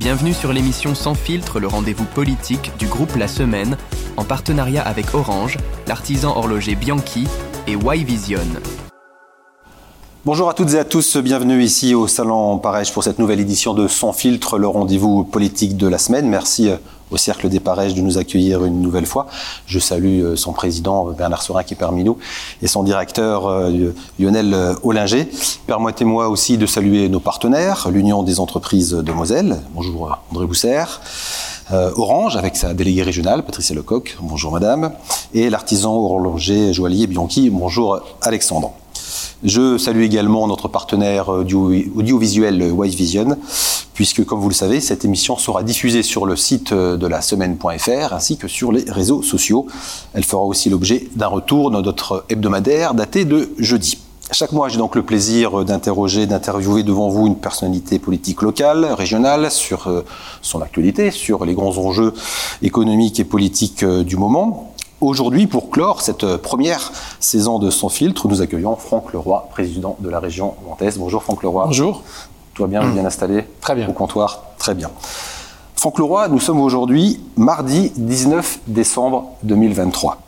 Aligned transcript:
Bienvenue 0.00 0.32
sur 0.32 0.54
l'émission 0.54 0.94
Sans 0.94 1.14
filtre, 1.14 1.60
le 1.60 1.66
rendez-vous 1.66 2.06
politique 2.06 2.72
du 2.78 2.86
groupe 2.86 3.16
La 3.16 3.28
Semaine, 3.28 3.76
en 4.16 4.24
partenariat 4.24 4.82
avec 4.82 5.14
Orange, 5.14 5.58
l'artisan 5.86 6.34
horloger 6.34 6.74
Bianchi 6.74 7.28
et 7.66 7.74
Y-Vision. 7.74 8.48
Bonjour 10.26 10.50
à 10.50 10.52
toutes 10.52 10.74
et 10.74 10.78
à 10.78 10.84
tous, 10.84 11.16
bienvenue 11.16 11.62
ici 11.62 11.94
au 11.94 12.06
Salon 12.06 12.58
Parège 12.58 12.92
pour 12.92 13.02
cette 13.02 13.18
nouvelle 13.18 13.40
édition 13.40 13.72
de 13.72 13.88
Sans 13.88 14.12
filtre, 14.12 14.58
le 14.58 14.68
rendez-vous 14.68 15.24
politique 15.24 15.78
de 15.78 15.88
la 15.88 15.96
semaine. 15.96 16.28
Merci 16.28 16.70
au 17.10 17.16
Cercle 17.16 17.48
des 17.48 17.58
Parèges 17.58 17.94
de 17.94 18.02
nous 18.02 18.18
accueillir 18.18 18.66
une 18.66 18.82
nouvelle 18.82 19.06
fois. 19.06 19.28
Je 19.64 19.78
salue 19.78 20.22
euh, 20.22 20.36
son 20.36 20.52
président 20.52 21.06
Bernard 21.06 21.40
Sorin 21.40 21.62
qui 21.62 21.72
est 21.72 21.76
parmi 21.78 22.04
nous 22.04 22.18
et 22.60 22.66
son 22.66 22.82
directeur 22.82 23.46
euh, 23.46 23.94
Lionel 24.18 24.54
Ollinger. 24.82 25.26
Permettez-moi 25.66 26.28
aussi 26.28 26.58
de 26.58 26.66
saluer 26.66 27.08
nos 27.08 27.20
partenaires, 27.20 27.88
l'Union 27.90 28.22
des 28.22 28.40
entreprises 28.40 28.90
de 28.90 29.12
Moselle. 29.12 29.56
Bonjour 29.74 30.18
André 30.30 30.44
Boussert. 30.44 31.00
Euh, 31.72 31.92
Orange 31.96 32.36
avec 32.36 32.56
sa 32.56 32.74
déléguée 32.74 33.04
régionale 33.04 33.42
Patricia 33.42 33.74
Lecoq. 33.74 34.18
Bonjour 34.20 34.52
madame. 34.52 34.92
Et 35.32 35.48
l'artisan 35.48 35.94
horloger 35.94 36.74
joaillier 36.74 37.06
Bianchi. 37.06 37.48
Bonjour 37.48 38.00
Alexandre. 38.20 38.74
Je 39.42 39.78
salue 39.78 40.02
également 40.02 40.46
notre 40.46 40.68
partenaire 40.68 41.28
audiovisuel 41.28 42.70
Wise 42.72 42.94
Vision, 42.94 43.36
puisque 43.94 44.24
comme 44.24 44.40
vous 44.40 44.48
le 44.48 44.54
savez, 44.54 44.80
cette 44.80 45.04
émission 45.04 45.36
sera 45.36 45.62
diffusée 45.62 46.02
sur 46.02 46.26
le 46.26 46.36
site 46.36 46.72
de 46.74 47.06
la 47.06 47.22
semaine.fr 47.22 48.12
ainsi 48.12 48.36
que 48.36 48.48
sur 48.48 48.72
les 48.72 48.84
réseaux 48.88 49.22
sociaux. 49.22 49.66
Elle 50.14 50.24
fera 50.24 50.42
aussi 50.42 50.70
l'objet 50.70 51.08
d'un 51.16 51.28
retour 51.28 51.70
dans 51.70 51.82
notre 51.82 52.24
hebdomadaire 52.28 52.94
daté 52.94 53.24
de 53.24 53.50
jeudi. 53.58 53.98
Chaque 54.32 54.52
mois, 54.52 54.68
j'ai 54.68 54.78
donc 54.78 54.94
le 54.94 55.02
plaisir 55.02 55.64
d'interroger, 55.64 56.26
d'interviewer 56.26 56.84
devant 56.84 57.08
vous 57.08 57.26
une 57.26 57.34
personnalité 57.34 57.98
politique 57.98 58.42
locale, 58.42 58.84
régionale, 58.84 59.50
sur 59.50 59.88
euh, 59.88 60.04
son 60.40 60.62
actualité, 60.62 61.10
sur 61.10 61.44
les 61.44 61.54
grands 61.54 61.76
enjeux 61.78 62.14
économiques 62.62 63.18
et 63.18 63.24
politiques 63.24 63.82
euh, 63.82 64.04
du 64.04 64.16
moment. 64.16 64.72
Aujourd'hui, 65.00 65.46
pour 65.46 65.70
clore 65.70 66.02
cette 66.02 66.36
première 66.36 66.92
saison 67.20 67.58
de 67.58 67.70
Sans 67.70 67.88
filtre, 67.88 68.28
nous 68.28 68.42
accueillons 68.42 68.76
Franck 68.76 69.14
Leroy, 69.14 69.48
président 69.50 69.96
de 69.98 70.10
la 70.10 70.20
région 70.20 70.56
Nantes. 70.68 70.98
Bonjour 70.98 71.22
Franck 71.22 71.42
Leroy. 71.42 71.64
Bonjour. 71.64 72.02
Toi 72.52 72.66
bien, 72.66 72.86
bien 72.86 73.06
installé 73.06 73.46
Très 73.62 73.74
bien. 73.74 73.88
Au 73.88 73.94
comptoir 73.94 74.42
Très 74.58 74.74
bien. 74.74 74.90
Franck 75.74 75.98
Leroy, 75.98 76.28
nous 76.28 76.38
sommes 76.38 76.60
aujourd'hui 76.60 77.18
mardi 77.38 77.92
19 77.96 78.60
décembre 78.66 79.30
2023. 79.42 80.18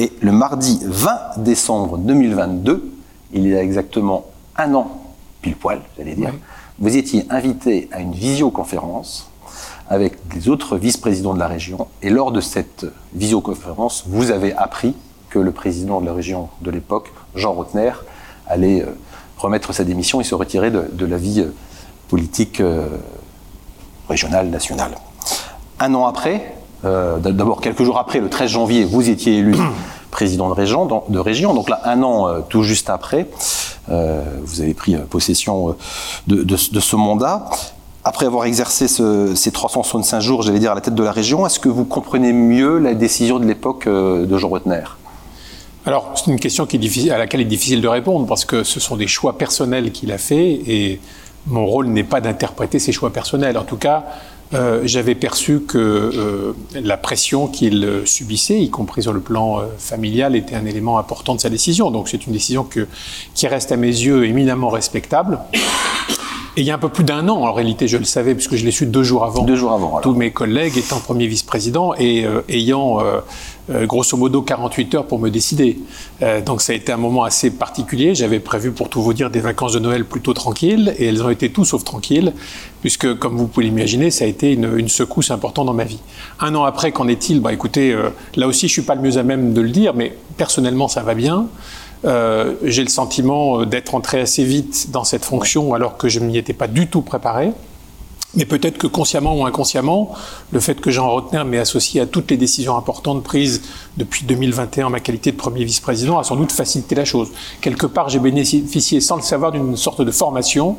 Et 0.00 0.12
le 0.20 0.32
mardi 0.32 0.80
20 0.82 1.44
décembre 1.44 1.96
2022, 1.98 2.92
il 3.34 3.46
y 3.46 3.54
a 3.54 3.62
exactement 3.62 4.24
un 4.56 4.74
an, 4.74 5.00
pile 5.42 5.54
poil, 5.54 5.80
j'allais 5.96 6.16
dire, 6.16 6.34
vous 6.80 6.96
étiez 6.96 7.24
invité 7.30 7.88
à 7.92 8.00
une 8.00 8.12
visioconférence 8.12 9.30
avec 9.88 10.14
les 10.34 10.48
autres 10.48 10.76
vice-présidents 10.76 11.34
de 11.34 11.38
la 11.38 11.46
région. 11.46 11.86
Et 12.02 12.10
lors 12.10 12.32
de 12.32 12.40
cette 12.40 12.86
visioconférence, 13.14 14.04
vous 14.06 14.30
avez 14.30 14.52
appris 14.54 14.94
que 15.30 15.38
le 15.38 15.52
président 15.52 16.00
de 16.00 16.06
la 16.06 16.12
région 16.12 16.48
de 16.62 16.70
l'époque, 16.70 17.12
Jean 17.34 17.52
Rotner, 17.52 17.92
allait 18.48 18.82
euh, 18.82 18.96
remettre 19.38 19.72
sa 19.72 19.84
démission 19.84 20.20
et 20.20 20.24
se 20.24 20.34
retirer 20.34 20.70
de, 20.70 21.06
la 21.06 21.16
vie 21.16 21.40
euh, 21.40 21.54
politique 22.08 22.60
euh, 22.60 22.86
régionale, 24.08 24.48
nationale. 24.48 24.96
Un 25.80 25.94
an 25.94 26.06
après, 26.06 26.54
d'abord 26.84 27.60
quelques 27.60 27.82
jours 27.82 27.98
après, 27.98 28.20
le 28.20 28.30
13 28.30 28.50
janvier, 28.50 28.84
vous 28.84 29.10
étiez 29.10 29.38
élu 29.38 29.56
président 30.12 30.48
de 30.48 30.54
région, 30.54 30.86
de 31.08 31.18
région. 31.18 31.52
Donc 31.52 31.68
là, 31.68 31.80
un 31.84 32.02
an 32.02 32.42
tout 32.48 32.62
juste 32.62 32.88
après, 32.88 33.28
vous 33.88 34.60
avez 34.60 34.72
pris 34.72 34.96
possession 34.96 35.76
de, 36.28 36.56
ce 36.56 36.96
mandat 36.96 37.50
après 38.06 38.26
avoir 38.26 38.44
exercé 38.44 38.86
ces 38.86 39.50
365 39.50 40.20
jours, 40.20 40.42
j'allais 40.42 40.60
dire, 40.60 40.70
à 40.70 40.76
la 40.76 40.80
tête 40.80 40.94
de 40.94 41.02
la 41.02 41.10
région, 41.10 41.44
est-ce 41.44 41.58
que 41.58 41.68
vous 41.68 41.84
comprenez 41.84 42.32
mieux 42.32 42.78
la 42.78 42.94
décision 42.94 43.40
de 43.40 43.44
l'époque 43.44 43.88
euh, 43.88 44.26
de 44.26 44.38
Jean 44.38 44.48
Rotner 44.48 44.84
Alors, 45.84 46.12
c'est 46.14 46.30
une 46.30 46.38
question 46.38 46.68
à 46.68 47.18
laquelle 47.18 47.40
il 47.40 47.46
est 47.46 47.50
difficile 47.50 47.80
de 47.80 47.88
répondre, 47.88 48.24
parce 48.28 48.44
que 48.44 48.62
ce 48.62 48.78
sont 48.78 48.96
des 48.96 49.08
choix 49.08 49.36
personnels 49.36 49.90
qu'il 49.90 50.12
a 50.12 50.18
fait, 50.18 50.52
et 50.68 51.00
mon 51.48 51.66
rôle 51.66 51.88
n'est 51.88 52.04
pas 52.04 52.20
d'interpréter 52.20 52.78
ces 52.78 52.92
choix 52.92 53.12
personnels. 53.12 53.58
En 53.58 53.64
tout 53.64 53.76
cas, 53.76 54.04
euh, 54.54 54.82
j'avais 54.84 55.16
perçu 55.16 55.62
que 55.62 55.76
euh, 55.76 56.52
la 56.80 56.96
pression 56.96 57.48
qu'il 57.48 58.02
subissait, 58.04 58.60
y 58.60 58.70
compris 58.70 59.02
sur 59.02 59.14
le 59.14 59.20
plan 59.20 59.62
familial, 59.78 60.36
était 60.36 60.54
un 60.54 60.64
élément 60.64 60.98
important 60.98 61.34
de 61.34 61.40
sa 61.40 61.50
décision. 61.50 61.90
Donc 61.90 62.08
c'est 62.08 62.24
une 62.28 62.32
décision 62.32 62.68
qui 63.34 63.46
reste 63.48 63.72
à 63.72 63.76
mes 63.76 63.88
yeux 63.88 64.26
éminemment 64.26 64.68
respectable. 64.68 65.40
Et 66.58 66.62
il 66.62 66.66
y 66.66 66.70
a 66.70 66.74
un 66.74 66.78
peu 66.78 66.88
plus 66.88 67.04
d'un 67.04 67.28
an, 67.28 67.42
en 67.42 67.52
réalité, 67.52 67.86
je 67.86 67.98
le 67.98 68.04
savais, 68.04 68.34
puisque 68.34 68.56
je 68.56 68.64
l'ai 68.64 68.70
su 68.70 68.86
deux 68.86 69.02
jours 69.02 69.24
avant. 69.24 69.44
Deux 69.44 69.56
jours 69.56 69.72
avant, 69.72 70.00
Tous 70.00 70.14
mes 70.14 70.30
collègues 70.30 70.78
étant 70.78 71.00
premier 71.00 71.26
vice-président 71.26 71.92
et 71.98 72.24
euh, 72.24 72.40
ayant 72.48 72.98
euh, 72.98 73.20
euh, 73.68 73.84
grosso 73.84 74.16
modo 74.16 74.40
48 74.40 74.94
heures 74.94 75.06
pour 75.06 75.18
me 75.18 75.28
décider. 75.28 75.76
donc 76.46 76.62
ça 76.62 76.72
a 76.72 76.76
été 76.76 76.92
un 76.92 76.96
moment 76.96 77.24
assez 77.24 77.50
particulier. 77.50 78.14
J'avais 78.14 78.40
prévu, 78.40 78.72
pour 78.72 78.88
tout 78.88 79.02
vous 79.02 79.12
dire, 79.12 79.28
des 79.28 79.40
vacances 79.40 79.74
de 79.74 79.80
Noël 79.80 80.06
plutôt 80.06 80.32
tranquilles, 80.32 80.94
et 80.98 81.04
elles 81.04 81.22
ont 81.22 81.28
été 81.28 81.52
tout 81.52 81.66
sauf 81.66 81.84
tranquilles, 81.84 82.32
puisque, 82.80 83.18
comme 83.18 83.36
vous 83.36 83.48
pouvez 83.48 83.66
l'imaginer, 83.66 84.10
ça 84.10 84.24
a 84.24 84.28
été 84.28 84.54
une, 84.54 84.78
une, 84.78 84.88
secousse 84.88 85.30
importante 85.30 85.66
dans 85.66 85.74
ma 85.74 85.84
vie. 85.84 86.00
Un 86.40 86.54
an 86.54 86.64
après, 86.64 86.90
qu'en 86.90 87.06
est-il? 87.06 87.40
Bah 87.40 87.52
écoutez, 87.52 87.94
là 88.34 88.46
aussi, 88.46 88.66
je 88.68 88.72
suis 88.72 88.82
pas 88.82 88.94
le 88.94 89.02
mieux 89.02 89.18
à 89.18 89.22
même 89.22 89.52
de 89.52 89.60
le 89.60 89.68
dire, 89.68 89.92
mais 89.92 90.16
personnellement, 90.38 90.88
ça 90.88 91.02
va 91.02 91.12
bien. 91.12 91.48
Euh, 92.04 92.54
j'ai 92.62 92.82
le 92.82 92.90
sentiment 92.90 93.60
euh, 93.60 93.66
d'être 93.66 93.94
entré 93.94 94.20
assez 94.20 94.44
vite 94.44 94.90
dans 94.90 95.04
cette 95.04 95.24
fonction 95.24 95.74
alors 95.74 95.96
que 95.96 96.08
je 96.08 96.20
ne 96.20 96.26
m'y 96.26 96.36
étais 96.36 96.52
pas 96.52 96.68
du 96.68 96.88
tout 96.88 97.02
préparé. 97.02 97.52
Mais 98.34 98.44
peut-être 98.44 98.76
que 98.76 98.86
consciemment 98.86 99.34
ou 99.34 99.46
inconsciemment, 99.46 100.12
le 100.50 100.60
fait 100.60 100.78
que 100.78 100.90
Jean 100.90 101.10
Rotner 101.10 101.42
m'ait 101.44 101.58
associé 101.58 102.02
à 102.02 102.06
toutes 102.06 102.30
les 102.30 102.36
décisions 102.36 102.76
importantes 102.76 103.22
prises 103.22 103.62
depuis 103.96 104.26
2021 104.26 104.86
en 104.86 104.90
ma 104.90 105.00
qualité 105.00 105.32
de 105.32 105.36
premier 105.36 105.64
vice-président 105.64 106.18
a 106.18 106.24
sans 106.24 106.36
doute 106.36 106.52
facilité 106.52 106.94
la 106.94 107.06
chose. 107.06 107.30
Quelque 107.62 107.86
part, 107.86 108.10
j'ai 108.10 108.18
bénéficié 108.18 109.00
sans 109.00 109.16
le 109.16 109.22
savoir 109.22 109.52
d'une 109.52 109.76
sorte 109.76 110.02
de 110.02 110.10
formation 110.10 110.76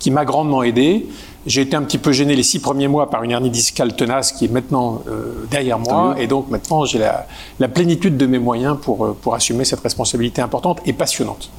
qui 0.00 0.10
m'a 0.10 0.24
grandement 0.24 0.64
aidé. 0.64 1.06
J'ai 1.46 1.60
été 1.60 1.76
un 1.76 1.82
petit 1.82 1.98
peu 1.98 2.10
gêné 2.10 2.34
les 2.34 2.42
six 2.42 2.58
premiers 2.58 2.88
mois 2.88 3.08
par 3.08 3.22
une 3.22 3.30
hernie 3.30 3.50
discale 3.50 3.94
tenace 3.94 4.32
qui 4.32 4.46
est 4.46 4.52
maintenant 4.52 5.02
euh, 5.08 5.46
derrière 5.48 5.78
moi. 5.78 6.16
Et 6.18 6.26
donc 6.26 6.50
maintenant, 6.50 6.84
j'ai 6.84 6.98
la, 6.98 7.26
la, 7.60 7.68
plénitude 7.68 8.16
de 8.16 8.26
mes 8.26 8.40
moyens 8.40 8.76
pour, 8.80 9.04
euh, 9.04 9.16
pour 9.20 9.34
assumer 9.34 9.64
cette 9.64 9.80
responsabilité 9.80 10.42
importante 10.42 10.80
et 10.86 10.92
passionnante. 10.92 11.50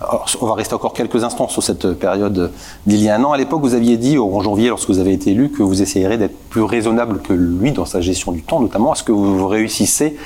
Alors, 0.00 0.26
on 0.40 0.46
va 0.46 0.54
rester 0.54 0.74
encore 0.74 0.92
quelques 0.92 1.24
instants 1.24 1.48
sur 1.48 1.62
cette 1.62 1.94
période 1.94 2.52
d'il 2.86 3.02
y 3.02 3.08
a 3.08 3.16
un 3.16 3.24
an. 3.24 3.32
À 3.32 3.36
l'époque, 3.36 3.62
vous 3.62 3.74
aviez 3.74 3.96
dit, 3.96 4.18
en 4.18 4.40
janvier, 4.40 4.68
lorsque 4.68 4.88
vous 4.88 5.00
avez 5.00 5.12
été 5.12 5.32
élu, 5.32 5.50
que 5.50 5.64
vous 5.64 5.82
essayerez 5.82 6.16
d'être 6.16 6.38
plus 6.48 6.62
raisonnable 6.62 7.20
que 7.20 7.32
lui 7.32 7.72
dans 7.72 7.86
sa 7.86 8.00
gestion 8.00 8.30
du 8.30 8.42
temps, 8.42 8.60
notamment. 8.60 8.94
Est-ce 8.94 9.02
que 9.02 9.12
vous 9.12 9.48
réussissez 9.48 10.16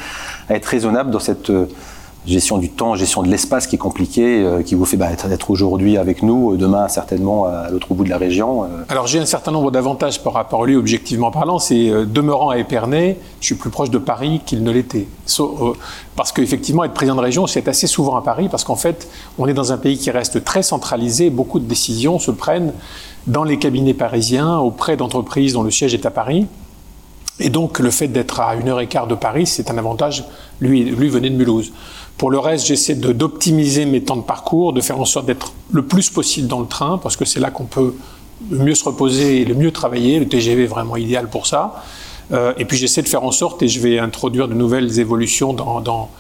à 0.51 0.55
être 0.55 0.67
raisonnable 0.67 1.11
dans 1.11 1.21
cette 1.21 1.51
gestion 2.27 2.59
du 2.59 2.71
temps, 2.71 2.95
gestion 2.95 3.23
de 3.23 3.29
l'espace 3.29 3.67
qui 3.67 3.77
est 3.77 3.79
compliquée, 3.79 4.43
euh, 4.43 4.63
qui 4.63 4.75
vous 4.75 4.85
fait 4.85 4.97
bah, 4.97 5.11
être, 5.11 5.51
aujourd'hui 5.51 5.97
avec 5.97 6.23
nous, 6.23 6.53
euh, 6.53 6.57
demain 6.57 6.89
certainement 6.89 7.47
à 7.47 7.71
l'autre 7.71 7.95
bout 7.95 8.05
de 8.05 8.11
la 8.11 8.19
région. 8.19 8.65
Euh. 8.65 8.67
Alors 8.89 9.07
j'ai 9.07 9.19
un 9.19 9.27
certain 9.27 9.51
nombre 9.51 9.71
d'avantages 9.71 10.23
par 10.23 10.35
rapport 10.35 10.65
à 10.65 10.67
lui, 10.67 10.77
objectivement 10.77 11.31
parlant. 11.31 11.59
C'est 11.59 11.91
demeurant 12.07 12.51
à 12.51 12.59
Épernay, 12.59 13.19
je 13.41 13.47
suis 13.47 13.55
plus 13.55 13.71
proche 13.71 13.91
de 13.91 13.99
Paris 13.99 14.41
qu'il 14.45 14.63
ne 14.63 14.71
l'était. 14.71 15.07
parce 16.17 16.33
qu'effectivement, 16.33 16.85
être 16.85 16.93
président 16.93 17.17
de 17.17 17.21
région, 17.21 17.47
c'est 17.47 17.69
assez 17.69 17.87
souvent 17.87 18.17
à 18.17 18.23
Paris, 18.23 18.49
parce 18.51 18.65
qu'en 18.65 18.77
fait, 18.77 19.09
on 19.39 19.47
est 19.47 19.55
dans 19.55 19.73
un 19.73 19.79
pays 19.79 19.97
qui 19.97 20.11
reste 20.11 20.45
très 20.45 20.63
centralisé. 20.63 21.31
Beaucoup 21.31 21.61
de 21.61 21.67
décisions 21.67 22.19
se 22.19 22.31
prennent 22.31 22.73
dans 23.27 23.45
les 23.45 23.59
cabinets 23.59 23.95
parisiens, 23.95 24.59
auprès 24.59 24.97
d'entreprises 24.97 25.53
dont 25.53 25.63
le 25.63 25.71
siège 25.71 25.95
est 25.95 26.07
à 26.07 26.11
Paris. 26.11 26.47
Et 27.41 27.51
donc, 27.51 27.79
le 27.79 27.91
fait 27.91 28.09
d'être 28.09 28.41
à 28.41 28.57
une 28.57 28.69
heure 28.69 28.81
et 28.81 28.89
quart 28.89 29.07
de 29.07 29.15
Paris, 29.15 29.47
c'est 29.47 29.71
un 29.71 29.79
avantage. 29.79 30.25
Lui, 30.61 30.85
lui 30.85 31.09
venait 31.09 31.31
de 31.31 31.37
Mulhouse. 31.37 31.73
Pour 32.19 32.33
le 32.33 32.41
reste, 32.41 32.67
j'essaie 32.67 32.97
d'optimiser 32.97 33.87
mes 33.87 34.03
temps 34.03 34.17
de 34.17 34.23
parcours, 34.23 34.73
de 34.73 34.81
faire 34.81 35.01
en 35.01 35.05
sorte 35.05 35.27
d'être 35.27 35.53
le 35.71 35.83
plus 35.83 36.11
possible 36.11 36.49
dans 36.49 36.59
le 36.59 36.67
train, 36.67 36.99
parce 36.99 37.17
que 37.17 37.25
c'est 37.25 37.39
là 37.39 37.53
qu'on 37.53 37.65
peut 37.65 37.95
le 38.51 38.59
mieux 38.59 38.75
se 38.75 38.85
reposer 38.85 39.41
et 39.41 39.45
le 39.45 39.55
mieux 39.55 39.71
travailler. 39.71 40.19
Le 40.19 40.27
TGV 40.27 40.65
est 40.65 40.67
vraiment 40.67 40.97
idéal 40.97 41.31
pour 41.31 41.47
ça. 41.47 41.77
Euh, 42.33 42.53
et 42.59 42.65
puis 42.65 42.77
j'essaie 42.77 43.03
de 43.03 43.09
faire 43.09 43.23
en 43.23 43.31
sorte, 43.31 43.63
et 43.63 43.69
je 43.69 43.79
vais 43.79 44.01
introduire 44.01 44.49
de 44.49 44.55
nouvelles 44.55 44.99
évolutions 44.99 45.53
dans, 45.53 46.11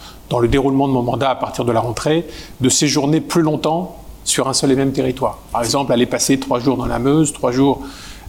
le 0.41 0.49
déroulement 0.49 0.87
de 0.87 0.93
mon 0.93 1.03
mandat 1.03 1.31
à 1.31 1.35
partir 1.35 1.65
de 1.65 1.73
la 1.73 1.81
rentrée, 1.81 2.29
de 2.61 2.69
séjourner 2.69 3.21
plus 3.21 3.43
longtemps 3.43 3.97
sur 4.23 4.49
un 4.49 4.53
seul 4.53 4.71
et 4.71 4.77
même 4.77 4.93
territoire. 4.93 5.39
Par 5.51 5.62
exemple, 5.62 5.93
aller 5.93 6.06
passer 6.06 6.39
trois 6.39 6.61
jours 6.61 6.77
dans 6.77 6.87
la 6.87 7.01
Meuse, 7.01 7.33
trois 7.33 7.51
jours 7.51 7.81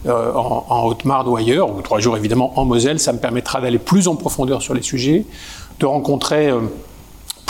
euh, 0.06 0.32
en, 0.34 0.66
en 0.68 0.86
Haute-Marne 0.86 1.28
ou 1.28 1.36
ailleurs, 1.36 1.72
ou 1.72 1.82
trois 1.82 2.00
jours 2.00 2.16
évidemment 2.16 2.58
en 2.58 2.64
Moselle, 2.64 2.98
ça 2.98 3.12
me 3.12 3.18
permettra 3.18 3.60
d'aller 3.60 3.78
plus 3.78 4.08
en 4.08 4.16
profondeur 4.16 4.60
sur 4.60 4.74
les 4.74 4.82
sujets, 4.82 5.24
de 5.78 5.86
rencontrer 5.86 6.48
euh, 6.48 6.60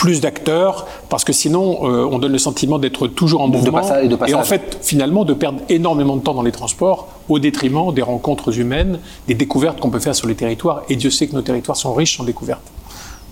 plus 0.01 0.19
d'acteurs, 0.19 0.87
parce 1.09 1.23
que 1.23 1.31
sinon, 1.31 1.81
euh, 1.83 2.09
on 2.11 2.17
donne 2.17 2.31
le 2.31 2.39
sentiment 2.39 2.79
d'être 2.79 3.05
toujours 3.05 3.41
en 3.41 3.47
mouvement. 3.47 3.83
et, 4.25 4.33
en 4.33 4.41
fait, 4.41 4.79
finalement, 4.81 5.25
de 5.25 5.35
perdre 5.35 5.59
énormément 5.69 6.15
de 6.15 6.23
temps 6.23 6.33
dans 6.33 6.41
les 6.41 6.51
transports 6.51 7.07
au 7.29 7.37
détriment 7.37 7.93
des 7.93 8.01
rencontres 8.01 8.57
humaines, 8.57 8.97
des 9.27 9.35
découvertes 9.35 9.79
qu'on 9.79 9.91
peut 9.91 9.99
faire 9.99 10.15
sur 10.15 10.27
les 10.27 10.33
territoires. 10.33 10.81
Et 10.89 10.95
Dieu 10.95 11.11
sait 11.11 11.27
que 11.27 11.35
nos 11.35 11.43
territoires 11.43 11.77
sont 11.77 11.93
riches 11.93 12.19
en 12.19 12.23
découvertes. 12.23 12.63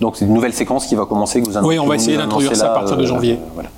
Donc 0.00 0.16
c'est 0.16 0.26
une 0.26 0.32
nouvelle 0.32 0.52
séquence 0.52 0.86
qui 0.86 0.94
va 0.94 1.06
commencer. 1.06 1.42
Que 1.42 1.50
vous 1.50 1.58
oui, 1.66 1.80
on 1.80 1.86
va 1.88 1.96
essayer 1.96 2.16
d'introduire 2.16 2.54
ça 2.54 2.70
à 2.70 2.74
partir 2.74 2.96
de 2.96 3.04
janvier. 3.04 3.38
voilà. 3.54 3.68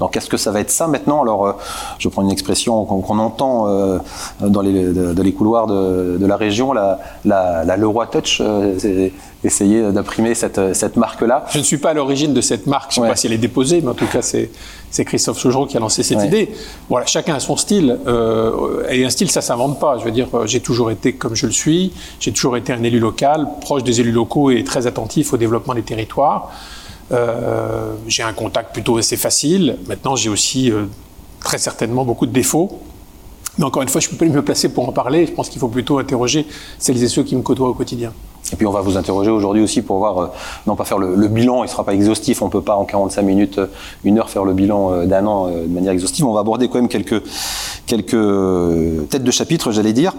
Donc 0.00 0.16
est-ce 0.16 0.28
que 0.28 0.38
ça 0.38 0.50
va 0.50 0.60
être 0.60 0.70
ça 0.70 0.88
maintenant? 0.88 1.20
Alors 1.22 1.58
je 1.98 2.08
prends 2.08 2.22
une 2.22 2.32
expression 2.32 2.84
qu'on 2.84 3.18
entend 3.18 3.68
dans, 4.40 4.60
les, 4.60 5.32
couloirs 5.32 5.68
de, 5.68 6.16
de 6.18 6.26
la 6.26 6.36
région, 6.36 6.72
la, 6.72 6.98
la, 7.24 7.62
la 7.62 7.76
Leroy 7.76 8.06
Touch 8.06 8.42
essayer 9.44 9.92
d'imprimer 9.92 10.34
cette, 10.34 10.74
cette 10.74 10.96
marque-là. 10.96 11.46
Je 11.52 11.58
ne 11.58 11.62
suis 11.62 11.78
pas 11.78 11.90
à 11.90 11.94
l'origine 11.94 12.34
de 12.34 12.40
cette 12.40 12.66
marque, 12.66 12.92
je 12.92 13.00
ne 13.00 13.04
sais 13.04 13.10
pas 13.10 13.16
si 13.16 13.26
elle 13.28 13.32
est 13.32 13.38
déposée, 13.38 13.80
mais 13.80 13.88
en 13.88 13.94
tout 13.94 14.06
cas, 14.06 14.20
c'est, 14.20 14.50
c'est 14.90 15.04
Christophe 15.04 15.38
Sougereau 15.38 15.66
qui 15.66 15.76
a 15.76 15.80
lancé 15.80 16.02
cette 16.02 16.24
idée. 16.24 16.50
Voilà, 16.88 17.06
chacun 17.06 17.34
a 17.34 17.40
son 17.40 17.56
style, 17.56 17.98
euh, 18.06 18.82
et 18.90 19.04
un 19.04 19.10
style, 19.10 19.30
ça 19.30 19.40
ne 19.40 19.44
s'invente 19.44 19.78
pas. 19.78 19.96
Je 19.98 20.04
veux 20.04 20.10
dire, 20.10 20.28
j'ai 20.46 20.60
toujours 20.60 20.90
été 20.90 21.12
comme 21.12 21.36
je 21.36 21.46
le 21.46 21.52
suis, 21.52 21.92
j'ai 22.18 22.32
toujours 22.32 22.56
été 22.56 22.72
un 22.72 22.82
élu 22.82 22.98
local, 22.98 23.46
proche 23.60 23.84
des 23.84 24.00
élus 24.00 24.12
locaux 24.12 24.50
et 24.50 24.64
très 24.64 24.86
attentif 24.86 25.32
au 25.32 25.36
développement 25.36 25.74
des 25.74 25.82
territoires. 25.82 26.50
Euh, 27.12 27.94
j'ai 28.06 28.22
un 28.22 28.32
contact 28.32 28.72
plutôt 28.72 28.98
assez 28.98 29.16
facile. 29.16 29.78
Maintenant, 29.86 30.16
j'ai 30.16 30.28
aussi 30.28 30.70
euh, 30.70 30.84
très 31.40 31.58
certainement 31.58 32.04
beaucoup 32.04 32.26
de 32.26 32.32
défauts. 32.32 32.80
Mais 33.56 33.64
encore 33.64 33.82
une 33.82 33.88
fois, 33.88 34.00
je 34.00 34.08
ne 34.08 34.12
peux 34.14 34.26
pas 34.26 34.32
me 34.32 34.42
placer 34.42 34.68
pour 34.68 34.88
en 34.88 34.92
parler. 34.92 35.26
Je 35.26 35.32
pense 35.32 35.48
qu'il 35.48 35.58
faut 35.58 35.68
plutôt 35.68 35.98
interroger 35.98 36.46
celles 36.78 37.02
et 37.02 37.08
ceux 37.08 37.24
qui 37.24 37.34
me 37.34 37.42
côtoient 37.42 37.68
au 37.68 37.74
quotidien. 37.74 38.12
Et 38.52 38.56
puis 38.56 38.66
on 38.66 38.70
va 38.70 38.80
vous 38.80 38.96
interroger 38.96 39.30
aujourd'hui 39.30 39.62
aussi 39.62 39.82
pour 39.82 39.98
voir, 39.98 40.18
euh, 40.18 40.26
non 40.66 40.76
pas 40.76 40.84
faire 40.84 40.98
le, 40.98 41.28
bilan, 41.28 41.58
il 41.58 41.66
ne 41.66 41.70
sera 41.70 41.84
pas 41.84 41.94
exhaustif, 41.94 42.42
on 42.42 42.46
ne 42.46 42.50
peut 42.50 42.62
pas 42.62 42.76
en 42.76 42.84
45 42.84 43.22
minutes, 43.22 43.58
euh, 43.58 43.66
une 44.04 44.18
heure 44.18 44.30
faire 44.30 44.44
le 44.44 44.54
bilan 44.54 44.92
euh, 44.92 45.06
d'un 45.06 45.26
an 45.26 45.48
de 45.48 45.66
manière 45.66 45.92
exhaustive, 45.92 46.26
on 46.26 46.32
va 46.32 46.40
aborder 46.40 46.68
quand 46.68 46.78
même 46.78 46.88
quelques, 46.88 47.22
quelques 47.86 49.08
têtes 49.10 49.24
de 49.24 49.30
chapitre, 49.30 49.72
j'allais 49.72 49.92
dire, 49.92 50.14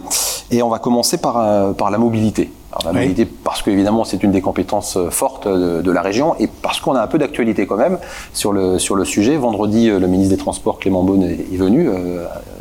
et 0.52 0.62
on 0.62 0.70
va 0.70 0.80
commencer 0.80 1.18
par, 1.18 1.74
par 1.76 1.92
la 1.92 1.98
mobilité. 1.98 2.52
la 2.84 2.94
mobilité 2.94 3.26
parce 3.26 3.62
qu'évidemment 3.62 4.04
c'est 4.04 4.24
une 4.24 4.32
des 4.32 4.42
compétences 4.42 4.98
fortes 5.10 5.48
de, 5.48 5.92
la 5.92 6.02
région 6.02 6.36
et 6.40 6.48
parce 6.48 6.80
qu'on 6.80 6.96
a 6.96 7.02
un 7.02 7.08
peu 7.08 7.18
d'actualité 7.18 7.66
quand 7.66 7.78
même 7.78 7.98
sur 8.34 8.52
le, 8.52 8.80
sur 8.80 8.96
le 8.96 9.06
sujet. 9.06 9.38
Vendredi, 9.38 9.90
le 9.90 10.08
ministre 10.08 10.36
des 10.36 10.42
Transports 10.42 10.80
Clément 10.80 11.04
Beaune 11.04 11.24
est, 11.24 11.58
venu 11.58 11.90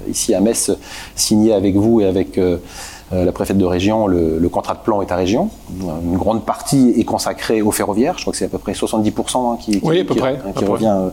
ici 0.08 0.34
à 0.34 0.40
Metz 0.40 0.70
signer 1.14 1.52
avec 1.52 1.76
vous 1.76 2.00
et 2.00 2.06
avec... 2.06 2.38
Euh, 2.38 2.58
la 3.10 3.32
préfète 3.32 3.56
de 3.56 3.64
région, 3.64 4.06
le, 4.06 4.48
contrat 4.48 4.74
de 4.74 4.80
plan 4.80 5.00
est 5.02 5.10
à 5.10 5.16
région. 5.16 5.50
Une 6.02 6.16
grande 6.16 6.44
partie 6.44 6.92
est 6.96 7.04
consacrée 7.04 7.62
au 7.62 7.70
ferroviaire. 7.70 8.14
Je 8.16 8.22
crois 8.22 8.32
que 8.32 8.38
c'est 8.38 8.46
à 8.46 8.48
peu 8.48 8.58
près 8.58 8.72
70% 8.72 9.52
hein, 9.52 9.56
qui, 9.60 9.80
qui, 9.80 9.86
revient 9.86 10.94
euh, 10.94 11.10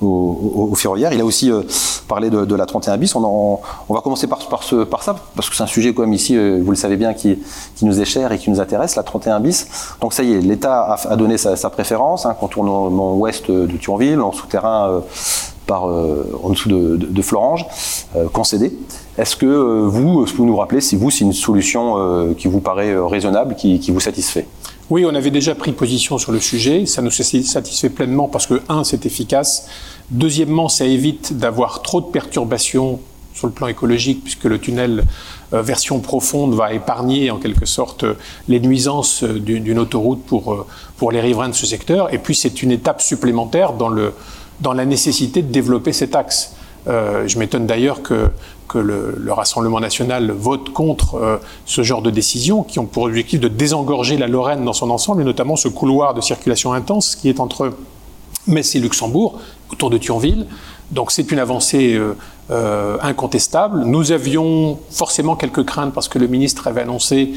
au, 0.00 0.74
ferroviaire. 0.74 1.12
Il 1.12 1.20
a 1.20 1.24
aussi 1.24 1.50
euh, 1.50 1.62
parlé 2.08 2.30
de, 2.30 2.54
la 2.54 2.66
31 2.66 2.96
bis. 2.98 3.14
On, 3.14 3.60
va 3.88 4.00
commencer 4.00 4.26
par, 4.26 4.62
ce, 4.62 4.84
par, 4.84 5.02
ça, 5.02 5.16
parce 5.34 5.48
que 5.48 5.56
c'est 5.56 5.62
un 5.62 5.66
sujet 5.66 5.94
quand 5.94 6.02
même 6.02 6.12
ici, 6.12 6.36
vous 6.36 6.70
le 6.70 6.76
savez 6.76 6.96
bien, 6.96 7.14
qui, 7.14 7.38
nous 7.82 8.00
est 8.00 8.04
cher 8.04 8.32
et 8.32 8.38
qui 8.38 8.50
nous 8.50 8.60
intéresse, 8.60 8.96
la 8.96 9.02
31 9.02 9.40
bis. 9.40 9.66
Donc 10.00 10.12
ça 10.12 10.22
y 10.22 10.34
est, 10.34 10.40
l'État 10.40 10.96
a, 11.08 11.16
donné 11.16 11.38
sa, 11.38 11.70
préférence, 11.70 12.26
hein, 12.26 12.36
contournement 12.38 13.14
ouest 13.16 13.50
de 13.50 13.76
Thionville, 13.76 14.20
en 14.20 14.32
souterrain 14.32 15.02
par, 15.66 15.84
en 15.84 16.50
dessous 16.50 16.68
de, 16.68 16.96
de 16.96 17.22
Florange, 17.22 17.64
concédé. 18.32 18.76
Est-ce 19.20 19.36
que 19.36 19.44
euh, 19.44 19.82
vous, 19.86 20.24
vous 20.24 20.46
nous 20.46 20.56
rappelez 20.56 20.80
si 20.80 20.96
vous, 20.96 21.10
c'est 21.10 21.26
une 21.26 21.34
solution 21.34 21.98
euh, 21.98 22.32
qui 22.32 22.48
vous 22.48 22.60
paraît 22.60 22.92
euh, 22.92 23.04
raisonnable, 23.04 23.54
qui, 23.54 23.90
vous 23.90 24.00
satisfait? 24.00 24.46
Oui, 24.88 25.04
on 25.04 25.14
avait 25.14 25.30
déjà 25.30 25.54
pris 25.54 25.72
position 25.72 26.16
sur 26.16 26.32
le 26.32 26.40
sujet. 26.40 26.86
Ça 26.86 27.02
nous 27.02 27.10
satisfait 27.10 27.90
pleinement 27.90 28.28
parce 28.28 28.46
que, 28.46 28.62
un, 28.70 28.82
c'est 28.82 29.04
efficace. 29.04 29.68
Deuxièmement, 30.10 30.70
ça 30.70 30.86
évite 30.86 31.36
d'avoir 31.36 31.82
trop 31.82 32.00
de 32.00 32.06
perturbations 32.06 32.98
sur 33.34 33.46
le 33.46 33.52
plan 33.52 33.66
écologique, 33.66 34.24
puisque 34.24 34.44
le 34.44 34.58
tunnel 34.58 35.04
version 35.52 36.00
profonde 36.00 36.54
va 36.54 36.72
épargner 36.72 37.30
en 37.30 37.36
quelque 37.36 37.66
sorte 37.66 38.04
les 38.48 38.58
nuisances 38.58 39.22
d'une 39.22 39.78
autoroute 39.78 40.24
pour, 40.24 40.66
pour 40.96 41.12
les 41.12 41.20
riverains 41.20 41.48
de 41.48 41.54
ce 41.54 41.66
secteur. 41.66 42.12
Et 42.12 42.18
puis 42.18 42.34
c'est 42.34 42.62
une 42.62 42.72
étape 42.72 43.00
supplémentaire 43.02 43.74
dans, 43.74 43.88
le, 43.88 44.14
dans 44.60 44.72
la 44.72 44.84
nécessité 44.84 45.42
de 45.42 45.52
développer 45.52 45.92
cet 45.92 46.16
axe. 46.16 46.54
Je 46.86 47.38
m'étonne 47.38 47.66
d'ailleurs 47.66 48.02
que 48.02 48.30
le, 48.78 49.32
Rassemblement 49.32 49.80
national 49.80 50.30
vote 50.32 50.70
contre 50.72 51.14
euh, 51.14 51.36
ce 51.64 51.82
genre 51.82 52.02
de 52.02 52.10
décisions 52.10 52.62
qui 52.62 52.78
ont 52.78 52.86
pour 52.86 53.04
objectif 53.04 53.40
de 53.40 53.48
désengorger 53.48 54.16
la 54.16 54.26
Lorraine 54.26 54.64
dans 54.64 54.72
son 54.72 54.90
ensemble, 54.90 55.22
et 55.22 55.24
notamment 55.24 55.56
ce 55.56 55.68
couloir 55.68 56.14
de 56.14 56.20
circulation 56.20 56.72
intense 56.72 57.16
qui 57.16 57.28
est 57.28 57.40
entre 57.40 57.72
Metz 58.46 58.74
et 58.74 58.80
Luxembourg, 58.80 59.38
autour 59.70 59.90
de 59.90 59.98
Thionville. 59.98 60.46
Donc 60.90 61.12
c'est 61.12 61.30
une 61.30 61.38
avancée 61.38 61.94
euh, 61.94 62.16
euh, 62.50 62.96
incontestable. 63.02 63.84
Nous 63.84 64.12
avions 64.12 64.78
forcément 64.90 65.36
quelques 65.36 65.64
craintes 65.64 65.94
parce 65.94 66.08
que 66.08 66.18
le 66.18 66.26
ministre 66.26 66.66
avait 66.66 66.82
annoncé 66.82 67.32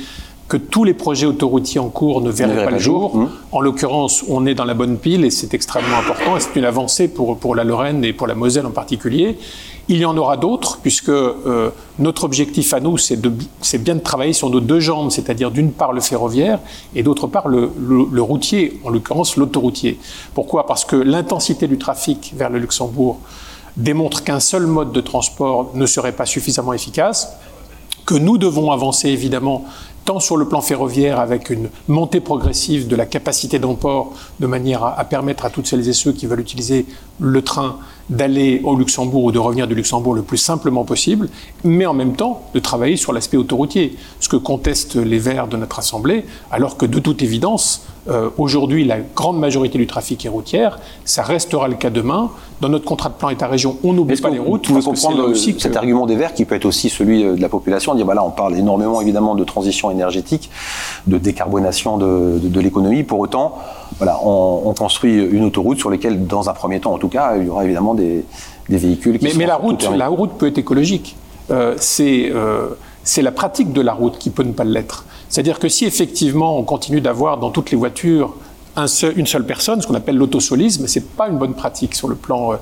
que 0.48 0.58
tous 0.58 0.84
les 0.84 0.94
projets 0.94 1.26
autoroutiers 1.26 1.80
en 1.80 1.90
cours 1.90 2.22
ne 2.22 2.30
verraient 2.30 2.66
pas, 2.66 2.72
le 2.72 2.80
jour. 2.80 3.16
Mmh. 3.16 3.30
En 3.52 3.62
l'occurrence, 3.62 4.24
on 4.28 4.46
est 4.46 4.54
dans 4.54 4.66
la 4.66 4.74
bonne 4.74 4.98
pile 4.98 5.26
et 5.26 5.32
c'est 5.32 5.54
extrêmement 5.54 5.98
important 5.98 6.36
c'est 6.40 6.56
une 6.60 6.66
avancée 6.66 7.08
pour, 7.08 7.38
pour 7.38 7.56
la 7.56 7.64
Lorraine 7.64 8.04
et 8.04 8.14
pour 8.14 8.28
la 8.28 8.36
Moselle 8.36 8.66
en 8.66 8.72
particulier. 8.72 9.38
Il 9.90 9.98
y 9.98 10.06
en 10.06 10.16
aura 10.16 10.38
d'autres, 10.38 10.80
puisque 10.82 11.10
euh, 11.10 11.70
notre 12.00 12.24
objectif 12.24 12.74
à 12.74 12.80
nous, 12.80 12.98
c'est 12.98 13.18
bien 13.84 13.96
de 13.96 14.00
travailler 14.00 14.32
sur 14.32 14.50
nos 14.50 14.62
deux 14.62 14.80
jambes, 14.80 15.12
c'est-à-dire 15.12 15.52
d'une 15.52 15.74
part 15.74 15.92
le 15.92 16.00
ferroviaire 16.00 16.60
et 16.96 17.04
d'autre 17.04 17.28
part 17.28 17.50
le, 17.50 17.70
routier, 18.22 18.80
en 18.86 18.90
l'occurrence 18.90 19.36
l'autoroutier. 19.36 20.00
Pourquoi? 20.34 20.66
Parce 20.68 20.86
que 20.86 20.96
l'intensité 20.96 21.68
du 21.68 21.78
trafic 21.78 22.34
vers 22.38 22.50
le 22.50 22.60
Luxembourg 22.60 23.20
démontre 23.76 24.24
qu'un 24.24 24.40
seul 24.40 24.68
mode 24.68 24.94
de 24.94 25.02
transport 25.02 25.72
ne 25.74 25.86
serait 25.86 26.14
pas 26.14 26.26
suffisamment 26.26 26.72
efficace, 26.72 27.34
que 28.06 28.16
nous 28.16 28.38
devons 28.38 28.72
avancer 28.72 29.10
évidemment 29.10 29.66
tant 30.06 30.20
sur 30.20 30.38
le 30.38 30.48
plan 30.48 30.62
ferroviaire 30.62 31.20
avec 31.20 31.50
une 31.50 31.70
montée 31.88 32.20
progressive 32.20 32.88
de 32.88 32.96
la 32.96 33.06
capacité 33.06 33.60
d'emport 33.60 34.14
de 34.40 34.48
manière 34.48 34.84
à, 34.84 35.04
permettre 35.06 35.46
à 35.46 35.50
toutes 35.50 35.68
celles 35.68 35.88
et 35.88 35.94
ceux 35.94 36.12
qui 36.12 36.28
veulent 36.28 36.42
utiliser 36.42 36.86
le 37.20 37.42
train 37.42 37.78
d'aller 38.10 38.60
au 38.66 38.76
Luxembourg 38.76 39.24
ou 39.24 39.32
de 39.32 39.40
revenir 39.40 39.68
du 39.68 39.76
Luxembourg 39.76 40.14
le 40.14 40.24
plus 40.24 40.38
simplement 40.38 40.84
possible, 40.84 41.30
mais 41.64 41.86
en 41.86 41.94
même 41.94 42.16
temps 42.16 42.44
de 42.54 42.60
travailler 42.60 42.98
sur 42.98 43.14
l'aspect 43.14 43.38
autoroutier, 43.38 43.96
ce 44.20 44.28
que 44.28 44.36
contestent 44.36 44.98
les 44.98 45.20
Verts 45.20 45.48
de 45.48 45.56
notre 45.56 45.80
Assemblée, 45.80 46.26
alors 46.52 46.76
que 46.76 46.86
de 46.86 47.00
toute 47.00 47.22
évidence, 47.22 47.86
euh, 48.10 48.30
aujourd'hui, 48.38 48.84
la 48.84 48.98
grande 49.00 49.40
majorité 49.40 49.78
du 49.78 49.88
trafic 49.88 50.26
est 50.26 50.30
routière, 50.30 50.80
ça 51.06 51.24
restera 51.24 51.68
le 51.68 51.76
cas 51.76 51.90
demain. 51.90 52.32
Dans 52.60 52.70
notre 52.70 52.86
contrat 52.86 53.10
de 53.10 53.16
plan 53.16 53.30
État-région, 53.30 53.78
on 53.84 53.94
n'oublie 53.94 54.20
pas 54.20 54.30
les 54.30 54.40
routes. 54.40 54.68
Vous 54.68 54.74
pouvez 54.74 54.86
comprendre 54.86 55.30
aussi 55.30 55.56
cet 55.58 55.76
argument 55.76 56.06
des 56.06 56.16
Verts 56.16 56.34
qui 56.34 56.46
peut 56.46 56.56
être 56.56 56.66
aussi 56.66 56.90
celui 56.90 57.24
de 57.24 57.42
la 57.42 57.50
population, 57.50 57.96
dire 57.96 58.06
bah 58.06 58.14
là, 58.14 58.24
on 58.24 58.32
parle 58.32 58.58
énormément 58.58 59.02
évidemment 59.02 59.36
de 59.36 59.44
transition 59.44 59.92
énergétique, 59.92 60.50
de 61.08 61.18
décarbonation 61.18 61.98
de, 61.98 62.40
de, 62.42 62.60
l'économie. 62.60 63.04
Pour 63.04 63.20
autant, 63.20 63.58
voilà, 63.98 64.20
on, 64.24 64.74
construit 64.74 65.16
une 65.16 65.46
autoroute 65.46 65.80
sur 65.80 65.90
laquelle, 65.90 66.26
dans 66.26 66.50
un 66.50 66.54
premier 66.54 66.80
temps 66.80 66.94
en 66.94 66.98
tout 66.98 67.10
cas, 67.10 67.36
il 67.38 67.46
y 67.46 67.50
aura 67.50 67.64
évidemment 67.64 67.94
des, 67.94 68.26
des 68.70 68.78
véhicules 68.78 69.20
qui 69.20 69.26
mais, 69.26 69.34
mais 69.38 69.46
la 69.46 69.56
route, 69.56 69.90
la 69.96 70.08
route 70.08 70.32
peut 70.38 70.48
être 70.48 70.58
écologique. 70.58 71.16
Euh, 71.52 71.76
c'est 71.78 72.32
euh, 72.34 72.70
c'est 73.04 73.22
la 73.22 73.32
pratique 73.32 73.74
de 73.74 73.82
la 73.82 73.94
route 73.94 74.18
qui 74.18 74.30
peut 74.30 74.44
ne 74.44 74.54
pas 74.54 74.64
l'être. 74.64 75.06
C'est-à-dire 75.34 75.58
que 75.58 75.68
si 75.68 75.86
effectivement 75.86 76.60
on 76.60 76.64
continue 76.64 77.02
d'avoir 77.02 77.40
dans 77.40 77.50
toutes 77.50 77.72
les 77.72 77.78
voitures 77.78 78.36
une 78.78 79.26
seule 79.26 79.48
personne, 79.48 79.82
ce 79.82 79.88
qu'on 79.88 79.96
appelle 79.96 80.16
l'autosolisme, 80.16 80.86
c'est 80.86 81.16
pas 81.16 81.28
une 81.28 81.40
bonne 81.40 81.56
pratique 81.56 81.96
sur 81.96 82.08
le 82.08 82.14
plan 82.14 82.54
euh, 82.54 82.58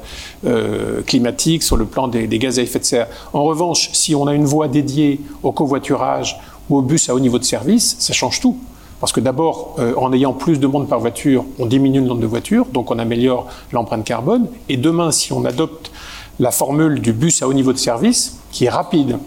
euh, 0.45 1.01
climatique, 1.01 1.63
sur 1.63 1.75
le 1.75 1.83
plan 1.83 2.07
des, 2.07 2.27
gaz 2.29 2.59
à 2.59 2.61
effet 2.61 2.79
de 2.79 2.85
serre. 2.85 3.07
En 3.33 3.43
revanche, 3.43 3.89
si 3.91 4.15
on 4.15 4.25
a 4.25 4.33
une 4.33 4.45
voie 4.45 4.69
dédiée 4.69 5.19
au 5.43 5.51
covoiturage 5.51 6.39
ou 6.69 6.77
au 6.77 6.81
bus 6.81 7.09
à 7.09 7.13
haut 7.13 7.19
niveau 7.19 7.39
de 7.39 7.43
service, 7.43 7.97
ça 7.99 8.13
change 8.13 8.39
tout. 8.39 8.55
Parce 9.01 9.11
que 9.11 9.19
d'abord, 9.19 9.75
euh, 9.79 9.93
en 9.97 10.13
ayant 10.13 10.31
plus 10.31 10.57
de 10.57 10.67
monde 10.67 10.87
par 10.87 11.01
voiture, 11.01 11.43
on 11.59 11.65
diminue 11.65 11.99
le 11.99 12.05
nombre 12.05 12.21
de 12.21 12.27
voitures, 12.27 12.67
donc 12.67 12.89
on 12.89 12.99
améliore 12.99 13.47
l'empreinte 13.73 14.05
carbone. 14.05 14.47
Et 14.69 14.77
demain, 14.77 15.11
si 15.11 15.33
on 15.33 15.43
adopte 15.43 15.91
la 16.39 16.51
formule 16.51 17.01
du 17.01 17.11
bus 17.11 17.41
à 17.41 17.49
haut 17.49 17.53
niveau 17.53 17.73
de 17.73 17.77
service, 17.77 18.39
qui 18.53 18.63
est 18.63 18.69
rapide, 18.69 19.17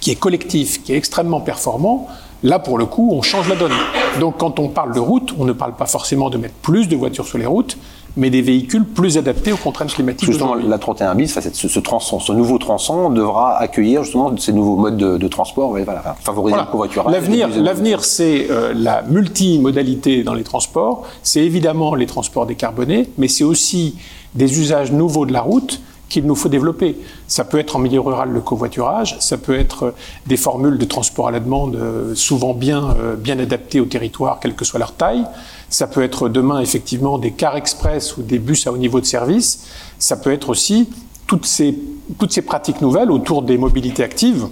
qui 0.00 0.10
est 0.10 0.16
collectif, 0.16 0.82
qui 0.82 0.92
est 0.92 0.96
extrêmement 0.96 1.40
performant, 1.40 2.06
là 2.42 2.58
pour 2.58 2.78
le 2.78 2.86
coup, 2.86 3.10
on 3.12 3.22
change 3.22 3.48
la 3.48 3.56
donne. 3.56 3.72
Donc 4.20 4.38
quand 4.38 4.58
on 4.58 4.68
parle 4.68 4.94
de 4.94 5.00
route, 5.00 5.34
on 5.38 5.44
ne 5.44 5.52
parle 5.52 5.74
pas 5.74 5.86
forcément 5.86 6.30
de 6.30 6.38
mettre 6.38 6.54
plus 6.54 6.88
de 6.88 6.96
voitures 6.96 7.26
sur 7.26 7.38
les 7.38 7.46
routes, 7.46 7.76
mais 8.16 8.30
des 8.30 8.40
véhicules 8.40 8.84
plus 8.84 9.18
adaptés 9.18 9.52
aux 9.52 9.58
contraintes 9.58 9.92
climatiques. 9.92 10.28
Justement, 10.28 10.54
la 10.54 10.78
31 10.78 11.14
bis, 11.14 11.38
ce, 11.38 11.68
ce, 11.68 11.78
tronçon, 11.80 12.18
ce 12.18 12.32
nouveau 12.32 12.58
tronçon 12.58 13.10
devra 13.10 13.58
accueillir 13.58 14.04
justement 14.04 14.34
ces 14.38 14.52
nouveaux 14.52 14.76
modes 14.76 14.96
de, 14.96 15.28
transport, 15.28 15.70
voilà, 15.70 16.16
favoriser 16.20 16.58
le 16.58 16.70
covoiturage. 16.70 17.12
L'avenir, 17.12 17.48
l'avenir, 17.60 18.04
c'est 18.04 18.46
euh, 18.50 18.72
la 18.74 19.02
multimodalité 19.02 20.22
dans 20.22 20.34
les 20.34 20.44
transports. 20.44 21.02
C'est 21.22 21.42
évidemment 21.42 21.94
les 21.94 22.06
transports 22.06 22.46
décarbonés, 22.46 23.10
mais 23.18 23.28
c'est 23.28 23.44
aussi 23.44 23.96
des 24.34 24.60
usages 24.60 24.92
nouveaux 24.92 25.26
de 25.26 25.32
la 25.32 25.42
route 25.42 25.80
qu'il 26.08 26.24
nous 26.24 26.34
faut 26.34 26.48
développer. 26.48 26.96
Ça 27.26 27.44
peut 27.44 27.58
être 27.58 27.76
en 27.76 27.78
milieu 27.78 28.00
rural 28.00 28.30
le 28.30 28.40
covoiturage, 28.40 29.16
ça 29.20 29.38
peut 29.38 29.58
être 29.58 29.82
euh, 29.84 29.90
des 30.26 30.36
formules 30.36 30.78
de 30.78 30.84
transport 30.84 31.28
à 31.28 31.30
la 31.30 31.40
demande 31.40 31.76
euh, 31.76 32.14
souvent 32.14 32.54
bien, 32.54 32.94
euh, 32.98 33.16
bien 33.16 33.38
adaptées 33.38 33.80
au 33.80 33.86
territoire, 33.86 34.38
quelle 34.40 34.54
que 34.54 34.64
soit 34.64 34.78
leur 34.78 34.92
taille. 34.92 35.24
Ça 35.68 35.86
peut 35.86 36.02
être 36.02 36.28
demain 36.28 36.60
effectivement 36.60 37.18
des 37.18 37.32
cars 37.32 37.56
express 37.56 38.16
ou 38.16 38.22
des 38.22 38.38
bus 38.38 38.66
à 38.66 38.72
haut 38.72 38.76
niveau 38.76 39.00
de 39.00 39.06
service. 39.06 39.66
Ça 39.98 40.16
peut 40.16 40.32
être 40.32 40.48
aussi 40.48 40.88
toutes 41.26 41.46
ces, 41.46 41.76
toutes 42.18 42.32
ces 42.32 42.42
pratiques 42.42 42.80
nouvelles 42.80 43.10
autour 43.10 43.42
des 43.42 43.58
mobilités 43.58 44.04
actives 44.04 44.46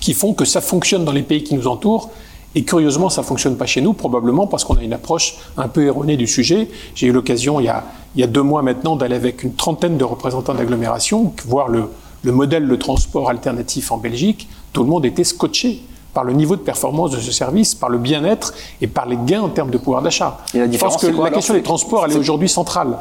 qui 0.00 0.12
font 0.12 0.34
que 0.34 0.44
ça 0.44 0.60
fonctionne 0.60 1.04
dans 1.04 1.12
les 1.12 1.22
pays 1.22 1.42
qui 1.42 1.54
nous 1.54 1.66
entourent 1.66 2.10
Et 2.56 2.64
curieusement, 2.64 3.10
ça 3.10 3.22
fonctionne 3.22 3.56
pas 3.56 3.66
chez 3.66 3.82
nous, 3.82 3.92
probablement 3.92 4.46
parce 4.46 4.64
qu'on 4.64 4.76
a 4.78 4.82
une 4.82 4.94
approche 4.94 5.36
un 5.58 5.68
peu 5.68 5.84
erronée 5.84 6.16
du 6.16 6.26
sujet. 6.26 6.70
J'ai 6.94 7.06
eu 7.06 7.12
l'occasion, 7.12 7.60
il, 7.60 7.64
y 7.64 7.68
a, 7.68 7.84
il 8.14 8.22
y 8.22 8.24
a 8.24 8.26
deux 8.26 8.42
mois 8.42 8.62
maintenant, 8.62 8.96
d'aller 8.96 9.14
avec 9.14 9.42
une 9.44 9.52
trentaine 9.52 9.98
de 9.98 10.04
représentants 10.04 10.54
d'agglomération, 10.54 11.34
voir 11.46 11.68
le, 11.68 11.84
le 12.22 12.32
modèle 12.32 12.66
de 12.66 12.74
transport 12.74 13.28
alternatif 13.28 13.92
en 13.92 13.98
Belgique. 13.98 14.48
Tout 14.72 14.82
le 14.82 14.88
monde 14.88 15.04
était 15.04 15.22
scotché 15.22 15.82
par 16.14 16.24
le 16.24 16.32
niveau 16.32 16.56
de 16.56 16.62
performance 16.62 17.10
de 17.10 17.18
ce 17.18 17.30
service, 17.30 17.74
par 17.74 17.90
le 17.90 17.98
bien-être 17.98 18.54
et 18.80 18.86
par 18.86 19.04
les 19.06 19.18
gains 19.26 19.42
en 19.42 19.50
termes 19.50 19.70
de 19.70 19.76
pouvoir 19.76 20.00
d'achat. 20.00 20.38
La 20.54 20.66
différence, 20.66 20.94
Je 20.94 20.98
pense 21.00 21.10
que 21.10 21.14
quoi, 21.14 21.28
la 21.28 21.36
question 21.36 21.52
des 21.52 21.62
transports, 21.62 22.06
elle 22.06 22.12
est 22.12 22.18
aujourd'hui 22.18 22.48
centrale. 22.48 22.96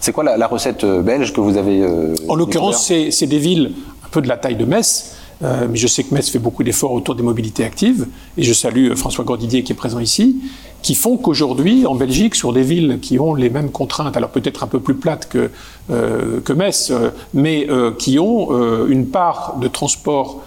C'est 0.00 0.12
quoi 0.12 0.24
la, 0.24 0.38
la 0.38 0.46
recette 0.46 0.82
euh, 0.84 1.02
belge 1.02 1.34
que 1.34 1.42
vous 1.42 1.58
avez 1.58 1.82
euh, 1.82 2.14
En 2.28 2.36
l'occurrence, 2.36 2.90
c'est 3.10 3.26
des 3.26 3.38
villes 3.38 3.72
un 4.02 4.08
peu 4.10 4.22
de 4.22 4.28
la 4.28 4.38
taille 4.38 4.56
de 4.56 4.64
Metz, 4.64 5.14
euh, 5.44 5.66
mais 5.70 5.76
je 5.76 5.86
sais 5.86 6.02
que 6.04 6.14
Metz 6.14 6.30
fait 6.30 6.38
beaucoup 6.38 6.64
d'efforts 6.64 6.92
autour 6.92 7.14
des 7.14 7.22
mobilités 7.22 7.64
actives, 7.64 8.06
et 8.36 8.42
je 8.42 8.52
salue 8.52 8.90
euh, 8.90 8.96
François 8.96 9.24
Gordidier 9.24 9.62
qui 9.62 9.72
est 9.72 9.76
présent 9.76 9.98
ici, 9.98 10.36
qui 10.80 10.94
font 10.94 11.16
qu'aujourd'hui, 11.16 11.86
en 11.86 11.94
Belgique, 11.94 12.34
sur 12.34 12.52
des 12.52 12.62
villes 12.62 12.98
qui 13.00 13.18
ont 13.18 13.34
les 13.34 13.50
mêmes 13.50 13.70
contraintes, 13.70 14.16
alors 14.16 14.30
peut-être 14.30 14.64
un 14.64 14.66
peu 14.66 14.80
plus 14.80 14.94
plates 14.94 15.28
que, 15.28 15.50
euh, 15.90 16.40
Metz, 16.54 16.92
mais 17.32 17.66
qui 17.98 18.18
ont 18.18 18.86
une 18.86 19.06
part 19.06 19.56
de 19.60 19.66
transport 19.66 20.42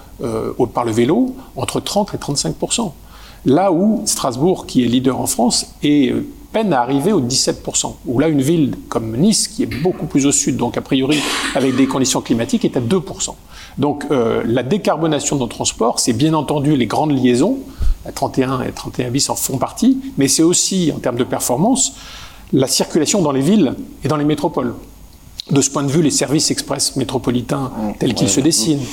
par 0.74 0.86
le 0.86 0.92
vélo 0.92 1.36
entre 1.56 1.80
30 1.80 2.14
et 2.14 2.18
35% 2.18 2.92
Là 3.46 3.72
où 3.72 4.04
Strasbourg, 4.06 4.66
qui 4.68 4.84
est 4.84 4.88
leader 4.88 5.20
en 5.20 5.28
France, 5.28 5.74
est 5.84 6.14
à 6.74 6.82
arriver 6.82 7.14
aux 7.14 7.22
17%. 7.22 7.96
Où 8.06 8.20
là, 8.20 8.28
une 8.28 8.42
ville 8.42 8.76
comme 8.90 9.16
Nice, 9.16 9.48
qui 9.48 9.64
est 9.64 9.82
beaucoup 9.82 10.06
plus 10.06 10.26
au 10.26 10.32
sud, 10.32 10.58
donc 10.58 10.78
a 10.78 10.82
priori 10.82 11.20
avec 11.56 11.76
des 11.76 11.88
conditions 11.88 12.22
climatiques, 12.22 12.66
est 12.66 12.78
à 12.78 12.82
2%. 12.82 13.34
Donc 13.78 14.06
euh, 14.10 14.42
la 14.46 14.64
décarbonation 14.64 15.36
de 15.36 15.42
nos 15.42 15.48
transports, 15.48 16.00
c'est 16.00 16.14
bien 16.14 16.34
entendu 16.34 16.76
les 16.76 16.88
grandes 16.88 17.12
liaisons, 17.12 17.60
la 18.06 18.12
31 18.12 18.62
et 18.62 18.72
31 18.72 19.12
bis 19.12 19.30
en 19.30 19.36
font 19.36 19.58
partie, 19.58 20.00
mais 20.18 20.28
c'est 20.28 20.44
aussi, 20.44 20.92
en 20.96 21.00
termes 21.00 21.18
de 21.18 21.24
performance, 21.24 21.94
la 22.54 22.68
circulation 22.68 23.22
dans 23.22 23.32
les 23.32 23.42
villes 23.42 23.76
et 24.04 24.08
dans 24.08 24.18
les 24.18 24.26
métropoles. 24.26 24.74
De 25.50 25.62
ce 25.62 25.70
point 25.70 25.84
de 25.84 25.90
vue, 25.90 26.02
les 26.02 26.12
services 26.12 26.52
express 26.52 26.98
métropolitains 26.98 27.72
tels 28.00 28.14
qu'ils 28.14 28.28
se 28.28 28.42
dessinent, 28.42 28.84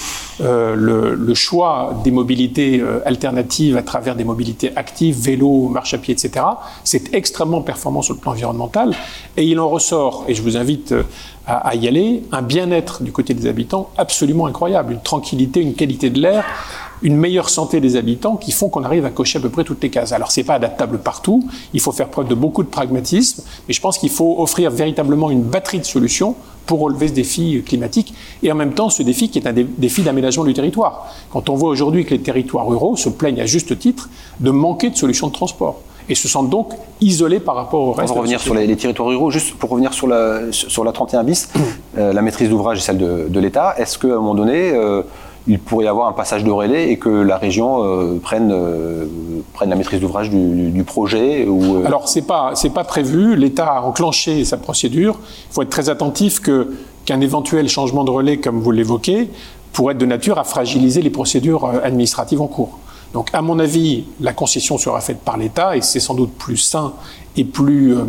euh, 0.40 0.76
le, 0.76 1.14
le 1.16 1.34
choix 1.34 2.00
des 2.04 2.12
mobilités 2.12 2.80
euh, 2.80 3.00
alternatives 3.04 3.76
à 3.76 3.82
travers 3.82 4.14
des 4.14 4.22
mobilités 4.22 4.70
actives, 4.76 5.18
vélo, 5.18 5.68
marche 5.68 5.94
à 5.94 5.98
pied, 5.98 6.14
etc., 6.14 6.44
c'est 6.84 7.12
extrêmement 7.12 7.60
performant 7.60 8.02
sur 8.02 8.14
le 8.14 8.20
plan 8.20 8.32
environnemental. 8.32 8.94
Et 9.36 9.44
il 9.44 9.58
en 9.58 9.68
ressort, 9.68 10.26
et 10.28 10.34
je 10.34 10.42
vous 10.42 10.56
invite 10.56 10.92
euh, 10.92 11.02
à, 11.44 11.56
à 11.68 11.74
y 11.74 11.88
aller, 11.88 12.22
un 12.30 12.42
bien-être 12.42 13.02
du 13.02 13.10
côté 13.10 13.34
des 13.34 13.48
habitants 13.48 13.90
absolument 13.96 14.46
incroyable, 14.46 14.92
une 14.92 15.02
tranquillité, 15.02 15.60
une 15.60 15.74
qualité 15.74 16.08
de 16.08 16.20
l'air 16.20 16.44
une 17.02 17.16
meilleure 17.16 17.50
santé 17.50 17.80
des 17.80 17.96
habitants 17.96 18.36
qui 18.36 18.52
font 18.52 18.68
qu'on 18.68 18.84
arrive 18.84 19.04
à 19.04 19.10
cocher 19.10 19.38
à 19.38 19.42
peu 19.42 19.48
près 19.50 19.64
toutes 19.64 19.82
les 19.82 19.90
cases. 19.90 20.12
Alors 20.12 20.30
c'est 20.30 20.44
pas 20.44 20.54
adaptable 20.54 20.98
partout, 20.98 21.44
il 21.72 21.80
faut 21.80 21.92
faire 21.92 22.08
preuve 22.08 22.28
de 22.28 22.34
beaucoup 22.34 22.62
de 22.62 22.68
pragmatisme, 22.68 23.42
mais 23.68 23.74
je 23.74 23.80
pense 23.80 23.98
qu'il 23.98 24.10
faut 24.10 24.36
offrir 24.40 24.70
véritablement 24.70 25.30
une 25.30 25.42
batterie 25.42 25.78
de 25.80 25.84
solutions 25.84 26.34
pour 26.66 26.80
relever 26.80 27.08
ce 27.08 27.12
défi 27.12 27.62
climatique 27.66 28.14
et 28.42 28.50
en 28.50 28.54
même 28.54 28.72
temps 28.72 28.88
ce 28.88 29.02
défi 29.02 29.28
qui 29.28 29.38
est 29.38 29.46
un 29.46 29.52
dé- 29.52 29.66
défi 29.76 30.02
d'aménagement 30.02 30.44
du 30.44 30.54
territoire. 30.54 31.08
Quand 31.30 31.50
on 31.50 31.54
voit 31.56 31.68
aujourd'hui 31.68 32.04
que 32.06 32.10
les 32.10 32.20
territoires 32.20 32.66
ruraux 32.66 32.96
se 32.96 33.10
plaignent 33.10 33.40
à 33.40 33.46
juste 33.46 33.78
titre 33.78 34.08
de 34.40 34.50
manquer 34.50 34.88
de 34.90 34.96
solutions 34.96 35.26
de 35.28 35.32
transport 35.32 35.80
et 36.08 36.14
se 36.14 36.28
sentent 36.28 36.50
donc 36.50 36.72
isolés 37.00 37.40
par 37.40 37.54
rapport 37.54 37.80
au 37.80 37.88
On 37.88 37.92
reste. 37.92 38.08
va 38.08 38.14
de 38.14 38.14
la 38.14 38.20
revenir 38.20 38.40
sur 38.40 38.54
les, 38.54 38.66
les 38.66 38.76
territoires 38.76 39.08
ruraux. 39.08 39.30
Juste 39.30 39.54
pour 39.54 39.70
revenir 39.70 39.92
sur 39.94 40.06
la, 40.06 40.40
sur 40.52 40.84
la 40.84 40.92
31 40.92 41.24
bis, 41.24 41.48
euh, 41.98 42.12
la 42.12 42.20
maîtrise 42.22 42.48
d'ouvrage 42.50 42.78
est 42.78 42.82
celle 42.82 42.98
de, 42.98 43.26
de 43.28 43.40
l'État. 43.40 43.74
Est-ce 43.78 43.98
qu'à 43.98 44.08
un 44.08 44.16
moment 44.16 44.34
donné, 44.34 44.70
euh, 44.72 45.02
il 45.46 45.58
pourrait 45.58 45.84
y 45.84 45.88
avoir 45.88 46.08
un 46.08 46.12
passage 46.12 46.42
de 46.44 46.50
relais 46.50 46.90
et 46.90 46.96
que 46.98 47.08
la 47.10 47.36
région 47.36 47.84
euh, 47.84 48.18
prenne, 48.18 48.50
euh, 48.52 49.06
prenne 49.52 49.68
la 49.70 49.76
maîtrise 49.76 50.00
d'ouvrage 50.00 50.30
du, 50.30 50.70
du- 50.70 50.84
projet 50.84 51.46
ou, 51.46 51.76
euh, 51.76 51.84
Alors 51.86 52.08
c'est 52.08 52.22
pas 52.26 52.52
c'est 52.54 52.70
pas 52.70 52.84
prévu. 52.84 53.36
L'État 53.36 53.66
a 53.66 53.80
enclenché 53.82 54.44
sa 54.44 54.56
procédure. 54.56 55.18
Il 55.50 55.54
faut 55.54 55.62
être 55.62 55.70
très 55.70 55.88
attentif 55.90 56.40
que 56.40 56.74
qu'un 57.04 57.20
éventuel 57.20 57.68
changement 57.68 58.04
de 58.04 58.10
relais, 58.10 58.38
comme 58.38 58.60
vous 58.60 58.70
l'évoquez, 58.70 59.28
pourrait 59.74 59.92
être 59.92 59.98
de 60.00 60.06
nature 60.06 60.38
à 60.38 60.44
fragiliser 60.44 61.02
les 61.02 61.10
procédures 61.10 61.64
euh, 61.66 61.80
administratives 61.84 62.40
en 62.40 62.46
cours. 62.46 62.78
Donc, 63.12 63.28
à 63.32 63.42
mon 63.42 63.58
avis, 63.60 64.04
la 64.20 64.32
concession 64.32 64.76
sera 64.78 65.00
faite 65.00 65.18
par 65.20 65.36
l'État 65.36 65.76
et 65.76 65.82
c'est 65.82 66.00
sans 66.00 66.14
doute 66.14 66.32
plus 66.32 66.56
sain 66.56 66.94
et 67.36 67.44
plus 67.44 67.94
euh, 67.94 68.04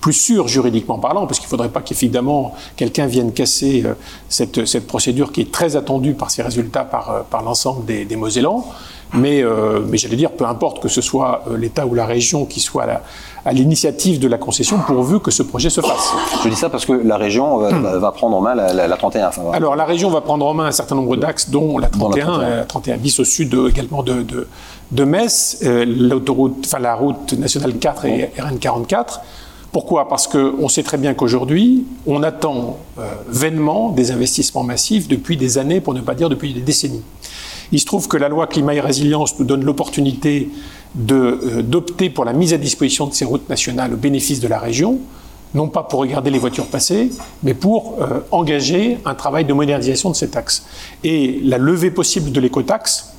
plus 0.00 0.12
sûr 0.12 0.46
juridiquement 0.48 0.98
parlant, 0.98 1.26
parce 1.26 1.38
qu'il 1.40 1.46
ne 1.46 1.50
faudrait 1.50 1.68
pas 1.70 1.80
qu'évidemment 1.80 2.54
quelqu'un 2.76 3.06
vienne 3.06 3.32
casser 3.32 3.82
euh, 3.84 3.94
cette, 4.28 4.64
cette 4.66 4.86
procédure 4.86 5.32
qui 5.32 5.40
est 5.40 5.50
très 5.52 5.74
attendue 5.76 6.14
par 6.14 6.30
ses 6.30 6.42
résultats 6.42 6.84
par, 6.84 7.10
euh, 7.10 7.20
par 7.28 7.42
l'ensemble 7.42 7.84
des, 7.84 8.04
des 8.04 8.16
Mosellans. 8.16 8.64
Mais, 9.14 9.42
euh, 9.42 9.80
mais 9.88 9.96
j'allais 9.96 10.16
dire, 10.16 10.30
peu 10.32 10.44
importe 10.44 10.80
que 10.82 10.88
ce 10.88 11.00
soit 11.00 11.42
l'État 11.56 11.86
ou 11.86 11.94
la 11.94 12.04
région 12.04 12.44
qui 12.44 12.60
soit 12.60 12.82
à 12.82 12.86
la- 12.86 13.02
à 13.46 13.52
l'initiative 13.54 14.18
de 14.20 14.28
la 14.28 14.36
concession, 14.36 14.76
pourvu 14.86 15.20
que 15.20 15.30
ce 15.30 15.42
projet 15.42 15.70
se 15.70 15.80
fasse. 15.80 16.12
Je 16.44 16.48
dis 16.50 16.54
ça 16.56 16.68
parce 16.68 16.84
que 16.84 16.92
la 16.92 17.16
région 17.16 17.56
va, 17.56 17.70
va- 17.70 17.98
va 17.98 18.12
prendre 18.12 18.36
en 18.36 18.42
main 18.42 18.54
la, 18.54 18.74
la- 18.74 18.86
la 18.86 18.96
31. 18.98 19.28
Enfin, 19.28 19.40
voilà. 19.40 19.56
Alors 19.56 19.76
la 19.76 19.86
région 19.86 20.10
va 20.10 20.20
prendre 20.20 20.44
en 20.44 20.52
main 20.52 20.66
un 20.66 20.72
certain 20.72 20.94
nombre 20.94 21.16
d'axes, 21.16 21.48
dont 21.48 21.78
la 21.78 21.88
Dont 21.88 22.10
la 22.10 22.16
31, 22.20 22.26
31. 22.26 22.48
euh, 22.50 22.64
31 22.68 22.96
bis 22.98 23.18
au 23.18 23.24
sud 23.24 23.56
également 23.70 24.02
de, 24.02 24.20
de, 24.22 24.46
de 24.90 25.04
Metz, 25.04 25.60
euh, 25.62 25.86
l'autoroute, 25.86 26.64
enfin 26.66 26.78
la 26.78 26.94
route 26.94 27.32
nationale 27.32 27.78
4 27.78 28.04
et 28.04 28.30
RN 28.38 28.58
44. 28.58 29.20
Pourquoi? 29.72 30.08
Parce 30.08 30.26
qu'on 30.26 30.68
sait 30.68 30.82
très 30.82 30.96
bien 30.96 31.14
qu'aujourd'hui, 31.14 31.84
on 32.06 32.22
attend 32.22 32.78
euh, 32.98 33.02
vainement 33.28 33.90
des 33.90 34.10
investissements 34.10 34.62
massifs 34.62 35.08
depuis 35.08 35.36
des 35.36 35.58
années, 35.58 35.80
pour 35.80 35.94
ne 35.94 36.00
pas 36.00 36.14
dire 36.14 36.28
depuis 36.28 36.54
des 36.54 36.60
décennies. 36.60 37.02
Il 37.70 37.78
se 37.78 37.84
trouve 37.84 38.08
que 38.08 38.16
la 38.16 38.28
loi 38.28 38.46
climat 38.46 38.74
et 38.74 38.80
résilience 38.80 39.38
nous 39.38 39.44
donne 39.44 39.62
l'opportunité 39.62 40.48
euh, 41.10 41.62
d'opter 41.62 42.08
pour 42.08 42.24
la 42.24 42.32
mise 42.32 42.54
à 42.54 42.58
disposition 42.58 43.06
de 43.06 43.12
ces 43.12 43.26
routes 43.26 43.48
nationales 43.50 43.92
au 43.92 43.96
bénéfice 43.96 44.40
de 44.40 44.48
la 44.48 44.58
région, 44.58 44.98
non 45.54 45.68
pas 45.68 45.82
pour 45.82 46.00
regarder 46.00 46.30
les 46.30 46.38
voitures 46.38 46.66
passer, 46.66 47.10
mais 47.42 47.52
pour 47.52 47.96
euh, 48.00 48.20
engager 48.30 48.98
un 49.04 49.14
travail 49.14 49.44
de 49.44 49.52
modernisation 49.52 50.08
de 50.08 50.16
cet 50.16 50.34
axe. 50.34 50.64
Et 51.04 51.40
la 51.44 51.58
levée 51.58 51.90
possible 51.90 52.32
de 52.32 52.40
l'écotaxe 52.40 53.12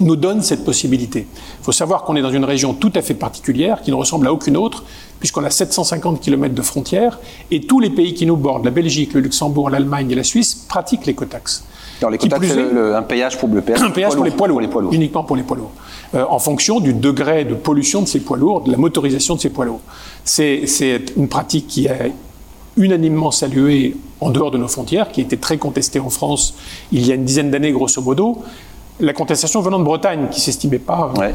nous 0.00 0.16
donne 0.16 0.42
cette 0.42 0.64
possibilité. 0.64 1.26
Il 1.60 1.64
faut 1.64 1.72
savoir 1.72 2.02
qu'on 2.04 2.16
est 2.16 2.22
dans 2.22 2.32
une 2.32 2.44
région 2.44 2.74
tout 2.74 2.92
à 2.94 3.02
fait 3.02 3.14
particulière, 3.14 3.80
qui 3.82 3.90
ne 3.90 3.96
ressemble 3.96 4.26
à 4.26 4.32
aucune 4.32 4.56
autre, 4.56 4.84
puisqu'on 5.20 5.44
a 5.44 5.50
750 5.50 6.20
km 6.20 6.54
de 6.54 6.62
frontières, 6.62 7.20
et 7.50 7.60
tous 7.60 7.80
les 7.80 7.90
pays 7.90 8.14
qui 8.14 8.26
nous 8.26 8.36
bordent, 8.36 8.64
la 8.64 8.70
Belgique, 8.70 9.14
le 9.14 9.20
Luxembourg, 9.20 9.70
l'Allemagne 9.70 10.10
et 10.10 10.14
la 10.14 10.24
Suisse, 10.24 10.54
pratiquent 10.54 11.06
l'écotaxe. 11.06 11.64
Alors, 12.02 12.18
plus 12.18 12.48
c'est 12.48 12.94
un 12.94 13.02
péage 13.02 13.38
pour 13.38 13.48
le 13.48 13.60
péage, 13.62 13.80
un 13.82 13.90
péage 13.90 14.14
pour 14.14 14.24
les 14.24 14.30
poids 14.32 14.48
lourds, 14.48 14.56
Pour 14.56 14.60
les 14.62 14.68
poids 14.68 14.82
lourds. 14.82 14.92
uniquement 14.92 15.22
pour 15.24 15.36
les 15.36 15.42
poids 15.42 15.56
lourds, 15.56 15.72
Euh, 16.14 16.24
en 16.28 16.38
fonction 16.38 16.80
du 16.80 16.92
degré 16.92 17.44
de 17.44 17.54
pollution 17.54 18.02
de 18.02 18.06
ces 18.06 18.20
poids 18.20 18.36
lourds, 18.36 18.60
de 18.62 18.70
la 18.70 18.76
motorisation 18.76 19.34
de 19.36 19.40
ces 19.40 19.50
poids 19.50 19.64
lourds. 19.64 19.80
C'est 20.24 20.66
c'est 20.66 21.00
une 21.16 21.28
pratique 21.28 21.66
qui 21.66 21.86
est 21.86 22.12
unanimement 22.76 23.30
saluée 23.30 23.96
en 24.20 24.30
dehors 24.30 24.50
de 24.50 24.58
nos 24.58 24.68
frontières, 24.68 25.10
qui 25.10 25.20
a 25.22 25.24
été 25.24 25.36
très 25.38 25.58
contestée 25.58 26.00
en 26.00 26.10
France 26.10 26.54
il 26.92 27.06
y 27.06 27.10
a 27.12 27.14
une 27.14 27.24
dizaine 27.24 27.50
d'années, 27.50 27.72
grosso 27.72 28.00
modo. 28.02 28.42
La 29.00 29.12
contestation 29.12 29.60
venant 29.60 29.78
de 29.78 29.84
Bretagne, 29.84 30.28
qui 30.30 30.40
s'estimait 30.40 30.78
pas 30.78 31.12
euh, 31.16 31.20
Ouais. 31.20 31.34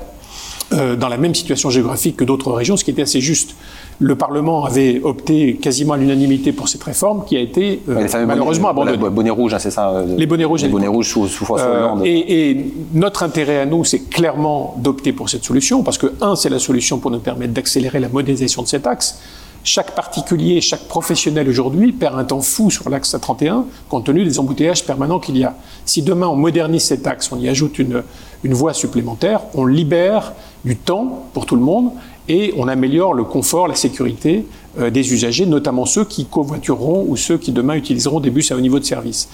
euh, 0.73 0.95
dans 0.95 1.09
la 1.09 1.17
même 1.17 1.35
situation 1.35 1.69
géographique 1.69 2.15
que 2.17 2.23
d'autres 2.23 2.51
régions, 2.53 2.77
ce 2.77 2.83
qui 2.85 2.91
était 2.91 3.01
assez 3.01 3.19
juste. 3.21 3.55
Le 3.99 4.15
Parlement 4.15 4.63
avait 4.63 5.01
opté 5.03 5.55
quasiment 5.61 5.93
à 5.93 5.97
l'unanimité 5.97 6.53
pour 6.53 6.69
cette 6.69 6.83
réforme, 6.83 7.25
qui 7.25 7.35
a 7.35 7.41
été 7.41 7.81
euh, 7.89 8.07
les 8.07 8.25
malheureusement 8.25 8.69
bonnets, 8.69 8.91
abandonnée. 8.91 8.97
voilà, 8.97 9.13
bonnets 9.15 9.29
rouges, 9.29 9.53
hein, 9.53 9.59
c'est 9.59 9.71
ça 9.71 9.89
euh, 9.89 10.05
Les 10.17 10.25
bonnets 10.25 10.45
rouges 10.45 10.61
Les 10.63 10.69
bonnets 10.69 10.87
sous, 11.03 11.27
sous 11.27 11.43
François 11.43 11.69
Hollande. 11.69 12.01
et, 12.05 12.49
et 12.51 12.73
notre 12.93 13.23
intérêt 13.23 13.59
à 13.59 13.65
nous, 13.65 13.83
c'est 13.83 14.07
clairement 14.09 14.75
d'opter 14.77 15.11
pour 15.11 15.29
cette 15.29 15.43
solution, 15.43 15.83
parce 15.83 15.97
que, 15.97 16.13
un, 16.21 16.35
c'est 16.37 16.49
la 16.49 16.59
solution 16.59 16.97
pour 16.99 17.11
nous 17.11 17.19
permettre 17.19 17.51
d'accélérer 17.53 17.99
la 17.99 18.07
modernisation 18.07 18.61
de 18.61 18.67
cet 18.67 18.87
axe. 18.87 19.19
Chaque 19.63 19.93
particulier, 19.93 20.61
chaque 20.61 20.87
professionnel 20.87 21.49
aujourd'hui 21.49 21.91
perd 21.91 22.17
un 22.17 22.23
temps 22.23 22.39
fou 22.39 22.71
sur 22.71 22.89
l'axe 22.89 23.13
A31, 23.13 23.65
compte 23.89 24.05
tenu 24.05 24.23
des 24.23 24.39
embouteillages 24.39 24.85
permanents 24.85 25.19
qu'il 25.19 25.37
y 25.37 25.43
a. 25.43 25.55
Si 25.85 26.01
demain 26.01 26.27
on 26.27 26.37
modernise 26.37 26.83
cet 26.83 27.05
axe, 27.05 27.29
on 27.33 27.39
y 27.39 27.49
ajoute 27.49 27.77
une, 27.77 28.03
voie 28.43 28.73
supplémentaire, 28.73 29.41
on 29.53 29.65
libère 29.65 30.31
du 30.63 30.77
temps 30.77 31.25
pour 31.33 31.45
tout 31.45 31.57
le 31.57 31.61
monde 31.61 31.91
et 32.29 32.53
on 32.57 32.69
améliore 32.69 33.13
le 33.13 33.25
confort, 33.25 33.67
la 33.67 33.75
sécurité 33.75 34.45
euh, 34.79 34.89
des 34.89 35.13
usagers, 35.13 35.45
notamment 35.45 35.85
ceux 35.85 36.05
qui 36.05 36.25
covoitureront 36.25 37.05
ou 37.09 37.17
ceux 37.17 37.37
qui 37.37 37.51
demain 37.51 37.73
utiliseront 37.73 38.21
des 38.21 38.29
bus 38.29 38.51
à 38.51 38.55
haut 38.55 38.61
niveau 38.61 38.79
de 38.79 38.85
service. 38.85 39.27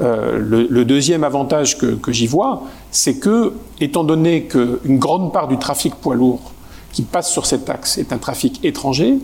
Euh, 0.00 0.38
le, 0.38 0.68
le 0.70 0.84
deuxième 0.84 1.24
avantage 1.24 1.76
que, 1.76 1.86
que 1.94 2.12
j'y 2.12 2.28
vois, 2.28 2.62
c'est 2.92 3.14
que, 3.14 3.54
étant 3.80 4.04
donné 4.04 4.44
qu'une 4.44 4.98
grande 4.98 5.32
part 5.32 5.48
du 5.48 5.58
trafic 5.58 5.96
poids 5.96 6.14
lourd 6.14 6.52
qui 6.92 7.02
passe 7.02 7.32
sur 7.32 7.46
cet 7.46 7.68
axe 7.68 7.98
est 7.98 8.12
un 8.12 8.18
trafic 8.18 8.64
étranger, 8.64 9.18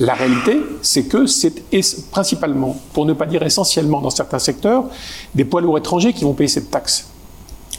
la 0.00 0.14
réalité, 0.14 0.60
c'est 0.82 1.04
que 1.04 1.26
c'est 1.26 1.62
es- 1.72 1.80
principalement, 2.10 2.76
pour 2.92 3.06
ne 3.06 3.12
pas 3.12 3.26
dire 3.26 3.42
essentiellement 3.42 4.00
dans 4.00 4.10
certains 4.10 4.38
secteurs, 4.38 4.84
des 5.34 5.44
poids 5.44 5.60
lourds 5.60 5.78
étrangers 5.78 6.12
qui 6.12 6.24
vont 6.24 6.32
payer 6.34 6.48
cette 6.48 6.70
taxe. 6.70 7.08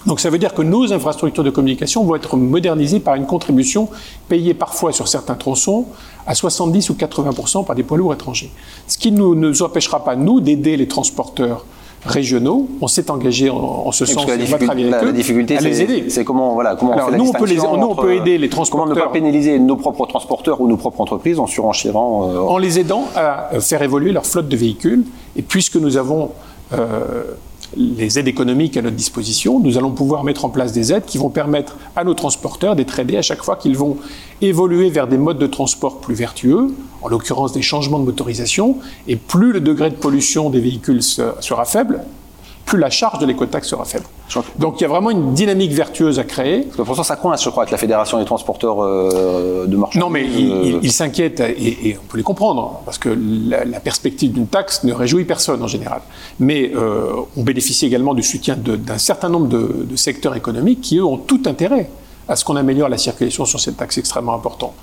Donc 0.05 0.19
ça 0.19 0.29
veut 0.29 0.37
dire 0.37 0.53
que 0.53 0.61
nos 0.61 0.93
infrastructures 0.93 1.43
de 1.43 1.49
communication 1.49 2.03
vont 2.03 2.15
être 2.15 2.37
modernisées 2.37 2.99
par 2.99 3.15
une 3.15 3.25
contribution 3.25 3.89
payée 4.29 4.53
parfois 4.53 4.91
sur 4.93 5.07
certains 5.07 5.33
tronçons 5.33 5.87
à 6.27 6.35
70 6.35 6.91
ou 6.91 6.93
80% 6.93 7.65
par 7.65 7.75
des 7.75 7.81
poids 7.83 7.97
lourds 7.97 8.13
étrangers. 8.13 8.51
Ce 8.87 8.97
qui 8.99 9.11
ne 9.11 9.17
nous 9.33 9.61
empêchera 9.63 10.03
pas, 10.03 10.15
nous, 10.15 10.39
d'aider 10.41 10.77
les 10.77 10.87
transporteurs 10.87 11.65
régionaux. 12.05 12.67
On 12.81 12.87
s'est 12.87 13.09
engagé 13.09 13.49
en, 13.49 13.91
ce 13.91 14.05
sens. 14.05 14.27
La, 14.27 14.37
difficulté, 14.37 14.83
la, 14.89 15.11
difficulté, 15.11 16.09
c'est 16.09 16.23
comment, 16.23 16.53
voilà, 16.53 16.75
comment 16.75 16.95
on 16.95 17.11
fait 17.11 17.17
nous, 17.17 17.29
on 17.29 17.33
peut, 17.33 17.45
les, 17.45 17.55
nous, 17.55 17.63
on 17.63 17.95
peut 17.95 18.13
aider 18.13 18.37
les 18.37 18.49
transporteurs. 18.49 18.87
Comment 18.87 19.01
ne 19.01 19.07
pas 19.07 19.11
pénaliser 19.11 19.59
nos 19.59 19.75
propres 19.75 20.05
transporteurs 20.05 20.61
ou 20.61 20.67
nos 20.67 20.77
propres 20.77 21.01
entreprises 21.01 21.39
en 21.39 21.47
surenchérant 21.47 22.29
euh, 22.29 22.39
En 22.39 22.57
les 22.57 22.79
aidant 22.79 23.05
à 23.15 23.49
faire 23.59 23.81
évoluer 23.81 24.11
leur 24.11 24.25
flotte 24.25 24.47
de 24.47 24.57
véhicules. 24.57 25.03
Et 25.35 25.41
puisque 25.41 25.75
nous 25.75 25.97
avons 25.97 26.31
euh, 26.73 27.23
les 27.75 28.19
aides 28.19 28.27
économiques 28.27 28.77
à 28.77 28.81
notre 28.81 28.95
disposition, 28.95 29.59
nous 29.59 29.77
allons 29.77 29.91
pouvoir 29.91 30.23
mettre 30.23 30.45
en 30.45 30.49
place 30.49 30.71
des 30.71 30.93
aides 30.93 31.05
qui 31.05 31.17
vont 31.17 31.29
permettre 31.29 31.77
à 31.95 32.03
nos 32.03 32.13
transporteurs 32.13 32.75
d'être 32.75 32.99
aidés 32.99 33.17
à 33.17 33.21
chaque 33.21 33.43
fois 33.43 33.55
qu'ils 33.55 33.77
vont 33.77 33.97
évoluer 34.41 34.89
vers 34.89 35.07
des 35.07 35.17
modes 35.17 35.39
de 35.39 35.47
transport 35.47 35.99
plus 35.99 36.15
vertueux, 36.15 36.73
en 37.01 37.07
l'occurrence 37.07 37.53
des 37.53 37.61
changements 37.61 37.99
de 37.99 38.05
motorisation, 38.05 38.77
et 39.07 39.15
plus 39.15 39.51
le 39.51 39.59
degré 39.59 39.89
de 39.89 39.95
pollution 39.95 40.49
des 40.49 40.59
véhicules 40.59 41.03
sera 41.03 41.65
faible, 41.65 42.01
plus 42.65 42.79
la 42.79 42.89
charge 42.89 43.19
de 43.19 43.25
l'écotaxe 43.25 43.67
sera 43.67 43.85
faible. 43.85 44.05
Donc 44.57 44.79
il 44.79 44.81
y 44.81 44.85
a 44.85 44.89
vraiment 44.89 45.11
une 45.11 45.33
dynamique 45.33 45.71
vertueuse 45.71 46.17
à 46.19 46.23
créer. 46.23 46.61
Parce 46.61 46.77
que 46.77 46.81
pour 46.81 46.95
ça, 46.95 47.03
ça 47.03 47.15
coince, 47.15 47.43
je 47.43 47.49
crois, 47.49 47.63
avec 47.63 47.71
la 47.71 47.77
Fédération 47.77 48.17
des 48.17 48.25
transporteurs 48.25 48.83
euh, 48.83 49.67
de 49.67 49.77
marchandises. 49.77 50.01
Non, 50.01 50.09
mais 50.09 50.25
ils 50.25 50.79
il, 50.81 50.91
s'inquiètent, 50.91 51.41
et, 51.41 51.97
on 52.01 52.05
peut 52.07 52.17
les 52.17 52.23
comprendre, 52.23 52.81
parce 52.85 52.97
que 52.97 53.09
la, 53.09 53.79
perspective 53.79 54.31
d'une 54.31 54.47
taxe 54.47 54.83
ne 54.83 54.93
réjouit 54.93 55.25
personne 55.25 55.61
en 55.61 55.67
général. 55.67 56.01
Mais 56.39 56.71
euh, 56.75 57.11
on 57.37 57.43
bénéficie 57.43 57.85
également 57.85 58.15
du 58.15 58.23
soutien 58.23 58.55
d'un 58.57 58.97
certain 58.97 59.29
nombre 59.29 59.47
de, 59.47 59.85
de 59.87 59.95
secteurs 59.95 60.35
économiques 60.35 60.81
qui, 60.81 60.97
eux, 60.97 61.05
ont 61.05 61.17
tout 61.17 61.43
intérêt 61.45 61.89
à 62.27 62.35
ce 62.35 62.43
qu'on 62.43 62.55
améliore 62.55 62.89
la 62.89 62.97
circulation 62.97 63.45
sur 63.45 63.59
cette 63.59 63.77
taxe 63.77 63.99
extrêmement 63.99 64.33
importante. 64.33 64.73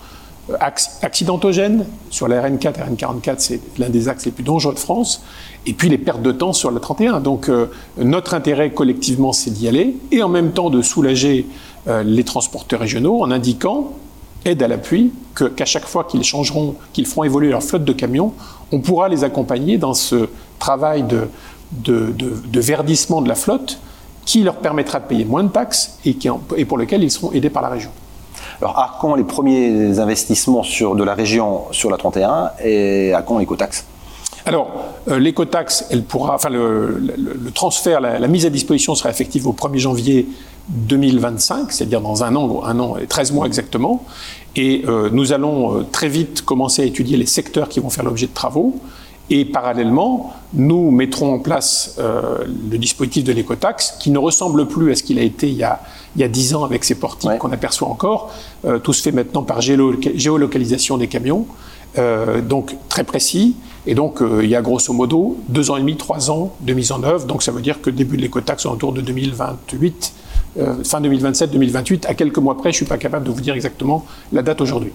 Euh, 0.50 0.56
accidentogène 1.02 1.86
sur 2.10 2.26
la 2.26 2.42
RN4 2.42 2.74
et 2.74 2.94
RN44, 2.94 3.34
c'est 3.38 3.60
l'un 3.78 3.90
des 3.90 4.08
axes 4.08 4.24
les 4.24 4.32
plus 4.32 4.42
dangereux 4.42 4.74
de 4.74 4.78
France, 4.78 5.22
et 5.66 5.72
puis 5.72 5.88
les 5.88 5.98
pertes 5.98 6.22
de 6.22 6.32
temps 6.32 6.52
sur 6.52 6.72
la 6.72 6.80
31. 6.80 7.20
Donc 7.20 7.48
euh, 7.48 7.66
notre 7.96 8.34
intérêt 8.34 8.70
collectivement, 8.70 9.32
c'est 9.32 9.50
d'y 9.50 9.68
aller, 9.68 9.96
et 10.10 10.20
en 10.20 10.28
même 10.28 10.50
temps 10.50 10.68
de 10.68 10.82
soulager 10.82 11.46
euh, 11.86 12.02
les 12.02 12.24
transporteurs 12.24 12.80
régionaux 12.80 13.22
en 13.22 13.30
indiquant, 13.30 13.92
aide 14.44 14.60
à 14.64 14.68
l'appui, 14.68 15.12
qu'à 15.36 15.64
chaque 15.64 15.86
fois 15.86 16.02
qu'ils 16.02 16.24
changeront, 16.24 16.74
qu'ils 16.92 17.06
feront 17.06 17.22
évoluer 17.22 17.50
leur 17.50 17.62
flotte 17.62 17.84
de 17.84 17.92
camions, 17.92 18.32
on 18.72 18.80
pourra 18.80 19.08
les 19.08 19.22
accompagner 19.22 19.78
dans 19.78 19.94
ce 19.94 20.28
travail 20.58 21.04
de, 21.04 21.28
verdissement 22.52 23.22
de 23.22 23.28
la 23.28 23.36
flotte 23.36 23.78
qui 24.24 24.42
leur 24.42 24.56
permettra 24.56 24.98
de 24.98 25.06
payer 25.06 25.24
moins 25.24 25.44
de 25.44 25.50
taxes 25.50 25.98
et, 26.04 26.16
et 26.56 26.64
pour 26.64 26.78
lequel 26.78 27.04
ils 27.04 27.10
seront 27.12 27.30
aidés 27.30 27.50
par 27.50 27.62
la 27.62 27.68
région. 27.68 27.90
Alors, 28.62 28.78
à 28.78 28.96
quand 29.00 29.16
les 29.16 29.24
premiers 29.24 29.98
investissements 29.98 30.62
sur, 30.62 30.94
de 30.94 31.02
la 31.02 31.14
région 31.14 31.62
sur 31.72 31.90
la 31.90 31.96
31 31.96 32.52
et 32.64 33.12
à 33.12 33.22
quand 33.22 33.38
l'écotaxe 33.38 33.86
alors, 34.44 34.72
euh, 35.08 35.20
l'écotaxe, 35.20 35.84
elle 35.90 36.02
pourra, 36.02 36.34
enfin, 36.34 36.48
le, 36.48 37.00
transfert, 37.54 38.00
la, 38.00 38.26
mise 38.26 38.44
à 38.44 38.50
disposition 38.50 38.96
sera 38.96 39.08
effective 39.08 39.46
au 39.46 39.52
1er 39.52 39.78
janvier 39.78 40.26
2025, 40.68 41.70
c'est-à-dire 41.70 42.00
dans 42.00 42.24
un 42.24 42.34
an, 42.34 42.64
un 42.64 42.80
an 42.80 42.96
et 42.96 43.06
13 43.06 43.30
mois 43.30 43.46
exactement. 43.46 44.04
Et 44.56 44.82
euh, 44.88 45.10
nous 45.12 45.32
allons 45.32 45.78
euh, 45.78 45.86
très 45.92 46.08
vite 46.08 46.42
commencer 46.42 46.82
à 46.82 46.84
étudier 46.86 47.16
les 47.16 47.26
secteurs 47.26 47.68
qui 47.68 47.78
vont 47.78 47.88
faire 47.88 48.02
l'objet 48.02 48.26
de 48.26 48.34
travaux. 48.34 48.80
Et 49.30 49.44
parallèlement, 49.44 50.34
nous 50.52 50.90
mettrons 50.90 51.34
en 51.34 51.38
place 51.38 51.96
euh, 51.98 52.44
le 52.70 52.76
dispositif 52.76 53.24
de 53.24 53.32
l'écotaxe, 53.32 53.96
qui 54.00 54.10
ne 54.10 54.18
ressemble 54.18 54.66
plus 54.66 54.92
à 54.92 54.96
ce 54.96 55.02
qu'il 55.02 55.18
a 55.18 55.22
été 55.22 55.48
il 55.48 55.56
y 55.56 55.62
a, 55.62 55.80
il 56.16 56.28
10 56.28 56.54
ans 56.54 56.64
avec 56.64 56.84
ces 56.84 56.96
portiques 56.96 57.38
qu'on 57.38 57.52
aperçoit 57.52 57.88
encore. 57.88 58.32
Euh, 58.64 58.78
tout 58.78 58.92
se 58.92 59.02
fait 59.02 59.12
maintenant 59.12 59.42
par 59.42 59.60
géolocalisation 59.60 60.98
des 60.98 61.06
camions, 61.06 61.46
euh, 61.98 62.40
donc 62.40 62.76
très 62.88 63.04
précis. 63.04 63.56
Et 63.86 63.94
donc, 63.94 64.22
il 64.42 64.48
y 64.48 64.54
a 64.54 64.62
grosso 64.62 64.92
modo 64.92 65.38
deux 65.48 65.72
ans 65.72 65.76
et 65.76 65.80
demi, 65.80 65.96
trois 65.96 66.30
ans 66.30 66.52
de 66.60 66.72
mise 66.72 66.92
en 66.92 67.02
œuvre. 67.02 67.26
Donc, 67.26 67.42
ça 67.42 67.50
veut 67.50 67.62
dire 67.62 67.80
que 67.80 67.90
début 67.90 68.16
de 68.16 68.22
l'écotaxe 68.22 68.64
autour 68.64 68.92
de 68.92 69.00
2028, 69.00 70.12
fin 70.84 71.00
2027-2028, 71.00 72.06
à 72.06 72.14
quelques 72.14 72.38
mois 72.38 72.56
près, 72.56 72.70
je 72.70 72.74
ne 72.74 72.76
suis 72.76 72.86
pas 72.86 72.98
capable 72.98 73.26
de 73.26 73.32
vous 73.32 73.40
dire 73.40 73.54
exactement 73.54 74.06
la 74.32 74.42
date 74.42 74.60
aujourd'hui. 74.60 74.92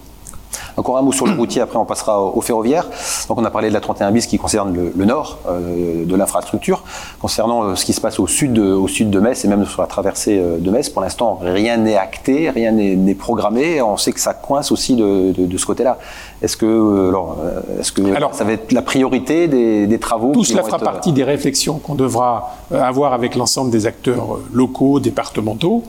Encore 0.77 0.98
un 0.98 1.01
mot 1.01 1.12
sur 1.12 1.25
le 1.25 1.34
routier, 1.34 1.62
après 1.62 1.77
on 1.77 1.86
passera 1.86 2.22
au, 2.22 2.39
ferroviaire. 2.42 2.88
Donc 3.27 3.39
on 3.39 3.46
a 3.46 3.50
parlé 3.50 3.70
de 3.70 3.74
la 3.74 3.80
31 3.80 4.12
bis 4.12 4.27
qui 4.27 4.38
concerne 4.38 4.75
le, 4.96 5.06
nord 5.06 5.39
euh, 5.48 6.06
de 6.06 6.16
l'infrastructure. 6.16 6.84
Concernant 7.20 7.63
euh, 7.63 7.75
ce 7.75 7.84
qui 7.84 7.94
se 7.94 8.01
passe 8.01 8.20
au 8.20 8.27
sud, 8.27 8.54
de, 8.54 8.74
au 8.74 8.88
sud 8.88 9.10
de 9.10 9.20
Metz 9.20 9.44
et 9.44 9.48
même 9.48 9.66
sur 9.66 9.82
la 9.82 9.88
traversée 9.88 10.38
euh, 10.38 10.58
de 10.60 10.70
Metz, 10.70 10.89
pour 10.89 11.01
l'instant 11.01 11.39
rien 11.42 11.77
n'est 11.77 11.98
acté, 11.98 12.50
rien 12.50 12.72
n'est 12.72 13.16
programmé. 13.16 13.82
On 13.82 13.98
sait 13.98 14.12
que 14.12 14.20
ça 14.20 14.34
coince 14.34 14.72
aussi 14.72 14.96
de, 14.96 15.57
ce 15.57 15.66
côté-là. 15.66 15.98
Est-ce 16.42 16.55
que, 16.55 17.10
alors, 17.10 17.38
est-ce 17.79 17.92
que 17.92 18.03
ça 18.33 18.44
va 18.44 18.51
être 18.51 18.72
la 18.72 18.83
priorité 18.83 19.48
des, 19.48 20.00
travaux 20.00 20.31
Tout 20.31 20.44
cela 20.44 20.64
fera 20.64 20.77
partie 20.77 21.12
des 21.12 21.24
réflexions 21.24 21.79
qu'on 21.79 21.96
devra 21.96 22.55
avoir 22.72 23.14
avec 23.14 23.36
l'ensemble 23.36 23.72
des 23.72 23.88
acteurs 23.88 24.38
locaux, 24.53 25.00
départementaux 25.00 25.83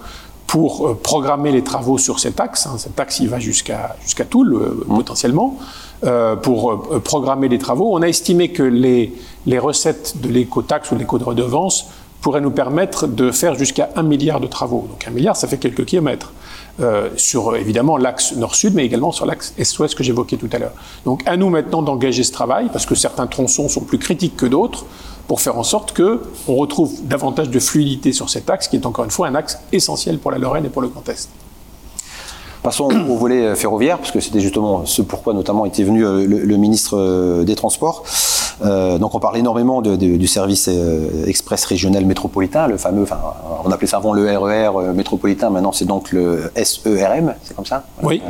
pour 0.49 0.89
euh, 0.89 0.95
programmer 0.95 1.53
les 1.53 1.63
travaux 1.63 1.99
sur 1.99 2.19
cet 2.19 2.41
axe. 2.41 2.67
Hein. 2.67 2.79
Cet 2.79 2.99
axe, 2.99 3.21
il 3.21 3.29
va 3.29 3.39
jusqu'à 3.39 3.95
jusqu'à 4.03 4.25
Toul, 4.25 4.55
euh, 4.55 4.85
mmh. 4.89 4.97
potentiellement. 4.97 5.57
Euh, 6.05 6.37
pour 6.37 6.89
programmer 7.03 7.49
les 7.49 7.59
travaux. 7.59 7.89
On 7.93 8.03
a 8.03 8.07
estimé 8.07 8.53
que 8.53 8.63
les, 8.63 9.13
les 9.47 9.59
recettes 9.59 10.15
de 10.23 10.29
l'éco-taxe 10.29 10.93
ou 10.93 10.95
de 10.95 11.25
redevance 11.25 11.87
pourraient 12.21 12.41
nous 12.41 12.53
permettre 12.53 13.09
de 13.09 13.33
faire 13.33 13.57
jusqu'à 13.57 13.91
un 13.97 14.05
milliard 14.05 14.39
de 14.39 14.47
travaux. 14.47 14.87
Donc 14.89 15.09
un 15.09 15.11
milliard, 15.11 15.37
ça 15.37 15.49
fait 15.49 15.59
quelques 15.59 15.85
kilomètres. 15.85 16.33
sur 17.17 17.57
évidemment 17.57 17.97
l'axe 17.97 18.37
nord-sud, 18.37 18.75
mais 18.75 18.87
également 18.87 19.11
sur 19.11 19.27
l'axe 19.27 19.55
est-ouest 19.59 19.97
que 19.97 20.05
j'évoquais 20.05 20.37
tout 20.37 20.49
à 20.53 20.59
l'heure. 20.59 20.75
Donc 21.05 21.23
à 21.27 21.37
nous 21.37 21.51
maintenant 21.51 21.83
d'engager 21.83 22.23
ce 22.23 22.31
travail, 22.31 22.69
parce 22.73 22.87
que 22.87 22.95
certains 22.95 23.27
tronçons 23.27 23.69
sont 23.69 23.81
plus 23.81 23.99
critiques 23.99 24.37
que 24.37 24.47
d'autres 24.47 24.87
pour 25.29 25.43
faire 25.43 25.59
en 25.59 25.63
sorte 25.63 25.93
que 25.93 26.23
on 26.49 26.57
retrouve 26.57 26.93
davantage 27.05 27.51
de 27.51 27.61
fluidité 27.61 28.13
sur 28.13 28.29
cet 28.31 28.51
axe, 28.51 28.67
qui 28.67 28.77
est 28.77 28.87
encore 28.87 29.05
une 29.05 29.11
fois 29.11 29.29
un 29.29 29.35
axe 29.37 29.61
essentiel 29.71 30.19
pour 30.19 30.33
la 30.33 30.39
Lorraine 30.39 30.65
et 30.65 30.71
pour 30.71 30.83
le 30.83 30.89
Grand 30.89 31.07
Est. 31.09 31.29
Passons 32.63 32.89
au 33.09 33.17
volet 33.17 33.43
euh, 33.43 33.55
ferroviaire, 33.55 33.99
parce 33.99 34.11
que 34.11 34.21
c'était 34.21 34.41
justement 34.41 34.85
ce 34.85 35.03
pourquoi 35.03 35.35
notamment 35.35 35.65
était 35.65 35.85
venu 35.85 36.05
euh, 36.05 36.27
le, 36.27 36.57
ministre 36.57 36.99
euh, 36.99 37.45
des 37.45 37.55
Transports. 37.55 38.03
donc 38.61 39.15
on 39.15 39.21
parle 39.21 39.37
énormément 39.37 39.83
du 39.83 40.27
service 40.27 40.69
express 41.27 41.65
régional 41.67 42.05
métropolitain, 42.05 42.67
le 42.67 42.77
fameux, 42.77 43.03
enfin 43.03 43.21
on 43.65 43.71
appelait 43.71 43.87
ça 43.87 43.99
avant 43.99 44.13
le 44.13 44.25
RER 44.37 44.71
e 44.89 44.93
métropolitain, 44.93 45.51
maintenant 45.51 45.71
c'est 45.73 45.85
donc 45.85 46.11
le 46.11 46.51
SERM, 46.57 47.35
c'est 47.45 47.55
comme 47.55 47.67
ça? 47.67 47.85
Oui, 48.03 48.21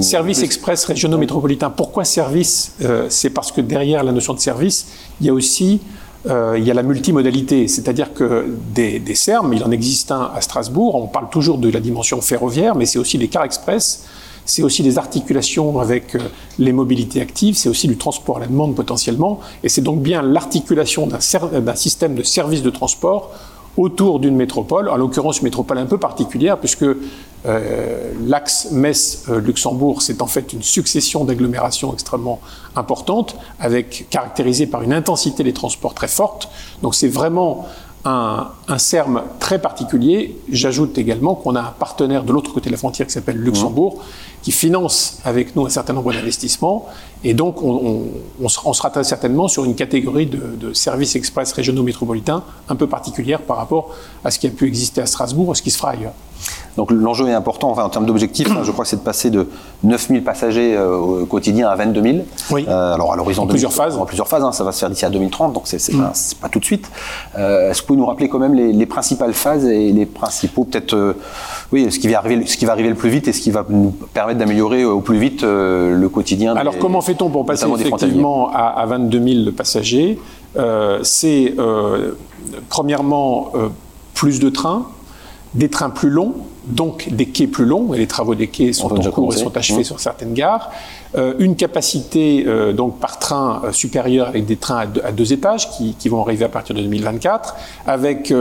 service 0.00 0.42
express 0.42 0.84
régionaux 0.84 1.16
métropolitain. 1.16 1.70
Pourquoi 1.70 2.04
service 2.04 2.74
C'est 3.08 3.30
parce 3.30 3.50
que 3.50 3.62
derrière 3.62 4.04
la 4.04 4.12
notion 4.12 4.34
de 4.34 4.40
service, 4.40 4.88
il 5.20 5.26
y 5.26 5.30
a 5.30 5.32
aussi 5.32 5.80
il 6.26 6.64
y 6.64 6.70
a 6.70 6.74
la 6.74 6.82
multimodalité, 6.82 7.68
c'est-à-dire 7.68 8.12
que 8.12 8.46
des, 8.74 8.98
des, 8.98 9.14
CERM, 9.14 9.52
il 9.52 9.62
en 9.64 9.70
existe 9.70 10.10
un 10.10 10.30
à 10.34 10.40
Strasbourg, 10.40 10.94
on 10.94 11.06
parle 11.06 11.30
toujours 11.30 11.58
de 11.58 11.70
la 11.70 11.80
dimension 11.80 12.20
ferroviaire, 12.20 12.74
mais 12.74 12.86
c'est 12.86 12.98
aussi 12.98 13.18
des 13.18 13.28
cars 13.28 13.44
express, 13.44 14.04
c'est 14.48 14.62
aussi 14.62 14.82
des 14.82 14.98
articulations 14.98 15.78
avec 15.78 16.14
euh, 16.14 16.20
les 16.58 16.72
mobilités 16.72 17.20
actives, 17.20 17.54
c'est 17.54 17.68
aussi 17.68 17.86
du 17.86 17.96
transport 17.96 18.38
à 18.38 18.40
la 18.40 18.46
demande 18.46 18.74
potentiellement, 18.74 19.40
et 19.62 19.68
c'est 19.68 19.82
donc 19.82 20.02
bien 20.02 20.22
l'articulation 20.22 21.06
d'un 21.06 21.74
système 21.76 22.14
de 22.14 22.22
services 22.22 22.62
de 22.62 22.70
transport 22.70 23.30
autour 23.78 24.18
d'une 24.18 24.34
métropole, 24.34 24.88
en 24.88 24.96
l'occurrence 24.96 25.38
une 25.38 25.44
métropole 25.44 25.78
un 25.78 25.86
peu 25.86 25.98
particulière, 25.98 26.58
puisque 26.58 26.84
euh, 27.46 28.12
l'axe 28.26 28.72
Metz-Luxembourg, 28.72 30.02
c'est 30.02 30.20
en 30.20 30.26
fait 30.26 30.52
une 30.52 30.62
succession 30.62 31.24
d'agglomérations 31.24 31.92
extrêmement 31.92 32.40
importantes, 32.74 33.36
avec 33.60 34.08
par 34.66 34.82
une 34.82 34.92
intensité 34.92 35.44
des 35.44 35.52
transports 35.52 35.94
très 35.94 36.08
forte. 36.08 36.48
Donc 36.82 36.96
c'est 36.96 37.08
vraiment 37.08 37.66
un, 38.04 38.48
un 38.68 38.78
CERM 38.78 39.22
très 39.40 39.60
particulier. 39.60 40.36
J'ajoute 40.50 40.98
également 40.98 41.34
qu'on 41.34 41.56
a 41.56 41.60
un 41.60 41.74
partenaire 41.78 42.24
de 42.24 42.32
l'autre 42.32 42.52
côté 42.52 42.70
de 42.70 42.74
la 42.74 42.78
frontière 42.78 43.06
qui 43.06 43.12
s'appelle 43.12 43.36
Luxembourg, 43.36 44.02
qui 44.42 44.52
finance 44.52 45.18
avec 45.24 45.56
nous 45.56 45.66
un 45.66 45.70
certain 45.70 45.92
nombre 45.92 46.12
d'investissements. 46.12 46.86
Et 47.24 47.34
donc, 47.34 47.62
on, 47.62 48.04
on, 48.40 48.48
sera 48.48 48.90
très 48.90 49.04
certainement 49.04 49.48
sur 49.48 49.64
une 49.64 49.74
catégorie 49.74 50.26
de, 50.26 50.56
de, 50.58 50.72
services 50.72 51.16
express 51.16 51.52
régionaux 51.52 51.82
métropolitains 51.82 52.44
un 52.68 52.76
peu 52.76 52.86
particulière 52.86 53.42
par 53.42 53.56
rapport 53.56 53.94
à 54.24 54.30
ce 54.30 54.38
qui 54.38 54.46
a 54.46 54.50
pu 54.50 54.66
exister 54.66 55.00
à 55.00 55.06
Strasbourg 55.06 55.48
ou 55.48 55.54
ce 55.54 55.62
qui 55.62 55.70
se 55.70 55.78
fera 55.78 55.90
ailleurs. 55.90 56.14
Donc 56.78 56.92
l'enjeu 56.92 57.26
est 57.26 57.32
important 57.32 57.70
enfin, 57.70 57.82
en 57.82 57.88
termes 57.88 58.06
d'objectifs. 58.06 58.48
Hein, 58.52 58.60
je 58.62 58.70
crois 58.70 58.84
que 58.84 58.88
c'est 58.88 59.00
de 59.00 59.02
passer 59.02 59.30
de 59.30 59.48
9000 59.82 60.22
passagers 60.22 60.76
euh, 60.76 60.96
au 60.96 61.26
quotidien 61.26 61.68
à 61.68 61.74
22 61.74 62.02
000. 62.02 62.16
Oui. 62.52 62.66
Euh, 62.68 62.94
alors 62.94 63.12
à 63.12 63.16
l'horizon 63.16 63.46
de 63.46 63.50
plusieurs 63.50 63.72
phases. 63.72 63.96
En 63.98 64.06
plusieurs 64.06 64.28
phases, 64.28 64.44
hein, 64.44 64.52
ça 64.52 64.62
va 64.62 64.70
se 64.70 64.78
faire 64.78 64.88
d'ici 64.88 65.04
à 65.04 65.10
2030, 65.10 65.54
donc 65.54 65.64
c'est 65.64 65.92
mm. 65.92 66.12
pas, 66.40 66.48
tout 66.48 66.60
de 66.60 66.64
suite. 66.64 66.88
Euh, 67.36 67.68
Est-ce 67.68 67.78
que 67.78 67.82
vous 67.82 67.86
pouvez 67.88 67.98
nous 67.98 68.06
rappeler 68.06 68.28
quand 68.28 68.38
même 68.38 68.54
les, 68.54 68.72
les 68.72 68.86
principales 68.86 69.34
phases 69.34 69.64
et 69.64 69.90
les 69.90 70.06
principaux, 70.06 70.62
peut-être, 70.62 70.94
euh, 70.94 71.16
oui, 71.72 71.90
ce 71.90 71.98
qui, 71.98 72.06
va 72.06 72.18
arriver, 72.18 72.46
ce 72.46 72.56
qui 72.56 72.64
va 72.64 72.74
arriver 72.74 72.90
le 72.90 72.94
plus 72.94 73.10
vite 73.10 73.26
et 73.26 73.32
ce 73.32 73.40
qui 73.40 73.50
va 73.50 73.66
nous 73.68 73.90
permettre 74.14 74.38
d'améliorer 74.38 74.84
au 74.84 75.00
plus 75.00 75.18
vite 75.18 75.42
le 75.42 76.08
quotidien 76.08 76.54
Alors 76.54 76.78
comment 76.78 77.00
fait-on 77.00 77.28
pour 77.28 77.44
passer 77.44 77.66
effectivement 77.66 78.52
à, 78.52 78.66
à, 78.78 78.86
22 78.86 79.44
000 79.44 79.52
passagers? 79.52 80.20
C'est 81.02 81.54
premièrement 82.68 83.50
plus 84.14 84.38
de 84.38 84.48
trains 84.48 84.86
des 85.54 85.68
trains 85.68 85.90
plus 85.90 86.10
longs, 86.10 86.34
donc 86.68 87.08
des 87.10 87.26
quais 87.26 87.46
plus 87.46 87.64
longs, 87.64 87.94
et 87.94 87.98
les 87.98 88.06
travaux 88.06 88.34
des 88.34 88.48
quais 88.48 88.72
sont 88.72 88.92
en 88.92 89.10
cours 89.10 89.34
et 89.34 89.36
sont 89.36 89.56
achevés 89.56 89.80
mmh. 89.80 89.84
sur 89.84 90.00
certaines 90.00 90.34
gares. 90.34 90.70
Euh, 91.16 91.34
une 91.38 91.56
capacité 91.56 92.44
euh, 92.46 92.74
donc 92.74 92.98
par 92.98 93.18
train 93.18 93.62
euh, 93.64 93.72
supérieure 93.72 94.28
avec 94.28 94.44
des 94.44 94.56
trains 94.56 94.86
à 95.02 95.12
deux, 95.12 95.32
étages 95.32 95.70
qui, 95.70 95.94
qui, 95.98 96.10
vont 96.10 96.20
arriver 96.20 96.44
à 96.44 96.50
partir 96.50 96.74
de 96.74 96.82
2024, 96.82 97.56
avec 97.86 98.32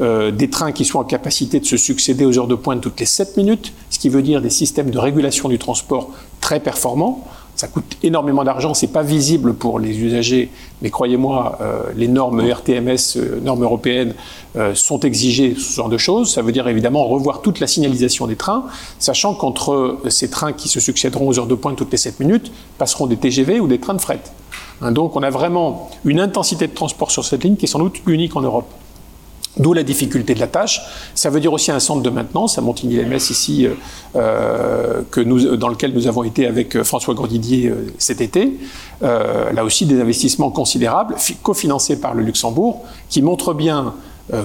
des 0.00 0.50
trains 0.50 0.72
qui 0.72 0.84
sont 0.84 0.98
en 0.98 1.04
capacité 1.04 1.60
de 1.60 1.64
se 1.64 1.76
succéder 1.76 2.24
aux 2.24 2.38
heures 2.38 2.46
de 2.46 2.54
pointe 2.54 2.80
toutes 2.80 3.00
les 3.00 3.06
7 3.06 3.36
minutes, 3.36 3.72
ce 3.88 3.98
qui 3.98 4.08
veut 4.08 4.22
dire 4.22 4.42
des 4.42 4.50
systèmes 4.50 4.90
de 4.90 4.98
régulation 4.98 5.48
du 5.48 5.58
transport 5.58 6.10
très 6.40 6.60
performants. 6.60 7.24
Ça 7.60 7.68
coûte 7.68 7.98
énormément 8.02 8.42
d'argent, 8.42 8.72
c'est 8.72 8.86
pas 8.86 9.02
visible 9.02 9.52
pour 9.52 9.78
les 9.78 9.98
usagers, 9.98 10.48
mais 10.80 10.88
croyez-moi, 10.88 11.58
euh, 11.60 11.82
les 11.94 12.08
normes 12.08 12.40
RTMS, 12.40 12.96
euh, 13.16 13.38
normes 13.42 13.64
européennes, 13.64 14.14
euh, 14.56 14.74
sont 14.74 15.00
exigées 15.00 15.54
ce 15.58 15.74
genre 15.74 15.90
de 15.90 15.98
choses. 15.98 16.32
Ça 16.32 16.40
veut 16.40 16.52
dire 16.52 16.66
évidemment 16.68 17.06
revoir 17.06 17.42
toute 17.42 17.60
la 17.60 17.66
signalisation 17.66 18.26
des 18.26 18.36
trains, 18.36 18.64
sachant 18.98 19.34
qu'entre 19.34 19.98
ces 20.08 20.30
trains 20.30 20.54
qui 20.54 20.70
se 20.70 20.80
succéderont 20.80 21.28
aux 21.28 21.38
heures 21.38 21.46
de 21.46 21.54
pointe 21.54 21.76
toutes 21.76 21.92
les 21.92 21.98
7 21.98 22.18
minutes 22.20 22.50
passeront 22.78 23.06
des 23.06 23.18
TGV 23.18 23.60
ou 23.60 23.66
des 23.66 23.78
trains 23.78 23.92
de 23.92 24.00
fret. 24.00 24.20
Hein, 24.80 24.92
donc 24.92 25.14
on 25.14 25.22
a 25.22 25.28
vraiment 25.28 25.90
une 26.06 26.20
intensité 26.20 26.66
de 26.66 26.72
transport 26.72 27.10
sur 27.10 27.26
cette 27.26 27.44
ligne 27.44 27.56
qui 27.56 27.66
est 27.66 27.68
sans 27.68 27.78
doute 27.78 28.00
unique 28.06 28.36
en 28.36 28.40
Europe. 28.40 28.72
D'où 29.58 29.72
la 29.72 29.82
difficulté 29.82 30.34
de 30.34 30.40
la 30.40 30.46
tâche. 30.46 30.80
Ça 31.14 31.28
veut 31.28 31.40
dire 31.40 31.52
aussi 31.52 31.72
un 31.72 31.80
centre 31.80 32.02
de 32.02 32.10
maintenance 32.10 32.56
à 32.56 32.60
Montigny-les-Metz 32.60 33.30
ici, 33.30 33.66
euh, 33.66 33.74
euh 34.14 35.02
que 35.10 35.20
nous, 35.20 35.56
dans 35.56 35.68
lequel 35.68 35.92
nous 35.92 36.06
avons 36.06 36.22
été 36.22 36.46
avec 36.46 36.76
euh, 36.76 36.84
François 36.84 37.14
Grandidier 37.14 37.72
cet 37.98 38.20
été. 38.20 38.58
là 39.00 39.64
aussi 39.64 39.86
des 39.86 40.00
investissements 40.00 40.50
considérables, 40.50 41.16
cofinancés 41.42 41.98
par 42.00 42.14
le 42.14 42.22
Luxembourg, 42.22 42.84
qui 43.08 43.22
montrent 43.22 43.54
bien 43.54 43.94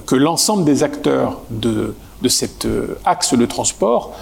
que 0.08 0.16
l'ensemble 0.16 0.66
des 0.66 0.82
acteurs 0.82 1.42
de, 1.52 1.94
de 2.22 2.30
cet 2.30 2.68
axe 3.06 3.34
de 3.36 3.46
transport, 3.46 4.14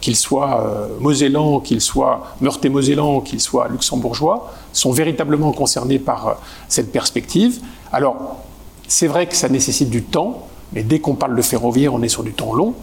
qu'ils 0.00 0.16
soient 0.16 0.88
mosellans, 0.98 1.60
qu'ils 1.60 1.80
soient 1.80 2.34
meurthe-et-mosellans, 2.40 3.20
qu'ils 3.20 3.40
soient 3.40 3.68
luxembourgeois, 3.68 4.50
sont 4.72 4.92
véritablement 4.92 5.52
concernés 5.52 5.98
par 5.98 6.38
cette 6.68 6.90
perspective. 6.90 7.60
Alors, 7.92 8.38
c'est 8.88 9.06
vrai 9.06 9.26
que 9.26 9.36
ça 9.36 9.48
nécessite 9.48 9.90
du 9.90 10.02
temps, 10.02 10.48
mais 10.72 10.82
dès 10.82 10.98
qu'on 11.00 11.14
parle 11.14 11.36
de 11.36 11.42
ferroviaire, 11.42 11.94
on 11.94 12.02
est 12.02 12.08
sur 12.08 12.22
du 12.22 12.32
temps 12.32 12.54
long. 12.54 12.74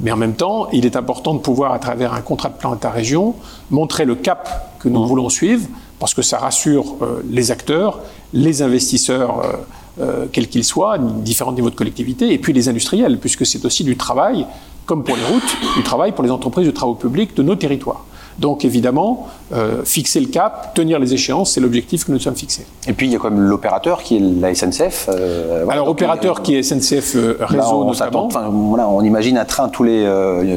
Mais 0.00 0.12
en 0.12 0.16
même 0.16 0.34
temps, 0.34 0.68
il 0.72 0.86
est 0.86 0.96
important 0.96 1.34
de 1.34 1.40
pouvoir, 1.40 1.72
à 1.72 1.78
travers 1.78 2.14
un 2.14 2.20
contrat 2.20 2.50
de 2.50 2.56
plan 2.56 2.74
État-région, 2.74 3.34
montrer 3.70 4.04
le 4.04 4.14
cap 4.14 4.76
que 4.78 4.88
nous 4.88 5.02
mmh. 5.02 5.08
voulons 5.08 5.28
suivre, 5.28 5.66
parce 5.98 6.14
que 6.14 6.22
ça 6.22 6.38
rassure 6.38 6.96
euh, 7.02 7.20
les 7.28 7.50
acteurs, 7.50 8.00
les 8.32 8.62
investisseurs, 8.62 9.40
euh, 9.40 9.52
euh, 10.00 10.26
quels 10.30 10.48
qu'ils 10.48 10.64
soient, 10.64 10.98
différents 10.98 11.52
niveaux 11.52 11.70
de 11.70 11.74
collectivité, 11.74 12.32
et 12.32 12.38
puis 12.38 12.52
les 12.52 12.68
industriels, 12.68 13.18
puisque 13.18 13.44
c'est 13.44 13.64
aussi 13.64 13.82
du 13.82 13.96
travail, 13.96 14.46
comme 14.86 15.02
pour 15.02 15.16
les 15.16 15.24
routes, 15.24 15.56
du 15.76 15.82
travail 15.82 16.12
pour 16.12 16.22
les 16.22 16.30
entreprises 16.30 16.66
de 16.66 16.70
travaux 16.70 16.94
publics 16.94 17.36
de 17.36 17.42
nos 17.42 17.56
territoires. 17.56 18.04
Donc 18.38 18.64
évidemment, 18.64 19.26
euh, 19.52 19.84
fixer 19.84 20.20
le 20.20 20.26
cap, 20.26 20.72
tenir 20.74 21.00
les 21.00 21.12
échéances, 21.12 21.52
c'est 21.52 21.60
l'objectif 21.60 22.04
que 22.04 22.12
nous 22.12 22.20
sommes 22.20 22.36
fixés. 22.36 22.66
Et 22.86 22.92
puis 22.92 23.06
il 23.06 23.12
y 23.12 23.16
a 23.16 23.18
quand 23.18 23.30
même 23.30 23.40
l'opérateur 23.40 24.02
qui 24.02 24.16
est 24.16 24.20
la 24.20 24.54
SNCF. 24.54 25.08
Euh, 25.08 25.66
Alors 25.68 25.88
opérateur 25.88 26.42
qui 26.42 26.54
est 26.54 26.62
SNCF 26.62 27.16
euh, 27.16 27.36
Réseau 27.40 27.82
on 27.82 27.84
notamment. 27.86 28.28
Voilà, 28.28 28.88
on 28.88 29.02
imagine 29.02 29.38
un 29.38 29.44
train 29.44 29.68
tous 29.68 29.82
les, 29.82 30.08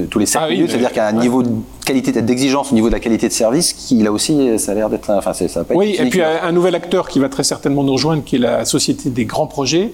tous 0.09 0.19
les 0.19 0.27
7 0.27 0.41
ah 0.43 0.49
minutes, 0.49 0.69
c'est-à-dire 0.69 0.89
qu'il 0.89 0.97
y 0.97 1.01
a 1.01 1.07
un 1.07 1.13
niveau 1.13 1.41
de 1.41 1.49
qualité 1.85 2.11
d'exigence 2.21 2.71
au 2.71 2.75
niveau 2.75 2.87
de 2.89 2.93
la 2.93 2.99
qualité 2.99 3.27
de 3.27 3.33
service 3.33 3.73
qui 3.73 3.97
là 4.03 4.11
aussi 4.11 4.59
ça 4.59 4.71
a 4.71 4.75
l'air 4.75 4.89
d'être 4.89 5.09
enfin 5.09 5.33
ça 5.33 5.63
pas 5.63 5.73
oui 5.73 5.95
et 5.97 6.09
puis 6.09 6.21
un 6.21 6.51
nouvel 6.51 6.75
acteur 6.75 7.09
qui 7.09 7.17
va 7.19 7.27
très 7.27 7.43
certainement 7.43 7.83
nous 7.83 7.93
rejoindre 7.93 8.23
qui 8.23 8.35
est 8.35 8.39
la 8.39 8.65
société 8.65 9.09
des 9.09 9.25
grands 9.25 9.47
projets 9.47 9.91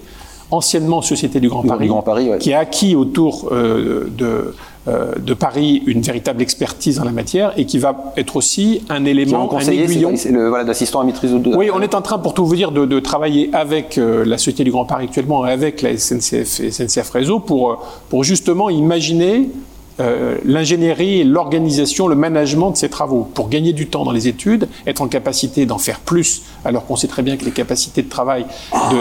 anciennement 0.51 1.01
Société 1.01 1.39
du 1.39 1.49
Grand 1.49 1.63
Paris, 1.63 1.87
Grand 1.87 2.01
Paris 2.01 2.29
qui 2.39 2.53
a 2.53 2.59
acquis 2.59 2.95
autour 2.95 3.49
de 3.51 4.17
euh, 4.21 4.55
de 4.87 5.33
Paris 5.33 5.83
une 5.85 6.01
véritable 6.01 6.41
expertise 6.41 6.99
en 6.99 7.03
la 7.03 7.11
matière 7.11 7.53
et 7.57 7.65
qui 7.65 7.77
va 7.77 8.13
être 8.15 8.35
aussi 8.35 8.83
un 8.89 9.05
élément, 9.05 9.53
un 9.53 9.59
aiguillon. 9.59 10.13
C'est 10.15 10.31
le 10.31 10.47
voilà, 10.49 10.63
d'assistant 10.63 11.01
à 11.01 11.03
maîtrise 11.03 11.31
de. 11.31 11.55
Oui, 11.55 11.69
on 11.73 11.81
est 11.81 11.95
en 11.95 12.01
train, 12.01 12.17
pour 12.19 12.33
tout 12.33 12.45
vous 12.45 12.55
dire, 12.55 12.71
de, 12.71 12.99
travailler 12.99 13.49
avec 13.53 13.97
euh, 13.97 14.25
la 14.25 14.37
Société 14.37 14.63
du 14.63 14.71
Grand 14.71 14.85
Paris 14.85 15.05
actuellement 15.05 15.45
et 15.45 15.51
avec 15.51 15.81
la 15.81 15.97
SNCF 15.97 16.59
et 16.59 16.71
SNCF 16.71 17.09
Réseau 17.09 17.39
pour, 17.39 17.71
euh, 17.71 17.75
pour 18.09 18.23
justement 18.23 18.69
imaginer 18.69 19.49
euh, 19.99 20.37
l'ingénierie, 20.45 21.23
l'organisation, 21.23 22.07
le 22.07 22.15
management 22.15 22.71
de 22.71 22.77
ces 22.77 22.89
travaux 22.89 23.27
pour 23.33 23.49
gagner 23.49 23.73
du 23.73 23.87
temps 23.87 24.03
dans 24.03 24.11
les 24.11 24.27
études, 24.27 24.67
être 24.85 25.01
en 25.01 25.07
capacité 25.07 25.65
d'en 25.65 25.79
faire 25.79 25.99
plus, 25.99 26.43
alors 26.65 26.85
qu'on 26.85 26.95
sait 26.95 27.07
très 27.07 27.23
bien 27.23 27.35
que 27.35 27.45
les 27.45 27.51
capacités 27.51 28.03
de 28.03 28.09
travail 28.09 28.45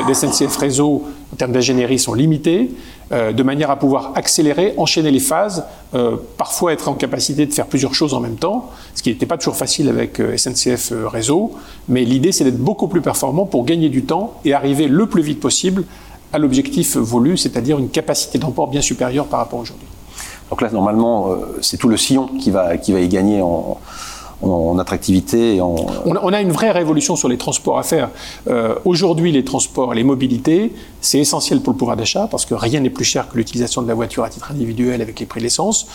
de, 0.08 0.14
SNCF 0.14 0.56
Réseau 0.56 1.04
en 1.32 1.36
termes 1.36 1.52
d'ingénierie 1.52 1.98
sont 1.98 2.14
limitées, 2.14 2.70
euh, 3.12 3.32
de 3.32 3.42
manière 3.42 3.70
à 3.70 3.76
pouvoir 3.76 4.12
accélérer, 4.14 4.72
enchaîner 4.78 5.10
les 5.10 5.20
phases, 5.20 5.64
euh, 5.94 6.16
parfois 6.38 6.72
être 6.72 6.88
en 6.88 6.94
capacité 6.94 7.44
de 7.44 7.52
faire 7.52 7.66
plusieurs 7.66 7.94
choses 7.94 8.14
en 8.14 8.20
même 8.20 8.36
temps, 8.36 8.70
ce 8.94 9.02
qui 9.02 9.10
n'était 9.10 9.26
pas 9.26 9.36
toujours 9.36 9.56
facile 9.56 9.90
avec 9.90 10.18
SNCF 10.36 10.92
Réseau, 11.06 11.52
mais 11.88 12.04
l'idée 12.04 12.32
c'est 12.32 12.44
d'être 12.44 12.56
beaucoup 12.56 12.88
plus 12.88 13.02
performant 13.02 13.44
pour 13.44 13.66
gagner 13.66 13.90
du 13.90 14.04
temps 14.04 14.40
et 14.46 14.54
arriver 14.54 14.88
le 14.88 15.06
plus 15.06 15.22
vite 15.22 15.40
possible 15.40 15.84
à 16.32 16.38
l'objectif 16.38 16.96
voulu, 16.96 17.36
c'est-à-dire 17.36 17.78
une 17.78 17.90
capacité 17.90 18.38
d'emport 18.38 18.68
bien 18.68 18.80
supérieure 18.80 19.26
par 19.26 19.40
rapport 19.40 19.60
aujourd'hui. 19.60 19.86
Donc 20.50 20.62
là, 20.62 20.70
normalement, 20.70 21.30
euh, 21.30 21.58
c'est 21.60 21.76
tout 21.76 21.88
le 21.88 21.96
sillon 21.96 22.28
qui 22.40 22.50
va, 22.50 22.76
qui 22.76 22.92
va 22.92 23.00
y 23.00 23.08
gagner 23.08 23.42
en, 23.42 23.78
attractivité. 24.78 25.60
En... 25.60 25.74
On, 26.04 26.32
a 26.32 26.40
une 26.40 26.52
vraie 26.52 26.70
révolution 26.70 27.16
sur 27.16 27.28
les 27.28 27.38
transports 27.38 27.78
à 27.78 27.82
faire. 27.82 28.10
Euh, 28.48 28.74
aujourd'hui, 28.84 29.32
les 29.32 29.44
transports, 29.44 29.94
les 29.94 30.04
mobilités, 30.04 30.72
c'est 31.00 31.18
essentiel 31.18 31.60
pour 31.60 31.72
le 31.72 31.78
pouvoir 31.78 31.96
d'achat 31.96 32.28
parce 32.30 32.44
que 32.44 32.54
rien 32.54 32.80
n'est 32.80 32.90
plus 32.90 33.04
cher 33.04 33.28
que 33.28 33.36
l'utilisation 33.38 33.82
de 33.82 33.88
la 33.88 33.94
voiture 33.94 34.24
à 34.24 34.28
titre 34.28 34.50
individuel 34.52 35.00
avec 35.00 35.18
les 35.18 35.26
prix 35.26 35.40
de 35.40 35.44
l'essence. 35.44 35.86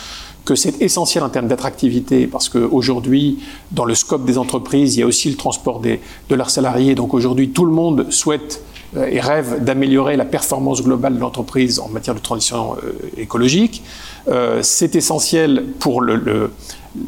Que 0.44 0.56
c'est 0.56 0.82
essentiel 0.82 1.22
en 1.22 1.28
termes 1.28 1.46
d'attractivité 1.46 2.26
parce 2.26 2.48
qu'aujourd'hui, 2.48 3.38
dans 3.70 3.84
le 3.84 3.94
scope 3.94 4.24
des 4.24 4.38
entreprises, 4.38 4.96
il 4.96 5.00
y 5.00 5.02
a 5.04 5.06
aussi 5.06 5.30
le 5.30 5.36
transport 5.36 5.78
des, 5.78 6.00
de 6.28 6.34
leurs 6.34 6.50
salariés. 6.50 6.96
Donc 6.96 7.14
aujourd'hui, 7.14 7.50
tout 7.50 7.64
le 7.64 7.72
monde 7.72 8.10
souhaite 8.10 8.60
et 8.96 9.20
rêve 9.20 9.62
d'améliorer 9.64 10.16
la 10.16 10.24
performance 10.24 10.82
globale 10.82 11.14
de 11.14 11.20
l'entreprise 11.20 11.80
en 11.80 11.88
matière 11.88 12.14
de 12.14 12.20
transition 12.20 12.76
euh, 12.82 12.92
écologique. 13.16 13.82
Euh, 14.28 14.60
c'est 14.62 14.94
essentiel 14.96 15.64
pour 15.78 16.02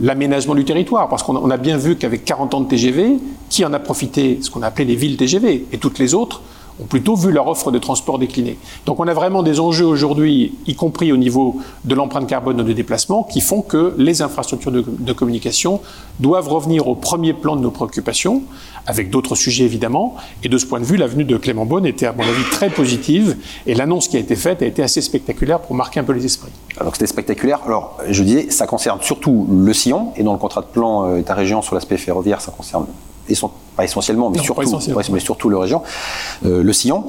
l'aménagement 0.01 0.55
du 0.55 0.65
territoire, 0.65 1.09
parce 1.09 1.23
qu'on 1.23 1.51
a 1.51 1.57
bien 1.57 1.77
vu 1.77 1.97
qu'avec 1.97 2.25
40 2.25 2.55
ans 2.55 2.61
de 2.63 2.69
TGV, 2.69 3.19
qui 3.51 3.65
en 3.65 3.73
a 3.73 3.79
profité 3.79 4.39
Ce 4.41 4.51
qu'on 4.51 4.63
a 4.63 4.69
appelé 4.69 4.87
les 4.87 4.97
villes 4.97 5.17
TGV, 5.17 5.67
et 5.73 5.79
toutes 5.79 5.99
les 5.99 6.15
autres 6.15 6.43
ont 6.81 6.87
plutôt 6.87 7.15
vu 7.15 7.31
leur 7.31 7.47
offre 7.47 7.71
de 7.71 7.79
transport 7.79 8.19
décliner. 8.19 8.59
Donc 8.87 9.01
on 9.01 9.07
a 9.07 9.15
vraiment 9.15 9.43
des 9.43 9.61
enjeux 9.61 9.85
aujourd'hui, 9.85 10.55
y 10.67 10.75
compris 10.75 11.13
au 11.13 11.17
niveau 11.17 11.61
de 11.85 11.95
l'empreinte 11.95 12.29
carbone 12.29 12.57
de 12.57 12.73
déplacement, 12.73 13.23
qui 13.23 13.41
font 13.41 13.63
que 13.63 13.95
les 13.97 14.23
infrastructures 14.23 14.73
de, 14.73 15.13
communication 15.13 15.81
doivent 16.19 16.49
revenir 16.49 16.89
au 16.89 16.95
premier 16.95 17.33
plan 17.33 17.57
de 17.57 17.61
nos 17.61 17.71
préoccupations, 17.71 18.43
avec 18.87 19.11
d'autres 19.11 19.35
sujets 19.37 19.65
évidemment. 19.65 20.17
Et 20.43 20.49
de 20.49 20.59
ce 20.59 20.67
point 20.67 20.81
de 20.81 20.85
vue, 20.85 20.97
l'avenue 20.97 21.25
de 21.25 21.37
Clément 21.37 21.65
Beaune 21.65 21.87
était 21.87 22.07
à 22.07 22.13
mon 22.13 22.23
avis 22.23 22.45
très 22.51 22.71
positive, 22.71 23.37
et 23.67 23.75
l'annonce 23.75 24.09
qui 24.09 24.17
a 24.17 24.21
été 24.21 24.35
faite 24.35 24.63
a 24.63 24.67
été 24.67 24.83
assez 24.83 25.01
spectaculaire 25.01 25.61
pour 25.61 25.77
marquer 25.77 26.01
un 26.01 26.05
peu 26.05 26.13
les 26.13 26.25
esprits. 26.25 26.53
Alors 26.79 26.95
c'était 26.95 27.07
spectaculaire. 27.07 27.61
Alors 27.67 27.99
je 28.09 28.23
disais, 28.23 28.51
ça 28.51 28.67
concerne 28.67 29.01
surtout 29.01 29.47
le 29.51 29.73
sillon, 29.73 30.09
et 30.17 30.23
dans 30.23 30.33
le 30.33 30.39
contrat 30.39 30.63
de 30.63 30.67
plan 30.67 31.09
euh, 31.09 31.19
État-région 31.19 31.63
sur 31.63 31.75
l'aspect 31.75 31.97
ferroviaire, 31.97 32.41
ça 32.41 32.53
concerne 32.53 32.87
pas 33.77 33.85
essentiellement, 33.85 34.31
mais, 34.31 34.39
surtout, 34.39 34.79
mais 35.13 35.21
surtout 35.21 35.49
le 35.49 35.59
région, 35.59 35.83
euh, 36.45 36.63
le 36.63 36.73
sillon. 36.73 37.05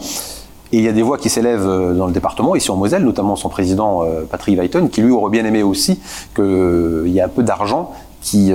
Et 0.71 0.79
il 0.79 0.83
y 0.83 0.87
a 0.87 0.91
des 0.91 1.03
voix 1.03 1.17
qui 1.17 1.29
s'élèvent 1.29 1.67
euh, 1.67 1.93
dans 1.93 2.07
le 2.07 2.13
département, 2.13 2.55
ici 2.55 2.71
en 2.71 2.75
Moselle, 2.75 3.03
notamment 3.03 3.35
son 3.35 3.49
président 3.49 4.03
euh, 4.03 4.23
Patrick 4.29 4.57
Weiton, 4.57 4.87
qui 4.87 5.01
lui 5.01 5.11
aurait 5.11 5.31
bien 5.31 5.45
aimé 5.45 5.63
aussi 5.63 5.99
qu'il 6.35 7.07
y 7.07 7.19
ait 7.19 7.21
un 7.21 7.29
peu 7.29 7.43
d'argent 7.43 7.93
qui 8.21 8.51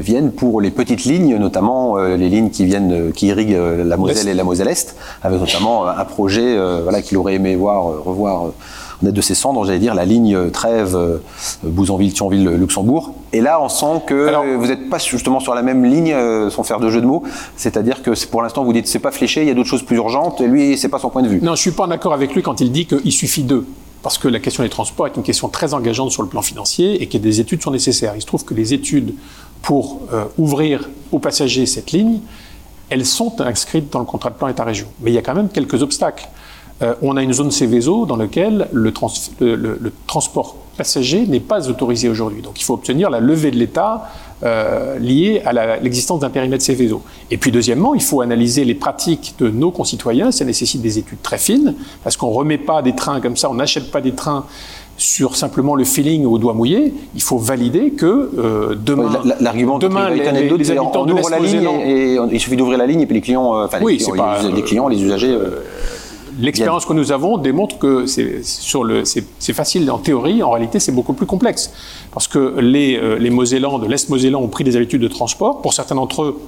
viennent 0.00 0.32
pour 0.32 0.62
les 0.62 0.70
petites 0.70 1.04
lignes, 1.04 1.36
notamment 1.36 1.98
les 1.98 2.30
lignes 2.30 2.48
qui 2.48 2.64
viennent, 2.64 3.12
qui 3.12 3.26
irriguent 3.26 3.60
la 3.84 3.98
Moselle 3.98 4.28
et 4.28 4.32
la 4.32 4.42
Moselle 4.42 4.68
Est, 4.68 4.96
avec 5.22 5.38
notamment 5.38 5.86
un 5.86 6.04
projet, 6.06 6.56
voilà, 6.82 7.02
qu'il 7.02 7.18
aurait 7.18 7.34
aimé 7.34 7.54
voir, 7.54 8.02
revoir 8.02 8.52
de 9.10 9.20
ses 9.20 9.34
cendres, 9.34 9.64
j'allais 9.64 9.80
dire, 9.80 9.94
la 9.94 10.04
ligne 10.04 10.50
Trèves, 10.50 10.94
euh, 10.94 11.18
Bouzonville, 11.64 12.12
Thionville, 12.12 12.48
Luxembourg. 12.48 13.14
Et 13.32 13.40
là, 13.40 13.62
on 13.62 13.68
sent 13.68 14.02
que 14.06 14.56
vous 14.56 14.66
n'êtes 14.66 14.90
pas 14.90 14.98
justement 14.98 15.40
sur 15.40 15.54
la 15.54 15.62
même 15.62 15.84
ligne, 15.84 16.12
euh, 16.12 16.50
sans 16.50 16.62
faire 16.64 16.80
de 16.80 16.90
jeu 16.90 17.00
de 17.00 17.06
mots. 17.06 17.22
C'est-à-dire 17.56 18.02
que 18.02 18.10
pour 18.26 18.42
l'instant, 18.42 18.62
vous 18.64 18.72
dites 18.72 18.86
c'est 18.86 18.98
pas 18.98 19.10
fléché, 19.10 19.42
il 19.42 19.48
y 19.48 19.50
a 19.50 19.54
d'autres 19.54 19.70
choses 19.70 19.84
plus 19.84 19.96
urgentes, 19.96 20.40
et 20.40 20.46
lui, 20.46 20.76
c'est 20.76 20.88
pas 20.88 20.98
son 20.98 21.08
point 21.08 21.22
de 21.22 21.28
vue. 21.28 21.40
Non, 21.42 21.54
je 21.54 21.60
suis 21.60 21.70
pas 21.70 21.84
en 21.84 21.90
accord 21.90 22.12
avec 22.12 22.34
lui 22.34 22.42
quand 22.42 22.60
il 22.60 22.70
dit 22.70 22.86
qu'il 22.86 23.12
suffit 23.12 23.42
d'eux 23.42 23.66
parce 24.02 24.18
que 24.18 24.28
la 24.28 24.40
question 24.40 24.64
des 24.64 24.68
transports 24.68 25.06
est 25.06 25.16
une 25.16 25.22
question 25.22 25.48
très 25.48 25.74
engageante 25.74 26.10
sur 26.10 26.22
le 26.22 26.28
plan 26.28 26.42
financier 26.42 27.00
et 27.02 27.06
que 27.06 27.18
des 27.18 27.40
études 27.40 27.62
sont 27.62 27.70
nécessaires. 27.70 28.14
Il 28.16 28.20
se 28.20 28.26
trouve 28.26 28.44
que 28.44 28.52
les 28.52 28.74
études 28.74 29.14
pour 29.62 30.00
euh, 30.12 30.24
ouvrir 30.38 30.90
aux 31.12 31.20
passagers 31.20 31.66
cette 31.66 31.92
ligne, 31.92 32.18
elles 32.90 33.06
sont 33.06 33.40
inscrites 33.40 33.92
dans 33.92 34.00
le 34.00 34.04
contrat 34.04 34.30
de 34.30 34.34
plan 34.34 34.48
État-région. 34.48 34.88
Mais 35.00 35.12
il 35.12 35.14
y 35.14 35.18
a 35.18 35.22
quand 35.22 35.34
même 35.34 35.48
quelques 35.48 35.82
obstacles. 35.82 36.28
Euh, 36.82 36.94
on 37.02 37.16
a 37.16 37.22
une 37.22 37.32
zone 37.32 37.50
Céveso 37.50 38.06
dans 38.06 38.16
laquelle 38.16 38.68
le, 38.72 38.92
transport 40.06 40.56
passager 40.76 41.26
n'est 41.26 41.40
pas 41.40 41.68
autorisé 41.68 42.08
aujourd'hui. 42.08 42.42
Donc 42.42 42.60
il 42.60 42.64
faut 42.64 42.74
obtenir 42.74 43.10
la 43.10 43.20
levée 43.20 43.50
de 43.50 43.56
l'État 43.56 44.08
euh, 44.42 44.98
liée 44.98 45.42
à 45.44 45.76
l'existence 45.78 46.20
d'un 46.20 46.30
périmètre 46.30 46.64
Céveso. 46.64 47.02
Et 47.30 47.36
puis 47.36 47.52
deuxièmement, 47.52 47.94
il 47.94 48.02
faut 48.02 48.20
analyser 48.20 48.64
les 48.64 48.74
pratiques 48.74 49.34
de 49.38 49.48
nos 49.48 49.70
concitoyens. 49.70 50.32
Ça 50.32 50.44
nécessite 50.44 50.82
des 50.82 50.98
études 50.98 51.22
très 51.22 51.38
fines, 51.38 51.74
parce 52.02 52.16
qu'on 52.16 52.30
ne 52.30 52.34
remet 52.34 52.58
pas 52.58 52.82
des 52.82 52.94
trains 52.94 53.20
comme 53.20 53.36
ça, 53.36 53.50
on 53.50 53.54
n'achète 53.54 53.90
pas 53.90 54.00
des 54.00 54.12
trains 54.12 54.44
sur 54.96 55.36
simplement 55.36 55.74
le 55.74 55.84
feeling 55.84 56.26
au 56.26 56.38
doigt 56.38 56.54
mouillé. 56.54 56.94
Il 57.14 57.22
faut 57.22 57.38
valider 57.38 57.90
que 57.90 58.30
euh, 58.38 58.74
demain, 58.74 59.20
l'argument 59.40 59.78
demain 59.78 60.10
les, 60.10 60.16
les, 60.18 60.48
les, 60.48 60.70
habitants 60.70 61.06
la 61.06 61.38
ligne 61.38 61.68
et, 61.84 62.18
il 62.30 62.40
suffit 62.40 62.56
d'ouvrir 62.56 62.78
la 62.78 62.86
ligne 62.86 63.00
et 63.00 63.06
puis 63.06 63.14
les 63.14 63.20
clients, 63.20 63.56
euh, 63.56 63.66
oui, 63.80 63.98
les, 63.98 64.04
clients, 64.04 64.16
pas, 64.16 64.42
les, 64.42 64.52
les, 64.52 64.62
clients, 64.62 64.88
les 64.88 65.02
usagers. 65.02 65.36
L'expérience 66.38 66.86
que 66.86 66.92
nous 66.92 67.12
avons 67.12 67.36
démontre 67.38 67.78
que 67.78 68.06
c'est 68.06 69.52
facile 69.52 69.90
en 69.90 69.98
théorie, 69.98 70.42
en 70.42 70.50
réalité 70.50 70.80
c'est 70.80 70.92
beaucoup 70.92 71.12
plus 71.12 71.26
complexe. 71.26 71.72
Parce 72.12 72.26
que 72.26 72.58
les, 72.60 72.96
euh, 72.96 73.18
les 73.18 73.30
Mosellans 73.30 73.78
de 73.78 73.86
l'Est 73.86 74.08
Mosellan 74.08 74.40
ont 74.40 74.48
pris 74.48 74.64
des 74.64 74.76
habitudes 74.76 75.02
de 75.02 75.08
transport. 75.08 75.62
Pour 75.62 75.72
certains 75.72 75.94
d'entre 75.94 76.22
eux, 76.22 76.40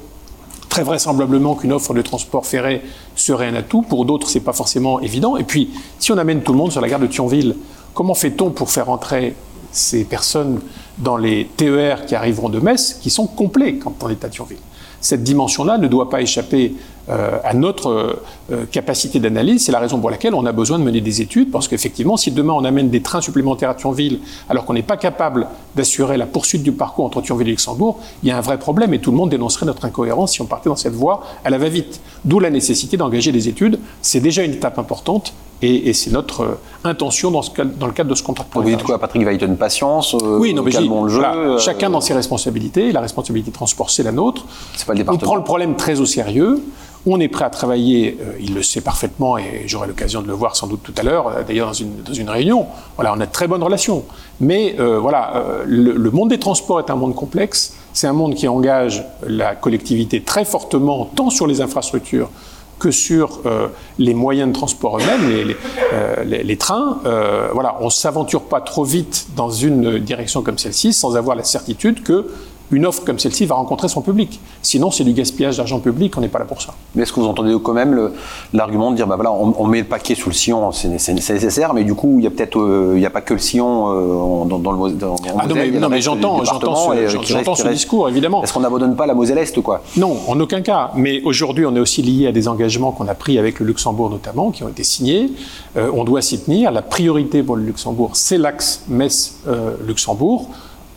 très 0.74 0.82
vraisemblablement 0.82 1.54
qu'une 1.54 1.72
offre 1.72 1.94
de 1.94 2.02
transport 2.02 2.46
ferré 2.46 2.82
serait 3.14 3.46
un 3.46 3.54
atout. 3.54 3.82
Pour 3.82 4.04
d'autres, 4.04 4.28
c'est 4.28 4.40
pas 4.40 4.52
forcément 4.52 4.98
évident. 5.00 5.36
Et 5.36 5.44
puis, 5.44 5.70
si 6.00 6.10
on 6.10 6.18
amène 6.18 6.42
tout 6.42 6.52
le 6.52 6.58
monde 6.58 6.72
sur 6.72 6.80
la 6.80 6.88
gare 6.88 6.98
de 6.98 7.06
Thionville, 7.06 7.54
comment 7.94 8.14
fait-on 8.14 8.50
pour 8.50 8.70
faire 8.70 8.90
entrer 8.90 9.36
ces 9.70 10.04
personnes 10.04 10.60
dans 10.98 11.16
les 11.16 11.48
TER 11.56 12.06
qui 12.06 12.14
arriveront 12.14 12.48
de 12.48 12.58
Metz, 12.58 12.98
qui 13.00 13.10
sont 13.10 13.26
complets 13.26 13.76
quand 13.76 13.94
on 14.02 14.08
est 14.08 14.24
à 14.24 14.28
Thionville? 14.28 14.58
Cette 15.00 15.22
dimension-là 15.22 15.78
ne 15.78 15.86
doit 15.86 16.10
pas 16.10 16.22
échapper 16.22 16.74
euh, 17.10 17.38
à 17.44 17.52
notre 17.52 18.22
euh, 18.50 18.64
capacité 18.70 19.20
d'analyse. 19.20 19.64
C'est 19.64 19.72
la 19.72 19.78
raison 19.78 20.00
pour 20.00 20.10
laquelle 20.10 20.34
on 20.34 20.46
a 20.46 20.52
besoin 20.52 20.78
de 20.78 20.84
mener 20.84 21.00
des 21.00 21.20
études, 21.20 21.50
parce 21.50 21.68
qu'effectivement, 21.68 22.16
si 22.16 22.30
demain 22.30 22.54
on 22.54 22.64
amène 22.64 22.88
des 22.88 23.02
trains 23.02 23.20
supplémentaires 23.20 23.70
à 23.70 23.74
Thionville, 23.74 24.20
alors 24.48 24.64
qu'on 24.64 24.72
n'est 24.72 24.82
pas 24.82 24.96
capable 24.96 25.46
d'assurer 25.76 26.16
la 26.16 26.26
poursuite 26.26 26.62
du 26.62 26.72
parcours 26.72 27.04
entre 27.04 27.20
Thionville 27.20 27.48
et 27.48 27.50
Luxembourg, 27.50 27.98
il 28.22 28.28
y 28.28 28.32
a 28.32 28.38
un 28.38 28.40
vrai 28.40 28.58
problème 28.58 28.94
et 28.94 29.00
tout 29.00 29.10
le 29.10 29.16
monde 29.16 29.30
dénoncerait 29.30 29.66
notre 29.66 29.84
incohérence 29.84 30.32
si 30.32 30.40
on 30.40 30.46
partait 30.46 30.68
dans 30.68 30.76
cette 30.76 30.94
voie 30.94 31.22
à 31.44 31.50
la 31.50 31.58
va-vite. 31.58 32.00
D'où 32.24 32.40
la 32.40 32.50
nécessité 32.50 32.96
d'engager 32.96 33.32
des 33.32 33.48
études. 33.48 33.78
C'est 34.00 34.20
déjà 34.20 34.42
une 34.42 34.52
étape 34.52 34.78
importante 34.78 35.34
et, 35.62 35.88
et 35.88 35.92
c'est 35.92 36.10
notre 36.10 36.40
euh, 36.42 36.58
intention 36.84 37.30
dans, 37.30 37.42
ce, 37.42 37.50
dans, 37.62 37.86
le 37.86 37.92
cadre 37.92 38.10
de 38.10 38.14
ce 38.14 38.22
contrat 38.22 38.44
de. 38.44 38.60
Vous 38.60 38.68
dites 38.68 38.82
quoi, 38.82 38.98
Patrick 38.98 39.24
Vailton 39.24 39.54
Patience 39.56 40.14
euh, 40.14 40.38
Oui, 40.38 40.54
non, 40.54 40.62
mais 40.62 40.70
calmons 40.70 41.04
le 41.04 41.10
jeu. 41.10 41.18
Voilà, 41.18 41.34
euh, 41.34 41.58
chacun 41.58 41.90
dans 41.90 42.00
ses 42.00 42.14
responsabilités. 42.14 42.92
La 42.92 43.00
responsabilité 43.00 43.50
de 43.50 43.54
transport, 43.54 43.90
c'est 43.90 44.02
la 44.02 44.12
nôtre. 44.12 44.44
C'est 44.76 44.86
pas 44.86 44.92
le 44.92 44.98
département. 44.98 45.22
On 45.22 45.26
prend 45.26 45.36
le 45.36 45.44
problème 45.44 45.76
très 45.76 46.00
au 46.00 46.06
sérieux. 46.06 46.62
On 47.06 47.20
est 47.20 47.28
prêt 47.28 47.44
à 47.44 47.50
travailler, 47.50 48.16
euh, 48.20 48.32
il 48.40 48.54
le 48.54 48.62
sait 48.62 48.80
parfaitement 48.80 49.36
et 49.36 49.64
j'aurai 49.66 49.86
l'occasion 49.86 50.22
de 50.22 50.26
le 50.26 50.32
voir 50.32 50.56
sans 50.56 50.66
doute 50.66 50.80
tout 50.82 50.94
à 50.96 51.02
l'heure, 51.02 51.44
d'ailleurs 51.46 51.66
dans 51.68 51.74
une, 51.74 52.02
dans 52.02 52.14
une, 52.14 52.30
réunion. 52.30 52.66
Voilà, 52.96 53.12
on 53.12 53.20
a 53.20 53.26
de 53.26 53.30
très 53.30 53.46
bonnes 53.46 53.62
relations. 53.62 54.04
Mais 54.40 54.76
euh, 54.78 54.98
voilà, 54.98 55.36
euh, 55.36 55.64
le, 55.66 55.92
le, 55.92 56.10
monde 56.10 56.30
des 56.30 56.38
transports 56.38 56.78
est 56.78 56.90
un 56.90 56.96
monde 56.96 57.14
complexe. 57.14 57.76
C'est 57.92 58.06
un 58.06 58.14
monde 58.14 58.34
qui 58.34 58.48
engage 58.48 59.04
la 59.26 59.54
collectivité 59.54 60.22
très 60.22 60.46
fortement, 60.46 61.04
tant 61.14 61.28
sur 61.28 61.46
les 61.46 61.60
infrastructures 61.60 62.30
que 62.78 62.90
sur 62.90 63.40
euh, 63.46 63.68
les 63.98 64.14
moyens 64.14 64.48
de 64.48 64.54
transport 64.54 64.98
eux-mêmes, 64.98 65.30
les, 65.30 65.56
euh, 65.92 66.56
trains. 66.56 66.98
Euh, 67.06 67.48
voilà, 67.52 67.76
on 67.80 67.86
ne 67.86 67.90
s'aventure 67.90 68.42
pas 68.42 68.60
trop 68.60 68.84
vite 68.84 69.28
dans 69.36 69.50
une 69.50 69.98
direction 69.98 70.42
comme 70.42 70.58
celle-ci 70.58 70.92
sans 70.92 71.16
avoir 71.16 71.36
la 71.36 71.44
certitude 71.44 72.02
que 72.02 72.26
une 72.74 72.86
offre 72.86 73.04
comme 73.04 73.18
celle-ci 73.18 73.46
va 73.46 73.54
rencontrer 73.54 73.88
son 73.88 74.02
public. 74.02 74.40
Sinon, 74.62 74.90
c'est 74.90 75.04
du 75.04 75.12
gaspillage 75.12 75.56
d'argent 75.56 75.80
public, 75.80 76.16
on 76.16 76.20
n'est 76.20 76.28
pas 76.28 76.38
là 76.38 76.44
pour 76.44 76.60
ça. 76.60 76.74
Mais 76.94 77.02
est-ce 77.02 77.12
que 77.12 77.20
vous 77.20 77.26
entendez 77.26 77.54
quand 77.62 77.72
même 77.72 78.10
l'argument 78.52 78.90
de 78.90 78.96
dire, 78.96 79.06
bah 79.06 79.16
voilà, 79.16 79.32
on, 79.32 79.54
on, 79.58 79.66
met 79.66 79.80
le 79.80 79.84
paquet 79.84 80.14
sous 80.14 80.28
le 80.28 80.34
sillon, 80.34 80.72
c'est 80.72 80.88
nécessaire, 80.88 81.74
mais 81.74 81.84
du 81.84 81.94
coup, 81.94 82.16
il 82.18 82.24
y 82.24 82.26
a 82.26 82.30
peut-être, 82.30 82.58
euh, 82.58 82.92
il 82.94 83.00
n'y 83.00 83.06
a 83.06 83.10
pas 83.10 83.20
que 83.20 83.34
le 83.34 83.40
sillon 83.40 83.88
euh, 83.88 84.44
dans, 84.44 84.58
dans, 84.58 84.72
le 84.72 84.92
dans, 84.92 85.16
ah 85.38 85.46
non, 85.46 85.88
mais, 85.88 86.00
j'entends, 86.00 86.44
j'entends 86.44 86.92
ce, 86.92 87.62
ce 87.62 87.68
discours, 87.68 88.08
évidemment. 88.08 88.42
Est-ce 88.42 88.52
qu'on 88.52 88.60
n'abandonne 88.60 88.96
pas 88.96 89.06
la 89.06 89.14
Moselle 89.14 89.38
Est, 89.38 89.60
quoi? 89.62 89.82
Non, 89.96 90.16
en 90.26 90.38
aucun 90.40 90.60
cas. 90.60 90.90
Mais 90.96 91.22
aujourd'hui, 91.24 91.66
on 91.66 91.74
est 91.76 91.80
aussi 91.80 92.02
lié 92.02 92.28
à 92.28 92.32
des 92.32 92.48
engagements 92.48 92.92
qu'on 92.92 93.08
a 93.08 93.14
pris 93.14 93.38
avec 93.38 93.60
le 93.60 93.66
Luxembourg 93.66 94.10
notamment, 94.10 94.50
qui 94.50 94.64
ont 94.64 94.68
été 94.68 94.84
signés. 94.84 95.30
Euh, 95.76 95.90
on 95.94 96.04
doit 96.04 96.22
s'y 96.22 96.40
tenir. 96.40 96.70
La 96.70 96.82
priorité 96.82 97.42
pour 97.42 97.56
le 97.56 97.64
Luxembourg, 97.64 98.10
c'est 98.14 98.38
l'axe 98.38 98.82
Metz-Luxembourg. 98.88 100.48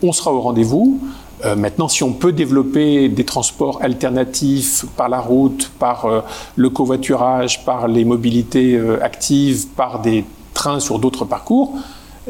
on 0.03 0.11
sera 0.11 0.33
au 0.33 0.41
rendez-vous. 0.41 0.99
Euh, 1.45 1.55
maintenant, 1.55 1.87
si 1.87 2.03
on 2.03 2.13
peut 2.13 2.31
développer 2.31 3.09
des 3.09 3.23
transports 3.23 3.79
alternatifs 3.81 4.85
par 4.95 5.07
la 5.07 5.19
route, 5.19 5.71
par 5.77 6.05
euh, 6.05 6.21
le 6.55 6.69
covoiturage, 6.69 7.63
par 7.63 7.87
les 7.87 8.05
mobilités 8.05 8.75
euh, 8.75 9.03
actives, 9.03 9.67
par 9.67 10.01
des 10.01 10.25
trains 10.53 10.79
sur 10.79 10.97
d'autres 10.97 11.25
parcours, 11.25 11.73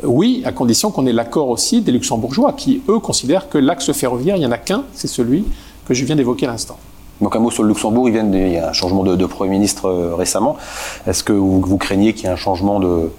oui, 0.04 0.44
à 0.46 0.52
condition 0.52 0.92
qu'on 0.92 1.08
ait 1.08 1.14
l'accord 1.14 1.50
aussi 1.50 1.82
des 1.82 1.92
luxembourgeois 1.92 2.54
qui, 2.54 2.82
eux, 2.90 3.00
considèrent 3.00 3.50
que 3.50 3.58
l'axe 3.58 3.92
ferroviaire, 3.94 4.36
il 4.36 4.40
n'y 4.40 4.46
en 4.46 4.52
a 4.52 4.58
qu'un, 4.58 4.84
c'est 4.94 5.08
celui 5.08 5.46
que 5.88 5.94
je 5.94 6.06
viens 6.06 6.16
d'évoquer 6.16 6.46
à 6.46 6.52
l'instant. 6.52 6.78
Donc 7.20 7.36
un 7.36 7.40
mot 7.40 7.50
sur 7.50 7.64
le 7.64 7.70
Luxembourg, 7.70 8.10
il, 8.10 8.16
y 8.16 8.58
a 8.58 8.70
un 8.70 8.74
changement 8.74 9.02
de, 9.04 9.26
Premier 9.26 9.50
ministre 9.50 9.90
récemment. 10.16 10.58
Est-ce 11.08 11.24
que 11.24 11.34
vous 11.34 11.78
craignez 11.78 12.14
qu'il 12.14 12.26
y 12.26 12.28
ait 12.28 12.32
un 12.32 12.36
changement 12.36 12.80
de, 12.80 13.10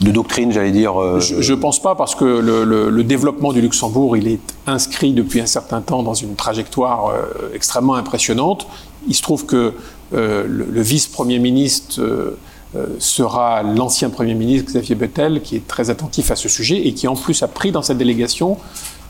de 0.00 0.10
doctrine, 0.10 0.52
j'allais 0.52 0.72
dire 0.72 1.00
euh... 1.00 1.20
Je 1.20 1.52
ne 1.52 1.58
pense 1.58 1.80
pas, 1.80 1.94
parce 1.94 2.14
que 2.14 2.24
le, 2.24 3.04
développement 3.04 3.52
du 3.52 3.60
Luxembourg, 3.60 4.16
il 4.16 4.28
est 4.28 4.40
inscrit 4.66 5.12
depuis 5.12 5.40
un 5.40 5.46
certain 5.46 5.80
temps 5.80 6.02
dans 6.02 6.14
une 6.14 6.34
trajectoire 6.34 7.08
euh, 7.08 7.50
extrêmement 7.54 7.94
impressionnante. 7.94 8.66
Il 9.08 9.14
se 9.14 9.22
trouve 9.22 9.46
que 9.46 9.72
euh, 10.14 10.44
le, 10.46 10.66
le 10.70 10.80
vice-premier 10.82 11.38
ministre 11.38 12.00
sera 12.98 13.62
l'ancien 13.62 14.10
Premier 14.10 14.34
ministre 14.34 14.66
Xavier 14.70 14.96
Bettel, 14.96 15.40
qui 15.40 15.56
est 15.56 15.66
très 15.66 15.88
attentif 15.88 16.30
à 16.30 16.36
ce 16.36 16.50
sujet 16.50 16.86
et 16.86 16.92
qui 16.92 17.08
en 17.08 17.14
plus 17.14 17.42
a 17.42 17.48
pris 17.48 17.72
dans 17.72 17.80
cette 17.80 17.96
délégation 17.96 18.58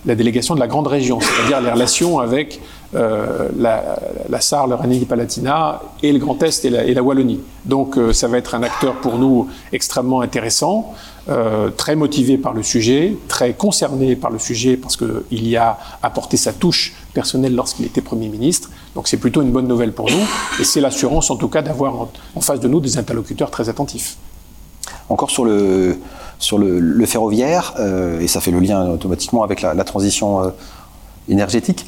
la 0.07 0.15
délégation 0.15 0.55
de 0.55 0.61
la 0.61 0.69
grande 0.69 0.87
région, 0.87 1.19
c'est-à-dire 1.21 1.61
les 1.61 1.71
relations 1.71 2.19
avec 2.21 2.61
euh, 2.95 3.49
la, 3.59 3.99
la 4.29 4.41
Sarre, 4.41 4.69
le 4.69 4.77
Rhénanie-Palatinat 4.77 5.83
et 6.05 6.13
le 6.13 6.21
Grand 6.21 6.41
Est 6.45 6.65
et 6.65 6.71
la, 6.71 7.03
Wallonie. 7.03 7.41
Donc 7.65 7.99
euh, 7.99 8.13
ça 8.13 8.29
va 8.29 8.39
être 8.39 8.55
un 8.55 8.63
acteur 8.63 9.01
pour 9.01 9.19
nous 9.19 9.49
extrêmement 9.73 10.21
intéressant, 10.21 10.95
euh, 11.29 11.71
très 11.71 11.97
motivé 11.97 12.39
par 12.39 12.55
le 12.55 12.63
sujet, 12.63 13.17
très 13.27 13.55
concerné 13.55 14.15
par 14.15 14.31
le 14.31 14.39
sujet 14.39 14.77
parce 14.77 14.97
qu'il 14.97 15.49
y 15.49 15.57
a 15.57 15.79
apporté 16.01 16.37
sa 16.37 16.53
touche 16.53 16.95
personnelle 17.13 17.57
lorsqu'il 17.57 17.87
était 17.87 18.01
Premier 18.01 18.29
ministre. 18.29 18.71
Donc 18.95 19.09
c'est 19.09 19.17
plutôt 19.17 19.43
une 19.43 19.51
bonne 19.51 19.67
nouvelle 19.67 19.93
pour 19.93 20.09
nous 20.09 20.25
et 20.61 20.65
c'est 20.65 20.81
l'assurance 20.81 21.29
en 21.31 21.37
tout 21.37 21.49
cas 21.49 21.63
d'avoir 21.63 22.09
en, 22.37 22.41
face 22.41 22.61
de 22.61 22.69
nous 22.69 22.79
des 22.79 22.99
interlocuteurs 22.99 23.51
très 23.51 23.69
attentifs. 23.69 24.17
Encore 25.09 25.31
sur 25.31 25.45
le, 25.45 25.99
sur 26.39 26.59
le, 26.59 27.07
ferroviaire, 27.07 27.75
et 28.21 28.29
ça 28.29 28.41
fait 28.41 28.51
le 28.53 28.61
lien 28.61 28.91
automatiquement 28.91 29.43
avec 29.43 29.63
la, 29.63 29.85
transition 29.85 30.53
énergétique. 31.29 31.85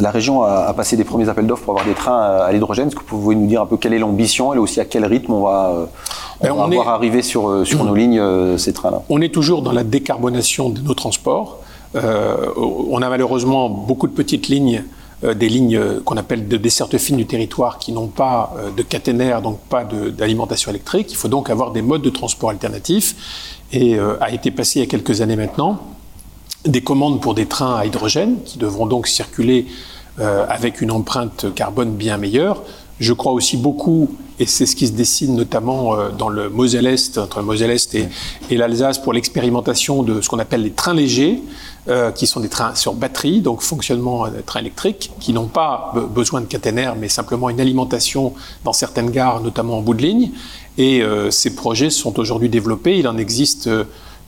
La 0.00 0.10
région 0.10 0.42
a, 0.42 0.66
a, 0.66 0.72
passé 0.74 0.96
des 0.96 1.04
premiers 1.04 1.28
appels 1.28 1.46
d'offres 1.46 1.64
pour 1.64 1.74
avoir 1.74 1.86
des 1.86 1.94
trains 1.94 2.20
à 2.20 2.52
l'hydrogène. 2.52 2.88
Est-ce 2.88 2.96
que 2.96 3.00
vous 3.00 3.20
pouvez 3.20 3.34
nous 3.34 3.46
dire 3.46 3.62
un 3.62 3.66
peu 3.66 3.76
quelle 3.76 3.94
est 3.94 3.98
l'ambition 3.98 4.54
et 4.54 4.58
aussi 4.58 4.80
à 4.80 4.84
quel 4.84 5.04
rythme 5.04 5.32
on 5.32 5.42
va, 5.42 5.72
euh, 5.74 5.86
on 6.50 6.54
va 6.54 6.64
on 6.64 6.68
voir 6.68 6.86
est... 6.86 6.90
arriver 6.90 7.22
sur, 7.22 7.66
sur 7.66 7.84
nos 7.84 7.94
lignes 7.94 8.22
ces 8.58 8.72
trains-là? 8.72 9.02
On 9.08 9.20
est 9.20 9.32
toujours 9.32 9.62
dans 9.62 9.72
la 9.72 9.84
décarbonation 9.84 10.70
de 10.70 10.80
nos 10.80 10.94
transports. 10.94 11.58
on 11.94 13.02
a 13.02 13.08
malheureusement 13.08 13.68
beaucoup 13.68 14.06
de 14.06 14.12
petites 14.12 14.48
lignes 14.48 14.84
euh, 15.24 15.34
des 15.34 15.48
lignes 15.48 16.00
qu'on 16.04 16.16
appelle 16.16 16.46
de 16.46 16.56
desserte 16.56 16.96
fine 16.96 17.16
du 17.16 17.26
territoire 17.26 17.78
qui 17.78 17.90
n'ont 17.90 18.06
pas 18.06 18.54
euh, 18.56 18.70
de 18.70 18.82
caténaire, 18.82 19.42
donc 19.42 19.58
pas 19.68 19.82
d'alimentation 19.84 20.70
électrique. 20.70 21.10
Il 21.10 21.16
faut 21.16 21.26
donc 21.26 21.50
avoir 21.50 21.72
des 21.72 21.82
modes 21.82 22.02
de 22.02 22.10
transport 22.10 22.50
alternatifs 22.50 23.58
et 23.72 23.96
euh, 23.98 24.14
a 24.20 24.30
été 24.30 24.52
passé 24.52 24.78
il 24.78 24.82
y 24.82 24.86
a 24.86 24.88
quelques 24.88 25.20
années 25.20 25.34
maintenant 25.34 25.80
des 26.64 26.80
commandes 26.80 27.20
pour 27.20 27.34
des 27.34 27.46
trains 27.46 27.76
à 27.76 27.86
hydrogène 27.86 28.42
qui 28.44 28.58
devront 28.58 28.86
donc 28.86 29.06
circuler 29.06 29.66
euh, 30.20 30.44
avec 30.48 30.80
une 30.80 30.90
empreinte 30.90 31.46
carbone 31.54 31.94
bien 31.94 32.16
meilleure. 32.16 32.62
Je 32.98 33.12
crois 33.12 33.30
aussi 33.30 33.56
beaucoup, 33.56 34.16
et 34.40 34.46
c'est 34.46 34.66
ce 34.66 34.74
qui 34.74 34.88
se 34.88 34.92
dessine 34.92 35.36
notamment 35.36 35.94
euh, 35.94 36.08
dans 36.10 36.28
le 36.28 36.50
Moselle-Est, 36.50 37.18
entre 37.18 37.38
le 37.38 37.44
Moselle-Est 37.44 37.94
et, 37.94 38.08
et 38.50 38.56
l'Alsace, 38.56 38.98
pour 38.98 39.12
l'expérimentation 39.12 40.02
de 40.02 40.20
ce 40.20 40.28
qu'on 40.28 40.40
appelle 40.40 40.62
les 40.62 40.72
trains 40.72 40.94
légers, 40.94 41.40
euh, 41.88 42.10
qui 42.10 42.26
sont 42.26 42.40
des 42.40 42.48
trains 42.48 42.74
sur 42.74 42.94
batterie, 42.94 43.40
donc 43.40 43.62
fonctionnement 43.62 44.26
des 44.26 44.42
trains 44.42 44.58
électriques, 44.58 45.12
qui 45.20 45.32
n'ont 45.32 45.46
pas 45.46 45.92
be 45.94 46.12
besoin 46.12 46.40
de 46.40 46.46
caténaire, 46.46 46.96
mais 46.96 47.08
simplement 47.08 47.48
une 47.48 47.60
alimentation 47.60 48.34
dans 48.64 48.72
certaines 48.72 49.10
gares, 49.10 49.40
notamment 49.40 49.78
en 49.78 49.82
bout 49.82 49.94
de 49.94 50.02
ligne. 50.02 50.32
Et 50.76 51.02
ces 51.30 51.56
projets 51.56 51.90
sont 51.90 52.20
aujourd'hui 52.20 52.48
développés. 52.48 52.98
Il 52.98 53.08
en 53.08 53.16
existe 53.16 53.68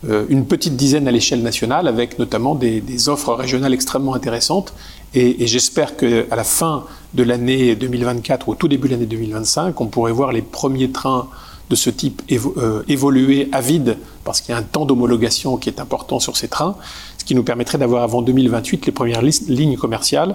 une 0.02 0.46
petite 0.46 0.76
dizaine 0.76 1.06
à 1.08 1.10
l'échelle 1.10 1.42
nationale, 1.42 1.86
avec 1.86 2.18
notamment 2.18 2.54
des, 2.54 3.08
offres 3.08 3.34
régionales 3.34 3.74
extrêmement 3.74 4.14
intéressantes. 4.14 4.72
Et, 5.14 5.46
j'espère 5.46 5.96
qu'à 5.96 6.34
la 6.34 6.44
fin 6.44 6.84
de 7.14 7.22
l'année 7.22 7.76
2024 7.76 8.48
ou 8.48 8.52
au 8.52 8.54
tout 8.54 8.68
début 8.68 8.88
de 8.88 8.94
l'année 8.94 9.06
2025, 9.06 9.78
on 9.80 9.86
pourrait 9.86 10.12
voir 10.12 10.32
les 10.32 10.42
premiers 10.42 10.90
trains 10.90 11.28
de 11.70 11.76
ce 11.76 11.88
type 11.88 12.20
euh, 12.32 12.82
évoluer 12.88 13.48
à 13.52 13.60
vide, 13.60 13.96
parce 14.24 14.40
qu'il 14.40 14.52
y 14.52 14.54
a 14.54 14.58
un 14.58 14.62
temps 14.62 14.84
d'homologation 14.84 15.56
qui 15.56 15.68
est 15.68 15.80
important 15.80 16.18
sur 16.18 16.36
ces 16.36 16.48
trains, 16.48 16.74
ce 17.16 17.24
qui 17.24 17.34
nous 17.34 17.44
permettrait 17.44 17.78
d'avoir 17.78 18.02
avant 18.02 18.22
2028 18.22 18.86
les 18.86 18.92
premières 18.92 19.22
lignes 19.22 19.76
commerciales, 19.76 20.34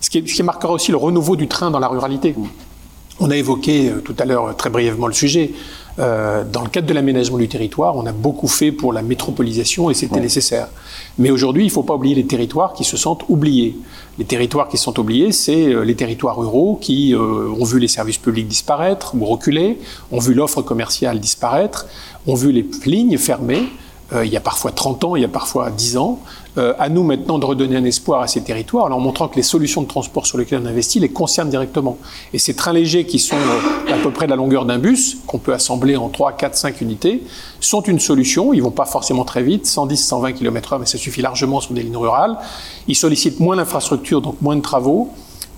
ce 0.00 0.10
qui, 0.10 0.42
marquera 0.42 0.72
aussi 0.72 0.90
le 0.90 0.96
renouveau 0.96 1.36
du 1.36 1.46
train 1.46 1.70
dans 1.70 1.78
la 1.78 1.88
ruralité. 1.88 2.34
On 3.20 3.30
a 3.30 3.36
évoqué 3.36 3.90
euh, 3.90 4.00
tout 4.00 4.14
à 4.18 4.24
l'heure 4.24 4.56
très 4.56 4.70
brièvement 4.70 5.06
le 5.06 5.12
sujet. 5.12 5.52
Euh, 6.00 6.42
dans 6.44 6.62
le 6.62 6.68
cadre 6.68 6.88
de 6.88 6.92
l'aménagement 6.92 7.38
du 7.38 7.48
territoire, 7.48 7.96
on 7.96 8.04
a 8.06 8.12
beaucoup 8.12 8.48
fait 8.48 8.72
pour 8.72 8.92
la 8.92 9.02
métropolisation 9.02 9.90
et 9.90 9.94
c'était 9.94 10.16
ouais. 10.16 10.20
nécessaire. 10.20 10.68
Mais 11.18 11.30
aujourd'hui, 11.30 11.62
il 11.62 11.66
ne 11.66 11.72
faut 11.72 11.84
pas 11.84 11.94
oublier 11.94 12.16
les 12.16 12.26
territoires 12.26 12.72
qui 12.72 12.82
se 12.82 12.96
sentent 12.96 13.24
oubliés. 13.28 13.76
Les 14.18 14.24
territoires 14.24 14.68
qui 14.68 14.76
sont 14.76 14.98
oubliés, 14.98 15.30
c'est 15.30 15.68
euh, 15.68 15.82
les 15.82 15.94
territoires 15.94 16.36
ruraux 16.36 16.78
qui 16.80 17.14
euh, 17.14 17.48
ont 17.48 17.64
vu 17.64 17.78
les 17.78 17.86
services 17.86 18.18
publics 18.18 18.48
disparaître 18.48 19.14
ou 19.14 19.24
reculer, 19.24 19.78
ont 20.10 20.18
vu 20.18 20.34
l'offre 20.34 20.62
commerciale 20.62 21.20
disparaître, 21.20 21.86
ont 22.26 22.34
vu 22.34 22.50
les 22.50 22.66
lignes 22.86 23.18
fermées, 23.18 23.68
il 24.22 24.30
y 24.30 24.36
a 24.36 24.40
parfois 24.40 24.70
30 24.70 25.02
ans, 25.04 25.16
il 25.16 25.22
y 25.22 25.24
a 25.24 25.28
parfois 25.28 25.70
10 25.70 25.96
ans. 25.96 26.20
À 26.56 26.88
nous 26.88 27.02
maintenant 27.02 27.38
de 27.38 27.44
redonner 27.44 27.76
un 27.76 27.84
espoir 27.84 28.20
à 28.20 28.26
ces 28.26 28.42
territoires 28.42 28.94
en 28.94 29.00
montrant 29.00 29.28
que 29.28 29.36
les 29.36 29.42
solutions 29.42 29.82
de 29.82 29.88
transport 29.88 30.26
sur 30.26 30.38
lesquelles 30.38 30.60
on 30.62 30.66
investit 30.66 31.00
les 31.00 31.08
concernent 31.08 31.50
directement. 31.50 31.98
Et 32.32 32.38
ces 32.38 32.54
trains 32.54 32.72
légers 32.72 33.06
qui 33.06 33.18
sont 33.18 33.36
à 33.92 33.96
peu 34.02 34.10
près 34.10 34.26
de 34.26 34.30
la 34.30 34.36
longueur 34.36 34.64
d'un 34.64 34.78
bus, 34.78 35.18
qu'on 35.26 35.38
peut 35.38 35.52
assembler 35.52 35.96
en 35.96 36.08
3, 36.08 36.32
4, 36.32 36.56
5 36.56 36.80
unités, 36.80 37.22
sont 37.60 37.82
une 37.82 37.98
solution. 37.98 38.52
Ils 38.52 38.62
vont 38.62 38.70
pas 38.70 38.84
forcément 38.84 39.24
très 39.24 39.42
vite, 39.42 39.66
110, 39.66 39.96
120 39.96 40.32
km/h, 40.32 40.78
mais 40.80 40.86
ça 40.86 40.98
suffit 40.98 41.22
largement 41.22 41.60
sur 41.60 41.74
des 41.74 41.82
lignes 41.82 41.96
rurales. 41.96 42.36
Ils 42.86 42.96
sollicitent 42.96 43.40
moins 43.40 43.56
l'infrastructure, 43.56 44.20
donc 44.20 44.40
moins 44.40 44.56
de 44.56 44.62
travaux. 44.62 45.10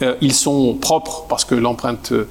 Euh, 0.03 0.15
ils 0.21 0.35
sont 0.35 0.75
propres 0.75 1.25
parce 1.29 1.45
que 1.45 1.55
l'empreinte, 1.55 2.13
euh, 2.13 2.29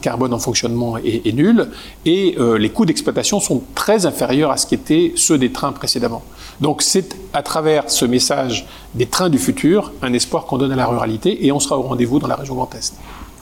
carbone 0.00 0.32
en 0.32 0.38
fonctionnement 0.38 0.96
est, 0.96 1.32
nulle 1.34 1.68
et 2.06 2.36
euh, 2.38 2.56
les 2.56 2.70
coûts 2.70 2.86
d'exploitation 2.86 3.38
sont 3.38 3.62
très 3.74 4.06
inférieurs 4.06 4.50
à 4.50 4.56
ce 4.56 4.66
qu'étaient 4.66 5.12
ceux 5.14 5.36
des 5.36 5.52
trains 5.52 5.72
précédemment. 5.72 6.22
Donc 6.60 6.80
c'est 6.80 7.16
à 7.34 7.42
travers 7.42 7.90
ce 7.90 8.06
message 8.06 8.66
des 8.94 9.06
trains 9.06 9.28
du 9.28 9.38
futur 9.38 9.92
un 10.00 10.12
espoir 10.14 10.46
qu'on 10.46 10.56
donne 10.56 10.72
à 10.72 10.76
la 10.76 10.86
ruralité 10.86 11.44
et 11.46 11.52
on 11.52 11.60
sera 11.60 11.78
au 11.78 11.82
rendez-vous 11.82 12.18
dans 12.18 12.28
la 12.28 12.36
région 12.36 12.54
Grand 12.54 12.74
Est. 12.74 12.94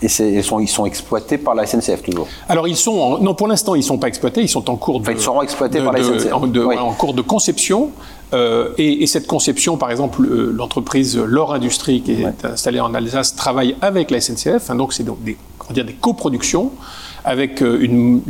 Et 0.05 0.09
ils 0.23 0.45
sont, 0.45 0.61
ils 0.61 0.69
sont 0.69 0.87
exploités 0.87 1.39
par 1.39 1.55
la 1.55 1.67
SNCF 1.67 2.03
toujours 2.03 2.29
Alors 2.49 2.69
ils 2.69 2.77
sont, 2.77 3.19
non 3.19 3.35
pour 3.35 3.49
l'instant 3.49 3.75
ils 3.75 3.79
ne 3.79 3.85
sont 3.85 3.99
pas 3.99 4.09
exploités, 4.09 4.43
ils 4.43 4.49
sont 4.49 4.69
en 4.69 4.77
cours 4.77 5.01
de... 5.01 5.11
ils 5.11 5.21
seront 5.21 5.43
exploités 5.43 5.81
par 5.81 5.93
la 5.93 6.03
SNCF. 6.03 6.33
En, 6.33 6.93
cours 6.93 7.15
de 7.15 7.23
conception. 7.23 7.91
Euh, 8.33 8.71
et, 8.79 9.07
cette 9.07 9.27
conception, 9.27 9.77
par 9.77 9.91
exemple, 9.91 10.23
l'entreprise 10.23 11.17
Lore 11.17 11.55
Industrie 11.55 12.03
qui 12.03 12.13
est 12.13 12.45
installée 12.45 12.81
en 12.81 12.93
Alsace 12.95 13.37
travaille 13.37 13.77
avec 13.81 14.11
la 14.11 14.21
SNCF, 14.21 14.71
hein, 14.71 14.75
donc 14.75 14.93
c'est 14.93 15.05
des, 15.05 15.37
dire, 15.71 15.85
des 15.85 15.93
coproductions 15.93 16.73
avec 17.25 17.63
euh, 17.63 17.79
une, 17.81 18.21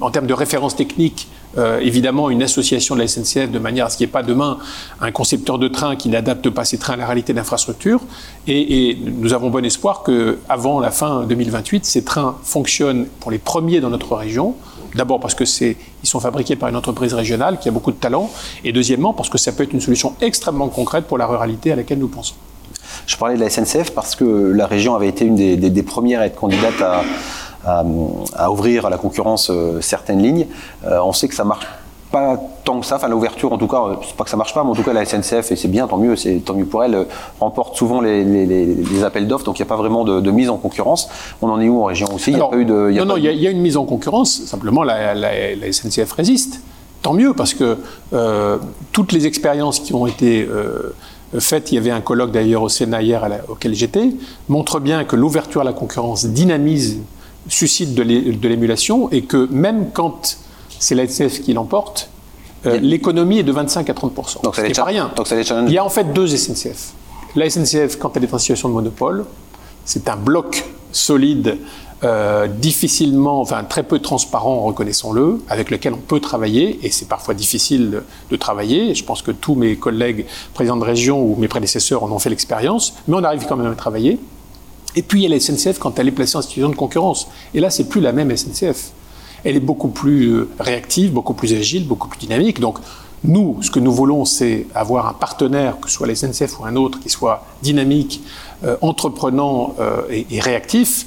en 0.00 0.10
termes 0.10 0.26
de 0.26 0.34
référence 0.34 0.74
technique 0.74 1.28
euh, 1.58 1.80
évidemment 1.80 2.30
une 2.30 2.42
association 2.42 2.94
de 2.94 3.00
la 3.00 3.08
SNCF 3.08 3.50
de 3.50 3.58
manière 3.58 3.86
à 3.86 3.90
ce 3.90 3.96
qu'il 3.96 4.06
n'y 4.06 4.10
ait 4.10 4.12
pas 4.12 4.22
demain 4.22 4.58
un 5.00 5.10
concepteur 5.10 5.58
de 5.58 5.68
train 5.68 5.96
qui 5.96 6.08
n'adapte 6.08 6.48
pas 6.50 6.64
ses 6.64 6.78
trains 6.78 6.94
à 6.94 6.96
la 6.96 7.06
réalité 7.06 7.32
d'infrastructure. 7.32 8.00
Et, 8.46 8.90
et, 8.90 8.96
nous 8.96 9.32
avons 9.32 9.50
bon 9.50 9.64
espoir 9.64 10.04
qu'avant 10.04 10.80
la 10.80 10.90
fin 10.90 11.24
2028, 11.24 11.84
ces 11.84 12.04
trains 12.04 12.36
fonctionnent 12.42 13.06
pour 13.20 13.30
les 13.30 13.38
premiers 13.38 13.80
dans 13.80 13.90
notre 13.90 14.14
région. 14.14 14.54
D'abord 14.94 15.20
parce 15.20 15.34
que 15.34 15.44
c'est, 15.44 15.76
ils 16.02 16.08
sont 16.08 16.20
fabriqués 16.20 16.56
par 16.56 16.68
une 16.68 16.76
entreprise 16.76 17.12
régionale 17.12 17.58
qui 17.58 17.68
a 17.68 17.72
beaucoup 17.72 17.92
de 17.92 17.96
talent, 17.96 18.30
et 18.64 18.72
deuxièmement 18.72 19.12
parce 19.12 19.28
que 19.28 19.38
ça 19.38 19.52
peut 19.52 19.64
être 19.64 19.72
une 19.72 19.80
solution 19.80 20.14
extrêmement 20.20 20.68
concrète 20.68 21.04
pour 21.04 21.18
la 21.18 21.26
ruralité 21.26 21.72
à 21.72 21.76
laquelle 21.76 21.98
nous 21.98 22.08
pensons. 22.08 22.34
Je 23.06 23.16
parlais 23.16 23.36
de 23.36 23.40
la 23.40 23.50
SNCF 23.50 23.90
parce 23.90 24.16
que 24.16 24.24
la 24.24 24.66
région 24.66 24.94
avait 24.94 25.08
été 25.08 25.24
une 25.24 25.36
des 25.36 25.82
premières 25.82 26.20
à 26.20 26.26
être 26.26 26.36
candidate 26.36 26.80
à, 26.80 27.02
à, 27.64 28.50
ouvrir 28.50 28.86
à 28.86 28.90
la 28.90 28.98
concurrence 28.98 29.50
euh, 29.50 29.80
certaines 29.80 30.22
lignes. 30.22 30.46
Euh, 30.84 31.00
on 31.02 31.12
sait 31.12 31.28
que 31.28 31.34
ça 31.34 31.44
marche 31.44 31.66
pas 32.10 32.40
tant 32.64 32.80
que 32.80 32.86
ça, 32.86 32.96
enfin 32.96 33.08
l'ouverture 33.08 33.52
en 33.52 33.58
tout 33.58 33.66
cas, 33.66 33.82
c'est 34.06 34.16
pas 34.16 34.24
que 34.24 34.30
ça 34.30 34.38
marche 34.38 34.54
pas, 34.54 34.64
mais 34.64 34.70
en 34.70 34.74
tout 34.74 34.82
cas 34.82 34.94
la 34.94 35.04
SNCF, 35.04 35.52
et 35.52 35.56
c'est 35.56 35.68
bien, 35.68 35.86
tant 35.86 35.98
mieux, 35.98 36.16
c'est 36.16 36.36
tant 36.36 36.54
mieux 36.54 36.64
pour 36.64 36.82
elle, 36.82 36.94
euh, 36.94 37.04
remporte 37.38 37.76
souvent 37.76 38.00
les, 38.00 39.04
appels 39.04 39.28
d'offres, 39.28 39.44
donc 39.44 39.58
il 39.58 39.62
n'y 39.62 39.66
a 39.66 39.68
pas 39.68 39.76
vraiment 39.76 40.04
de, 40.04 40.30
mise 40.30 40.48
en 40.48 40.56
concurrence. 40.56 41.10
On 41.42 41.50
en 41.50 41.60
est 41.60 41.68
où 41.68 41.82
en 41.82 41.84
région 41.84 42.08
aussi? 42.14 42.30
Il 42.30 42.38
y 42.38 42.40
a 42.40 42.46
pas 42.46 42.56
eu 42.56 42.64
de. 42.64 42.90
non, 42.92 43.04
non, 43.04 43.16
il 43.16 43.24
y, 43.24 43.46
a 43.46 43.50
une 43.50 43.60
mise 43.60 43.76
en 43.76 43.84
concurrence, 43.84 44.42
simplement 44.46 44.82
la, 44.82 45.14
SNCF 45.70 46.12
résiste. 46.12 46.62
Tant 47.02 47.12
mieux, 47.12 47.32
parce 47.32 47.54
que 47.54 47.76
toutes 48.92 49.12
les 49.12 49.26
expériences 49.26 49.80
qui 49.80 49.94
ont 49.94 50.06
été 50.06 50.48
faites, 51.38 51.72
il 51.72 51.76
y 51.76 51.78
avait 51.78 51.90
un 51.90 52.00
colloque 52.00 52.32
d'ailleurs 52.32 52.62
au 52.62 52.68
Sénat 52.68 53.02
hier 53.02 53.26
auquel 53.48 53.74
j'étais, 53.74 54.10
montrent 54.48 54.80
bien 54.80 55.04
que 55.04 55.16
l'ouverture 55.16 55.60
à 55.60 55.64
la 55.64 55.72
concurrence 55.72 56.26
dynamise 56.26 56.98
suscite 57.48 57.94
de 57.94 58.02
l'émulation 58.48 59.10
et 59.10 59.22
que 59.22 59.48
même 59.50 59.90
quand 59.92 60.38
c'est 60.78 60.94
la 60.94 61.08
SNCF 61.08 61.40
qui 61.42 61.52
l'emporte, 61.52 62.10
euh, 62.66 62.78
l'économie 62.78 63.38
est 63.38 63.44
de 63.44 63.52
25 63.52 63.88
à 63.88 63.94
30 63.94 64.42
Donc 64.42 64.56
ça 64.56 64.62
n'est 64.62 64.70
pas 64.70 64.84
rien. 64.84 65.10
Donc 65.16 65.26
ça 65.26 65.36
Il 65.40 65.72
y 65.72 65.78
a 65.78 65.84
en 65.84 65.88
fait 65.88 66.12
deux 66.12 66.26
SNCF. 66.26 66.92
La 67.36 67.48
SNCF, 67.48 67.96
quand 67.98 68.16
elle 68.16 68.24
est 68.24 68.34
en 68.34 68.38
situation 68.38 68.68
de 68.68 68.74
monopole, 68.74 69.24
c'est 69.84 70.08
un 70.08 70.16
bloc 70.16 70.64
solide, 70.92 71.58
euh, 72.04 72.46
difficilement, 72.46 73.40
enfin 73.40 73.64
très 73.64 73.82
peu 73.82 73.98
transparent, 73.98 74.60
reconnaissons-le, 74.60 75.40
avec 75.48 75.70
lequel 75.70 75.94
on 75.94 75.98
peut 75.98 76.20
travailler, 76.20 76.78
et 76.82 76.90
c'est 76.90 77.08
parfois 77.08 77.34
difficile 77.34 78.02
de, 78.30 78.36
travailler. 78.36 78.94
Je 78.94 79.04
pense 79.04 79.22
que 79.22 79.30
tous 79.30 79.54
mes 79.54 79.76
collègues 79.76 80.24
présidents 80.54 80.76
de 80.76 80.84
région 80.84 81.20
ou 81.22 81.36
mes 81.36 81.48
prédécesseurs 81.48 82.02
en 82.02 82.10
ont 82.10 82.18
fait 82.18 82.30
l'expérience, 82.30 82.94
mais 83.06 83.16
on 83.16 83.24
arrive 83.24 83.46
quand 83.48 83.56
même 83.56 83.70
à 83.70 83.74
travailler. 83.74 84.18
Et 84.96 85.02
puis 85.02 85.20
il 85.20 85.22
y 85.24 85.26
a 85.26 85.28
la 85.28 85.40
SNCF 85.40 85.78
quand 85.78 85.98
elle 85.98 86.08
est 86.08 86.12
placée 86.12 86.36
en 86.36 86.42
situation 86.42 86.70
de 86.70 86.76
concurrence. 86.76 87.28
Et 87.54 87.60
là, 87.60 87.70
c'est 87.70 87.88
plus 87.88 88.00
la 88.00 88.12
même 88.12 88.34
SNCF. 88.34 88.90
Elle 89.44 89.56
est 89.56 89.60
beaucoup 89.60 89.88
plus 89.88 90.32
euh, 90.32 90.48
réactive, 90.58 91.12
beaucoup 91.12 91.34
plus 91.34 91.54
agile, 91.54 91.86
beaucoup 91.86 92.08
plus 92.08 92.18
dynamique. 92.18 92.58
Donc 92.60 92.78
nous, 93.24 93.58
ce 93.62 93.70
que 93.70 93.80
nous 93.80 93.92
voulons, 93.92 94.24
c'est 94.24 94.66
avoir 94.74 95.08
un 95.08 95.12
partenaire, 95.12 95.78
que 95.80 95.88
ce 95.88 95.94
soit 95.94 96.06
la 96.06 96.14
SNCF 96.14 96.58
ou 96.60 96.64
un 96.64 96.76
autre, 96.76 97.00
qui 97.00 97.08
soit 97.08 97.44
dynamique, 97.62 98.22
euh, 98.64 98.76
entreprenant 98.80 99.74
euh, 99.78 100.02
et, 100.10 100.40
réactif. 100.40 101.06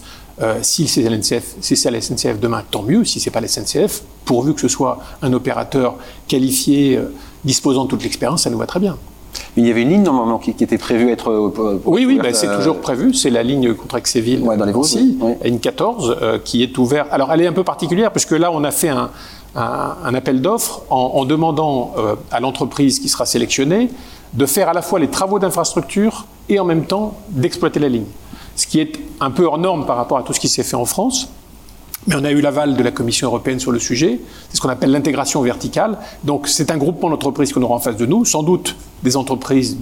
si 0.61 0.87
c'est 0.87 1.07
la, 1.07 1.17
si 1.21 1.89
la 1.89 2.01
SNCF 2.01 2.39
demain, 2.39 2.63
tant 2.69 2.83
mieux. 2.83 3.03
Si 3.05 3.19
c'est 3.19 3.29
pas 3.29 3.41
la 3.41 3.47
SNCF, 3.47 4.03
pourvu 4.25 4.53
que 4.53 4.61
ce 4.61 4.67
soit 4.67 4.99
un 5.21 5.33
opérateur 5.33 5.95
qualifié, 6.27 6.99
disposant 7.43 7.83
de 7.85 7.89
toute 7.89 8.03
l'expérience, 8.03 8.43
ça 8.43 8.49
nous 8.49 8.57
va 8.57 8.65
très 8.65 8.79
bien. 8.79 8.97
Mais 9.55 9.63
il 9.63 9.67
y 9.67 9.71
avait 9.71 9.81
une 9.81 9.89
ligne 9.89 10.03
normalement 10.03 10.39
qui, 10.39 10.51
était 10.51 10.77
prévue 10.77 11.11
être. 11.11 11.29
Euh, 11.29 11.81
oui, 11.85 12.05
oui, 12.05 12.19
bah, 12.21 12.33
c'est 12.33 12.47
euh, 12.47 12.57
toujours 12.57 12.79
prévu. 12.79 13.13
C'est 13.13 13.29
la 13.29 13.43
ligne 13.43 13.73
contre 13.73 13.97
Exéville 13.97 14.41
ouais, 14.41 14.57
dans 14.57 14.65
les 14.65 14.73
une 15.45 15.59
14 15.59 16.17
euh, 16.21 16.39
qui 16.43 16.63
est 16.63 16.77
ouverte. 16.77 17.07
Alors 17.11 17.31
elle 17.31 17.41
est 17.41 17.47
un 17.47 17.53
peu 17.53 17.63
particulière 17.63 18.11
puisque 18.11 18.31
là 18.31 18.51
on 18.51 18.63
a 18.63 18.71
fait 18.71 18.89
un, 18.89 19.09
appel 19.55 20.41
d'offres 20.41 20.83
en, 20.89 21.25
demandant 21.25 21.93
à 22.31 22.39
l'entreprise 22.39 22.99
qui 22.99 23.09
sera 23.09 23.25
sélectionnée 23.25 23.89
de 24.33 24.45
faire 24.45 24.69
à 24.69 24.73
la 24.73 24.81
fois 24.81 24.99
les 24.99 25.09
travaux 25.09 25.39
d'infrastructure 25.39 26.25
et 26.47 26.59
en 26.59 26.63
même 26.63 26.85
temps 26.85 27.17
d'exploiter 27.29 27.79
la 27.81 27.89
ligne. 27.89 28.05
Ce 28.55 28.65
qui 28.65 28.79
est 28.79 28.93
un 29.19 29.31
peu 29.31 29.43
hors 29.43 29.57
norme 29.57 29.85
par 29.85 29.97
rapport 29.97 30.17
à 30.17 30.23
tout 30.23 30.31
ce 30.31 30.39
qui 30.39 30.47
s'est 30.47 30.63
fait 30.63 30.75
en 30.75 30.85
France. 30.85 31.29
Mais 32.07 32.15
on 32.15 32.23
a 32.23 32.31
eu 32.31 32.41
l'aval 32.41 32.75
de 32.75 32.83
la 32.83 32.91
Commission 32.91 33.27
européenne 33.27 33.59
sur 33.59 33.71
le 33.71 33.79
sujet. 33.79 34.19
C'est 34.49 34.57
ce 34.57 34.61
qu'on 34.61 34.69
appelle 34.69 34.91
l'intégration 34.91 35.41
verticale. 35.41 35.97
Donc 36.23 36.47
c'est 36.47 36.71
un 36.71 36.77
groupement 36.77 37.09
d'entreprises 37.09 37.53
qu'on 37.53 37.61
aura 37.61 37.75
en 37.75 37.79
face 37.79 37.97
de 37.97 38.05
nous, 38.05 38.25
sans 38.25 38.43
doute 38.43 38.75
des 39.03 39.17
entreprises 39.17 39.77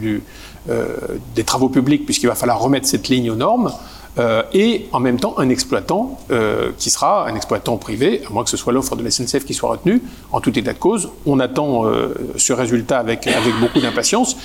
euh, 0.69 0.97
des 1.35 1.43
travaux 1.43 1.69
publics, 1.69 2.05
puisqu'il 2.05 2.27
va 2.27 2.35
falloir 2.35 2.59
remettre 2.59 2.87
cette 2.87 3.07
ligne 3.07 3.31
aux 3.31 3.35
normes, 3.35 3.71
euh, 4.17 4.43
et 4.53 4.87
en 4.91 4.99
même 4.99 5.19
temps 5.19 5.35
un 5.37 5.47
exploitant 5.49 6.19
euh, 6.31 6.71
qui 6.77 6.89
sera 6.89 7.27
un 7.27 7.35
exploitant 7.35 7.77
privé, 7.77 8.21
à 8.27 8.33
moins 8.33 8.43
que 8.43 8.49
ce 8.49 8.57
soit 8.57 8.73
l'offre 8.73 8.95
de 8.97 9.03
la 9.03 9.11
SNCF 9.11 9.45
qui 9.45 9.53
soit 9.53 9.69
retenue. 9.69 10.01
En 10.31 10.41
tout 10.41 10.57
état 10.59 10.73
de 10.73 10.77
cause, 10.77 11.09
on 11.25 11.39
attend 11.39 11.83
ce 12.35 12.51
résultat 12.51 12.99
avec 12.99 13.29
beaucoup 13.61 13.79
d'impatience. 13.79 14.35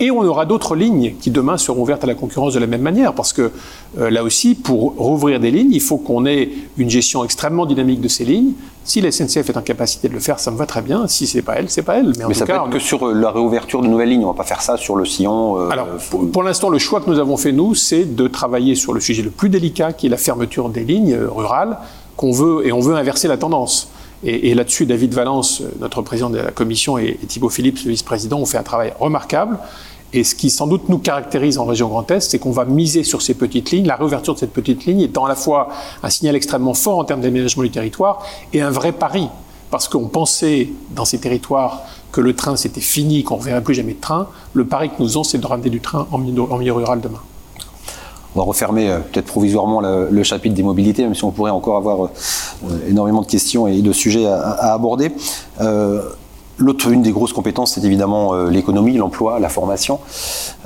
Et 0.00 0.10
on 0.10 0.22
aura 0.22 0.46
d'autres 0.46 0.74
lignes 0.74 1.14
qui 1.20 1.30
demain 1.30 1.58
seront 1.58 1.82
ouvertes 1.82 2.04
à 2.04 2.06
la 2.06 2.14
concurrence 2.14 2.54
de 2.54 2.58
la 2.58 2.66
même 2.66 2.80
manière, 2.80 3.12
parce 3.12 3.32
que 3.32 3.52
euh, 3.98 4.10
là 4.10 4.24
aussi, 4.24 4.54
pour 4.54 4.94
rouvrir 4.96 5.38
des 5.38 5.50
lignes, 5.50 5.72
il 5.72 5.80
faut 5.80 5.98
qu'on 5.98 6.24
ait 6.26 6.48
une 6.78 6.90
gestion 6.90 7.24
extrêmement 7.24 7.66
dynamique 7.66 8.00
de 8.00 8.08
ces 8.08 8.24
lignes. 8.24 8.52
Si 8.84 9.00
la 9.00 9.12
SNCF 9.12 9.50
est 9.50 9.56
en 9.56 9.62
capacité 9.62 10.08
de 10.08 10.14
le 10.14 10.20
faire, 10.20 10.40
ça 10.40 10.50
me 10.50 10.56
va 10.56 10.66
très 10.66 10.82
bien. 10.82 11.06
Si 11.06 11.26
c'est 11.26 11.42
pas 11.42 11.54
elle, 11.54 11.70
c'est 11.70 11.82
pas 11.82 11.98
elle. 11.98 12.12
Mais, 12.18 12.24
en 12.24 12.32
ça 12.32 12.46
peut 12.46 12.52
être 12.52 12.70
que 12.70 12.78
sur 12.78 13.06
euh, 13.06 13.12
la 13.12 13.30
réouverture 13.30 13.82
de 13.82 13.86
nouvelles 13.86 14.08
lignes. 14.08 14.24
On 14.24 14.32
va 14.32 14.36
pas 14.36 14.44
faire 14.44 14.62
ça 14.62 14.76
sur 14.76 14.96
le 14.96 15.04
sillon. 15.04 15.58
Euh, 15.58 15.70
Alors, 15.70 15.86
pour, 16.32 16.42
l'instant, 16.42 16.68
le 16.68 16.78
choix 16.78 17.00
que 17.00 17.08
nous 17.08 17.18
avons 17.18 17.36
fait 17.36 17.52
nous, 17.52 17.74
c'est 17.74 18.16
de 18.16 18.26
travailler 18.26 18.74
sur 18.74 18.92
le 18.92 19.00
sujet 19.00 19.22
le 19.22 19.30
plus 19.30 19.50
délicat, 19.50 19.92
qui 19.92 20.06
est 20.06 20.10
la 20.10 20.16
fermeture 20.16 20.68
des 20.70 20.84
lignes 20.84 21.16
rurales, 21.16 21.78
qu'on 22.16 22.32
veut 22.32 22.66
et 22.66 22.72
on 22.72 22.80
veut 22.80 22.96
inverser 22.96 23.28
la 23.28 23.36
tendance. 23.36 23.88
Et, 24.24 24.54
là-dessus, 24.54 24.86
David 24.86 25.14
Valence, 25.14 25.62
notre 25.80 26.00
président 26.02 26.30
de 26.30 26.38
la 26.38 26.52
commission, 26.52 26.96
et, 26.96 27.18
et 27.22 27.26
Thibaut 27.26 27.48
Philippe, 27.48 27.78
le 27.84 27.90
vice-président, 27.90 28.38
ont 28.38 28.46
fait 28.46 28.58
un 28.58 28.62
travail 28.62 28.92
remarquable. 29.00 29.58
Et 30.12 30.24
ce 30.24 30.34
qui 30.34 30.50
sans 30.50 30.66
doute 30.66 30.88
nous 30.88 30.98
caractérise 30.98 31.58
en 31.58 31.64
région 31.64 31.88
Grand 31.88 32.08
Est, 32.10 32.30
c'est 32.30 32.38
qu'on 32.38 32.50
va 32.50 32.64
miser 32.64 33.02
sur 33.02 33.22
ces 33.22 33.34
petites 33.34 33.70
lignes, 33.70 33.86
la 33.86 33.96
réouverture 33.96 34.34
de 34.34 34.38
cette 34.38 34.52
petite 34.52 34.84
ligne 34.84 35.00
étant 35.00 35.24
à 35.24 35.28
la 35.28 35.34
fois 35.34 35.68
un 36.02 36.10
signal 36.10 36.36
extrêmement 36.36 36.74
fort 36.74 36.98
en 36.98 37.04
termes 37.04 37.22
d'aménagement 37.22 37.62
du 37.62 37.70
territoire 37.70 38.24
et 38.52 38.60
un 38.60 38.70
vrai 38.70 38.92
pari. 38.92 39.28
Parce 39.70 39.88
qu'on 39.88 40.08
pensait 40.08 40.68
dans 40.90 41.06
ces 41.06 41.18
territoires 41.18 41.80
que 42.12 42.20
le 42.20 42.36
train 42.36 42.56
c'était 42.56 42.82
fini, 42.82 43.24
qu'on 43.24 43.36
ne 43.36 43.40
reverrait 43.40 43.62
plus 43.62 43.74
jamais 43.74 43.94
de 43.94 44.00
train. 44.00 44.28
Le 44.52 44.66
pari 44.66 44.90
que 44.90 44.96
nous 44.98 45.06
faisons, 45.06 45.24
c'est 45.24 45.38
de 45.38 45.46
ramener 45.46 45.70
du 45.70 45.80
train 45.80 46.06
en 46.12 46.18
milieu, 46.18 46.72
rural 46.72 47.00
demain. 47.00 47.22
On 48.34 48.40
va 48.40 48.44
refermer 48.44 48.88
euh, 48.88 48.98
peut-être 48.98 49.26
provisoirement 49.26 49.80
le, 49.80 50.22
chapitre 50.22 50.54
des 50.54 50.62
mobilités, 50.62 51.02
même 51.02 51.14
si 51.14 51.24
on 51.24 51.30
pourrait 51.30 51.50
encore 51.50 51.76
avoir 51.76 52.04
euh, 52.04 52.08
énormément 52.88 53.20
de 53.20 53.26
questions 53.26 53.66
et 53.66 53.82
de 53.82 53.92
sujets 53.92 54.26
à, 54.26 54.72
aborder. 54.72 55.12
L'autre, 56.58 56.90
une 56.90 57.02
des 57.02 57.12
grosses 57.12 57.32
compétences, 57.32 57.72
c'est 57.72 57.84
évidemment 57.84 58.34
euh, 58.34 58.50
l'économie, 58.50 58.96
l'emploi, 58.96 59.40
la 59.40 59.48
formation. 59.48 59.98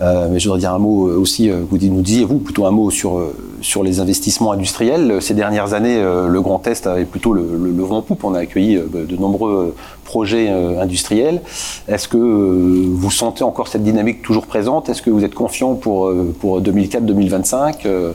Euh, 0.00 0.28
mais 0.30 0.40
je 0.40 0.48
voudrais 0.48 0.60
dire 0.60 0.74
un 0.74 0.78
mot 0.78 1.08
euh, 1.08 1.16
aussi, 1.16 1.48
vous 1.48 1.78
nous 1.78 2.02
disiez, 2.02 2.24
vous, 2.24 2.38
plutôt 2.38 2.66
un 2.66 2.70
mot 2.72 2.90
sur, 2.90 3.22
sur 3.62 3.84
les 3.84 4.00
investissements 4.00 4.52
industriels. 4.52 5.22
Ces 5.22 5.34
dernières 5.34 5.74
années, 5.74 6.02
le 6.02 6.40
Grand 6.40 6.66
Est 6.66 6.86
avait 6.86 7.04
plutôt 7.04 7.32
le, 7.32 7.46
le, 7.56 7.82
vent 7.82 8.02
poupe. 8.02 8.24
On 8.24 8.34
a 8.34 8.40
accueilli 8.40 8.76
de 8.76 9.16
nombreux 9.16 9.74
projets 10.04 10.48
industriels. 10.50 11.40
Est-ce 11.88 12.08
que 12.08 12.16
vous 12.18 13.10
sentez 13.10 13.44
encore 13.44 13.68
cette 13.68 13.84
dynamique 13.84 14.22
toujours 14.22 14.46
présente? 14.46 14.88
Est-ce 14.88 15.02
que 15.02 15.10
vous 15.10 15.24
êtes 15.24 15.34
confiant 15.34 15.74
pour, 15.74 16.12
pour 16.40 16.60
2004-2025 16.60 18.14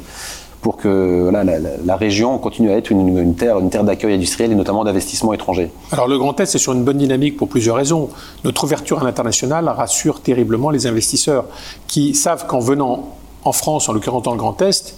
pour 0.61 0.77
que 0.77 1.31
la, 1.31 1.95
région 1.95 2.37
continue 2.37 2.71
à 2.71 2.77
être 2.77 2.91
une, 2.91 3.35
terre, 3.35 3.59
d'accueil 3.83 4.13
industriel 4.13 4.51
et 4.51 4.55
notamment 4.55 4.83
d'investissement 4.83 5.33
étranger 5.33 5.71
Alors 5.91 6.07
le 6.07 6.17
Grand 6.19 6.39
Est, 6.39 6.45
c'est 6.45 6.59
sur 6.59 6.73
une 6.73 6.83
bonne 6.83 6.99
dynamique 6.99 7.35
pour 7.35 7.49
plusieurs 7.49 7.75
raisons. 7.75 8.09
Notre 8.43 8.63
ouverture 8.63 9.01
à 9.01 9.03
l'international 9.03 9.67
rassure 9.67 10.21
terriblement 10.21 10.69
les 10.69 10.85
investisseurs 10.85 11.45
qui 11.87 12.13
savent 12.13 12.45
qu'en 12.45 12.59
venant 12.59 13.15
en 13.43 13.51
France, 13.51 13.89
en 13.89 13.93
l'occurrence 13.93 14.23
dans 14.23 14.33
le 14.33 14.37
Grand 14.37 14.61
Est, 14.61 14.95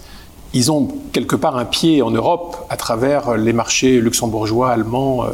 ils 0.52 0.70
ont 0.70 0.88
quelque 1.12 1.34
part 1.34 1.56
un 1.56 1.64
pied 1.64 2.02
en 2.02 2.10
Europe 2.10 2.58
à 2.68 2.76
travers 2.76 3.36
les 3.36 3.52
marchés 3.52 4.00
luxembourgeois, 4.00 4.70
allemands 4.70 5.24
euh, 5.24 5.28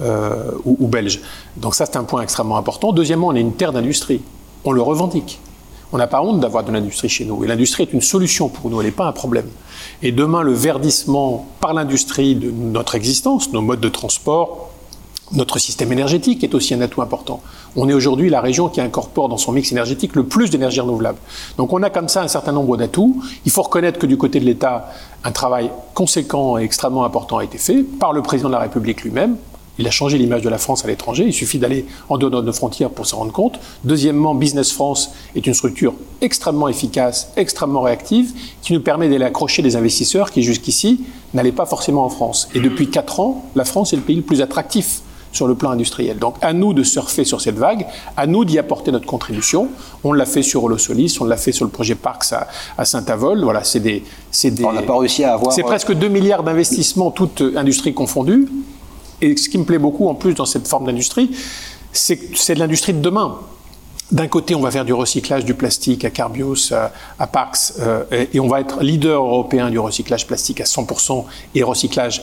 euh, 0.00 0.50
ou, 0.64 0.76
ou, 0.80 0.88
belges. 0.88 1.20
Donc 1.58 1.74
ça, 1.74 1.86
c'est 1.86 1.96
un 1.96 2.04
point 2.04 2.22
extrêmement 2.22 2.56
important. 2.56 2.92
Deuxièmement, 2.92 3.28
on 3.28 3.34
est 3.34 3.40
une 3.40 3.52
terre 3.52 3.72
d'industrie. 3.72 4.22
On 4.64 4.72
le 4.72 4.82
revendique. 4.82 5.40
On 5.94 5.98
n'a 5.98 6.08
pas 6.08 6.22
honte 6.22 6.40
d'avoir 6.40 6.64
de 6.64 6.72
l'industrie 6.72 7.08
chez 7.08 7.24
nous. 7.24 7.44
Et 7.44 7.46
l'industrie 7.46 7.84
est 7.84 7.92
une 7.92 8.00
solution 8.00 8.48
pour 8.48 8.68
nous, 8.68 8.80
elle 8.80 8.88
n'est 8.88 8.92
pas 8.92 9.06
un 9.06 9.12
problème. 9.12 9.46
Et 10.02 10.10
demain, 10.10 10.42
le 10.42 10.52
verdissement 10.52 11.46
par 11.60 11.72
l'industrie 11.72 12.34
de 12.34 12.50
notre 12.50 12.96
existence, 12.96 13.52
nos 13.52 13.62
modes 13.62 13.78
de 13.78 13.88
transport, 13.88 14.70
notre 15.30 15.60
système 15.60 15.92
énergétique 15.92 16.42
est 16.42 16.52
aussi 16.52 16.74
un 16.74 16.80
atout 16.80 17.00
important. 17.00 17.42
On 17.76 17.88
est 17.88 17.92
aujourd'hui 17.92 18.28
la 18.28 18.40
région 18.40 18.68
qui 18.68 18.80
incorpore 18.80 19.28
dans 19.28 19.36
son 19.36 19.52
mix 19.52 19.70
énergétique 19.70 20.16
le 20.16 20.24
plus 20.24 20.50
d'énergie 20.50 20.80
renouvelable. 20.80 21.18
Donc 21.58 21.72
on 21.72 21.80
a 21.84 21.90
comme 21.90 22.08
ça 22.08 22.22
un 22.22 22.28
certain 22.28 22.50
nombre 22.50 22.76
d'atouts. 22.76 23.22
Il 23.44 23.52
faut 23.52 23.62
reconnaître 23.62 24.00
que 24.00 24.06
du 24.06 24.16
côté 24.16 24.40
de 24.40 24.46
l'État, 24.46 24.90
un 25.22 25.30
travail 25.30 25.70
conséquent 25.94 26.58
et 26.58 26.64
extrêmement 26.64 27.04
important 27.04 27.38
a 27.38 27.44
été 27.44 27.56
fait 27.56 27.84
par 27.84 28.12
le 28.12 28.20
président 28.20 28.48
de 28.48 28.54
la 28.54 28.60
République 28.60 29.04
lui-même, 29.04 29.36
il 29.78 29.86
a 29.86 29.90
changé 29.90 30.18
l'image 30.18 30.42
de 30.42 30.48
la 30.48 30.58
France 30.58 30.84
à 30.84 30.88
l'étranger. 30.88 31.24
Il 31.26 31.32
suffit 31.32 31.58
d'aller 31.58 31.86
en 32.08 32.18
dehors 32.18 32.30
de 32.30 32.46
nos 32.46 32.52
frontières 32.52 32.90
pour 32.90 33.06
s'en 33.06 33.18
rendre 33.18 33.32
compte. 33.32 33.58
Deuxièmement, 33.84 34.34
Business 34.34 34.72
France 34.72 35.10
est 35.34 35.46
une 35.46 35.54
structure 35.54 35.94
extrêmement 36.20 36.68
efficace, 36.68 37.32
extrêmement 37.36 37.82
réactive, 37.82 38.32
qui 38.62 38.72
nous 38.72 38.80
permet 38.80 39.08
d'aller 39.08 39.24
accrocher 39.24 39.62
des 39.62 39.76
investisseurs 39.76 40.30
qui 40.30 40.42
jusqu'ici 40.42 41.04
n'allaient 41.32 41.52
pas 41.52 41.66
forcément 41.66 42.04
en 42.04 42.08
France. 42.08 42.48
Et 42.54 42.60
depuis 42.60 42.88
quatre 42.90 43.20
ans, 43.20 43.44
la 43.54 43.64
France 43.64 43.92
est 43.92 43.96
le 43.96 44.02
pays 44.02 44.16
le 44.16 44.22
plus 44.22 44.40
attractif 44.40 45.02
sur 45.34 45.48
le 45.48 45.56
plan 45.56 45.70
industriel. 45.70 46.18
Donc 46.18 46.36
à 46.40 46.52
nous 46.52 46.72
de 46.72 46.82
surfer 46.82 47.24
sur 47.24 47.40
cette 47.40 47.56
vague, 47.56 47.86
à 48.16 48.26
nous 48.26 48.44
d'y 48.44 48.58
apporter 48.58 48.92
notre 48.92 49.06
contribution. 49.06 49.68
On 50.04 50.12
l'a 50.12 50.26
fait 50.26 50.42
sur 50.42 50.62
Holosolis, 50.62 51.18
on 51.20 51.24
l'a 51.24 51.36
fait 51.36 51.52
sur 51.52 51.64
le 51.64 51.72
projet 51.72 51.96
Parks 51.96 52.32
à, 52.78 52.84
Saint-Avold. 52.84 53.42
Voilà, 53.42 53.64
c'est 53.64 53.80
des, 53.80 54.04
des, 54.44 54.64
On 54.64 54.72
n'a 54.72 54.82
pas 54.82 54.96
réussi 54.96 55.24
à 55.24 55.34
avoir. 55.34 55.52
C'est 55.52 55.62
presque 55.62 55.92
2 55.92 56.08
milliards 56.08 56.44
d'investissements, 56.44 57.10
toutes 57.10 57.42
industries 57.56 57.94
confondues. 57.94 58.48
Et 59.20 59.36
ce 59.36 59.48
qui 59.48 59.58
me 59.58 59.64
plaît 59.64 59.78
beaucoup 59.78 60.08
en 60.08 60.14
plus 60.14 60.34
dans 60.34 60.46
cette 60.46 60.68
forme 60.68 60.86
d'industrie, 60.86 61.30
c'est 61.92 62.16
que 62.16 62.36
c'est 62.36 62.54
de 62.54 62.58
l'industrie 62.60 62.92
de 62.92 63.00
demain. 63.00 63.38
D'un 64.12 64.28
côté, 64.28 64.54
on 64.54 64.60
va 64.60 64.70
faire 64.70 64.84
du 64.84 64.92
recyclage 64.92 65.44
du 65.44 65.54
plastique 65.54 66.04
à 66.04 66.10
Carbios, 66.10 66.72
à, 67.18 67.26
Pax, 67.26 67.78
euh, 67.80 68.04
et, 68.32 68.38
on 68.38 68.48
va 68.48 68.60
être 68.60 68.82
leader 68.82 69.24
européen 69.24 69.70
du 69.70 69.78
recyclage 69.78 70.26
plastique 70.26 70.60
à 70.60 70.64
100% 70.64 71.24
et 71.54 71.62
recyclage 71.62 72.22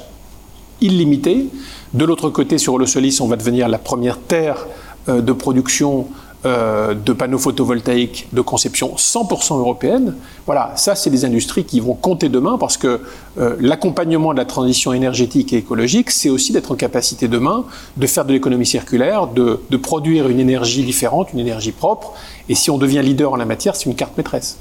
illimité. 0.79 1.47
De 1.93 2.05
l'autre 2.05 2.29
côté, 2.29 2.57
sur 2.57 2.77
le 2.77 2.85
Solis, 2.85 3.19
on 3.19 3.27
va 3.27 3.35
devenir 3.35 3.67
la 3.67 3.79
première 3.79 4.19
terre 4.19 4.67
euh, 5.09 5.21
de 5.21 5.33
production 5.33 6.07
euh, 6.43 6.95
de 6.95 7.13
panneaux 7.13 7.37
photovoltaïques 7.37 8.27
de 8.33 8.41
conception 8.41 8.95
100% 8.97 9.59
européenne. 9.59 10.15
Voilà, 10.47 10.73
ça, 10.75 10.95
c'est 10.95 11.11
des 11.11 11.23
industries 11.23 11.65
qui 11.65 11.79
vont 11.79 11.93
compter 11.93 12.29
demain 12.29 12.57
parce 12.57 12.77
que 12.77 13.01
euh, 13.37 13.55
l'accompagnement 13.59 14.33
de 14.33 14.39
la 14.39 14.45
transition 14.45 14.91
énergétique 14.91 15.53
et 15.53 15.57
écologique, 15.57 16.09
c'est 16.09 16.31
aussi 16.31 16.51
d'être 16.51 16.71
en 16.71 16.75
capacité 16.75 17.27
demain 17.27 17.65
de 17.95 18.07
faire 18.07 18.25
de 18.25 18.33
l'économie 18.33 18.65
circulaire, 18.65 19.27
de, 19.27 19.59
produire 19.77 20.29
une 20.29 20.39
énergie 20.39 20.83
différente, 20.83 21.31
une 21.31 21.37
énergie 21.37 21.73
propre. 21.73 22.13
Et 22.49 22.55
si 22.55 22.71
on 22.71 22.79
devient 22.79 23.03
leader 23.03 23.33
en 23.33 23.35
la 23.35 23.45
matière, 23.45 23.75
c'est 23.75 23.85
une 23.85 23.95
carte 23.95 24.17
maîtresse. 24.17 24.57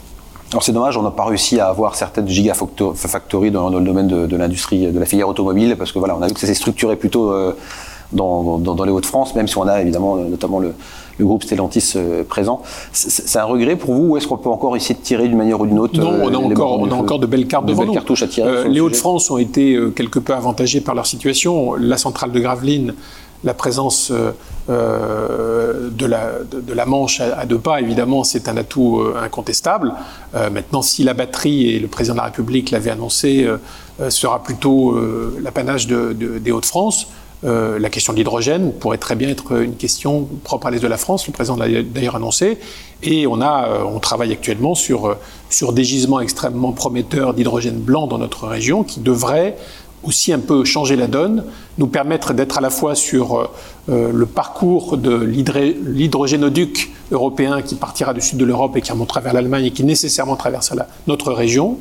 Alors 0.51 0.63
c'est 0.63 0.73
dommage, 0.73 0.99
on 0.99 1.03
n'a 1.03 1.11
pas 1.11 1.25
réussi 1.25 1.61
à 1.61 1.69
avoir 1.69 1.95
certaines 1.95 2.29
gigafactories 2.29 3.51
dans, 3.51 3.71
le 3.71 3.81
domaine 3.81 4.09
de, 4.09 4.37
l'industrie, 4.37 4.93
de 4.93 4.99
la 4.99 5.07
filière 5.07 5.29
automobile, 5.29 5.77
parce 5.79 5.93
que 5.93 5.99
voilà, 5.99 6.15
on 6.15 6.21
a 6.21 6.27
vu 6.27 6.35
que 6.35 6.41
ça 6.41 6.47
s'est 6.47 6.53
structuré 6.53 6.97
plutôt 6.97 7.33
euh, 7.33 7.57
dans, 8.13 8.59
dans, 8.59 8.85
les 8.85 8.93
Hauts-de-France, 8.93 9.35
même 9.35 9.49
si 9.49 9.57
on 9.57 9.67
a 9.67 9.81
évidemment 9.81 10.17
notamment 10.17 10.59
le, 10.59 10.75
le 11.19 11.25
groupe 11.25 11.43
Stellantis 11.43 11.93
euh, 11.97 12.25
présent. 12.25 12.63
C'est 12.93 13.39
un 13.39 13.45
regret 13.45 13.77
pour 13.77 13.95
vous 13.95 14.09
ou 14.09 14.17
est-ce 14.17 14.27
qu'on 14.27 14.39
peut 14.39 14.49
encore 14.49 14.77
essayer 14.77 14.95
de 14.95 15.01
tirer 15.01 15.29
d'une 15.29 15.37
manière 15.37 15.61
ou 15.61 15.67
d'une 15.67 15.79
autre 15.79 15.99
Non, 15.99 16.19
on 16.23 16.29
a, 16.29 16.33
euh, 16.33 16.37
encore, 16.37 16.81
on 16.81 16.91
a 16.91 16.95
encore 16.95 17.19
de 17.19 17.27
belles 17.27 17.47
cartes 17.47 17.67
de 17.67 17.73
devant 17.73 17.93
cartouches 17.93 18.23
à 18.23 18.29
tirer. 18.29 18.49
Euh, 18.49 18.69
les 18.69 18.81
Hauts-de-France 18.81 19.31
ont 19.31 19.39
été 19.39 19.79
quelque 19.95 20.19
peu 20.19 20.35
avantagés 20.35 20.81
par 20.81 20.95
leur 20.95 21.07
situation. 21.07 21.75
La 21.75 21.97
centrale 21.97 22.33
de 22.33 22.41
Gravelines 22.41 22.95
la 23.43 23.55
présence 23.55 24.13
de, 24.69 24.77
la, 26.07 26.31
de, 26.53 26.73
la, 26.75 26.85
Manche 26.85 27.23
à, 27.23 27.47
deux 27.47 27.59
pas, 27.59 27.81
évidemment, 27.81 28.23
c'est 28.23 28.51
un 28.51 28.57
atout 28.59 29.03
incontestable. 29.19 29.95
maintenant, 30.53 30.83
si 30.83 31.05
la 31.05 31.15
batterie, 31.15 31.71
et 31.71 31.79
le 31.79 31.89
président 31.89 32.13
de 32.13 32.19
la 32.19 32.25
République 32.27 32.71
l'avait 32.71 32.91
annoncé, 32.91 33.49
sera 34.11 34.43
plutôt 34.43 34.95
l'apanage 35.43 35.87
des 35.87 36.53
Hauts-de-France, 36.53 37.07
euh, 37.43 37.79
la 37.79 37.89
question 37.89 38.13
de 38.13 38.19
l'hydrogène 38.19 38.73
pourrait 38.73 38.99
très 38.99 39.17
bien 39.17 39.29
être 39.29 39.53
une 39.63 39.75
question 39.75 40.29
propre 40.45 40.67
à 40.67 40.71
l'Est 40.71 40.81
de 40.81 40.87
la 40.87 40.99
France, 40.99 41.27
le 41.27 41.33
président 41.33 41.57
l'a 41.57 41.83
d'ailleurs 41.83 42.17
annoncé, 42.17 42.59
et 43.03 43.27
on, 43.27 43.41
a, 43.41 43.67
euh, 43.67 43.83
on 43.85 43.99
travaille 43.99 44.33
actuellement 44.33 44.75
sur, 44.75 45.07
euh, 45.07 45.15
sur 45.49 45.73
des 45.73 45.85
gisements 45.85 46.21
extrêmement 46.21 46.73
prometteurs 46.73 47.33
d'hydrogène 47.33 47.79
blanc 47.79 48.07
dans 48.07 48.19
notre 48.19 48.47
région 48.47 48.85
qui 48.85 49.01
devraient 49.01 49.57
aussi 50.03 50.33
un 50.33 50.39
peu 50.39 50.65
changer 50.65 50.97
la 50.97 51.07
donne, 51.07 51.45
nous 51.79 51.87
permettre 51.87 52.35
d'être 52.35 52.59
à 52.59 52.63
la 52.63 52.71
fois 52.71 52.95
sur 52.95 53.51
le 53.87 54.25
parcours 54.25 54.97
de 54.97 55.15
l'hydrogénoduc 55.15 56.91
européen 57.13 57.61
qui 57.61 57.75
partira 57.75 58.15
du 58.15 58.23
sud 58.23 58.39
de 58.39 58.47
l'Europe 58.47 58.75
et 58.79 58.81
qui 58.81 58.93
remontera 58.93 59.21
vers 59.21 59.35
l'Allemagne 59.35 59.67
et 59.67 59.71
qui 59.73 59.85
nécessairement 59.85 60.37
traversera 60.37 60.87
notre 61.07 61.35
région, 61.35 61.77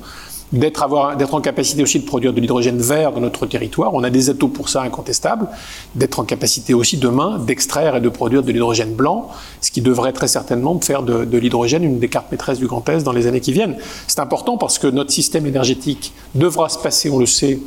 d'être 0.52 1.34
en 1.34 1.42
capacité 1.42 1.84
aussi 1.84 2.00
de 2.00 2.06
produire 2.06 2.34
de 2.34 2.42
l'hydrogène 2.42 2.80
vert 2.80 3.12
dans 3.12 3.20
notre 3.20 3.46
territoire. 3.46 3.94
On 3.94 4.04
a 4.04 4.10
des 4.10 4.30
atouts 4.30 4.48
pour 4.48 4.70
ça 4.70 4.82
incontestables. 4.82 5.48
D'être 5.96 6.20
en 6.20 6.24
capacité 6.24 6.74
aussi 6.74 6.98
demain 6.98 7.40
d'extraire 7.40 7.96
et 7.96 8.02
de 8.02 8.10
produire 8.10 8.44
de 8.44 8.52
l'hydrogène 8.52 8.94
blanc, 8.94 9.30
ce 9.62 9.72
qui 9.72 9.82
devrait 9.82 10.14
très 10.14 10.28
certainement 10.28 10.80
faire 10.80 11.04
de, 11.04 11.38
l'hydrogène 11.38 11.84
une 11.84 12.00
des 12.00 12.10
cartes 12.10 12.32
maîtresses 12.32 12.60
du 12.60 12.68
Grand 12.68 12.88
Est 12.90 13.04
dans 13.04 13.12
les 13.12 13.28
années 13.28 13.42
qui 13.42 13.54
viennent. 13.54 13.78
C'est 14.08 14.20
important 14.20 14.58
parce 14.58 14.80
que 14.80 14.88
notre 14.88 15.12
système 15.12 15.46
énergétique 15.46 16.14
devra 16.36 16.70
se 16.70 16.80
passer, 16.80 17.10
on 17.10 17.20
le 17.20 17.26
sait, 17.26 17.60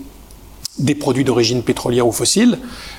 des 0.79 0.95
produits 0.95 1.25
d'origine 1.25 1.63
pétrolière 1.63 2.07
ou 2.07 2.13
fossile, 2.13 2.59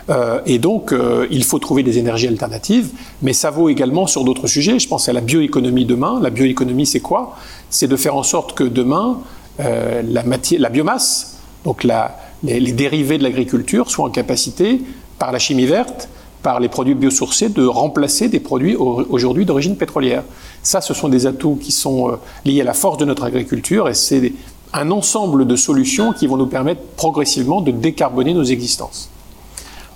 euh, 0.09 0.39
et 0.45 0.59
donc 0.59 0.91
euh, 0.91 1.25
il 1.31 1.43
faut 1.43 1.57
trouver 1.57 1.81
des 1.81 1.97
énergies 1.97 2.27
alternatives, 2.27 2.91
mais 3.23 3.33
ça 3.33 3.49
vaut 3.49 3.67
également 3.67 4.05
sur 4.05 4.23
d'autres 4.23 4.45
sujets. 4.45 4.77
Je 4.77 4.87
pense 4.87 5.09
à 5.09 5.13
la 5.13 5.21
bioéconomie 5.21 5.85
demain. 5.85 6.19
La 6.21 6.29
bioéconomie, 6.29 6.85
c'est 6.85 6.99
quoi? 6.99 7.35
C'est 7.71 7.87
de 7.87 7.95
faire 7.95 8.15
en 8.15 8.21
sorte 8.21 8.53
que 8.53 8.63
demain, 8.63 9.21
la, 9.59 10.23
matière, 10.23 10.59
la 10.59 10.69
biomasse, 10.69 11.37
donc 11.63 11.83
les, 11.83 12.71
dérivés 12.71 13.17
de 13.17 13.23
l'agriculture, 13.23 13.89
soient 13.89 14.05
en 14.05 14.09
capacité, 14.09 14.81
par 15.19 15.31
la 15.31 15.39
chimie 15.39 15.65
verte, 15.65 16.09
par 16.43 16.59
les 16.59 16.67
produits 16.67 16.93
biosourcés, 16.93 17.49
de 17.49 17.65
remplacer 17.65 18.27
des 18.27 18.39
produits 18.39 18.75
aujourd'hui 18.75 19.45
d'origine 19.45 19.77
pétrolière. 19.77 20.23
Ça, 20.61 20.81
ce 20.81 20.93
sont 20.93 21.07
des 21.09 21.25
atouts 21.25 21.57
qui 21.61 21.71
sont 21.71 22.09
euh, 22.09 22.15
liés 22.45 22.61
à 22.61 22.65
la 22.65 22.73
force 22.73 22.97
de 22.97 23.05
notre 23.05 23.23
agriculture 23.23 23.89
et 23.89 23.93
c'est 23.93 24.33
un 24.73 24.91
ensemble 24.91 25.47
de 25.47 25.55
solutions 25.55 26.13
qui 26.13 26.27
vont 26.27 26.37
nous 26.37 26.47
permettre 26.47 26.81
progressivement 26.97 27.61
de 27.61 27.71
décarboner 27.71 28.33
nos 28.33 28.43
existences. 28.43 29.09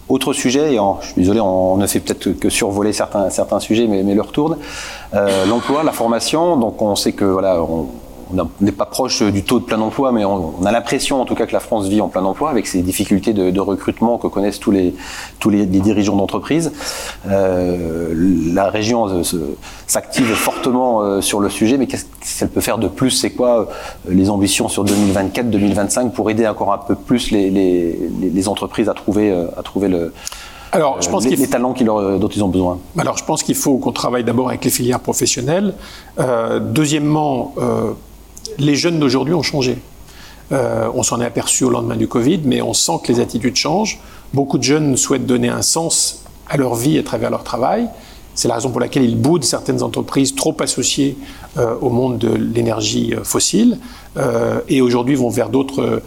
Autre 0.08 0.32
sujet, 0.32 0.76
et 0.76 0.80
je 1.02 1.06
suis 1.08 1.16
désolé, 1.18 1.42
on, 1.42 1.76
ne 1.76 1.86
fait 1.86 2.00
peut-être 2.00 2.40
que 2.40 2.50
survoler 2.50 2.94
certains, 2.94 3.60
sujets, 3.60 3.88
mais, 3.88 4.04
mais 4.04 4.16
leur 4.16 4.32
tourne. 4.32 4.58
Euh, 5.14 5.46
l'emploi, 5.46 5.84
la 5.84 5.92
formation, 5.92 6.56
donc 6.56 6.82
on 6.82 6.96
sait 6.96 7.12
que 7.12 7.26
voilà, 7.26 7.62
on 8.36 8.50
n'est 8.62 8.72
pas 8.72 8.86
proche 8.86 9.22
du 9.24 9.44
taux 9.44 9.60
de 9.60 9.66
plein 9.66 9.80
emploi, 9.80 10.12
mais 10.12 10.26
on, 10.26 10.66
a 10.66 10.72
l'impression 10.72 11.22
en 11.22 11.26
tout 11.26 11.36
cas 11.36 11.46
que 11.46 11.54
la 11.54 11.60
France 11.60 11.88
vit 11.88 12.02
en 12.02 12.08
plein 12.08 12.24
emploi 12.24 12.50
avec 12.50 12.68
ces 12.68 12.82
difficultés 12.82 13.34
de, 13.34 13.60
recrutement 13.60 14.18
que 14.18 14.28
connaissent 14.28 14.60
tous 14.60 14.72
les, 14.72 14.96
tous 15.40 15.50
les, 15.50 15.66
dirigeants 15.66 16.16
d'entreprise. 16.16 16.72
Euh, 17.28 18.14
la 18.54 18.70
région 18.70 19.24
s'active 19.88 20.34
fortement 20.34 21.02
euh, 21.02 21.22
sur 21.22 21.40
le 21.40 21.50
sujet, 21.50 21.78
mais 21.78 21.88
qu'est-ce 21.88 22.06
qu'elle 22.40 22.50
peut 22.50 22.62
faire 22.62 22.78
de 22.78 22.88
plus? 22.88 23.12
C'est 23.12 23.32
quoi 23.32 23.60
euh, 23.60 23.66
les 24.10 24.30
ambitions 24.30 24.70
sur 24.70 24.86
2024-2025 24.86 26.12
pour 26.12 26.30
aider 26.30 26.48
encore 26.48 26.74
un 26.74 26.78
peu 26.78 26.96
plus 26.96 27.32
les, 27.32 27.50
les, 27.50 28.48
entreprises 28.48 28.88
à 28.88 28.94
trouver, 28.94 29.32
à 29.58 29.64
trouver 29.64 29.90
le, 29.90 30.14
alors, 30.72 31.02
je 31.02 31.10
pense 31.10 31.26
les, 31.26 31.36
les 31.36 31.48
talents 31.48 31.74
dont 31.74 32.28
ils 32.28 32.44
ont 32.44 32.50
besoin 32.50 32.78
Alors, 32.98 33.18
je 33.18 33.24
pense 33.24 33.42
qu'il 33.42 33.56
faut 33.56 33.78
qu'on 33.78 33.94
travaille 33.94 34.24
d'abord 34.24 34.50
avec 34.50 34.64
les 34.66 34.70
filières 34.70 35.00
professionnelles. 35.00 35.74
deuxièmement, 36.62 37.54
les 38.58 38.76
jeunes 38.76 39.00
d'aujourd'hui 39.00 39.34
ont 39.34 39.44
changé. 39.44 39.78
Euh, 40.52 40.90
on 40.94 41.04
s'en 41.04 41.20
est 41.20 41.26
aperçu 41.26 41.64
au 41.64 41.70
lendemain 41.70 41.98
du 41.98 42.08
Covid, 42.08 42.42
mais 42.46 42.62
on 42.62 42.74
sent 42.74 43.00
que 43.04 43.12
les 43.12 43.20
attitudes 43.20 43.56
changent. 43.56 44.00
Beaucoup 44.34 44.58
de 44.58 44.64
jeunes 44.64 44.98
souhaitent 44.98 45.26
donner 45.26 45.50
un 45.50 45.62
sens 45.62 46.24
à 46.50 46.58
leur 46.58 46.76
vie 46.76 46.98
à 46.98 47.04
travers 47.04 47.30
leur 47.30 47.44
travail. 47.44 47.88
C'est 48.34 48.48
la 48.48 48.56
raison 48.56 48.70
pour 48.70 48.80
laquelle 48.80 49.04
ils 49.04 49.18
boudent 49.18 49.44
certaines 49.44 49.82
entreprises 49.82 50.36
trop 50.36 50.56
associées 50.60 51.18
euh, 51.58 51.76
au 51.82 51.90
monde 51.90 52.20
de 52.20 52.30
l'énergie 52.30 53.14
euh, 53.14 53.24
fossile 53.24 53.80
et 54.68 54.82
aujourd'hui 54.82 55.14
vont 55.14 55.30
vers 55.30 55.50
d'autres 55.50 56.02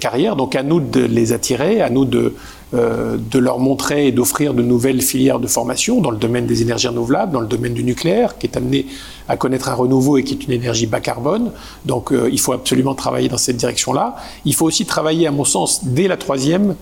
carrières. 0.00 0.34
Donc 0.34 0.56
à 0.56 0.64
nous 0.64 0.80
de 0.80 0.98
les 0.98 1.32
attirer, 1.32 1.80
à 1.80 1.90
nous 1.90 2.04
de 2.04 2.34
de 2.72 3.38
leur 3.38 3.58
montrer 3.58 4.06
et 4.06 4.12
d'offrir 4.12 4.54
de 4.54 4.62
nouvelles 4.62 5.02
filières 5.02 5.40
de 5.40 5.46
formation 5.46 6.00
dans 6.00 6.10
le 6.10 6.16
domaine 6.16 6.46
des 6.46 6.62
énergies 6.62 6.88
renouvelables, 6.88 7.32
dans 7.32 7.40
le 7.40 7.46
domaine 7.46 7.74
du 7.74 7.84
nucléaire, 7.84 8.38
qui 8.38 8.46
est 8.46 8.56
amené 8.56 8.86
à 9.28 9.36
connaître 9.36 9.68
un 9.68 9.74
renouveau 9.74 10.16
et 10.16 10.24
qui 10.24 10.34
est 10.34 10.44
une 10.46 10.52
énergie 10.52 10.86
bas 10.86 11.00
carbone. 11.00 11.52
Donc 11.84 12.12
euh, 12.12 12.30
il 12.32 12.40
faut 12.40 12.52
absolument 12.52 12.94
travailler 12.94 13.28
dans 13.28 13.36
cette 13.36 13.56
direction-là. 13.56 14.16
Il 14.44 14.54
faut 14.54 14.66
aussi 14.66 14.86
travailler, 14.86 15.26
à 15.26 15.30
mon 15.30 15.44
sens, 15.44 15.84
dès 15.84 16.08
la 16.08 16.16
troisième, 16.16 16.74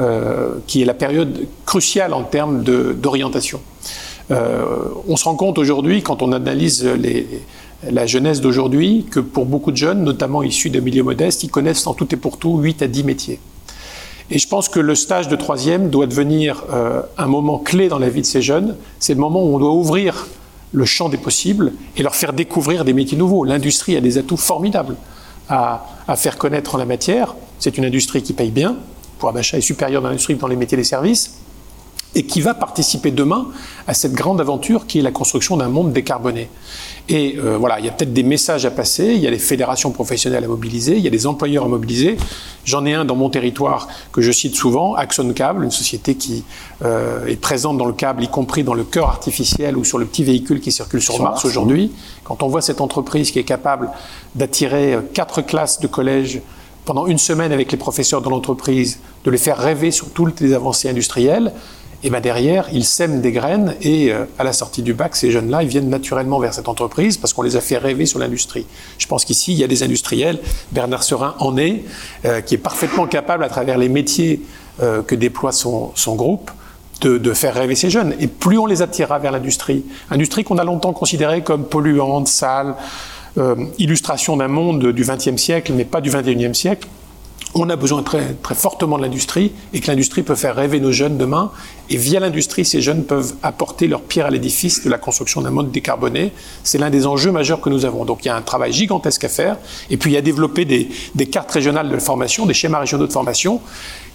euh, 0.00 0.54
qui 0.66 0.82
est 0.82 0.84
la 0.84 0.94
période 0.94 1.46
cruciale 1.66 2.14
en 2.14 2.22
termes 2.22 2.62
d'orientation. 2.62 3.60
on 4.30 5.16
se 5.16 5.24
rend 5.24 5.34
compte 5.34 5.58
aujourd'hui, 5.58 6.02
quand 6.02 6.22
on 6.22 6.32
analyse 6.32 6.88
la 7.90 8.06
jeunesse 8.06 8.40
d'aujourd'hui, 8.40 9.06
que 9.10 9.20
pour 9.20 9.44
beaucoup 9.44 9.72
de 9.72 9.76
jeunes, 9.76 10.04
notamment 10.04 10.42
issus 10.42 10.70
de 10.70 10.80
milieux 10.80 11.02
modestes, 11.02 11.42
ils 11.42 11.50
connaissent 11.50 11.86
en 11.86 11.94
tout 11.94 12.14
et 12.14 12.16
pour 12.16 12.38
tout 12.38 12.56
8 12.58 12.82
à 12.82 12.86
10 12.86 13.04
métiers. 13.04 13.40
Et 14.34 14.38
je 14.38 14.48
pense 14.48 14.70
que 14.70 14.80
le 14.80 14.94
stage 14.94 15.28
de 15.28 15.36
troisième 15.36 15.90
doit 15.90 16.06
devenir 16.06 16.64
euh, 16.72 17.02
un 17.18 17.26
moment 17.26 17.58
clé 17.58 17.88
dans 17.88 17.98
la 17.98 18.08
vie 18.08 18.22
de 18.22 18.26
ces 18.26 18.40
jeunes. 18.40 18.76
C'est 18.98 19.12
le 19.12 19.20
moment 19.20 19.44
où 19.44 19.54
on 19.54 19.58
doit 19.58 19.74
ouvrir 19.74 20.26
le 20.72 20.86
champ 20.86 21.10
des 21.10 21.18
possibles 21.18 21.74
et 21.98 22.02
leur 22.02 22.14
faire 22.14 22.32
découvrir 22.32 22.86
des 22.86 22.94
métiers 22.94 23.18
nouveaux. 23.18 23.44
L'industrie 23.44 23.94
a 23.94 24.00
des 24.00 24.16
atouts 24.16 24.38
formidables 24.38 24.96
à, 25.50 25.84
faire 26.16 26.38
connaître 26.38 26.76
en 26.76 26.78
la 26.78 26.86
matière. 26.86 27.34
C'est 27.58 27.76
une 27.76 27.84
industrie 27.84 28.22
qui 28.22 28.32
paye 28.32 28.50
bien. 28.50 28.70
Le 28.70 29.18
pouvoir 29.18 29.34
d'achat 29.34 29.58
est 29.58 29.60
supérieur 29.60 30.00
dans 30.00 30.08
l'industrie 30.08 30.34
dans 30.36 30.46
les 30.46 30.56
métiers 30.56 30.78
des 30.78 30.84
services 30.84 31.41
et 32.14 32.24
qui 32.24 32.40
va 32.40 32.54
participer 32.54 33.10
demain 33.10 33.46
à 33.86 33.94
cette 33.94 34.12
grande 34.12 34.40
aventure 34.40 34.86
qui 34.86 34.98
est 34.98 35.02
la 35.02 35.10
construction 35.10 35.56
d'un 35.56 35.68
monde 35.68 35.92
décarboné. 35.92 36.48
Et 37.08 37.36
euh, 37.38 37.56
voilà, 37.58 37.80
il 37.80 37.86
y 37.86 37.88
a 37.88 37.92
peut-être 37.92 38.12
des 38.12 38.22
messages 38.22 38.64
à 38.64 38.70
passer, 38.70 39.14
il 39.14 39.20
y 39.20 39.26
a 39.26 39.30
les 39.30 39.38
fédérations 39.38 39.90
professionnelles 39.90 40.44
à 40.44 40.48
mobiliser, 40.48 40.96
il 40.96 41.02
y 41.02 41.08
a 41.08 41.10
des 41.10 41.26
employeurs 41.26 41.64
à 41.64 41.68
mobiliser. 41.68 42.16
J'en 42.64 42.86
ai 42.86 42.94
un 42.94 43.04
dans 43.04 43.16
mon 43.16 43.28
territoire 43.28 43.88
que 44.12 44.20
je 44.20 44.30
cite 44.30 44.54
souvent, 44.54 44.94
Axon 44.94 45.32
Cable, 45.32 45.64
une 45.64 45.70
société 45.70 46.14
qui 46.14 46.44
euh, 46.84 47.26
est 47.26 47.40
présente 47.40 47.76
dans 47.76 47.86
le 47.86 47.92
câble, 47.92 48.22
y 48.22 48.28
compris 48.28 48.62
dans 48.62 48.74
le 48.74 48.84
cœur 48.84 49.08
artificiel 49.08 49.76
ou 49.76 49.84
sur 49.84 49.98
le 49.98 50.06
petit 50.06 50.22
véhicule 50.22 50.60
qui 50.60 50.70
circule 50.70 51.02
sur, 51.02 51.20
Mars, 51.20 51.44
aujourd'hui. 51.44 51.92
Quand 52.24 52.42
on 52.42 52.48
voit 52.48 52.62
cette 52.62 52.80
entreprise 52.80 53.30
qui 53.30 53.38
est 53.38 53.44
capable 53.44 53.90
d'attirer 54.34 54.94
euh, 54.94 55.00
quatre 55.12 55.42
classes 55.42 55.80
de 55.80 55.88
collège 55.88 56.40
pendant 56.84 57.06
une 57.06 57.18
semaine 57.18 57.52
avec 57.52 57.70
les 57.72 57.78
professeurs 57.78 58.22
de 58.22 58.28
l'entreprise, 58.28 59.00
de 59.24 59.30
les 59.30 59.38
faire 59.38 59.58
rêver 59.58 59.90
sur 59.90 60.10
toutes 60.10 60.40
les 60.40 60.52
avancées 60.52 60.88
industrielles, 60.88 61.52
et 62.04 62.10
ben 62.10 62.20
derrière, 62.20 62.66
ils 62.72 62.84
sèment 62.84 63.20
des 63.20 63.30
graines 63.30 63.76
et 63.80 64.12
euh, 64.12 64.24
à 64.38 64.44
la 64.44 64.52
sortie 64.52 64.82
du 64.82 64.92
bac, 64.92 65.14
ces 65.14 65.30
jeunes-là, 65.30 65.62
ils 65.62 65.68
viennent 65.68 65.88
naturellement 65.88 66.40
vers 66.40 66.52
cette 66.52 66.68
entreprise 66.68 67.16
parce 67.16 67.32
qu'on 67.32 67.42
les 67.42 67.56
a 67.56 67.60
fait 67.60 67.78
rêver 67.78 68.06
sur 68.06 68.18
l'industrie. 68.18 68.66
Je 68.98 69.06
pense 69.06 69.24
qu'ici, 69.24 69.52
il 69.52 69.58
y 69.58 69.64
a 69.64 69.68
des 69.68 69.84
industriels, 69.84 70.40
Bernard 70.72 71.04
Serin 71.04 71.36
en 71.38 71.56
est, 71.56 71.84
euh, 72.24 72.40
qui 72.40 72.54
est 72.54 72.58
parfaitement 72.58 73.06
capable, 73.06 73.44
à 73.44 73.48
travers 73.48 73.78
les 73.78 73.88
métiers 73.88 74.42
euh, 74.82 75.02
que 75.02 75.14
déploie 75.14 75.52
son, 75.52 75.92
son 75.94 76.16
groupe, 76.16 76.50
de, 77.02 77.18
de, 77.18 77.34
faire 77.34 77.54
rêver 77.54 77.76
ces 77.76 77.90
jeunes. 77.90 78.14
Et 78.18 78.26
plus 78.26 78.58
on 78.58 78.66
les 78.66 78.82
attirera 78.82 79.18
vers 79.20 79.32
l'industrie, 79.32 79.84
industrie 80.10 80.44
qu'on 80.44 80.58
a 80.58 80.64
longtemps 80.64 80.92
considérée 80.92 81.42
comme 81.42 81.64
polluante, 81.64 82.28
sale, 82.28 82.76
illustration 83.78 84.36
d'un 84.36 84.48
monde 84.48 84.92
du 84.92 85.04
XXe 85.04 85.40
siècle, 85.40 85.72
mais 85.74 85.86
pas 85.86 86.02
du 86.02 86.10
XXIe 86.10 86.54
siècle, 86.54 86.86
on 87.54 87.68
a 87.68 87.76
besoin 87.76 88.02
très, 88.02 88.34
très 88.34 88.54
fortement 88.54 88.96
de 88.96 89.02
l'industrie 89.02 89.52
et 89.74 89.80
que 89.80 89.86
l'industrie 89.86 90.22
peut 90.22 90.34
faire 90.34 90.56
rêver 90.56 90.80
nos 90.80 90.92
jeunes 90.92 91.18
demain. 91.18 91.50
Et 91.90 91.96
via 91.96 92.20
l'industrie, 92.20 92.64
ces 92.64 92.80
jeunes 92.80 93.04
peuvent 93.04 93.34
apporter 93.42 93.88
leur 93.88 94.00
pierre 94.00 94.26
à 94.26 94.30
l'édifice 94.30 94.84
de 94.84 94.90
la 94.90 94.96
construction 94.96 95.42
d'un 95.42 95.50
monde 95.50 95.70
décarboné. 95.70 96.32
C'est 96.64 96.78
l'un 96.78 96.88
des 96.88 97.06
enjeux 97.06 97.30
majeurs 97.30 97.60
que 97.60 97.68
nous 97.68 97.84
avons. 97.84 98.04
Donc 98.04 98.24
il 98.24 98.28
y 98.28 98.30
a 98.30 98.36
un 98.36 98.42
travail 98.42 98.72
gigantesque 98.72 99.24
à 99.24 99.28
faire. 99.28 99.58
Et 99.90 99.96
puis 99.96 100.10
il 100.10 100.14
y 100.14 100.16
a 100.16 100.22
développé 100.22 100.64
des, 100.64 100.88
des 101.14 101.26
cartes 101.26 101.50
régionales 101.50 101.90
de 101.90 101.98
formation, 101.98 102.46
des 102.46 102.54
schémas 102.54 102.78
régionaux 102.78 103.06
de 103.06 103.12
formation 103.12 103.60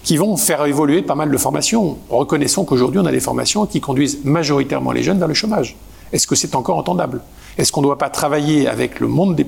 qui 0.02 0.16
vont 0.16 0.36
faire 0.36 0.64
évoluer 0.64 1.02
pas 1.02 1.14
mal 1.14 1.30
de 1.30 1.36
formations. 1.36 1.98
Reconnaissons 2.08 2.64
qu'aujourd'hui, 2.64 3.00
on 3.00 3.06
a 3.06 3.12
des 3.12 3.20
formations 3.20 3.66
qui 3.66 3.80
conduisent 3.80 4.18
majoritairement 4.24 4.90
les 4.90 5.02
jeunes 5.02 5.18
vers 5.18 5.28
le 5.28 5.34
chômage. 5.34 5.76
Est-ce 6.12 6.26
que 6.26 6.34
c'est 6.34 6.54
encore 6.54 6.76
entendable? 6.78 7.20
Est-ce 7.56 7.72
qu'on 7.72 7.80
ne 7.80 7.86
doit 7.86 7.98
pas 7.98 8.08
travailler 8.08 8.68
avec 8.68 9.00
le 9.00 9.08
monde, 9.08 9.34
des, 9.34 9.46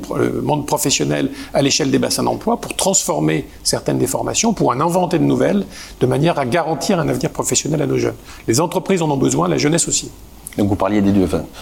professionnel 0.67 1.31
à 1.55 1.63
l'échelle 1.63 1.91
des 1.91 1.99
bassins 1.99 2.25
d'emploi 2.25 2.61
pour 2.61 2.75
transformer 2.75 3.47
certaines 3.63 3.99
des 3.99 4.09
formations, 4.09 4.53
pour 4.53 4.71
en 4.71 4.81
inventer 4.81 5.19
de 5.19 5.25
nouvelles, 5.25 5.65
de 6.01 6.07
manière 6.07 6.39
à 6.39 6.45
garantir 6.45 6.99
un 6.99 7.09
avenir 7.09 7.31
professionnel 7.31 7.81
à 7.83 7.87
nos 7.87 7.99
jeunes? 7.99 8.17
Les 8.49 8.61
entreprises 8.61 9.01
en 9.01 9.11
ont 9.11 9.17
besoin, 9.17 9.47
la 9.47 9.59
jeunesse 9.59 9.87
aussi. 9.87 10.11
Donc 10.59 10.69
vous 10.69 10.77
parliez 10.77 11.01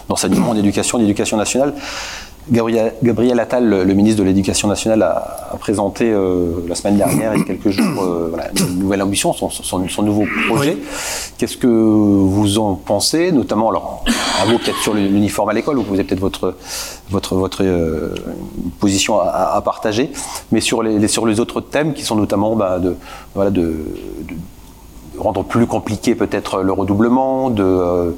d'enseignement, 0.07 0.55
d'éducation, 0.55 0.97
d'éducation 0.97 1.37
nationale. 1.37 1.75
Gabriel, 2.51 3.39
Attal, 3.39 3.69
le, 3.69 3.93
ministre 3.93 4.19
de 4.19 4.27
l'Éducation 4.27 4.67
nationale, 4.67 5.01
a, 5.03 5.55
présenté 5.59 6.09
euh, 6.11 6.51
la 6.67 6.75
semaine 6.75 6.97
dernière, 6.97 7.33
il 7.35 7.39
y 7.39 7.41
a 7.41 7.45
quelques 7.45 7.69
jours, 7.69 8.03
euh, 8.03 8.31
une 8.55 8.79
nouvelle 8.79 9.01
ambition, 9.01 9.33
son, 9.33 10.03
nouveau 10.03 10.25
projet. 10.47 10.77
Qu'est-ce 11.37 11.57
que 11.57 11.67
vous 11.67 12.57
en 12.57 12.75
pensez, 12.75 13.31
notamment, 13.31 13.69
alors, 13.69 14.03
à 14.41 14.45
vous 14.45 14.57
peut-être 14.57 14.79
sur 14.79 14.93
l'uniforme 14.93 15.49
à 15.49 15.53
l'école, 15.53 15.77
où 15.77 15.83
vous 15.83 15.93
avez 15.93 16.03
peut-être 16.03 16.19
votre, 16.19 16.55
votre, 17.09 17.35
votre 17.35 17.63
euh, 17.63 18.15
position 18.79 19.19
à, 19.19 19.61
partager, 19.63 20.11
mais 20.51 20.61
sur 20.61 20.81
les, 20.81 21.07
sur 21.07 21.25
les 21.25 21.39
autres 21.39 21.61
thèmes 21.61 21.93
qui 21.93 22.03
sont 22.03 22.15
notamment 22.15 22.55
bah, 22.55 22.79
de, 22.79 22.95
voilà, 23.35 23.51
de, 23.51 23.75
rendre 25.19 25.43
plus 25.43 25.67
compliqué 25.67 26.15
peut-être 26.15 26.61
le 26.61 26.71
redoublement, 26.71 27.49
de 27.49 28.15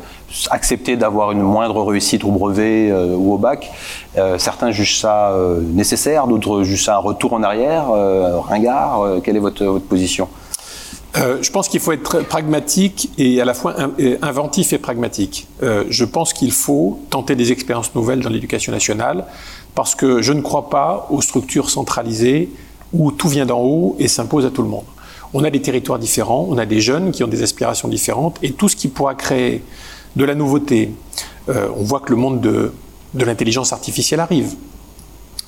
accepter 0.50 0.96
d'avoir 0.96 1.32
une 1.32 1.42
moindre 1.42 1.84
réussite 1.84 2.24
au 2.24 2.32
brevet 2.32 2.90
euh, 2.90 3.16
ou 3.16 3.34
au 3.34 3.38
bac. 3.38 3.70
Euh, 4.18 4.38
certains 4.38 4.72
jugent 4.72 5.00
ça 5.00 5.32
euh, 5.32 5.60
nécessaire, 5.62 6.28
d'autres 6.28 6.64
jugent 6.64 6.86
ça 6.86 6.96
un 6.96 7.00
retour 7.00 7.34
en 7.34 7.44
arrière, 7.44 7.88
ringard. 8.48 9.04
quelle 9.24 9.36
est 9.36 9.40
votre 9.40 9.80
position? 9.80 10.28
Je 11.16 11.52
pense 11.52 11.68
qu'il 11.68 11.82
faut 11.82 11.92
être 11.92 12.22
pragmatique 12.22 13.12
et 13.18 13.42
à 13.42 13.46
la 13.46 13.54
fois 13.54 13.76
inventif 14.22 14.72
et 14.72 14.78
pragmatique. 14.78 15.48
je 15.62 16.06
pense 16.06 16.32
qu'il 16.32 16.54
faut 16.54 17.00
tenter 17.10 17.36
des 17.36 17.52
expériences 17.52 17.94
nouvelles 17.96 18.22
dans 18.22 18.30
l'éducation 18.30 18.72
nationale 18.72 19.26
parce 19.76 19.94
que 19.94 20.22
je 20.22 20.32
ne 20.32 20.42
crois 20.42 20.70
pas 20.70 21.08
aux 21.10 21.22
structures 21.22 21.70
centralisées 21.70 22.50
où 22.94 23.12
tout 23.12 23.28
vient 23.28 23.46
d'en 23.46 23.60
haut 23.60 23.96
et 24.00 24.08
s'impose 24.08 24.46
à 24.46 24.52
tout 24.52 24.62
le 24.62 24.70
monde. 24.70 24.86
On 25.34 25.44
a 25.44 25.50
des 25.50 25.62
territoires 25.62 26.00
différents, 26.00 26.46
on 26.50 26.58
a 26.58 26.66
des 26.66 26.82
jeunes 26.82 27.12
qui 27.12 27.24
ont 27.24 27.28
des 27.28 27.44
aspirations 27.44 27.88
différentes 27.88 28.38
et 28.44 28.52
tout 28.52 28.68
ce 28.68 28.76
qui 28.76 28.90
pourra 28.90 29.16
créer 29.16 29.64
de 30.16 30.26
la 30.26 30.36
nouveauté. 30.36 30.92
Euh, 31.50 31.70
on 31.76 31.84
voit 31.84 32.02
que 32.02 32.10
le 32.10 32.18
monde 32.18 32.42
de, 32.42 32.72
l'intelligence 33.14 33.74
artificielle 33.74 34.20
arrive. 34.20 34.56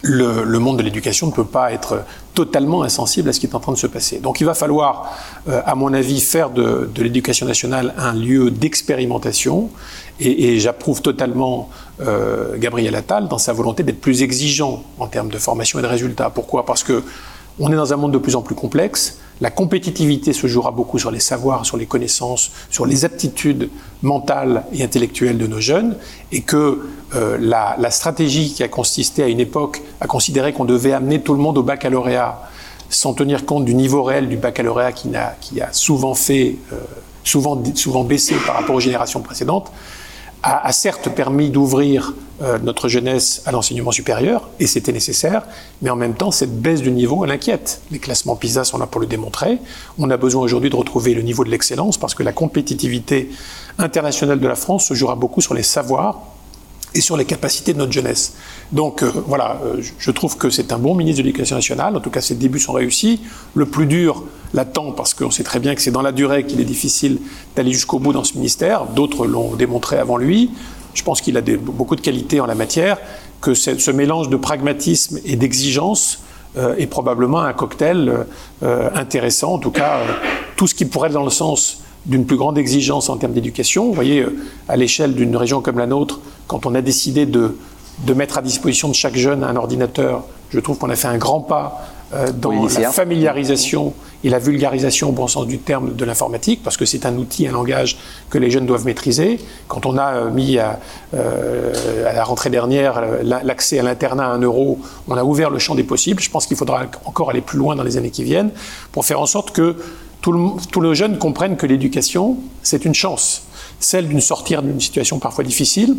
Le, 0.05 0.59
monde 0.59 0.77
de 0.77 0.83
l'éducation 0.83 1.27
ne 1.27 1.31
peut 1.31 1.45
pas 1.45 1.71
être 1.71 2.03
totalement 2.33 2.83
insensible 2.83 3.29
à 3.29 3.33
ce 3.33 3.39
qui 3.39 3.45
est 3.45 3.55
en 3.55 3.61
train 3.61 3.71
de 3.71 3.77
se 3.77 3.87
passer. 3.87 4.19
Donc 4.19 4.41
il 4.41 4.43
va 4.43 4.53
falloir, 4.53 5.17
euh, 5.47 5.61
à 5.65 5.75
mon 5.75 5.93
avis, 5.93 6.19
faire 6.19 6.49
de, 6.49 6.89
l'éducation 6.97 7.45
nationale 7.45 7.93
un 7.97 8.13
lieu 8.13 8.51
d'expérimentation. 8.51 9.69
Et, 10.19 10.59
j'approuve 10.59 11.01
totalement 11.01 11.69
euh, 12.01 12.57
Gabriel 12.57 12.95
Attal 12.95 13.27
dans 13.27 13.37
sa 13.37 13.53
volonté 13.53 13.83
d'être 13.83 14.01
plus 14.01 14.23
exigeant 14.23 14.83
en 14.99 15.07
termes 15.07 15.29
de 15.29 15.37
formation 15.37 15.79
et 15.79 15.81
de 15.81 15.87
résultats. 15.87 16.29
Pourquoi? 16.29 16.65
Parce 16.65 16.83
que 16.83 17.03
on 17.59 17.71
est 17.71 17.75
dans 17.75 17.93
un 17.93 17.97
monde 17.97 18.11
de 18.11 18.17
plus 18.17 18.35
en 18.35 18.41
plus 18.41 18.55
complexe. 18.55 19.19
La 19.41 19.49
compétitivité 19.49 20.31
se 20.31 20.47
jouera 20.47 20.71
beaucoup 20.71 20.99
sur 20.99 21.11
les 21.11 21.19
savoirs, 21.19 21.65
sur 21.65 21.77
les 21.77 21.85
connaissances, 21.85 22.51
sur 22.69 22.85
les 22.85 23.03
aptitudes 23.05 23.69
mentales 24.01 24.63
et 24.73 24.83
intellectuelles 24.83 25.37
de 25.37 25.47
nos 25.47 25.59
jeunes, 25.59 25.97
et 26.31 26.41
que 26.41 26.87
euh, 27.15 27.37
la, 27.39 27.91
stratégie 27.91 28.53
qui 28.53 28.63
a 28.63 28.67
consisté 28.67 29.23
à 29.23 29.27
une 29.27 29.39
époque 29.39 29.81
à 30.01 30.07
considérer 30.07 30.53
qu'on 30.53 30.65
devait 30.65 30.93
amener 30.93 31.21
tout 31.21 31.33
le 31.33 31.39
monde 31.39 31.57
au 31.57 31.63
baccalauréat 31.63 32.49
sans 32.89 33.13
tenir 33.13 33.45
compte 33.45 33.65
du 33.65 33.73
niveau 33.73 34.03
réel 34.03 34.29
du 34.29 34.37
baccalauréat 34.37 34.91
qui 34.91 35.15
a, 35.15 35.35
souvent 35.71 36.13
fait, 36.13 36.57
euh, 36.71 36.77
souvent, 37.23 37.61
souvent 37.75 38.03
baissé 38.03 38.35
par 38.45 38.55
rapport 38.55 38.75
aux 38.75 38.79
générations 38.79 39.21
précédentes, 39.21 39.71
a, 40.43 40.71
certes 40.71 41.09
permis 41.09 41.49
d'ouvrir 41.49 42.13
euh, 42.43 42.59
notre 42.59 42.89
jeunesse 42.89 43.41
à 43.45 43.51
l'enseignement 43.51 43.91
supérieur, 43.91 44.49
et 44.59 44.67
c'était 44.67 44.91
nécessaire, 44.91 45.43
mais 45.81 45.89
en 45.89 45.95
même 45.95 46.13
temps, 46.13 46.31
cette 46.31 46.61
baisse 46.61 46.81
du 46.81 46.91
niveau, 46.91 47.23
elle 47.23 47.31
inquiète. 47.31 47.81
Les 47.91 47.99
classements 47.99 48.35
PISA 48.35 48.63
sont 48.63 48.77
là 48.77 48.85
pour 48.85 48.99
le 48.99 49.07
démontrer. 49.07 49.59
On 49.97 50.09
a 50.09 50.17
besoin 50.17 50.43
aujourd'hui 50.43 50.69
de 50.69 50.75
retrouver 50.75 51.13
le 51.13 51.21
niveau 51.21 51.43
de 51.43 51.49
l'excellence, 51.49 51.97
parce 51.97 52.15
que 52.15 52.23
la 52.23 52.33
compétitivité 52.33 53.29
internationale 53.77 54.39
de 54.39 54.47
la 54.47 54.55
France 54.55 54.87
se 54.87 54.93
jouera 54.93 55.15
beaucoup 55.15 55.41
sur 55.41 55.53
les 55.53 55.63
savoirs 55.63 56.21
et 56.95 57.01
sur 57.01 57.17
les 57.17 57.25
capacités 57.25 57.73
de 57.73 57.79
notre 57.79 57.91
jeunesse. 57.91 58.33
Donc 58.71 59.03
euh, 59.03 59.11
voilà, 59.27 59.59
euh, 59.63 59.81
je 59.97 60.11
trouve 60.11 60.37
que 60.37 60.49
c'est 60.49 60.71
un 60.71 60.77
bon 60.77 60.95
ministre 60.95 61.21
de 61.21 61.27
l'Éducation 61.27 61.55
nationale, 61.55 61.95
en 61.95 61.99
tout 61.99 62.09
cas 62.09 62.21
ses 62.21 62.35
débuts 62.35 62.59
sont 62.59 62.73
réussis. 62.73 63.21
Le 63.55 63.65
plus 63.65 63.85
dur 63.85 64.23
l'attend 64.53 64.91
parce 64.91 65.13
qu'on 65.13 65.31
sait 65.31 65.43
très 65.43 65.59
bien 65.59 65.75
que 65.75 65.81
c'est 65.81 65.91
dans 65.91 66.01
la 66.01 66.11
durée 66.11 66.45
qu'il 66.45 66.61
est 66.61 66.65
difficile 66.65 67.19
d'aller 67.55 67.71
jusqu'au 67.71 67.99
bout 67.99 68.13
dans 68.13 68.23
ce 68.23 68.35
ministère, 68.35 68.85
d'autres 68.85 69.25
l'ont 69.25 69.55
démontré 69.55 69.97
avant 69.97 70.17
lui. 70.17 70.51
Je 70.93 71.03
pense 71.03 71.21
qu'il 71.21 71.37
a 71.37 71.41
beaucoup 71.41 71.95
de 71.95 72.01
qualités 72.01 72.39
en 72.39 72.45
la 72.45 72.55
matière, 72.55 72.97
que 73.41 73.53
ce 73.53 73.91
mélange 73.91 74.29
de 74.29 74.37
pragmatisme 74.37 75.19
et 75.25 75.35
d'exigence 75.35 76.19
euh, 76.57 76.75
est 76.77 76.87
probablement 76.87 77.41
un 77.41 77.53
cocktail 77.53 78.25
intéressant, 78.61 79.53
en 79.53 79.59
tout 79.59 79.71
cas 79.71 79.99
tout 80.55 80.67
ce 80.67 80.75
qui 80.75 80.85
pourrait 80.85 81.09
être 81.09 81.15
dans 81.15 81.23
le 81.23 81.29
sens 81.29 81.83
d'une 82.05 82.25
plus 82.25 82.37
grande 82.37 82.57
exigence 82.57 83.09
en 83.09 83.17
termes 83.17 83.33
d'éducation. 83.33 83.85
Vous 83.87 83.93
voyez, 83.93 84.25
à 84.67 84.75
l'échelle 84.75 85.13
d'une 85.13 85.35
région 85.35 85.61
comme 85.61 85.77
la 85.77 85.87
nôtre, 85.87 86.19
quand 86.47 86.65
on 86.65 86.75
a 86.75 86.81
décidé 86.81 87.25
de, 87.25 87.55
mettre 88.15 88.37
à 88.37 88.41
disposition 88.41 88.89
de 88.89 88.93
chaque 88.93 89.15
jeune 89.15 89.43
un 89.43 89.55
ordinateur, 89.55 90.23
je 90.51 90.59
trouve 90.59 90.77
qu'on 90.77 90.89
a 90.89 90.95
fait 90.95 91.07
un 91.07 91.17
grand 91.17 91.41
pas 91.41 91.81
euh, 91.81 91.92
dans 92.35 92.67
la 92.79 92.91
familiarisation 92.91 93.93
et 94.23 94.29
la 94.29 94.39
vulgarisation 94.39 95.09
au 95.09 95.11
bon 95.11 95.27
sens 95.27 95.47
du 95.47 95.57
terme 95.59 95.95
de 95.95 96.05
l'informatique, 96.05 96.61
parce 96.63 96.77
que 96.77 96.85
c'est 96.85 97.05
un 97.05 97.15
outil, 97.17 97.47
un 97.47 97.51
langage 97.51 97.97
que 98.29 98.37
les 98.37 98.49
jeunes 98.49 98.65
doivent 98.65 98.85
maîtriser. 98.85 99.39
Quand 99.67 99.85
on 99.85 99.97
a 99.97 100.29
mis 100.29 100.57
à, 100.57 100.79
à 101.13 102.13
la 102.13 102.23
rentrée 102.23 102.49
dernière 102.49 103.01
l'accès 103.23 103.79
à 103.79 103.83
l'internat 103.83 104.27
à 104.27 104.29
un 104.29 104.39
euro, 104.39 104.79
on 105.07 105.17
a 105.17 105.23
ouvert 105.23 105.49
le 105.49 105.59
champ 105.59 105.75
des 105.75 105.83
possibles. 105.83 106.21
Je 106.21 106.29
pense 106.29 106.45
qu'il 106.45 106.57
faudra 106.57 106.85
encore 107.05 107.31
aller 107.31 107.41
plus 107.41 107.57
loin 107.57 107.75
dans 107.75 107.83
les 107.83 107.97
années 107.97 108.11
qui 108.11 108.23
viennent 108.23 108.51
pour 108.91 109.05
faire 109.05 109.19
en 109.19 109.25
sorte 109.25 109.51
que 109.51 109.75
tous 110.21 110.81
les 110.81 110.95
jeunes 110.95 111.17
comprennent 111.17 111.57
que 111.57 111.65
l'éducation, 111.65 112.37
c'est 112.61 112.85
une 112.85 112.93
chance. 112.93 113.43
Celle 113.79 114.07
d'une 114.07 114.21
sortir 114.21 114.61
d'une 114.61 114.79
situation 114.79 115.19
parfois 115.19 115.43
difficile, 115.43 115.97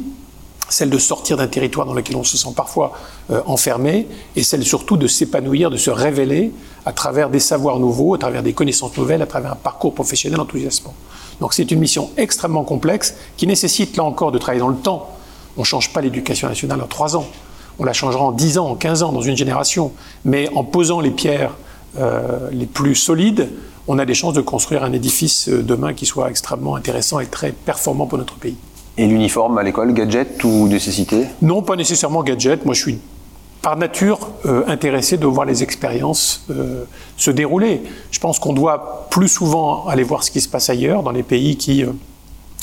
celle 0.75 0.91
de 0.91 0.99
sortir 0.99 1.37
d'un 1.37 1.47
territoire 1.47 1.87
dans 1.87 1.95
lequel 1.95 2.16
on 2.16 2.25
se 2.25 2.37
sent 2.37 2.49
parfois 2.57 2.93
euh, 3.31 3.41
enfermé, 3.47 4.09
et 4.35 4.43
celle 4.43 4.64
surtout 4.64 4.97
de 4.97 5.07
s'épanouir, 5.07 5.70
de 5.70 5.77
se 5.77 5.91
révéler 5.91 6.51
à 6.85 6.93
travers 6.93 7.31
des 7.31 7.39
savoirs 7.39 7.79
nouveaux, 7.79 8.14
à 8.14 8.18
travers 8.18 8.43
des 8.43 8.55
connaissances 8.55 8.97
nouvelles, 8.97 9.22
à 9.22 9.27
travers 9.27 9.53
un 9.53 9.57
parcours 9.57 9.95
professionnel 9.95 10.41
enthousiasmant. 10.41 10.95
Donc 11.41 11.55
c'est 11.55 11.70
une 11.70 11.79
mission 11.79 12.11
extrêmement 12.16 12.64
complexe 12.64 13.14
qui 13.37 13.47
nécessite 13.47 13.97
là 13.97 14.03
encore 14.03 14.33
de 14.33 14.39
travailler 14.39 14.61
dans 14.61 14.68
le 14.68 14.77
temps. 14.77 15.11
On 15.57 15.61
ne 15.61 15.64
change 15.64 15.93
pas 15.93 16.01
l'éducation 16.01 16.49
nationale 16.49 16.83
en 16.83 16.89
trois 16.89 17.16
ans, 17.16 17.27
on 17.79 17.85
la 17.85 17.93
changera 17.93 18.25
en 18.25 18.33
dix 18.33 18.59
ans, 18.59 18.66
en 18.66 18.75
quinze 18.75 19.05
ans, 19.05 19.12
dans 19.12 19.22
une 19.22 19.37
génération, 19.37 19.93
mais 20.25 20.49
en 20.57 20.64
posant 20.64 20.99
les 20.99 21.12
pierres 21.12 21.55
euh, 21.99 22.51
les 22.51 22.66
plus 22.66 22.97
solides, 22.97 23.49
on 23.87 24.01
a 24.01 24.05
des 24.05 24.14
chances 24.14 24.35
de 24.35 24.41
construire 24.41 24.83
un 24.83 24.93
édifice 24.93 25.49
euh, 25.49 25.62
demain 25.62 25.95
qui 25.95 26.05
soit 26.05 26.31
extrêmement 26.31 26.75
intéressant 26.75 27.20
et 27.20 27.27
très 27.27 27.53
performant 27.53 28.07
pour 28.07 28.18
notre 28.18 28.35
pays. 28.35 28.57
Et 28.97 29.07
l'uniforme 29.07 29.59
à 29.59 29.62
l'école, 29.62 29.92
gadget 29.92 30.42
ou 30.45 30.68
nécessité? 30.68 31.26
Non, 31.42 31.62
pas 31.62 31.76
nécessairement 31.76 32.22
gadget. 32.22 32.64
Moi, 32.64 32.74
je 32.74 32.80
suis 32.80 32.99
par 33.62 33.76
nature 33.76 34.18
euh, 34.45 34.62
intéressé 34.66 35.16
de 35.16 35.26
voir 35.26 35.47
les 35.47 35.62
expériences 35.62 36.45
euh, 36.51 36.84
se 37.16 37.30
dérouler. 37.30 37.82
Je 38.11 38.20
pense 38.20 38.38
qu'on 38.38 38.53
doit 38.53 39.07
plus 39.11 39.28
souvent 39.28 39.86
aller 39.86 40.03
voir 40.03 40.22
ce 40.22 40.30
qui 40.30 40.40
se 40.40 40.49
passe 40.49 40.68
ailleurs, 40.68 41.03
dans 41.03 41.12
les 41.12 41.22
pays 41.22 41.57
qui, 41.57 41.84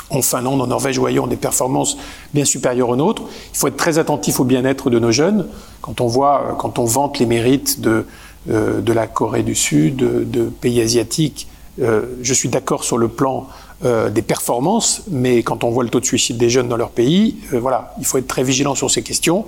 en 0.10 0.22
Finlande, 0.22 0.62
en 0.62 0.68
Norvège 0.68 1.00
ou 1.00 1.06
ailleurs, 1.06 1.28
des 1.28 1.38
performances 1.38 1.98
bien 2.34 2.46
supérieures 2.46 2.90
aux 2.90 2.96
nôtres. 2.96 3.24
Il 3.54 3.58
faut 3.58 3.68
être 3.68 3.78
très 3.78 3.98
attentif 3.98 4.40
au 4.40 4.44
bien-être 4.44 4.90
de 4.90 5.00
nos 5.00 5.12
jeunes. 5.12 5.48
Quand 5.82 6.02
on 6.02 6.08
voit, 6.08 6.56
quand 6.60 6.78
on 6.78 6.86
vante 6.86 7.18
les 7.20 7.26
mérites 7.26 7.82
de 7.82 8.06
euh, 8.50 8.82
de 8.82 8.92
la 8.92 9.06
Corée 9.06 9.44
du 9.44 9.54
Sud, 9.54 9.98
de, 9.98 10.44
pays 10.46 10.82
asiatiques. 10.82 11.48
Euh, 11.80 12.18
je 12.24 12.34
suis 12.34 12.50
d'accord 12.50 12.84
sur 12.84 12.98
le 12.98 13.08
plan 13.08 13.48
euh, 13.84 14.10
des 14.10 14.22
performances, 14.22 15.04
mais 15.10 15.44
quand 15.44 15.64
on 15.64 15.70
voit 15.70 15.84
le 15.84 15.90
taux 15.90 16.00
de 16.00 16.06
suicide 16.06 16.38
des 16.38 16.50
jeunes 16.50 16.68
dans 16.68 16.78
leur 16.78 16.92
pays, 16.92 17.38
voilà, 17.52 17.94
il 18.00 18.06
faut 18.06 18.18
être 18.18 18.28
très 18.28 18.44
vigilant 18.44 18.76
sur 18.76 18.90
ces 18.92 19.02
questions. 19.02 19.46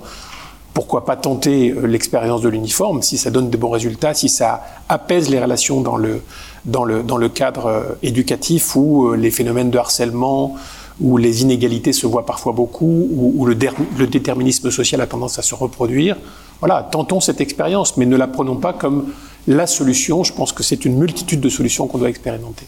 Pourquoi 0.72 1.04
pas 1.04 1.16
tenter 1.16 1.72
l'expérience 1.84 2.40
de 2.42 2.48
l'uniforme 2.48 3.00
si 3.00 3.16
ça 3.16 3.30
donne 3.30 3.48
de 3.48 3.56
bons 3.56 3.70
résultats, 3.70 4.12
si 4.12 4.28
ça 4.28 4.64
apaise 4.88 5.28
les 5.28 5.38
relations 5.38 5.80
dans 5.80 5.96
le, 5.96 6.20
dans 6.64 6.84
le, 6.84 7.04
dans 7.04 7.16
le 7.16 7.28
cadre 7.28 7.96
éducatif 8.02 8.74
où 8.74 9.12
les 9.12 9.30
phénomènes 9.30 9.70
de 9.70 9.78
harcèlement, 9.78 10.56
où 11.00 11.16
les 11.16 11.42
inégalités 11.42 11.92
se 11.92 12.06
voient 12.06 12.26
parfois 12.26 12.52
beaucoup, 12.52 13.08
où, 13.10 13.46
le, 13.46 13.56
le, 13.98 14.06
déterminisme 14.06 14.70
social 14.70 15.00
a 15.00 15.06
tendance 15.06 15.38
à 15.38 15.42
se 15.42 15.54
reproduire. 15.54 16.16
Voilà, 16.60 16.88
tentons 16.90 17.20
cette 17.20 17.40
expérience, 17.40 17.96
mais 17.96 18.06
ne 18.06 18.16
la 18.16 18.26
prenons 18.26 18.56
pas 18.56 18.72
comme 18.72 19.12
la 19.46 19.66
solution. 19.66 20.24
Je 20.24 20.32
pense 20.32 20.52
que 20.52 20.62
c'est 20.62 20.84
une 20.84 20.96
multitude 20.96 21.40
de 21.40 21.48
solutions 21.48 21.86
qu'on 21.86 21.98
doit 21.98 22.08
expérimenter. 22.08 22.66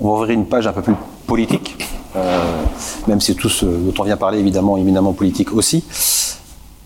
On 0.00 0.08
va 0.08 0.14
ouvrir 0.14 0.30
une 0.30 0.46
page 0.46 0.66
un 0.66 0.72
peu 0.72 0.82
plus 0.82 0.94
politique, 1.26 1.76
euh, 2.16 2.42
même 3.06 3.20
si 3.20 3.34
tout 3.34 3.48
ce 3.48 3.66
dont 3.66 3.94
on 3.98 4.04
vient 4.04 4.16
parler 4.16 4.38
évidemment 4.38 4.76
éminemment 4.76 5.12
politique 5.12 5.52
aussi. 5.52 5.84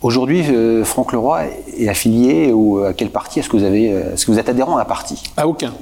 Aujourd'hui, 0.02 0.44
euh, 0.50 0.84
Franck 0.84 1.12
Leroy 1.12 1.44
est 1.78 1.88
affilié 1.88 2.52
ou 2.52 2.78
à 2.78 2.92
quel 2.92 3.10
parti 3.10 3.38
Est-ce 3.38 3.48
que 3.48 3.56
vous 3.56 3.64
avez, 3.64 3.84
est-ce 3.86 4.26
que 4.26 4.32
vous 4.32 4.38
êtes 4.38 4.48
adhérent 4.48 4.76
à 4.76 4.82
un 4.82 4.84
parti? 4.84 5.22
À 5.36 5.46
aucun. 5.46 5.72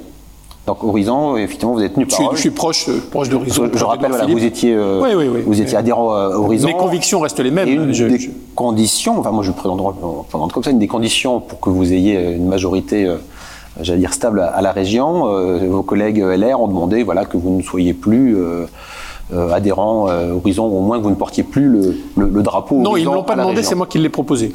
Donc 0.65 0.81
Horizon, 0.81 1.35
effectivement, 1.35 1.73
vous 1.73 1.81
êtes 1.81 1.93
tenu 1.93 2.05
par. 2.05 2.33
Je, 2.35 2.39
suis 2.39 2.51
proche, 2.51 2.87
euh, 2.87 3.03
proche 3.11 3.27
d'Horizon. 3.27 3.69
Je, 3.73 3.83
rappelle, 3.83 4.11
voilà, 4.11 4.25
vous 4.27 4.43
étiez, 4.43 4.73
euh, 4.73 5.43
vous 5.45 5.61
étiez 5.61 5.75
adhérent 5.75 6.13
à 6.13 6.29
Horizon. 6.29 6.69
Mes 6.69 6.73
convictions 6.73 7.19
restent 7.19 7.41
les 7.41 7.51
mêmes. 7.51 7.67
Et 7.67 7.73
une 7.73 7.91
des 7.91 8.31
conditions, 8.55 9.19
enfin 9.19 9.31
moi 9.31 9.43
je 9.43 9.51
présente 9.51 9.81
comme 10.53 10.63
ça, 10.63 10.71
une 10.71 10.79
des 10.79 10.87
conditions 10.87 11.41
pour 11.41 11.59
que 11.59 11.69
vous 11.69 11.91
ayez 11.91 12.35
une 12.35 12.47
majorité, 12.47 13.03
euh, 13.05 13.17
j'allais 13.81 13.99
dire 13.99 14.13
stable 14.13 14.39
à, 14.39 14.61
la 14.61 14.71
région, 14.71 15.25
vos 15.67 15.83
collègues 15.83 16.19
LR 16.19 16.61
ont 16.61 16.67
demandé, 16.67 17.03
voilà, 17.03 17.25
que 17.25 17.37
vous 17.37 17.57
ne 17.57 17.61
soyez 17.61 17.93
plus. 17.93 18.37
adhérent 19.51 20.07
Horizon, 20.07 20.65
au 20.65 20.81
moins 20.81 20.99
que 20.99 21.03
vous 21.03 21.09
ne 21.09 21.15
portiez 21.15 21.43
plus 21.43 21.67
le, 21.67 21.97
le, 22.17 22.43
drapeau. 22.43 22.79
Non, 22.79 22.97
ils 22.97 23.05
ne 23.05 23.13
l'ont 23.13 23.23
pas 23.23 23.35
demandé, 23.35 23.63
c'est 23.63 23.75
moi 23.75 23.87
qui 23.87 23.97
l'ai 23.97 24.09
proposé. 24.09 24.53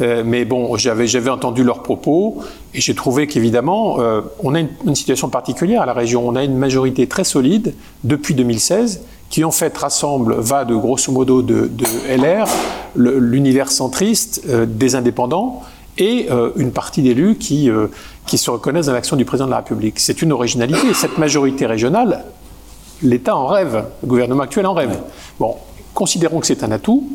Euh, 0.00 0.22
mais 0.24 0.44
bon, 0.44 0.76
j'avais 0.76 1.30
entendu 1.30 1.64
leurs 1.64 1.82
propos 1.82 2.38
et 2.74 2.80
j'ai 2.80 2.94
trouvé 2.94 3.26
qu'évidemment, 3.26 4.00
euh, 4.00 4.20
on 4.42 4.54
a 4.54 4.60
une, 4.60 4.94
situation 4.94 5.28
particulière 5.28 5.82
à 5.82 5.86
la 5.86 5.94
région. 5.94 6.26
On 6.26 6.36
a 6.36 6.44
une 6.44 6.56
majorité 6.56 7.06
très 7.06 7.24
solide 7.24 7.74
depuis 8.04 8.34
2016 8.34 9.02
qui 9.30 9.42
en 9.42 9.50
fait 9.50 9.76
rassemble, 9.76 10.36
va 10.38 10.64
de 10.64 10.76
grosso 10.76 11.10
modo 11.10 11.42
de, 11.42 11.68
LR, 12.08 12.46
l'univers 12.94 13.72
centriste, 13.72 14.42
euh, 14.48 14.66
des 14.66 14.94
indépendants 14.94 15.62
et 15.98 16.28
une 16.56 16.72
partie 16.72 17.02
d'élus 17.02 17.36
qui, 17.36 17.70
qui 18.26 18.38
se 18.38 18.50
reconnaissent 18.50 18.86
dans 18.86 18.92
l'action 18.92 19.16
du 19.16 19.24
président 19.24 19.46
de 19.46 19.50
la 19.50 19.58
République. 19.58 19.98
C'est 19.98 20.22
une 20.22 20.32
originalité. 20.32 20.92
Cette 20.94 21.18
majorité 21.18 21.66
régionale, 21.66 22.24
l'État 23.02 23.36
en 23.36 23.46
rêve, 23.46 23.84
le 24.02 24.08
gouvernement 24.08 24.42
actuel 24.42 24.66
en 24.66 24.74
rêve. 24.74 24.98
Bon, 25.38 25.54
considérons 25.94 26.40
que 26.40 26.46
c'est 26.46 26.62
un 26.62 26.70
atout. 26.72 27.08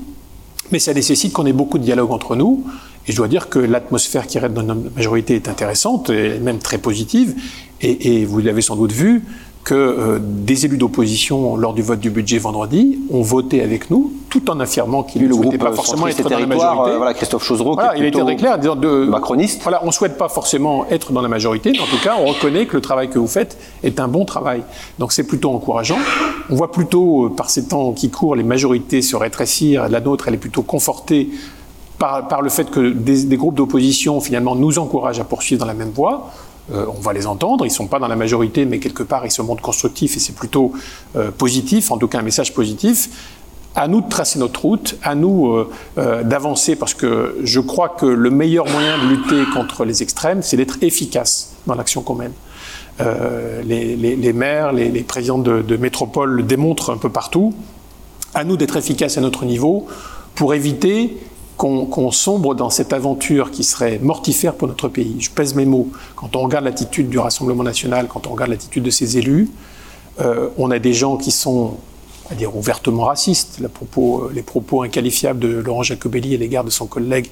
Mais 0.72 0.80
ça 0.80 0.94
nécessite 0.94 1.34
qu'on 1.34 1.46
ait 1.46 1.54
beaucoup 1.54 1.78
de 1.78 1.84
dialogue 1.84 2.12
entre 2.12 2.36
nous. 2.36 2.64
Et 3.08 3.12
je 3.12 3.18
dois 3.18 3.28
dire 3.28 3.50
que 3.50 3.60
l'atmosphère 3.60 4.26
qui 4.26 4.40
reste 4.40 4.54
dans 4.54 4.64
notre 4.64 4.96
majorité 4.96 5.36
est 5.36 5.50
intéressante 5.50 6.10
et 6.10 6.40
même 6.40 6.60
très 6.60 6.78
positive. 6.78 7.36
Et, 7.82 8.22
et 8.22 8.26
vous 8.26 8.40
l'avez 8.40 8.62
sans 8.62 8.76
doute 8.76 8.92
vu, 8.92 9.24
que 9.64 9.76
euh, 9.76 10.20
des 10.20 10.66
élus 10.66 10.78
d'opposition, 10.78 11.56
lors 11.56 11.74
du 11.74 11.82
vote 11.82 12.00
du 12.00 12.10
budget 12.10 12.40
vendredi, 12.40 13.00
ont 13.12 13.22
voté 13.22 13.62
avec 13.62 13.92
nous, 13.92 14.12
tout 14.30 14.50
en 14.50 14.60
affirmant 14.60 15.04
qu'ils 15.04 15.28
ne 15.28 15.34
souhaitaient 15.34 15.58
pas 15.58 15.70
euh, 15.70 15.74
forcément 15.74 16.08
être 16.08 16.24
dans 16.24 16.40
la 16.40 16.48
majorité. 16.48 16.92
Euh, 16.92 16.98
voilà, 16.98 17.14
Christophe 17.14 17.44
Chauzereau, 17.44 17.74
voilà, 17.74 17.96
il 17.96 18.06
été 18.06 18.20
très 18.20 18.36
clair, 18.36 18.58
disant 18.58 18.76
de, 18.76 19.06
macroniste. 19.06 19.62
Voilà, 19.64 19.82
on 19.84 19.88
ne 19.88 19.92
souhaite 19.92 20.18
pas 20.18 20.30
forcément 20.30 20.86
être 20.90 21.12
dans 21.12 21.22
la 21.22 21.28
majorité, 21.28 21.72
mais 21.72 21.80
en 21.80 21.86
tout 21.86 22.02
cas, 22.04 22.16
on 22.20 22.26
reconnaît 22.26 22.66
que 22.66 22.76
le 22.76 22.82
travail 22.82 23.10
que 23.10 23.20
vous 23.20 23.28
faites 23.28 23.58
est 23.84 24.00
un 24.00 24.08
bon 24.08 24.26
travail. 24.26 24.64
Donc 25.00 25.12
c'est 25.12 25.26
plutôt 25.26 25.52
encourageant. 25.52 26.00
On 26.50 26.56
voit 26.56 26.72
plutôt, 26.72 27.30
par 27.30 27.50
ces 27.50 27.68
temps 27.68 27.92
qui 27.92 28.10
courent, 28.10 28.36
les 28.36 28.44
majorités 28.44 29.02
se 29.02 29.16
rétrécir. 29.16 29.90
La 29.90 30.00
nôtre, 30.00 30.28
elle 30.28 30.34
est 30.34 30.38
plutôt 30.38 30.64
confortée 30.64 31.30
par, 32.00 32.28
par 32.28 32.42
le 32.42 32.50
fait 32.50 32.72
que 32.72 32.80
des, 32.80 33.26
des 33.26 33.38
groupes 33.38 33.56
d'opposition, 33.56 34.20
finalement, 34.22 34.56
nous 34.56 34.80
encouragent 34.80 35.20
à 35.20 35.24
poursuivre 35.24 35.60
dans 35.60 35.68
la 35.68 35.76
même 35.76 35.92
voie. 35.92 36.32
Euh, 36.72 36.86
on 36.96 37.00
va 37.00 37.14
les 37.14 37.28
entendre. 37.28 37.66
Ils 37.66 37.70
ne 37.70 37.74
sont 37.74 37.88
pas 37.88 38.00
dans 38.00 38.08
la 38.08 38.16
majorité, 38.16 38.66
mais 38.66 38.80
quelque 38.80 39.04
part, 39.04 39.26
ils 39.26 39.32
se 39.32 39.42
montrent 39.42 39.62
constructifs 39.62 40.16
et 40.16 40.20
c'est 40.20 40.36
plutôt 40.36 40.74
euh, 41.16 41.32
positif, 41.32 41.92
en 41.92 41.98
tout 41.98 42.08
cas 42.08 42.20
un 42.20 42.24
message 42.24 42.54
positif. 42.54 43.10
À 43.74 43.88
nous 43.88 44.02
de 44.02 44.10
tracer 44.10 44.38
notre 44.38 44.62
route, 44.62 44.98
à 45.02 45.16
nous 45.16 45.48
euh, 45.48 46.24
d'avancer, 46.24 46.76
parce 46.76 46.94
que 46.94 47.38
je 47.44 47.60
crois 47.62 47.90
que 47.90 48.06
le 48.06 48.30
meilleur 48.30 48.68
moyen 48.70 48.98
de 48.98 49.08
lutter 49.08 49.44
contre 49.54 49.86
les 49.86 50.04
extrêmes, 50.04 50.42
c'est 50.42 50.58
d'être 50.58 50.78
efficace 50.82 51.54
dans 51.68 51.76
l'action 51.76 52.02
qu'on 52.02 52.16
mène. 52.16 52.34
Les, 53.66 54.34
maires, 54.34 54.74
les, 54.74 55.04
présidents 55.04 55.40
de, 55.40 55.62
de 55.62 55.78
métropole 55.78 56.32
le 56.32 56.44
démontrent 56.44 56.92
un 56.92 56.98
peu 56.98 57.10
partout. 57.10 57.54
À 58.36 58.44
nous 58.44 58.58
d'être 58.58 58.76
efficaces 58.78 59.18
à 59.18 59.22
notre 59.22 59.46
niveau 59.46 59.88
pour 60.36 60.54
éviter 60.54 61.18
qu'on 61.62 62.10
sombre 62.10 62.56
dans 62.56 62.72
cette 62.72 62.92
aventure 62.92 63.52
qui 63.52 63.64
serait 63.64 64.00
mortifère 64.00 64.56
pour 64.56 64.68
notre 64.68 64.88
pays. 64.88 65.18
Je 65.20 65.30
pèse 65.30 65.54
mes 65.54 65.66
mots. 65.66 65.90
Quand 66.16 66.36
on 66.36 66.42
regarde 66.42 66.66
l'attitude 66.66 67.08
du 67.08 67.20
Rassemblement 67.20 67.62
national, 67.62 68.08
quand 68.08 68.26
on 68.26 68.32
regarde 68.32 68.50
l'attitude 68.50 68.82
de 68.82 68.90
ses 68.90 69.20
élus, 69.20 69.48
euh, 70.22 70.50
on 70.58 70.72
a 70.72 70.80
des 70.80 70.96
gens 70.96 71.18
qui 71.18 71.30
sont, 71.30 71.76
à 72.32 72.34
dire, 72.34 72.56
ouvertement 72.56 73.04
racistes. 73.04 73.60
Euh, 73.62 74.30
les 74.34 74.42
propos 74.42 74.82
inqualifiables 74.82 75.40
de 75.40 75.50
Laurent 75.50 75.84
Jacobelli 75.84 76.34
à 76.34 76.40
l'égard 76.40 76.64
de 76.64 76.72
son 76.72 76.88
collègue 76.88 77.30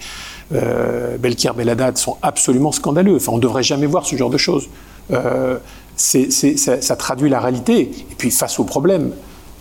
euh, 0.54 1.18
Belkir 1.18 1.56
Belhaddad 1.56 1.98
sont 1.98 2.18
absolument 2.22 2.72
scandaleux. 2.72 3.16
Enfin, 3.16 3.32
on 3.32 3.38
ne 3.38 3.42
devrait 3.42 3.64
jamais 3.64 3.88
voir 3.88 4.06
ce 4.06 4.16
genre 4.16 4.30
de 4.30 4.38
choses. 4.38 4.70
Euh, 5.10 5.58
ça, 5.96 6.82
ça 6.82 6.96
traduit 6.96 7.32
la 7.32 7.40
réalité. 7.40 7.82
Et 8.12 8.16
puis, 8.16 8.30
face 8.30 8.60
au 8.60 8.64
problème, 8.64 9.12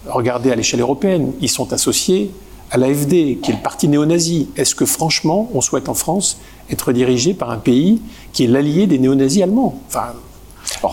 regardez 0.06 0.52
à 0.52 0.56
l'échelle 0.56 0.80
européenne, 0.80 1.32
ils 1.40 1.48
sont 1.48 1.72
associés 1.72 2.30
à 2.70 2.76
l'AFD, 2.76 3.38
qui 3.42 3.50
est 3.50 3.54
le 3.54 3.62
parti 3.62 3.88
néo-nazi. 3.88 4.48
Est-ce 4.56 4.74
que 4.74 4.84
franchement, 4.84 5.48
on 5.54 5.60
souhaite 5.60 5.88
en 5.88 5.94
France 5.94 6.38
être 6.70 6.92
dirigé 6.92 7.34
par 7.34 7.50
un 7.50 7.58
pays 7.58 8.00
qui 8.32 8.44
est 8.44 8.46
l'allié 8.46 8.86
des 8.86 8.98
néo-nazis 8.98 9.42
allemands? 9.42 9.80
Enfin, 9.88 10.12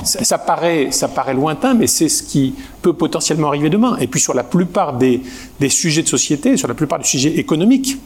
ça, 0.03 0.37
paraît, 0.37 0.89
ça 0.91 1.07
paraît 1.07 1.33
lointain, 1.33 1.73
mais 1.73 1.87
c'est 1.87 2.09
ce 2.09 2.23
qui 2.23 2.55
peut 2.81 2.93
potentiellement 2.93 3.49
arriver 3.49 3.69
demain. 3.69 3.97
Et 3.99 4.07
puis 4.07 4.19
sur 4.19 4.33
la 4.33 4.43
plupart 4.43 4.93
des, 4.97 5.21
des 5.59 5.69
sujets 5.69 6.03
de 6.03 6.07
société, 6.07 6.57
sur 6.57 6.67
la 6.67 6.73
plupart 6.73 6.99
des 6.99 7.05
sujets 7.05 7.37
économiques, 7.37 7.97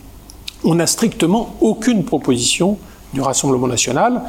on 0.63 0.75
n'a 0.75 0.87
strictement 0.87 1.55
aucune 1.61 2.03
proposition 2.03 2.77
du 3.13 3.21
Rassemblement 3.21 3.67
national 3.67 4.23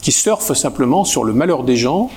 qui 0.00 0.12
surfe 0.12 0.52
simplement 0.54 1.04
sur 1.04 1.24
le 1.24 1.32
malheur 1.32 1.64
des 1.64 1.76
gens, 1.76 2.10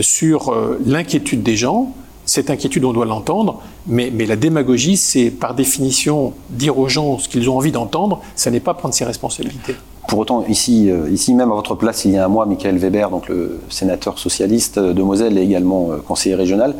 sur 0.00 0.52
euh, 0.52 0.80
l'inquiétude 0.84 1.42
des 1.42 1.56
gens, 1.56 1.94
cette 2.26 2.50
inquiétude, 2.50 2.84
on 2.84 2.92
doit 2.92 3.06
l'entendre, 3.06 3.62
mais, 3.86 4.10
la 4.10 4.36
démagogie, 4.36 4.96
c'est 4.96 5.30
par 5.30 5.54
définition 5.54 6.34
dire 6.50 6.78
aux 6.78 6.88
gens 6.88 7.18
ce 7.18 7.28
qu'ils 7.28 7.48
ont 7.48 7.56
envie 7.56 7.72
d'entendre, 7.72 8.20
ça 8.34 8.50
n'est 8.50 8.60
pas 8.60 8.74
prendre 8.74 8.92
ses 8.92 9.04
responsabilités. 9.04 9.76
Pour 10.08 10.18
autant, 10.18 10.44
ici, 10.48 10.90
ici 11.10 11.34
même 11.34 11.50
à 11.50 11.54
votre 11.54 11.74
place, 11.74 12.04
il 12.04 12.12
y 12.12 12.18
a 12.18 12.24
un 12.24 12.28
mois, 12.28 12.46
Michael 12.46 12.78
Weber, 12.78 13.10
donc 13.10 13.28
le 13.28 13.60
sénateur 13.70 14.18
socialiste 14.18 14.78
de 14.78 15.02
Moselle 15.02 15.38
et 15.38 15.42
également 15.42 15.90
conseiller 16.06 16.34
régional, 16.34 16.74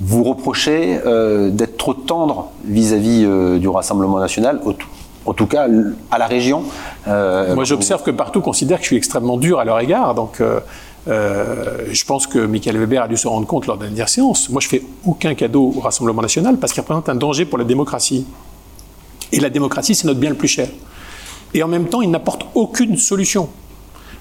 vous 0.00 0.22
reprochez 0.22 1.00
d'être 1.52 1.76
trop 1.76 1.94
tendre 1.94 2.50
vis-à-vis 2.64 3.26
du 3.58 3.68
Rassemblement 3.68 4.18
national, 4.18 4.60
en 5.26 5.32
tout 5.32 5.46
cas 5.46 5.66
à 6.10 6.18
la 6.18 6.26
région. 6.26 6.64
Moi, 7.06 7.64
j'observe 7.64 8.02
que 8.02 8.10
partout 8.10 8.40
considère 8.40 8.78
que 8.78 8.84
je 8.84 8.88
suis 8.88 8.96
extrêmement 8.96 9.38
dur 9.38 9.58
à 9.58 9.64
leur 9.64 9.80
égard, 9.80 10.14
donc 10.14 10.42
euh, 11.08 11.86
je 11.92 12.04
pense 12.04 12.26
que 12.26 12.38
Michael 12.38 12.78
Weber 12.78 13.02
a 13.02 13.08
dû 13.08 13.16
se 13.16 13.28
rendre 13.28 13.46
compte 13.46 13.66
lors 13.66 13.76
de 13.76 13.82
la 13.82 13.88
dernière 13.88 14.08
séance. 14.08 14.48
Moi, 14.50 14.60
je 14.60 14.68
fais 14.68 14.82
aucun 15.04 15.34
cadeau 15.34 15.72
au 15.76 15.80
Rassemblement 15.80 16.22
national 16.22 16.58
parce 16.58 16.72
qu'il 16.72 16.80
représente 16.80 17.08
un 17.08 17.14
danger 17.14 17.44
pour 17.44 17.58
la 17.58 17.64
démocratie. 17.64 18.26
Et 19.32 19.40
la 19.40 19.50
démocratie, 19.50 19.94
c'est 19.94 20.06
notre 20.06 20.20
bien 20.20 20.30
le 20.30 20.36
plus 20.36 20.48
cher. 20.48 20.68
Et 21.54 21.62
en 21.62 21.68
même 21.68 21.88
temps, 21.88 22.02
il 22.02 22.10
n'apporte 22.10 22.46
aucune 22.54 22.96
solution. 22.96 23.48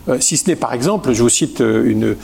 Euh, 0.07 0.19
si 0.19 0.37
ce 0.37 0.47
n'est, 0.47 0.55
par 0.55 0.73
exemple, 0.73 1.11
je 1.13 1.23
vous 1.23 1.29
cite 1.29 1.61
euh, 1.61 2.15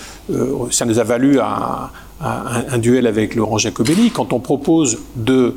ça 0.69 0.85
nous 0.85 0.99
a 0.99 1.03
valu 1.03 1.39
un, 1.39 1.89
un, 2.21 2.77
duel 2.77 3.07
avec 3.07 3.33
Laurent 3.33 3.57
Jacobelli 3.57 4.11
quand 4.11 4.31
on 4.31 4.39
propose 4.39 4.99
de. 5.15 5.55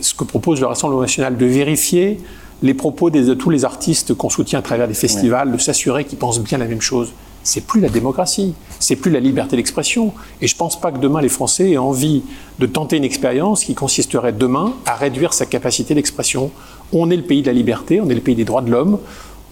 ce 0.00 0.12
que 0.12 0.24
propose 0.24 0.60
le 0.60 0.66
Rassemblement 0.66 1.02
national, 1.02 1.36
de 1.36 1.46
vérifier 1.46 2.18
les 2.62 2.74
propos 2.74 3.10
de 3.10 3.34
tous 3.34 3.50
les 3.50 3.64
artistes 3.64 4.12
qu'on 4.14 4.28
soutient 4.28 4.58
à 4.58 4.62
travers 4.62 4.88
des 4.88 4.94
festivals, 4.94 5.52
de 5.52 5.58
s'assurer 5.58 6.04
qu'ils 6.04 6.18
pensent 6.18 6.40
bien 6.40 6.58
la 6.58 6.66
même 6.66 6.80
chose 6.80 7.12
c'est 7.42 7.62
plus 7.62 7.80
la 7.80 7.88
démocratie, 7.88 8.54
c'est 8.78 8.96
plus 8.96 9.10
la 9.10 9.20
liberté 9.20 9.56
d'expression. 9.56 10.12
Et 10.40 10.46
je 10.46 10.54
ne 10.54 10.58
pense 10.58 10.80
pas 10.80 10.92
que 10.92 10.98
demain 10.98 11.20
les 11.20 11.28
Français 11.28 11.70
aient 11.70 11.78
envie 11.78 12.22
de 12.58 12.66
tenter 12.66 12.96
une 12.96 13.04
expérience 13.04 13.64
qui 13.64 13.74
consisterait 13.74 14.32
demain 14.32 14.74
à 14.86 14.94
réduire 14.94 15.32
sa 15.32 15.46
capacité 15.46 15.94
d'expression. 15.94 16.50
On 16.92 17.10
est 17.10 17.16
le 17.16 17.22
pays 17.22 17.42
de 17.42 17.46
la 17.46 17.52
liberté, 17.52 18.00
on 18.00 18.08
est 18.10 18.14
le 18.14 18.20
pays 18.20 18.34
des 18.34 18.44
droits 18.44 18.62
de 18.62 18.70
l'homme. 18.70 18.98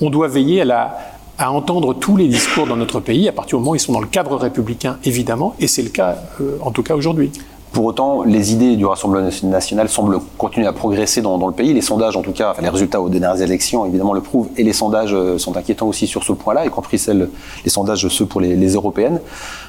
On 0.00 0.10
doit 0.10 0.28
veiller 0.28 0.62
à, 0.70 0.98
à, 1.38 1.50
entendre 1.50 1.94
tous 1.94 2.16
les 2.16 2.28
discours 2.28 2.66
dans 2.66 2.76
notre 2.76 3.00
pays 3.00 3.28
à 3.28 3.32
partir 3.32 3.58
du 3.58 3.62
moment 3.62 3.72
où 3.72 3.76
ils 3.76 3.80
sont 3.80 3.92
dans 3.92 4.00
le 4.00 4.06
cadre 4.06 4.36
républicain, 4.36 4.98
évidemment, 5.04 5.54
et 5.58 5.66
c'est 5.66 5.82
le 5.82 5.90
cas 5.90 6.16
euh, 6.40 6.58
en 6.60 6.70
tout 6.70 6.82
cas 6.82 6.94
aujourd'hui. 6.94 7.32
Pour 7.72 7.84
autant, 7.84 8.22
les 8.22 8.52
idées 8.52 8.76
du 8.76 8.86
Rassemblement 8.86 9.28
national 9.42 9.88
semblent 9.88 10.18
continuer 10.38 10.66
à 10.66 10.72
progresser 10.72 11.20
dans, 11.20 11.46
le 11.46 11.52
pays. 11.52 11.74
Les 11.74 11.82
sondages, 11.82 12.16
en 12.16 12.22
tout 12.22 12.32
cas, 12.32 12.54
les 12.60 12.68
résultats 12.68 13.00
aux 13.00 13.08
dernières 13.08 13.40
élections, 13.40 13.84
évidemment, 13.84 14.14
le 14.14 14.20
prouvent. 14.20 14.48
Et 14.56 14.64
les 14.64 14.72
sondages 14.72 15.12
euh, 15.12 15.38
sont 15.38 15.56
inquiétants 15.56 15.86
aussi 15.86 16.06
sur 16.06 16.24
ce 16.24 16.32
point-là, 16.32 16.66
y 16.66 16.70
compris 16.70 16.98
celles, 16.98 17.28
les 17.64 17.70
sondages, 17.70 18.06
ceux 18.08 18.26
pour 18.26 18.40
les, 18.40 18.72
européennes. 18.72 19.20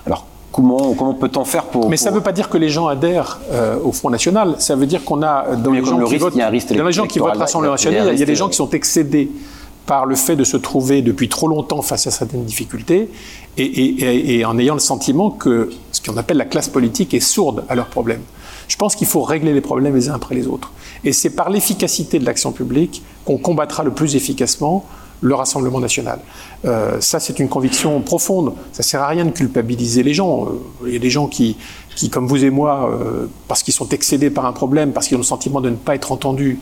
Alors, 0.06 0.26
Comment, 0.52 0.96
comment 0.96 1.14
peut-on 1.14 1.46
faire 1.46 1.66
pour... 1.66 1.92
Mais 1.92 1.96
ça 1.96 2.10
ne 2.10 2.16
veut 2.16 2.24
pas 2.24 2.32
dire 2.32 2.50
que 2.50 2.58
les 2.58 2.70
gens 2.70 2.88
adhèrent 2.88 3.40
euh, 3.52 3.78
au 3.84 3.92
Front 3.92 4.10
National. 4.10 4.56
Ça 4.58 4.76
veut 4.76 4.88
dire 4.88 5.06
qu'on 5.06 5.22
a... 5.22 5.56
Dans 5.56 5.72
les, 5.72 5.86
gens 5.86 6.04
qui 6.04 6.18
votent, 6.18 6.36
dans 6.36 6.86
les 6.86 6.92
gens 6.92 7.06
qui 7.06 7.20
votent 7.20 7.38
Rassemblement 7.38 7.74
National, 7.74 8.10
il 8.14 8.20
y 8.20 8.24
a 8.24 8.26
des 8.26 8.36
gens 8.36 8.50
qui 8.50 8.56
sont 8.56 8.72
excédés 8.72 9.30
par 9.90 10.06
le 10.06 10.16
fait 10.16 10.36
de 10.36 10.44
se 10.44 10.56
trouver 10.56 11.02
depuis 11.02 11.30
trop 11.30 11.48
longtemps 11.48 11.82
face 11.82 12.06
à 12.06 12.12
certaines 12.12 12.46
difficultés 12.46 13.10
et, 13.58 14.46
en 14.46 14.60
ayant 14.60 14.76
le 14.76 14.80
sentiment 14.80 15.32
que 15.32 15.72
ce 15.92 16.00
qu'on 16.00 16.16
appelle 16.16 16.38
la 16.38 16.46
classe 16.46 16.70
politique 16.70 17.16
est 17.16 17.20
sourde 17.20 17.66
à 17.70 17.74
leurs 17.74 17.88
problèmes. 17.88 18.22
Je 18.68 18.76
pense 18.76 18.96
qu'il 18.96 19.08
faut 19.08 19.24
régler 19.24 19.52
les 19.52 19.62
problèmes 19.62 19.96
les 19.96 20.08
uns 20.08 20.14
après 20.14 20.36
les 20.36 20.46
autres. 20.46 20.72
Et 21.04 21.12
c'est 21.12 21.32
par 21.32 21.50
l'efficacité 21.50 22.20
de 22.20 22.26
l'action 22.26 22.52
publique 22.52 23.02
qu'on 23.26 23.40
combattra 23.40 23.84
le 23.84 23.90
plus 23.90 24.16
efficacement 24.16 24.86
le 25.22 25.34
Rassemblement 25.34 25.80
national. 25.80 26.20
Euh, 26.66 27.02
ça, 27.02 27.20
c'est 27.20 27.40
une 27.40 27.50
conviction 27.50 28.00
profonde. 28.02 28.54
Ça 28.72 28.84
sert 28.84 29.02
à 29.02 29.08
rien 29.08 29.26
de 29.26 29.32
culpabiliser 29.32 30.04
les 30.04 30.14
gens. 30.14 30.46
Euh, 30.46 30.88
il 30.88 30.94
y 30.94 30.96
a 30.96 31.00
des 31.00 31.10
gens 31.10 31.28
qui, 31.28 31.58
qui 31.96 32.10
comme 32.10 32.28
vous 32.28 32.46
et 32.46 32.50
moi, 32.50 32.90
euh, 32.90 33.26
parce 33.48 33.64
qu'ils 33.64 33.74
sont 33.74 33.90
excédés 33.90 34.30
par 34.30 34.46
un 34.46 34.54
problème, 34.54 34.94
parce 34.94 35.08
qu'ils 35.08 35.18
ont 35.18 35.22
le 35.22 35.26
sentiment 35.26 35.60
de 35.62 35.72
ne 35.72 35.76
pas 35.76 35.96
être 35.96 36.12
entendus, 36.12 36.60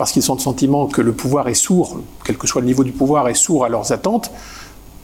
parce 0.00 0.12
qu'ils 0.12 0.32
ont 0.32 0.34
le 0.34 0.40
sentiment 0.40 0.86
que 0.86 1.02
le 1.02 1.12
pouvoir 1.12 1.46
est 1.48 1.52
sourd, 1.54 2.00
quel 2.24 2.38
que 2.38 2.46
soit 2.46 2.62
le 2.62 2.66
niveau 2.66 2.84
du 2.84 2.90
pouvoir, 2.90 3.28
est 3.28 3.34
sourd 3.34 3.66
à 3.66 3.68
leurs 3.68 3.92
attentes, 3.92 4.30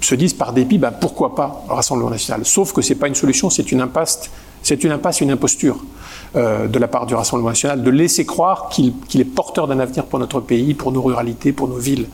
se 0.00 0.14
disent 0.14 0.32
par 0.32 0.54
dépit, 0.54 0.78
ben 0.78 0.90
pourquoi 0.90 1.34
pas 1.34 1.64
le 1.68 1.74
Rassemblement 1.74 2.08
national 2.08 2.46
Sauf 2.46 2.72
que 2.72 2.80
ce 2.80 2.94
n'est 2.94 2.98
pas 2.98 3.06
une 3.06 3.14
solution, 3.14 3.50
c'est 3.50 3.70
une 3.72 3.82
impasse, 3.82 4.30
c'est 4.62 4.84
une 4.84 4.92
impasse, 4.92 5.20
une 5.20 5.30
imposture 5.30 5.84
euh, 6.34 6.66
de 6.66 6.78
la 6.78 6.88
part 6.88 7.04
du 7.04 7.14
Rassemblement 7.14 7.50
national, 7.50 7.82
de 7.82 7.90
laisser 7.90 8.24
croire 8.24 8.70
qu'il 8.70 9.20
est 9.20 9.24
porteur 9.26 9.66
d'un 9.66 9.80
avenir 9.80 10.06
pour 10.06 10.18
notre 10.18 10.40
pays, 10.40 10.72
pour 10.72 10.92
nos 10.92 11.02
ruralités, 11.02 11.52
pour 11.52 11.68
nos 11.68 11.76
villes. 11.76 12.06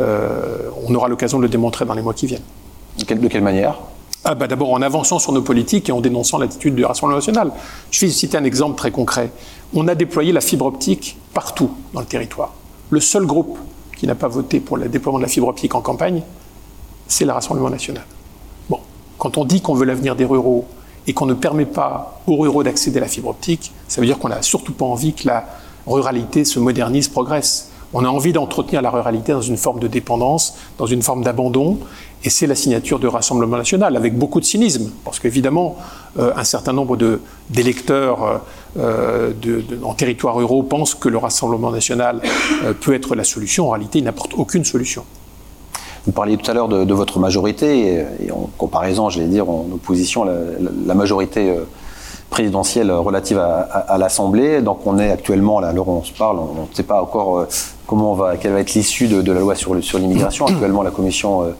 Euh, 0.00 0.70
on 0.88 0.92
aura 0.96 1.06
l'occasion 1.06 1.38
de 1.38 1.44
le 1.44 1.48
démontrer 1.48 1.84
dans 1.84 1.94
les 1.94 2.02
mois 2.02 2.14
qui 2.14 2.26
viennent. 2.26 2.42
De 2.98 3.28
quelle 3.28 3.44
manière? 3.44 3.78
Ah 4.24 4.34
bah 4.34 4.46
D'abord 4.46 4.72
en 4.72 4.82
avançant 4.82 5.18
sur 5.18 5.32
nos 5.32 5.42
politiques 5.42 5.88
et 5.88 5.92
en 5.92 6.00
dénonçant 6.00 6.38
l'attitude 6.38 6.74
du 6.74 6.84
Rassemblement 6.84 7.18
national. 7.18 7.52
Je 7.90 8.04
vais 8.04 8.12
citer 8.12 8.36
un 8.36 8.44
exemple 8.44 8.76
très 8.76 8.90
concret. 8.90 9.30
On 9.74 9.86
a 9.88 9.94
déployé 9.94 10.32
la 10.32 10.40
fibre 10.40 10.66
optique 10.66 11.16
partout 11.34 11.70
dans 11.92 12.00
le 12.00 12.06
territoire. 12.06 12.52
Le 12.90 13.00
seul 13.00 13.26
groupe 13.26 13.58
qui 13.96 14.06
n'a 14.06 14.14
pas 14.14 14.28
voté 14.28 14.60
pour 14.60 14.76
le 14.76 14.88
déploiement 14.88 15.18
de 15.18 15.24
la 15.24 15.28
fibre 15.28 15.48
optique 15.48 15.74
en 15.74 15.80
campagne, 15.80 16.22
c'est 17.06 17.24
le 17.24 17.32
Rassemblement 17.32 17.70
national. 17.70 18.04
Bon, 18.68 18.80
quand 19.18 19.38
on 19.38 19.44
dit 19.44 19.60
qu'on 19.60 19.74
veut 19.74 19.86
l'avenir 19.86 20.16
des 20.16 20.24
ruraux 20.24 20.66
et 21.06 21.14
qu'on 21.14 21.26
ne 21.26 21.34
permet 21.34 21.66
pas 21.66 22.20
aux 22.26 22.36
ruraux 22.36 22.62
d'accéder 22.62 22.98
à 22.98 23.02
la 23.02 23.08
fibre 23.08 23.28
optique, 23.28 23.72
ça 23.86 24.00
veut 24.00 24.06
dire 24.06 24.18
qu'on 24.18 24.28
n'a 24.28 24.42
surtout 24.42 24.72
pas 24.72 24.84
envie 24.84 25.14
que 25.14 25.26
la 25.26 25.46
ruralité 25.86 26.44
se 26.44 26.58
modernise, 26.58 27.08
progresse. 27.08 27.70
On 27.94 28.04
a 28.04 28.08
envie 28.08 28.32
d'entretenir 28.32 28.82
la 28.82 28.90
ruralité 28.90 29.32
dans 29.32 29.40
une 29.40 29.56
forme 29.56 29.80
de 29.80 29.88
dépendance, 29.88 30.54
dans 30.76 30.86
une 30.86 31.02
forme 31.02 31.24
d'abandon, 31.24 31.78
et 32.24 32.30
c'est 32.30 32.46
la 32.46 32.54
signature 32.54 32.98
du 32.98 33.06
Rassemblement 33.06 33.56
national, 33.56 33.96
avec 33.96 34.16
beaucoup 34.18 34.40
de 34.40 34.44
cynisme, 34.44 34.90
parce 35.04 35.20
qu'évidemment, 35.20 35.76
euh, 36.18 36.32
un 36.36 36.44
certain 36.44 36.72
nombre 36.72 36.96
d'électeurs 37.48 38.42
euh, 38.76 39.32
en 39.82 39.94
territoires 39.94 40.36
ruraux 40.36 40.62
pensent 40.62 40.94
que 40.94 41.08
le 41.08 41.16
Rassemblement 41.16 41.70
national 41.70 42.20
euh, 42.64 42.72
peut 42.72 42.94
être 42.94 43.14
la 43.14 43.24
solution. 43.24 43.68
En 43.68 43.70
réalité, 43.70 43.98
il 44.00 44.04
n'apporte 44.04 44.34
aucune 44.34 44.64
solution. 44.64 45.04
Vous 46.06 46.12
parliez 46.12 46.36
tout 46.36 46.50
à 46.50 46.54
l'heure 46.54 46.68
de, 46.68 46.94
votre 46.94 47.18
majorité, 47.18 48.04
et, 48.20 48.32
en 48.32 48.48
comparaison, 48.56 49.10
je 49.10 49.20
vais 49.20 49.26
dire, 49.26 49.48
en 49.48 49.66
opposition, 49.72 50.24
la, 50.24 50.34
la, 50.86 50.94
majorité 50.94 51.50
euh, 51.50 51.64
présidentielle 52.30 52.90
relative 52.90 53.38
à, 53.38 53.96
l'Assemblée. 53.98 54.60
Donc 54.60 54.86
on 54.86 54.98
est 54.98 55.10
actuellement, 55.10 55.60
là, 55.60 55.68
alors 55.68 55.88
on 55.88 56.02
se 56.02 56.12
parle, 56.12 56.38
on 56.38 56.62
ne 56.62 56.74
sait 56.74 56.82
pas 56.82 57.02
encore 57.02 57.46
comment 57.86 58.12
on 58.12 58.14
va, 58.14 58.36
quelle 58.36 58.52
va 58.52 58.60
être 58.60 58.74
l'issue 58.74 59.06
de, 59.06 59.32
la 59.32 59.40
loi 59.40 59.54
sur, 59.54 59.74
l'immigration. 59.74 60.46
Actuellement, 60.46 60.82
la 60.82 60.90
commission 60.90 61.54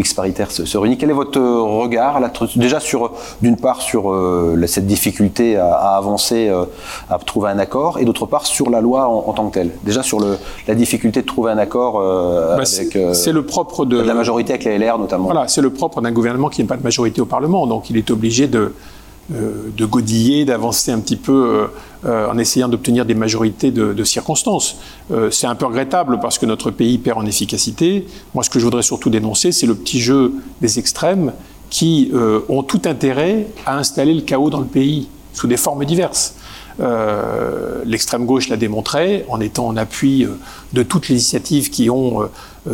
mixte 0.00 0.16
paritaire 0.16 0.50
se, 0.50 0.78
réunit. 0.78 0.96
Quel 0.96 1.10
est 1.10 1.20
votre 1.24 1.40
regard 1.40 2.20
déjà 2.56 2.80
sur, 2.80 3.12
d'une 3.42 3.56
part, 3.56 3.82
sur 3.82 4.10
euh, 4.10 4.64
cette 4.66 4.86
difficulté 4.86 5.56
à, 5.56 5.96
avancer, 5.96 6.48
euh, 6.48 6.64
à 7.10 7.18
trouver 7.18 7.50
un 7.50 7.58
accord, 7.58 7.98
et 7.98 8.04
d'autre 8.06 8.24
part 8.24 8.46
sur 8.46 8.70
la 8.70 8.80
loi 8.80 9.06
en, 9.08 9.32
tant 9.32 9.48
que 9.48 9.54
telle? 9.54 9.70
Déjà 9.84 10.02
sur 10.02 10.18
le, 10.18 10.38
la 10.66 10.74
difficulté 10.74 11.20
de 11.20 11.26
trouver 11.26 11.52
un 11.52 11.58
accord 11.58 12.00
euh, 12.00 12.56
bah, 12.56 12.62
avec 12.62 12.98
c'est 13.12 13.32
le 13.32 13.44
propre 13.44 13.84
de, 13.84 14.00
la 14.00 14.14
majorité 14.14 14.54
avec 14.54 14.64
la 14.64 14.78
LR 14.78 14.98
notamment. 14.98 15.24
Voilà, 15.24 15.48
c'est 15.48 15.60
le 15.60 15.70
propre 15.70 16.00
d'un 16.00 16.12
gouvernement 16.12 16.48
qui 16.48 16.62
n'a 16.62 16.68
pas 16.68 16.76
de 16.76 16.82
majorité 16.82 17.20
au 17.20 17.26
Parlement, 17.26 17.66
donc 17.66 17.90
il 17.90 17.96
est 17.98 18.10
obligé 18.10 18.46
de 18.46 18.58
euh, 18.58 18.74
de 19.30 19.84
godiller, 19.84 20.44
d'avancer 20.44 20.90
un 20.90 20.98
petit 20.98 21.16
peu 21.16 21.68
euh, 22.06 22.30
en 22.30 22.38
essayant 22.38 22.70
d'obtenir 22.70 23.04
des 23.04 23.14
majorités 23.14 23.70
de, 23.70 24.04
circonstances. 24.04 24.78
Euh, 25.10 25.30
c'est 25.30 25.46
un 25.46 25.54
peu 25.54 25.66
regrettable 25.66 26.18
parce 26.18 26.38
que 26.38 26.46
notre 26.46 26.70
pays 26.70 26.96
perd 26.96 27.18
en 27.18 27.26
efficacité. 27.26 28.06
Moi, 28.32 28.42
ce 28.42 28.48
que 28.48 28.58
je 28.58 28.64
voudrais 28.64 28.82
surtout 28.82 29.10
dénoncer, 29.10 29.52
c'est 29.52 29.66
le 29.66 29.74
petit 29.74 30.00
jeu 30.00 30.32
des 30.62 30.78
extrêmes 30.78 31.34
qui 31.68 32.10
ont 32.48 32.64
tout 32.64 32.82
intérêt 32.86 33.46
à 33.64 33.78
installer 33.78 34.12
le 34.12 34.22
chaos 34.22 34.50
dans 34.50 34.58
le 34.58 34.66
pays 34.66 35.06
sous 35.32 35.46
des 35.46 35.56
formes 35.56 35.84
diverses. 35.84 36.34
L'extrême 37.84 38.26
gauche 38.26 38.48
l'a 38.48 38.56
démontré 38.56 39.24
en 39.28 39.40
étant 39.40 39.68
en 39.68 39.76
appui 39.76 40.26
de 40.72 40.82
toutes 40.82 41.08
les 41.08 41.14
initiatives 41.14 41.70
qui 41.70 41.88
ont 41.88 42.28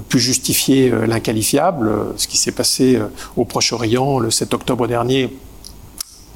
pu 0.09 0.19
justifier 0.19 0.91
l'inqualifiable. 1.07 1.93
Ce 2.17 2.27
qui 2.27 2.39
s'est 2.39 2.53
passé 2.53 2.99
au 3.37 3.45
Proche-Orient 3.45 4.19
le 4.19 4.31
7 4.31 4.55
octobre 4.55 4.87
dernier 4.87 5.31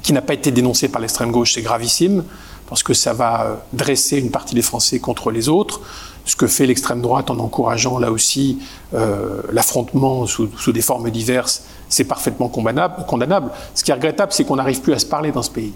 qui 0.01 0.13
n'a 0.13 0.21
pas 0.21 0.33
été 0.33 0.51
dénoncé 0.51 0.87
par 0.87 1.01
l'extrême 1.01 1.31
gauche, 1.31 1.53
c'est 1.53 1.61
gravissime, 1.61 2.23
parce 2.67 2.83
que 2.83 2.93
ça 2.93 3.13
va 3.13 3.43
euh, 3.43 3.55
dresser 3.73 4.17
une 4.17 4.31
partie 4.31 4.55
des 4.55 4.61
Français 4.61 4.99
contre 4.99 5.31
les 5.31 5.49
autres. 5.49 5.81
Ce 6.25 6.35
que 6.35 6.47
fait 6.47 6.65
l'extrême 6.65 7.01
droite 7.01 7.29
en 7.29 7.39
encourageant 7.39 7.97
là 7.99 8.11
aussi 8.11 8.59
euh, 8.93 9.41
l'affrontement 9.51 10.27
sous, 10.27 10.71
des 10.71 10.81
formes 10.81 11.09
diverses, 11.09 11.63
c'est 11.89 12.03
parfaitement 12.03 12.47
condamnable. 12.47 13.51
Ce 13.75 13.83
qui 13.83 13.91
est 13.91 13.93
regrettable, 13.93 14.31
c'est 14.31 14.45
qu'on 14.45 14.55
n'arrive 14.55 14.81
plus 14.81 14.93
à 14.93 14.99
se 14.99 15.05
parler 15.05 15.31
dans 15.31 15.41
ce 15.41 15.49
pays. 15.49 15.73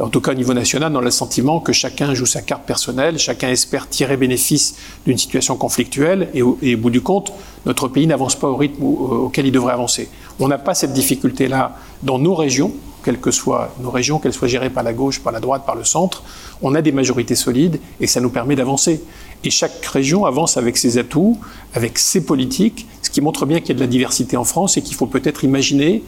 En 0.00 0.08
tout 0.08 0.20
cas, 0.20 0.30
au 0.30 0.34
niveau 0.34 0.54
national, 0.54 0.94
on 0.94 1.00
a 1.00 1.02
le 1.02 1.10
sentiment 1.10 1.58
que 1.58 1.72
chacun 1.72 2.14
joue 2.14 2.26
sa 2.26 2.40
carte 2.40 2.62
personnelle, 2.62 3.18
chacun 3.18 3.48
espère 3.48 3.88
tirer 3.88 4.16
bénéfice 4.16 4.76
d'une 5.04 5.18
situation 5.18 5.56
conflictuelle, 5.56 6.28
et 6.34 6.42
au, 6.42 6.56
bout 6.78 6.90
du 6.90 7.00
compte, 7.00 7.32
notre 7.66 7.88
pays 7.88 8.06
n'avance 8.06 8.36
pas 8.36 8.48
au 8.48 8.56
rythme 8.56 8.84
auquel 8.84 9.46
il 9.46 9.52
devrait 9.52 9.72
avancer. 9.72 10.08
On 10.38 10.46
n'a 10.46 10.58
pas 10.58 10.74
cette 10.74 10.92
difficulté-là 10.92 11.76
dans 12.04 12.20
nos 12.20 12.36
régions, 12.36 12.72
quelles 13.08 13.20
que 13.20 13.30
soient 13.30 13.74
nos 13.80 13.90
régions, 13.90 14.18
qu'elles 14.18 14.34
soient 14.34 14.48
gérées 14.48 14.68
par 14.68 14.82
la 14.82 14.92
gauche, 14.92 15.20
par 15.20 15.32
la 15.32 15.40
droite, 15.40 15.62
par 15.64 15.76
le 15.76 15.84
centre, 15.84 16.22
on 16.60 16.74
a 16.74 16.82
des 16.82 16.92
majorités 16.92 17.36
solides 17.36 17.80
et 18.02 18.06
ça 18.06 18.20
nous 18.20 18.28
permet 18.28 18.54
d'avancer. 18.54 19.02
Et 19.44 19.48
chaque 19.48 19.82
région 19.86 20.26
avance 20.26 20.58
avec 20.58 20.76
ses 20.76 20.98
atouts, 20.98 21.38
avec 21.72 21.98
ses 21.98 22.22
politiques, 22.22 22.86
ce 23.00 23.08
qui 23.08 23.22
montre 23.22 23.46
bien 23.46 23.60
qu'il 23.60 23.70
y 23.70 23.72
a 23.72 23.76
de 23.76 23.80
la 23.80 23.86
diversité 23.86 24.36
en 24.36 24.44
France 24.44 24.76
et 24.76 24.82
qu'il 24.82 24.94
faut 24.94 25.06
peut-être 25.06 25.42
imaginer 25.42 26.04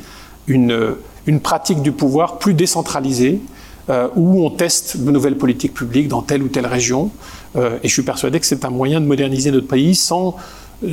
une, 0.47 0.95
une 1.25 1.41
pratique 1.41 1.81
du 1.81 1.91
pouvoir 1.91 2.37
plus 2.37 2.53
décentralisée, 2.53 3.41
euh, 3.89 4.09
où 4.15 4.45
on 4.45 4.51
teste 4.51 4.99
de 4.99 5.11
nouvelles 5.11 5.39
politiques 5.39 5.73
publiques 5.73 6.09
dans 6.09 6.21
telle 6.21 6.43
ou 6.43 6.49
telle 6.49 6.67
région. 6.67 7.11
Euh, 7.57 7.79
et 7.83 7.89
je 7.89 7.95
suis 7.95 8.03
persuadé 8.03 8.39
que 8.41 8.45
c'est 8.45 8.67
un 8.67 8.71
moyen 8.71 9.01
de 9.01 9.07
moderniser 9.07 9.51
notre 9.51 9.69
pays 9.69 9.95
sans 9.95 10.37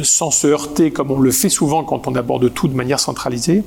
sans 0.04 0.32
se 0.32 0.48
heurter, 0.48 0.92
comme 0.92 1.12
on 1.12 1.20
le 1.20 1.32
fait 1.32 1.48
souvent 1.48 1.84
quand 1.84 2.08
on 2.08 2.16
aborde 2.16 2.54
tout 2.54 2.68
de 2.68 2.76
manière 2.76 3.00
centralisée, 3.00 3.64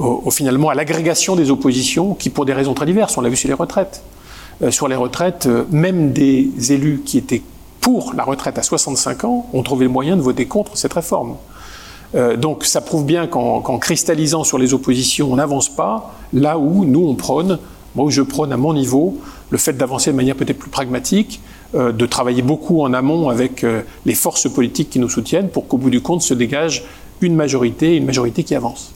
au, 0.00 0.30
finalement 0.30 0.70
à 0.70 0.74
l'agrégation 0.74 1.36
des 1.36 1.50
oppositions 1.50 2.14
qui, 2.14 2.30
pour 2.30 2.44
des 2.44 2.52
raisons 2.52 2.74
très 2.74 2.86
diverses, 2.86 3.16
on 3.16 3.20
l'a 3.20 3.28
vu 3.28 3.36
sur 3.36 3.48
les 3.48 3.54
retraites. 3.54 4.02
Euh, 4.62 4.70
sur 4.70 4.88
les 4.88 4.96
retraites, 4.96 5.46
euh, 5.46 5.64
même 5.70 6.12
des 6.12 6.50
élus 6.72 7.02
qui 7.04 7.18
étaient 7.18 7.42
pour 7.80 8.12
la 8.14 8.24
retraite 8.24 8.58
à 8.58 8.62
65 8.62 9.24
ans 9.24 9.46
ont 9.54 9.62
trouvé 9.62 9.86
le 9.86 9.90
moyen 9.90 10.16
de 10.16 10.20
voter 10.20 10.44
contre 10.44 10.76
cette 10.76 10.92
réforme. 10.92 11.36
Euh, 12.14 12.36
donc 12.36 12.64
ça 12.64 12.80
prouve 12.80 13.06
bien 13.06 13.26
qu'en 13.26 13.78
cristallisant 13.78 14.44
sur 14.44 14.58
les 14.58 14.74
oppositions, 14.74 15.32
on 15.32 15.36
n'avance 15.36 15.68
pas 15.68 16.12
là 16.32 16.58
où 16.58 16.84
nous 16.84 17.06
on 17.06 17.14
prône, 17.14 17.58
moi 17.94 18.04
où 18.04 18.10
je 18.10 18.20
prône 18.20 18.52
à 18.52 18.58
mon 18.58 18.74
niveau, 18.74 19.16
le 19.48 19.56
fait 19.56 19.72
d'avancer 19.72 20.10
de 20.10 20.16
manière 20.16 20.36
peut-être 20.36 20.58
plus 20.58 20.70
pragmatique, 20.70 21.40
de 21.74 22.06
travailler 22.06 22.42
beaucoup 22.42 22.82
en 22.82 22.92
amont 22.92 23.28
avec 23.28 23.64
les 24.04 24.14
forces 24.14 24.48
politiques 24.48 24.90
qui 24.90 24.98
nous 24.98 25.08
soutiennent 25.08 25.48
pour 25.48 25.68
qu'au 25.68 25.76
bout 25.76 25.90
du 25.90 26.00
compte 26.00 26.22
se 26.22 26.34
dégage 26.34 26.84
une 27.20 27.34
majorité, 27.34 27.96
une 27.96 28.06
majorité 28.06 28.44
qui 28.44 28.54
avance. 28.54 28.92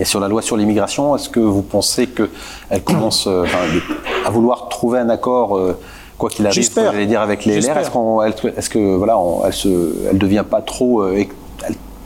Et 0.00 0.04
sur 0.04 0.20
la 0.20 0.28
loi 0.28 0.42
sur 0.42 0.56
l'immigration, 0.56 1.16
est-ce 1.16 1.28
que 1.28 1.40
vous 1.40 1.62
pensez 1.62 2.06
qu'elle 2.06 2.82
commence 2.84 3.26
à 3.26 4.30
vouloir 4.30 4.68
trouver 4.68 4.98
un 5.00 5.08
accord 5.08 5.58
quoi 6.16 6.30
qu'il 6.30 6.46
arrive, 6.46 6.68
j'allais 6.74 7.06
dire 7.06 7.20
avec 7.20 7.44
les 7.44 7.60
LR, 7.60 7.78
est-ce, 7.78 8.70
que 8.70 8.96
voilà, 8.96 9.16
elle, 9.46 9.52
se, 9.52 10.08
elle 10.10 10.18
devient 10.18 10.44
pas 10.48 10.60
trop, 10.60 11.04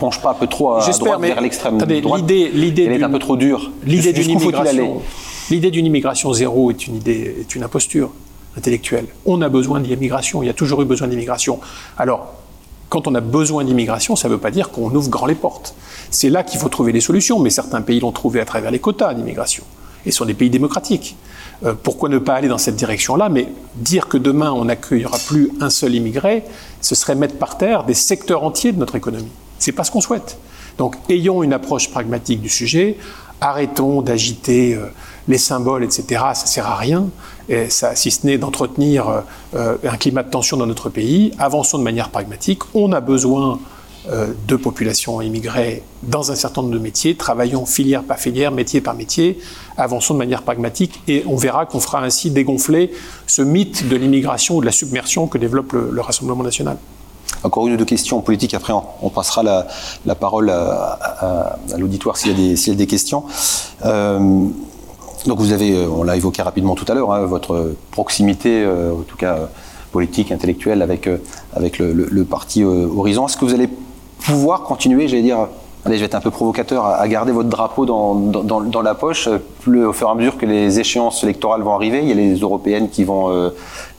penche 0.03 0.21
pas 0.21 0.31
un 0.31 0.35
peu 0.35 0.49
trop 0.49 0.75
à, 0.75 0.91
droite 0.91 1.21
vers 1.21 1.41
l'extrême 1.41 1.79
droite? 1.79 2.21
L'idée, 2.21 2.51
l'idée 2.53 2.85
elle 2.85 3.01
est 3.01 3.05
un 3.05 3.11
peu 3.11 3.19
trop 3.19 3.37
dure. 3.37 3.71
L'idée 3.85 4.13
d'une 4.13 4.31
immigration, 4.31 5.03
l'idée 5.51 5.71
d'une 5.71 5.87
immigration 5.87 6.33
zéro 6.33 6.71
est 6.71 6.87
une 6.87 6.97
idée, 6.97 7.37
est 7.41 7.55
une 7.55 7.63
imposture 7.63 8.11
intellectuelle. 8.57 9.07
On 9.27 9.41
a 9.43 9.49
besoin 9.49 9.81
d'immigration. 9.81 10.43
Il 10.43 10.47
y 10.47 10.51
a 10.51 10.55
toujours 10.55 10.83
eu 10.83 10.85
besoin 10.85 11.09
d'immigration. 11.09 11.61
Alors, 11.97 12.35
quand 12.93 13.09
on 13.09 13.15
a 13.15 13.21
besoin 13.21 13.65
d'immigration, 13.65 14.17
ça 14.17 14.29
ne 14.29 14.35
veut 14.35 14.39
pas 14.39 14.51
dire 14.51 14.69
qu'on 14.69 14.95
ouvre 14.95 15.09
grand 15.09 15.25
les 15.25 15.35
portes. 15.35 15.75
C'est 16.11 16.29
là 16.29 16.43
qu'il 16.43 16.61
faut 16.61 16.69
trouver 16.69 16.93
les 16.93 17.01
solutions. 17.01 17.39
Mais 17.39 17.49
certains 17.49 17.81
pays 17.81 18.01
l'ont 18.01 18.13
trouvé 18.13 18.39
à 18.39 18.45
travers 18.45 18.71
les 18.71 18.81
quotas 18.81 19.15
d'immigration. 19.15 19.65
Et 20.05 20.11
sont 20.11 20.27
des 20.27 20.35
pays 20.35 20.51
démocratiques. 20.51 21.17
Euh, 21.65 21.73
pourquoi 21.73 22.11
ne 22.11 22.19
pas 22.19 22.35
aller 22.35 22.49
dans 22.49 22.59
cette 22.59 22.77
direction-là? 22.77 23.31
Mais 23.31 23.49
dire 23.77 24.09
que 24.09 24.19
demain 24.19 24.53
on 24.53 24.67
n'accueillera 24.67 25.17
plus 25.27 25.53
un 25.63 25.71
seul 25.71 25.95
immigré, 25.95 26.45
ce 26.83 26.95
serait 26.95 27.15
mettre 27.15 27.37
par 27.37 27.57
terre 27.57 27.85
des 27.85 27.95
secteurs 27.95 28.45
entiers 28.45 28.73
de 28.73 28.79
notre 28.79 28.95
économie. 28.95 29.33
C'est 29.59 29.73
pas 29.73 29.85
ce 29.85 29.91
qu'on 29.91 30.03
souhaite. 30.03 30.37
Donc 30.77 30.97
ayons 31.09 31.43
une 31.43 31.55
approche 31.55 31.91
pragmatique 31.91 32.43
du 32.43 32.51
sujet, 32.51 32.99
arrêtons 33.41 34.03
d'agiter 34.03 34.75
euh, 34.75 34.93
les 35.29 35.39
symboles, 35.39 35.85
etc. 35.85 36.05
Ça 36.35 36.45
sert 36.45 36.67
à 36.67 36.77
rien, 36.77 37.07
si 37.69 38.11
ce 38.11 38.27
n'est 38.27 38.39
d'entretenir 38.39 39.09
euh, 39.09 39.21
euh, 39.55 39.77
un 39.85 39.97
climat 39.97 40.23
de 40.23 40.31
tension 40.31 40.57
dans 40.57 40.67
notre 40.67 40.89
pays. 40.89 41.33
Avançons 41.39 41.79
de 41.79 41.83
manière 41.83 42.11
pragmatique. 42.11 42.61
On 42.75 42.93
a 42.93 43.01
besoin 43.01 43.59
de 44.49 44.57
populations 44.57 45.23
immigrées 45.23 45.81
dans 46.03 46.33
un 46.33 46.35
certain 46.35 46.63
nombre 46.63 46.75
de 46.75 46.81
métiers. 46.81 47.15
Travaillons 47.15 47.67
filière 47.67 48.03
par 48.03 48.19
filière, 48.19 48.51
métier 48.51 48.81
par 48.81 48.95
métier. 48.95 49.39
Avançons 49.77 50.15
de 50.15 50.19
manière 50.19 50.43
pragmatique 50.43 51.01
et 51.07 51.23
on 51.29 51.37
verra 51.37 51.67
qu'on 51.67 51.79
fera 51.79 52.03
ainsi 52.03 52.33
dégonfler 52.33 52.91
ce 53.29 53.43
mythe 53.43 53.89
de 53.89 53.95
l'immigration 53.95 54.57
ou 54.57 54.61
de 54.61 54.67
la 54.67 54.73
submersion 54.73 55.29
que 55.29 55.39
développe 55.39 55.75
le 55.75 56.01
Rassemblement 56.01 56.43
national. 56.43 56.79
Encore 57.45 57.67
une 57.67 57.75
ou 57.75 57.77
deux 57.77 57.85
questions 57.85 58.21
politiques, 58.21 58.55
après 58.55 58.73
on, 58.73 59.09
passera 59.11 59.43
la, 60.05 60.15
parole 60.15 60.51
à, 60.51 61.59
l'auditoire 61.77 62.17
s'il 62.17 62.41
y, 62.41 62.71
a 62.71 62.75
des 62.75 62.87
questions. 62.87 63.25
Euh, 63.85 64.47
donc 65.27 65.39
vous 65.39 65.53
avez, 65.53 65.73
euh, 65.73 65.89
on 65.89 66.03
l'a 66.03 66.17
évoqué 66.17 66.43
rapidement 66.43 66.75
tout 66.75 66.85
à 66.89 66.95
l'heure, 66.95 67.13
hein, 67.13 67.25
votre 67.27 67.75
proximité, 67.91 68.63
euh, 68.63 68.93
en 68.93 69.03
tout 69.03 69.17
cas 69.17 69.49
politique, 69.93 70.33
intellectuelle, 70.33 70.81
avec, 70.81 71.07
avec 71.55 71.79
le 71.79 72.25
parti 72.25 72.65
Horizon. 72.65 73.27
Est-ce 73.27 73.37
que 73.37 73.45
vous 73.45 73.53
allez 73.53 73.69
pouvoir 74.25 74.63
continuer, 74.63 75.07
j'allais 75.07 75.23
dire, 75.23 75.49
allez, 75.85 75.97
je 75.97 76.01
vais 76.01 76.07
être 76.07 76.15
un 76.15 76.21
peu 76.21 76.31
provocateur, 76.31 76.87
à, 76.87 77.09
garder 77.09 77.33
votre 77.33 77.49
drapeau 77.49 77.85
dans, 77.85 78.15
dans, 78.15 78.83
la 78.83 78.95
poche, 78.95 79.29
plus 79.61 79.85
au 79.85 79.93
fur 79.93 80.09
et 80.09 80.11
à 80.11 80.15
mesure 80.15 80.37
que 80.37 80.47
les 80.47 80.81
échéances 80.81 81.23
électorales 81.25 81.63
vont 81.63 81.75
arriver. 81.75 82.01
Il 82.03 82.09
y 82.09 82.13
a 82.13 82.15
les 82.15 82.37
européennes 82.37 82.89
qui 82.89 83.05
vont, 83.05 83.31
euh, 83.31 83.51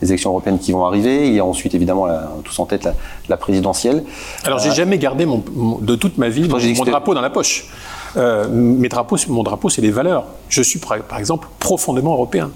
les 0.01 0.09
élections 0.09 0.31
européennes 0.31 0.59
qui 0.59 0.71
vont 0.71 0.85
arriver. 0.85 1.27
Il 1.27 1.33
y 1.33 1.39
a 1.39 1.45
ensuite 1.45 1.75
évidemment 1.75 2.07
tous 2.43 2.57
en 2.59 2.65
tête 2.65 2.87
la, 3.27 3.37
présidentielle. 3.37 4.03
Alors 4.43 4.59
j'ai 4.59 4.69
euh, 4.69 4.73
jamais 4.73 4.97
gardé 4.97 5.25
mon, 5.25 5.43
de 5.81 5.95
toute 5.95 6.17
ma 6.17 6.29
vie 6.29 6.47
mon, 6.47 6.83
drapeau 6.83 7.13
dans 7.13 7.21
la 7.21 7.29
poche. 7.29 7.67
Euh, 8.15 8.47
mes 8.49 8.89
drapeaux, 8.89 9.17
mon 9.29 9.43
drapeau, 9.43 9.69
c'est 9.69 9.81
des 9.81 9.91
valeurs. 9.91 10.25
Je 10.49 10.61
suis 10.61 10.79
par 10.79 11.17
exemple 11.17 11.47
profondément 11.59 12.13
européen. 12.13 12.51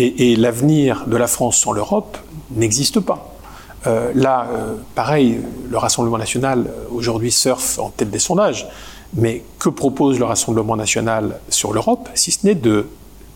Et, 0.00 0.36
l'avenir 0.36 1.06
de 1.08 1.16
la 1.16 1.26
France 1.26 1.58
sans 1.58 1.72
l'Europe 1.72 2.18
n'existe 2.52 3.00
pas. 3.00 3.34
Euh, 3.88 4.12
là, 4.14 4.46
euh, 4.52 4.74
pareil, 4.94 5.40
le 5.68 5.76
Rassemblement 5.76 6.18
national 6.18 6.70
aujourd'hui 6.92 7.32
surfe 7.32 7.80
en 7.80 7.90
tête 7.90 8.10
des 8.10 8.20
sondages, 8.20 8.68
mais 9.14 9.42
que 9.58 9.68
propose 9.68 10.20
le 10.20 10.24
Rassemblement 10.24 10.76
national 10.76 11.40
sur 11.48 11.72
l'Europe, 11.72 12.08
si 12.14 12.30
ce 12.30 12.46
n'est 12.46 12.54
de 12.54 12.86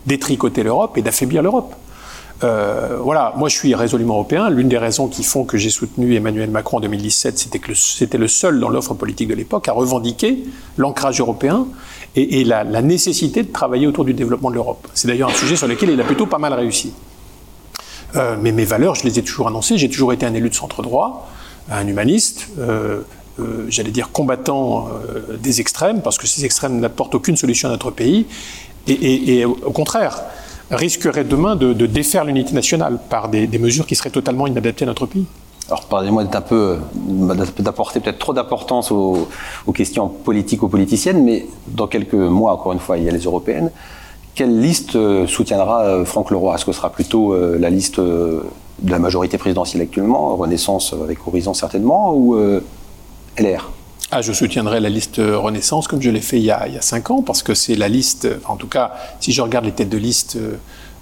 détricoter 0.05 0.63
l'Europe 0.63 0.97
et 0.97 1.01
d'affaiblir 1.01 1.41
l'Europe? 1.41 1.75
Voilà, 2.43 3.33
moi 3.37 3.47
je 3.49 3.55
suis 3.55 3.73
résolument 3.73 4.15
européen. 4.15 4.49
L'une 4.49 4.67
des 4.67 4.77
raisons 4.77 5.07
qui 5.07 5.23
font 5.23 5.45
que 5.45 5.57
j'ai 5.57 5.69
soutenu 5.69 6.15
Emmanuel 6.15 6.49
Macron 6.49 6.77
en 6.77 6.81
2017, 6.81 7.37
c'était 7.37 7.59
que 7.59 7.73
c'était 7.73 8.17
le 8.17 8.27
seul 8.27 8.59
dans 8.59 8.69
l'offre 8.69 8.93
politique 8.93 9.29
de 9.29 9.33
l'époque 9.33 9.67
à 9.69 9.71
revendiquer 9.71 10.43
l'ancrage 10.77 11.19
européen 11.19 11.67
et, 12.15 12.43
la, 12.43 12.63
nécessité 12.81 13.43
de 13.43 13.51
travailler 13.51 13.87
autour 13.87 14.05
du 14.05 14.13
développement 14.13 14.49
de 14.49 14.55
l'Europe. 14.55 14.87
C'est 14.93 15.07
d'ailleurs 15.07 15.29
un 15.29 15.33
sujet 15.33 15.55
sur 15.55 15.67
lequel 15.67 15.89
il 15.89 15.99
a 15.99 16.03
plutôt 16.03 16.25
pas 16.25 16.37
mal 16.37 16.53
réussi. 16.53 16.93
Euh, 18.15 18.35
mais 18.39 18.51
mes 18.51 18.65
valeurs, 18.65 18.95
je 18.95 19.03
les 19.05 19.17
ai 19.19 19.23
toujours 19.23 19.47
annoncées. 19.47 19.77
J'ai 19.77 19.89
toujours 19.89 20.13
été 20.13 20.25
un 20.25 20.33
élu 20.33 20.49
de 20.49 20.55
centre 20.55 20.81
droit, 20.83 21.27
un 21.71 21.87
humaniste, 21.87 22.49
euh, 22.59 23.01
euh, 23.39 23.65
j'allais 23.69 23.91
dire 23.91 24.11
combattant 24.11 24.89
des 25.41 25.59
extrêmes, 25.61 26.01
parce 26.01 26.17
que 26.17 26.27
ces 26.27 26.45
extrêmes 26.45 26.79
n'apportent 26.79 27.15
aucune 27.15 27.37
solution 27.37 27.69
à 27.69 27.71
notre 27.71 27.89
pays, 27.89 28.27
et, 28.87 29.45
au 29.45 29.71
contraire 29.71 30.21
risqueraient 30.75 31.23
demain 31.23 31.55
de, 31.55 31.73
défaire 31.85 32.25
l'unité 32.25 32.53
nationale 32.53 32.99
par 33.09 33.29
des, 33.29 33.47
mesures 33.59 33.85
qui 33.85 33.95
seraient 33.95 34.09
totalement 34.09 34.47
inadaptées 34.47 34.85
à 34.85 34.87
notre 34.87 35.05
pays? 35.05 35.25
Alors, 35.67 35.85
pardonnez-moi 35.85 36.23
d'être 36.25 36.35
un 36.35 36.41
peu, 36.41 36.77
d'apporter 37.59 37.99
peut-être 37.99 38.19
trop 38.19 38.33
d'importance 38.33 38.91
aux, 38.91 39.27
aux, 39.65 39.71
questions 39.71 40.09
politiques, 40.09 40.61
aux 40.61 40.67
politiciennes, 40.67 41.23
mais 41.23 41.45
dans 41.67 41.87
quelques 41.87 42.13
mois, 42.13 42.53
encore 42.53 42.73
une 42.73 42.79
fois, 42.79 42.97
il 42.97 43.03
y 43.03 43.09
a 43.09 43.11
les 43.11 43.23
européennes. 43.23 43.71
Quelle 44.35 44.59
liste 44.59 44.95
euh, 44.95 45.27
soutiendra 45.27 45.83
euh, 45.83 46.05
Franck 46.05 46.31
Leroy? 46.31 46.55
Est-ce 46.55 46.65
que 46.65 46.71
ce 46.71 46.77
sera 46.77 46.89
plutôt 46.89 47.33
euh, 47.33 47.57
la 47.59 47.69
liste 47.69 47.99
de 47.99 48.41
la 48.85 48.99
majorité 48.99 49.37
présidentielle 49.37 49.83
actuellement, 49.83 50.35
Renaissance 50.35 50.93
avec 50.93 51.19
Horizon 51.27 51.53
certainement, 51.53 52.13
ou 52.15 52.35
LR 53.37 53.71
ah, 54.11 54.21
je 54.21 54.31
soutiendrai 54.31 54.79
la 54.79 54.89
liste 54.89 55.15
Renaissance 55.17 55.87
comme 55.87 56.01
je 56.01 56.09
l'ai 56.09 56.21
fait 56.21 56.37
il 56.37 56.43
y, 56.43 56.51
a, 56.51 56.67
il 56.67 56.77
cinq 56.81 57.09
ans, 57.09 57.21
parce 57.21 57.41
que 57.41 57.53
c'est 57.53 57.75
la 57.75 57.87
liste, 57.87 58.27
en 58.45 58.57
tout 58.57 58.67
cas, 58.67 58.93
si 59.19 59.31
je 59.31 59.41
regarde 59.41 59.65
les 59.65 59.71
têtes 59.71 59.89
de 59.89 59.97
liste 59.97 60.37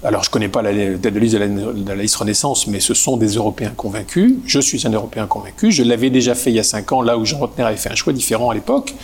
alors, 0.03 0.23
je 0.23 0.29
ne 0.29 0.31
connais 0.31 0.49
pas 0.49 0.63
la 0.63 0.71
tête 0.71 1.13
de 1.13 1.19
liste 1.19 1.35
de 1.35 1.87
la, 1.87 1.95
liste 1.95 2.15
Renaissance, 2.15 2.65
mais 2.65 2.79
ce 2.79 2.95
sont 2.95 3.17
des 3.17 3.35
Européens 3.35 3.71
convaincus. 3.75 4.33
Je 4.47 4.59
suis 4.59 4.87
un 4.87 4.91
Européen 4.91 5.27
convaincu. 5.27 5.71
Je 5.71 5.83
l'avais 5.83 6.09
déjà 6.09 6.33
fait 6.33 6.49
il 6.49 6.55
y 6.55 6.59
a 6.59 6.63
cinq 6.63 6.91
ans, 6.91 7.03
là 7.03 7.19
où 7.19 7.25
Jean 7.25 7.37
Rotner 7.37 7.65
avait 7.65 7.77
fait 7.77 7.91
un 7.91 7.95
choix 7.95 8.11
différent 8.11 8.49
à 8.49 8.55
l'époque. 8.55 8.95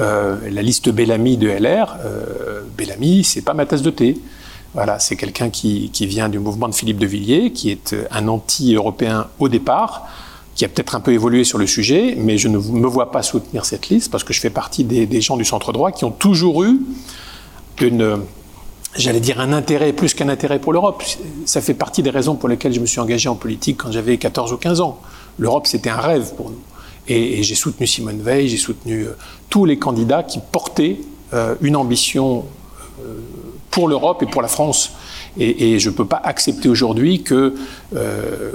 Euh, 0.00 0.36
la 0.50 0.60
liste 0.60 0.90
Bellamy 0.90 1.38
de 1.38 1.48
LR, 1.48 1.96
euh, 2.04 2.60
Bellamy, 2.76 3.24
c'est 3.24 3.40
pas 3.40 3.54
ma 3.54 3.64
tasse 3.64 3.80
de 3.80 3.90
thé. 3.90 4.18
Voilà, 4.74 4.98
c'est 4.98 5.16
quelqu'un 5.16 5.48
qui, 5.48 5.88
qui, 5.90 6.06
vient 6.06 6.28
du 6.28 6.38
mouvement 6.38 6.68
de 6.68 6.74
Philippe 6.74 6.98
de 6.98 7.06
Villiers, 7.06 7.52
qui 7.52 7.70
est 7.70 7.96
un 8.10 8.28
anti-européen 8.28 9.28
au 9.38 9.48
départ, 9.48 10.08
qui 10.54 10.64
a 10.64 10.68
peut-être 10.68 10.94
un 10.94 11.00
peu 11.00 11.12
évolué 11.12 11.44
sur 11.44 11.58
le 11.58 11.66
sujet, 11.66 12.14
mais 12.16 12.38
je 12.38 12.48
ne 12.48 12.58
me 12.58 12.86
vois 12.86 13.10
pas 13.10 13.22
soutenir 13.22 13.64
cette 13.64 13.88
liste 13.88 14.10
parce 14.10 14.22
que 14.22 14.32
je 14.32 14.40
fais 14.40 14.50
partie 14.50 14.84
des, 14.84 15.20
gens 15.20 15.36
du 15.36 15.44
centre 15.44 15.72
droit 15.72 15.90
qui 15.90 16.04
ont 16.04 16.12
toujours 16.12 16.62
eu 16.62 16.80
j'allais 18.96 19.20
dire 19.20 19.40
un 19.40 19.52
intérêt 19.52 19.92
plus 19.92 20.14
qu'un 20.14 20.28
intérêt 20.28 20.58
pour 20.58 20.72
l'Europe. 20.72 21.02
Ça 21.46 21.60
fait 21.60 21.74
partie 21.74 22.02
des 22.02 22.10
raisons 22.10 22.36
pour 22.36 22.48
lesquelles 22.48 22.72
je 22.72 22.80
me 22.80 22.86
suis 22.86 23.00
engagé 23.00 23.28
en 23.28 23.34
politique 23.34 23.78
quand 23.78 23.92
j'avais 23.92 24.16
14 24.16 24.52
ou 24.52 24.56
15 24.56 24.80
ans. 24.80 25.00
L'Europe, 25.38 25.66
c'était 25.66 25.90
un 25.90 26.00
rêve 26.00 26.34
pour 26.36 26.50
nous. 26.50 26.60
Et, 27.08 27.42
j'ai 27.42 27.54
soutenu 27.54 27.86
Simone 27.86 28.22
Veil, 28.22 28.48
j'ai 28.48 28.56
soutenu 28.56 29.02
euh, 29.02 29.16
tous 29.50 29.64
les 29.64 29.78
candidats 29.78 30.22
qui 30.22 30.38
portaient 30.52 30.98
euh, 31.34 31.54
une 31.60 31.76
ambition 31.76 32.46
euh, 33.04 33.18
pour 33.70 33.88
l'Europe 33.88 34.22
et 34.22 34.26
pour 34.26 34.40
la 34.40 34.48
France. 34.48 34.92
Et, 35.38 35.78
je 35.78 35.90
ne 35.90 35.94
peux 35.94 36.04
pas 36.04 36.20
accepter 36.22 36.68
aujourd'hui 36.68 37.22
que 37.22 37.54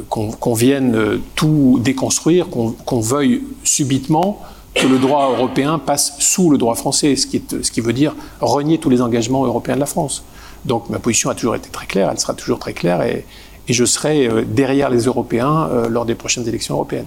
qu'on 0.09 0.53
vienne 0.53 1.19
tout 1.35 1.79
déconstruire, 1.83 2.47
qu'on 2.49 2.99
veuille 2.99 3.43
subitement 3.63 4.41
que 4.75 4.87
le 4.87 4.97
droit 4.97 5.29
européen 5.31 5.79
passe 5.79 6.15
sous 6.19 6.49
le 6.49 6.57
droit 6.57 6.75
français, 6.75 7.15
ce 7.15 7.27
qui, 7.27 7.81
veut 7.81 7.93
dire 7.93 8.15
renier 8.41 8.77
tous 8.77 8.89
les 8.89 9.01
engagements 9.01 9.45
européens 9.45 9.75
de 9.75 9.79
la 9.79 9.85
France. 9.85 10.23
Donc 10.65 10.89
ma 10.89 10.99
position 10.99 11.29
a 11.29 11.35
toujours 11.35 11.55
été 11.55 11.69
très 11.69 11.85
claire, 11.85 12.09
elle 12.11 12.19
sera 12.19 12.33
toujours 12.33 12.59
très 12.59 12.73
claire, 12.73 13.01
et, 13.01 13.25
je 13.67 13.85
serai 13.85 14.27
euh, 14.27 14.43
derrière 14.43 14.89
les 14.89 15.03
Européens 15.03 15.69
euh, 15.71 15.89
lors 15.89 16.03
des 16.03 16.15
prochaines 16.15 16.47
élections 16.47 16.73
européennes. 16.73 17.05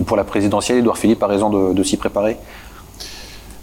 Et 0.00 0.02
pour 0.02 0.16
la 0.16 0.24
présidentielle, 0.24 0.78
Édouard 0.78 0.98
Philippe 0.98 1.22
a 1.22 1.28
raison 1.28 1.72
de, 1.72 1.82
s'y 1.84 1.96
préparer 1.96 2.38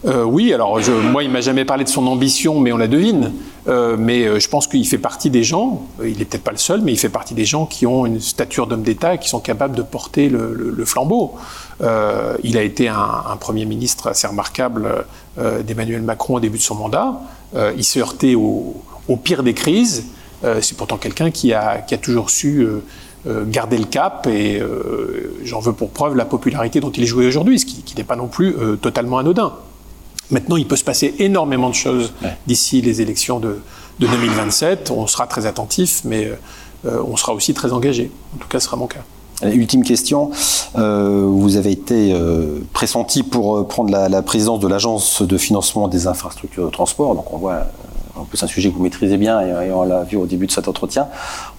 euh, 0.05 0.23
oui, 0.23 0.53
alors 0.53 0.79
moi, 1.11 1.23
il 1.23 1.29
m'a 1.29 1.41
jamais 1.41 1.65
parlé 1.65 1.83
de 1.83 1.89
son 1.89 2.07
ambition, 2.07 2.59
mais 2.59 2.71
on 2.71 2.77
la 2.77 2.87
devine. 2.87 3.33
Euh, 3.67 3.97
mais 3.99 4.25
euh, 4.25 4.39
je 4.39 4.47
pense 4.47 4.67
qu'il 4.67 4.87
fait 4.87 4.97
partie 4.97 5.29
des 5.29 5.43
gens, 5.43 5.83
il 6.01 6.17
n'est 6.17 6.25
peut-être 6.25 6.43
pas 6.43 6.51
le 6.51 6.57
seul, 6.57 6.81
mais 6.81 6.93
il 6.93 6.97
fait 6.97 7.09
partie 7.09 7.33
des 7.33 7.45
gens 7.45 7.65
qui 7.65 7.85
ont 7.85 8.05
une 8.05 8.19
stature 8.19 8.65
d'homme 8.65 8.81
d'État 8.81 9.15
et 9.15 9.17
qui 9.19 9.27
sont 9.27 9.41
capables 9.41 9.75
de 9.75 9.81
porter 9.81 10.29
le, 10.29 10.85
flambeau. 10.85 11.35
Il 11.81 12.57
a 12.57 12.63
été 12.63 12.87
un, 12.87 13.37
Premier 13.39 13.65
ministre 13.65 14.07
assez 14.07 14.27
remarquable 14.27 15.05
d'Emmanuel 15.37 16.01
Macron 16.01 16.35
au 16.35 16.39
début 16.39 16.57
de 16.57 16.63
son 16.63 16.75
mandat. 16.75 17.19
Il 17.55 17.83
s'est 17.83 17.99
heurté 17.99 18.35
au, 18.35 18.81
pire 19.23 19.43
des 19.43 19.53
crises. 19.53 20.05
C'est 20.61 20.77
pourtant 20.77 20.97
quelqu'un 20.97 21.31
qui 21.31 21.53
a, 21.53 21.83
toujours 22.01 22.29
su 22.29 22.65
garder 23.27 23.77
le 23.77 23.85
cap 23.85 24.25
et 24.27 24.61
j'en 25.43 25.59
veux 25.59 25.73
pour 25.73 25.91
preuve 25.91 26.15
la 26.15 26.25
popularité 26.25 26.79
dont 26.79 26.91
il 26.91 27.03
est 27.03 27.07
joué 27.07 27.27
aujourd'hui, 27.27 27.59
ce 27.59 27.65
qui 27.65 27.95
n'est 27.95 28.03
pas 28.03 28.15
non 28.15 28.27
plus 28.27 28.55
totalement 28.81 29.19
anodin. 29.19 29.53
Maintenant, 30.31 30.57
il 30.57 30.67
peut 30.67 30.75
se 30.75 30.83
passer 30.83 31.15
énormément 31.19 31.69
de 31.69 31.75
choses 31.75 32.13
ouais. 32.23 32.37
d'ici 32.45 32.81
les 32.81 33.01
élections 33.01 33.39
de, 33.39 33.59
de, 33.99 34.07
2027. 34.07 34.91
On 34.91 35.07
sera 35.07 35.27
très 35.27 35.45
attentif, 35.45 36.01
mais 36.03 36.31
euh, 36.85 37.03
on 37.05 37.17
sera 37.17 37.33
aussi 37.33 37.53
très 37.53 37.73
engagé. 37.73 38.11
En 38.35 38.37
tout 38.37 38.47
cas, 38.47 38.59
ce 38.59 38.65
sera 38.65 38.77
mon 38.77 38.87
cas. 38.87 38.99
Ultime 39.41 39.85
question, 39.85 40.31
euh, 40.77 41.25
vous 41.25 41.55
avez 41.55 41.71
été 41.71 42.11
euh, 42.11 42.59
pressenti 42.73 43.23
pour 43.23 43.65
prendre 43.69 43.89
la, 43.89 44.09
la 44.09 44.21
présidence 44.21 44.59
de 44.59 44.67
l'Agence 44.67 45.21
de 45.21 45.37
financement 45.37 45.87
des 45.87 46.07
infrastructures 46.07 46.65
de 46.65 46.71
transport, 46.71 47.15
donc 47.15 47.33
on 47.33 47.37
voit 47.37 47.67
en 48.19 48.25
plus 48.25 48.41
un 48.43 48.47
sujet 48.47 48.69
que 48.69 48.75
vous 48.75 48.83
maîtrisez 48.83 49.17
bien 49.17 49.41
et, 49.41 49.67
et 49.67 49.71
on 49.71 49.83
l'a 49.83 50.03
vu 50.03 50.17
au 50.17 50.25
début 50.25 50.47
de 50.47 50.51
cet 50.51 50.67
entretien. 50.67 51.07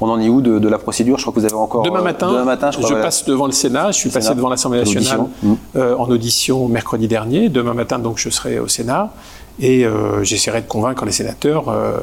On 0.00 0.08
en 0.08 0.20
est 0.20 0.28
où 0.28 0.40
de, 0.40 0.58
de, 0.58 0.68
la 0.68 0.78
procédure? 0.78 1.18
Je 1.18 1.22
crois 1.22 1.32
que 1.32 1.40
vous 1.40 1.46
avez 1.46 1.54
encore... 1.54 1.82
Demain 1.82 2.02
matin, 2.02 2.28
demain 2.28 2.44
matin 2.44 2.70
je, 2.70 2.80
je 2.80 2.94
passe 2.94 3.24
devant 3.24 3.46
le 3.46 3.52
Sénat, 3.52 3.90
je 3.92 3.96
suis 3.96 4.10
passé 4.10 4.34
devant 4.34 4.48
l'Assemblée 4.48 4.80
nationale 4.80 5.26
mmh. 5.42 5.52
euh, 5.76 5.96
en 5.96 6.08
audition 6.10 6.68
mercredi 6.68 7.08
dernier. 7.08 7.48
Demain 7.48 7.74
matin, 7.74 7.98
donc, 7.98 8.18
je 8.18 8.30
serai 8.30 8.58
au 8.58 8.68
Sénat 8.68 9.12
et 9.60 9.84
euh, 9.84 10.24
j'essaierai 10.24 10.62
de 10.62 10.66
convaincre 10.66 11.04
les 11.04 11.12
sénateurs 11.12 11.68
euh, 11.68 11.98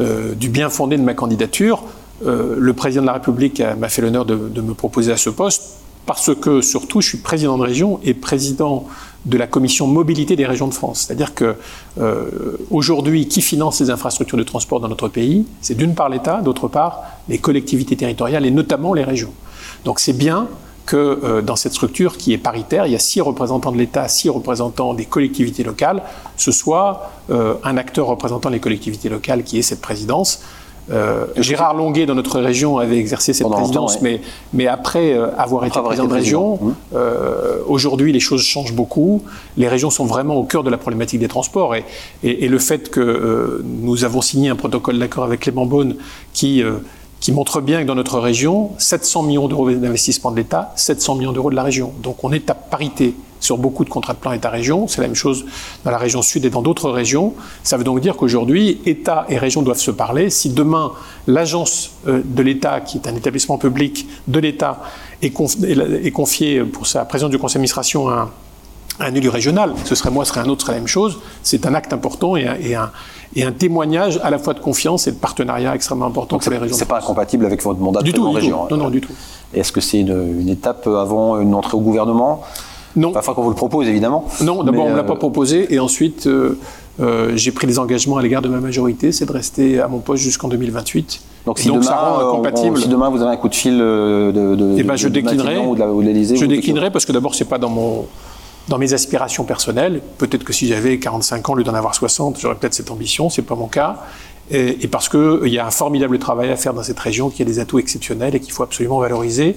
euh 0.00 0.34
du 0.34 0.48
bien 0.48 0.70
fondé 0.70 0.96
de 0.96 1.02
ma 1.02 1.14
candidature. 1.14 1.84
Euh, 2.24 2.56
le 2.58 2.72
président 2.72 3.02
de 3.02 3.06
la 3.06 3.14
République 3.14 3.62
m'a 3.78 3.88
fait 3.88 4.02
l'honneur 4.02 4.24
de, 4.24 4.36
de 4.36 4.60
me 4.60 4.74
proposer 4.74 5.12
à 5.12 5.16
ce 5.16 5.30
poste 5.30 5.62
parce 6.06 6.34
que 6.34 6.60
surtout 6.60 7.00
je 7.00 7.08
suis 7.08 7.18
président 7.18 7.58
de 7.58 7.62
région 7.62 8.00
et 8.04 8.14
président 8.14 8.86
de 9.24 9.38
la 9.38 9.46
commission 9.46 9.86
mobilité 9.86 10.36
des 10.36 10.46
régions 10.46 10.68
de 10.68 10.74
France. 10.74 11.04
C'est-à-dire 11.06 11.34
que 11.34 11.56
euh, 11.98 12.58
aujourd'hui, 12.70 13.26
qui 13.28 13.40
finance 13.40 13.80
les 13.80 13.90
infrastructures 13.90 14.38
de 14.38 14.42
transport 14.42 14.80
dans 14.80 14.88
notre 14.88 15.08
pays? 15.08 15.46
C'est 15.60 15.76
d'une 15.76 15.94
part 15.94 16.08
l'État, 16.08 16.42
d'autre 16.42 16.68
part 16.68 17.02
les 17.28 17.38
collectivités 17.38 17.96
territoriales 17.96 18.44
et 18.44 18.50
notamment 18.50 18.92
les 18.92 19.04
régions. 19.04 19.32
Donc 19.84 19.98
c'est 19.98 20.12
bien 20.12 20.48
que 20.86 20.96
euh, 20.96 21.42
dans 21.42 21.56
cette 21.56 21.72
structure 21.72 22.18
qui 22.18 22.32
est 22.32 22.38
paritaire, 22.38 22.86
il 22.86 22.92
y 22.92 22.96
a 22.96 22.98
six 22.98 23.20
représentants 23.20 23.72
de 23.72 23.78
l'État, 23.78 24.08
six 24.08 24.28
représentants 24.28 24.94
des 24.94 25.06
collectivités 25.06 25.64
locales, 25.64 26.02
ce 26.36 26.52
soit 26.52 27.10
euh, 27.30 27.54
un 27.64 27.76
acteur 27.76 28.06
représentant 28.06 28.50
les 28.50 28.60
collectivités 28.60 29.08
locales 29.08 29.44
qui 29.44 29.58
est 29.58 29.62
cette 29.62 29.80
présidence. 29.80 30.40
Euh, 30.90 31.26
Gérard 31.36 31.74
Longuet, 31.74 32.06
dans 32.06 32.14
notre 32.14 32.40
région, 32.40 32.78
avait 32.78 32.98
exercé 32.98 33.32
cette 33.32 33.44
Pendant 33.44 33.56
présidence, 33.56 34.00
mais, 34.02 34.20
mais 34.52 34.66
après 34.66 35.14
euh, 35.14 35.28
avoir 35.38 35.64
après 35.64 35.78
été 35.78 35.86
président 35.86 36.06
de 36.06 36.12
région, 36.12 36.58
mmh. 36.60 36.74
euh, 36.94 37.58
aujourd'hui 37.66 38.12
les 38.12 38.20
choses 38.20 38.42
changent 38.42 38.74
beaucoup. 38.74 39.22
Les 39.56 39.68
régions 39.68 39.90
sont 39.90 40.04
vraiment 40.04 40.36
au 40.36 40.44
cœur 40.44 40.62
de 40.62 40.70
la 40.70 40.76
problématique 40.76 41.20
des 41.20 41.28
transports. 41.28 41.74
Et, 41.74 41.84
et, 42.22 42.44
et 42.44 42.48
le 42.48 42.58
fait 42.58 42.90
que 42.90 43.62
nous 43.64 44.04
avons 44.04 44.20
signé 44.20 44.50
un 44.50 44.56
protocole 44.56 44.98
d'accord 44.98 45.24
avec 45.24 45.40
Clément 45.40 45.66
Beaune 45.66 45.96
qui, 46.32 46.62
qui 47.20 47.32
montre 47.32 47.60
bien 47.60 47.82
que 47.82 47.86
dans 47.86 47.94
notre 47.94 48.18
région, 48.18 48.72
700 48.78 49.22
millions 49.22 49.48
d'euros 49.48 49.70
d'investissement 49.70 50.30
de 50.30 50.36
l'État, 50.36 50.72
700 50.76 51.14
millions 51.14 51.32
d'euros 51.32 51.50
de 51.50 51.56
la 51.56 51.62
région. 51.62 51.92
Donc 52.02 52.22
on 52.22 52.32
est 52.32 52.50
à 52.50 52.54
parité 52.54 53.14
sur 53.44 53.58
beaucoup 53.58 53.84
de 53.84 53.90
contrats 53.90 54.14
de 54.14 54.18
plan 54.18 54.32
État-région. 54.32 54.88
C'est 54.88 55.00
la 55.00 55.06
même 55.06 55.14
chose 55.14 55.44
dans 55.84 55.90
la 55.90 55.98
région 55.98 56.22
sud 56.22 56.44
et 56.44 56.50
dans 56.50 56.62
d'autres 56.62 56.90
régions. 56.90 57.34
Ça 57.62 57.76
veut 57.76 57.84
donc 57.84 58.00
dire 58.00 58.16
qu'aujourd'hui, 58.16 58.80
État 58.86 59.26
et 59.28 59.38
région 59.38 59.62
doivent 59.62 59.78
se 59.78 59.90
parler. 59.90 60.30
Si 60.30 60.50
demain, 60.50 60.92
l'agence 61.26 61.92
euh, 62.08 62.22
de 62.24 62.42
l'État, 62.42 62.80
qui 62.80 62.98
est 62.98 63.08
un 63.08 63.14
établissement 63.14 63.58
public 63.58 64.08
de 64.28 64.38
l'État, 64.38 64.80
est, 65.22 65.30
conf 65.30 65.56
est 65.62 66.10
confiée 66.10 66.64
pour 66.64 66.86
sa 66.86 67.04
présidence 67.04 67.30
du 67.30 67.38
conseil 67.38 67.56
d'administration 67.56 68.08
à 68.08 68.12
un 68.12 68.30
un 69.00 69.14
élu 69.14 69.28
régional, 69.28 69.74
ce 69.84 69.94
serait 69.94 70.10
moi, 70.10 70.24
ce 70.24 70.30
serait 70.30 70.40
un 70.40 70.48
autre, 70.48 70.60
ce 70.60 70.66
serait 70.66 70.74
la 70.74 70.80
même 70.80 70.88
chose. 70.88 71.18
C'est 71.42 71.66
un 71.66 71.74
acte 71.74 71.92
important 71.92 72.36
et 72.36 72.46
un, 72.46 72.54
et, 72.54 72.74
un, 72.74 72.90
et 73.34 73.44
un, 73.44 73.52
témoignage 73.52 74.20
à 74.22 74.30
la 74.30 74.38
fois 74.38 74.54
de 74.54 74.60
confiance 74.60 75.06
et 75.06 75.12
de 75.12 75.16
partenariat 75.16 75.74
extrêmement 75.74 76.06
important 76.06 76.36
Donc 76.36 76.44
pour 76.44 76.52
les 76.52 76.58
régions. 76.58 76.76
C'est 76.76 76.84
pas 76.84 76.98
incompatible 76.98 77.44
avec 77.44 77.62
votre 77.62 77.80
mandat 77.80 78.02
du 78.02 78.12
de 78.12 78.16
tout, 78.16 78.28
du 78.28 78.36
région. 78.36 78.66
Tout. 78.66 78.76
Non, 78.76 78.84
non, 78.84 78.90
du 78.90 79.00
tout. 79.00 79.12
Est-ce 79.52 79.72
que 79.72 79.80
c'est 79.80 80.00
une, 80.00 80.40
une, 80.40 80.48
étape 80.48 80.86
avant 80.86 81.40
une 81.40 81.54
entrée 81.54 81.76
au 81.76 81.80
gouvernement? 81.80 82.42
Non. 82.96 83.12
Enfin, 83.16 83.34
qu'on 83.34 83.42
vous 83.42 83.50
le 83.50 83.56
propose, 83.56 83.88
évidemment. 83.88 84.24
Non, 84.40 84.62
d'abord, 84.62 84.86
on 84.86 84.90
ne 84.90 84.96
l'a 84.96 85.04
pas 85.04 85.16
proposé 85.16 85.72
et 85.74 85.78
ensuite, 85.78 86.26
euh, 86.26 86.58
euh, 87.00 87.32
j'ai 87.34 87.50
pris 87.50 87.66
des 87.66 87.78
engagements 87.78 88.18
à 88.18 88.22
l'égard 88.22 88.42
de 88.42 88.48
ma 88.48 88.60
majorité, 88.60 89.10
c'est 89.10 89.26
de 89.26 89.32
rester 89.32 89.80
à 89.80 89.88
mon 89.88 89.98
poste 89.98 90.22
jusqu'en 90.22 90.48
2028. 90.48 91.20
Donc, 91.46 91.58
si, 91.58 91.68
donc, 91.68 91.76
demain, 91.78 91.86
ça 91.86 91.96
rend 91.96 92.36
compatible. 92.36 92.76
On, 92.76 92.80
si 92.80 92.88
demain 92.88 93.10
vous 93.10 93.20
avez 93.20 93.32
un 93.32 93.36
coup 93.36 93.48
de 93.48 93.54
fil 93.54 93.76
de, 93.76 94.32
de, 94.32 94.76
eh 94.78 94.82
ben, 94.82 94.96
je 94.96 95.08
de 95.08 95.14
déclinerai. 95.14 95.58
Ou 95.58 95.74
de 95.74 96.02
l'Élysée, 96.02 96.36
je 96.36 96.46
déclinerai 96.46 96.90
parce 96.90 97.04
que 97.04 97.12
d'abord, 97.12 97.34
c'est 97.34 97.44
pas 97.44 97.58
dans 97.58 97.70
mon 97.70 98.06
dans 98.68 98.78
mes 98.78 98.94
aspirations 98.94 99.44
personnelles. 99.44 100.00
Peut-être 100.18 100.44
que 100.44 100.52
si 100.52 100.66
j'avais 100.66 100.98
45 100.98 101.48
ans, 101.48 101.52
au 101.52 101.56
lieu 101.56 101.64
d'en 101.64 101.74
avoir 101.74 101.94
60, 101.94 102.38
j'aurais 102.40 102.54
peut-être 102.54 102.74
cette 102.74 102.90
ambition, 102.90 103.28
c'est 103.28 103.42
pas 103.42 103.56
mon 103.56 103.66
cas. 103.66 103.98
Et, 104.50 104.84
et 104.84 104.88
parce 104.88 105.08
qu'il 105.08 105.20
euh, 105.20 105.48
y 105.48 105.58
a 105.58 105.66
un 105.66 105.70
formidable 105.70 106.18
travail 106.18 106.50
à 106.50 106.56
faire 106.56 106.74
dans 106.74 106.82
cette 106.82 107.00
région 107.00 107.30
qui 107.30 107.42
a 107.42 107.44
des 107.44 107.58
atouts 107.58 107.78
exceptionnels 107.78 108.34
et 108.34 108.40
qu'il 108.40 108.52
faut 108.52 108.62
absolument 108.62 108.98
valoriser. 108.98 109.56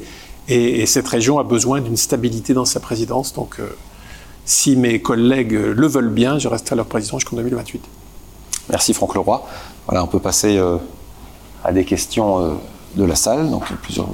Et, 0.50 0.82
et, 0.82 0.86
cette 0.86 1.08
région 1.08 1.40
a 1.40 1.44
besoin 1.44 1.82
d'une 1.82 1.98
stabilité 1.98 2.54
dans 2.54 2.66
sa 2.66 2.80
présidence. 2.80 3.34
Donc, 3.34 3.60
euh, 3.60 3.68
si 4.46 4.78
mes 4.78 5.02
collègues 5.02 5.52
le 5.52 5.88
veulent 5.88 6.10
bien, 6.10 6.40
je 6.40 6.48
resterai 6.48 6.78
leur 6.78 6.86
président 6.86 7.20
jusqu'en 7.20 7.36
2028. 7.36 7.82
Merci 8.70 8.94
Franck 8.94 9.16
Leroy. 9.16 9.46
Voilà, 9.88 10.04
on 10.04 10.08
peut 10.08 10.20
passer 10.20 10.58
euh, 10.58 10.78
à 11.64 11.72
des 11.72 11.86
questions 11.86 12.40
euh, 12.40 12.54
de 12.96 13.04
la 13.04 13.16
salle. 13.16 13.50
Donc, 13.50 13.64
il 13.70 13.72
y 13.72 13.76
a 13.76 13.80
plusieurs 13.82 14.10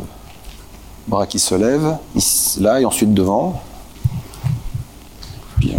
bras 1.07 1.27
qui 1.27 1.39
se 1.39 1.55
lèvent, 1.55 1.97
ici, 2.15 2.59
là 2.59 2.79
et 2.79 2.85
ensuite 2.85 3.13
devant. 3.13 3.61
Bien. 5.59 5.77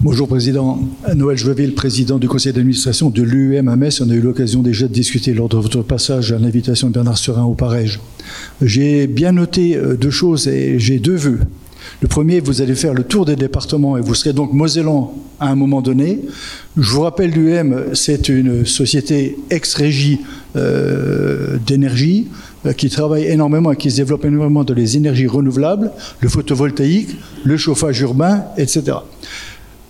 Bonjour 0.00 0.28
Président. 0.28 0.78
Noël 1.14 1.36
Joiville, 1.36 1.74
président 1.74 2.18
du 2.18 2.28
conseil 2.28 2.52
d'administration 2.52 3.10
de 3.10 3.22
l'UEM 3.22 3.68
à 3.68 3.76
Metz. 3.76 4.00
On 4.00 4.08
a 4.08 4.14
eu 4.14 4.20
l'occasion 4.20 4.62
déjà 4.62 4.86
de 4.86 4.92
discuter 4.92 5.34
lors 5.34 5.48
de 5.48 5.56
votre 5.56 5.82
passage 5.82 6.32
à 6.32 6.38
l'invitation 6.38 6.88
de 6.88 6.92
Bernard 6.92 7.18
Serin 7.18 7.44
au 7.44 7.54
Parège. 7.54 8.00
J'ai 8.62 9.06
bien 9.06 9.32
noté 9.32 9.76
euh, 9.76 9.96
deux 9.96 10.10
choses 10.10 10.48
et 10.48 10.78
j'ai 10.78 10.98
deux 10.98 11.16
vœux. 11.16 11.40
Le 12.00 12.08
premier, 12.08 12.40
vous 12.40 12.62
allez 12.62 12.74
faire 12.74 12.94
le 12.94 13.02
tour 13.02 13.24
des 13.24 13.36
départements 13.36 13.96
et 13.96 14.00
vous 14.00 14.14
serez 14.14 14.32
donc 14.32 14.52
mosellan 14.52 15.14
à 15.40 15.48
un 15.48 15.54
moment 15.54 15.80
donné. 15.80 16.20
Je 16.76 16.90
vous 16.90 17.00
rappelle, 17.00 17.30
l'UM, 17.30 17.94
c'est 17.94 18.28
une 18.28 18.64
société 18.64 19.36
ex-régie 19.50 20.20
euh, 20.56 21.56
d'énergie 21.66 22.28
euh, 22.66 22.72
qui 22.72 22.88
travaille 22.88 23.24
énormément 23.24 23.72
et 23.72 23.76
qui 23.76 23.90
se 23.90 23.96
développe 23.96 24.24
énormément 24.24 24.64
dans 24.64 24.74
les 24.74 24.96
énergies 24.96 25.26
renouvelables, 25.26 25.90
le 26.20 26.28
photovoltaïque, 26.28 27.16
le 27.44 27.56
chauffage 27.56 28.00
urbain, 28.00 28.44
etc. 28.56 28.98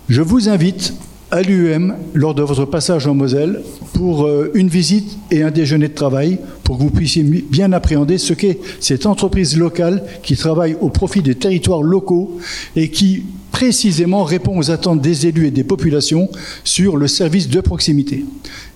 Je 0.07 0.21
vous 0.21 0.49
invite 0.49 0.93
à 1.31 1.41
l'UM 1.41 1.95
lors 2.13 2.33
de 2.33 2.41
votre 2.41 2.65
passage 2.65 3.05
en 3.07 3.13
Moselle 3.13 3.61
pour 3.93 4.25
euh, 4.25 4.51
une 4.53 4.69
visite 4.69 5.17
et 5.31 5.43
un 5.43 5.51
déjeuner 5.51 5.87
de 5.87 5.93
travail 5.93 6.39
pour 6.63 6.77
que 6.77 6.83
vous 6.83 6.89
puissiez 6.89 7.23
bien 7.23 7.71
appréhender 7.71 8.17
ce 8.17 8.33
qu'est 8.33 8.59
cette 8.79 9.05
entreprise 9.05 9.57
locale 9.57 10.03
qui 10.23 10.35
travaille 10.35 10.75
au 10.81 10.89
profit 10.89 11.21
des 11.21 11.35
territoires 11.35 11.83
locaux 11.83 12.39
et 12.75 12.89
qui 12.89 13.23
précisément 13.51 14.23
répond 14.23 14.57
aux 14.57 14.71
attentes 14.71 15.01
des 15.01 15.27
élus 15.27 15.47
et 15.47 15.51
des 15.51 15.63
populations 15.63 16.29
sur 16.63 16.97
le 16.97 17.07
service 17.07 17.49
de 17.49 17.59
proximité. 17.61 18.25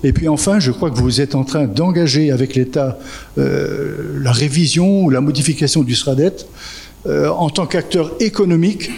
Et 0.04 0.12
puis 0.12 0.28
enfin, 0.28 0.60
je 0.60 0.72
crois 0.72 0.92
que 0.92 0.98
vous 0.98 1.22
êtes 1.22 1.36
en 1.36 1.44
train 1.44 1.68
d'engager 1.68 2.32
avec 2.32 2.56
l'État 2.56 3.00
euh, 3.38 4.20
la 4.22 4.32
révision 4.32 5.06
ou 5.06 5.10
la 5.10 5.22
modification 5.22 5.84
du 5.84 5.96
SRADET. 5.96 6.46
Euh, 7.06 7.28
en 7.28 7.50
tant 7.50 7.66
qu'acteur 7.66 8.12
économique, 8.22 8.90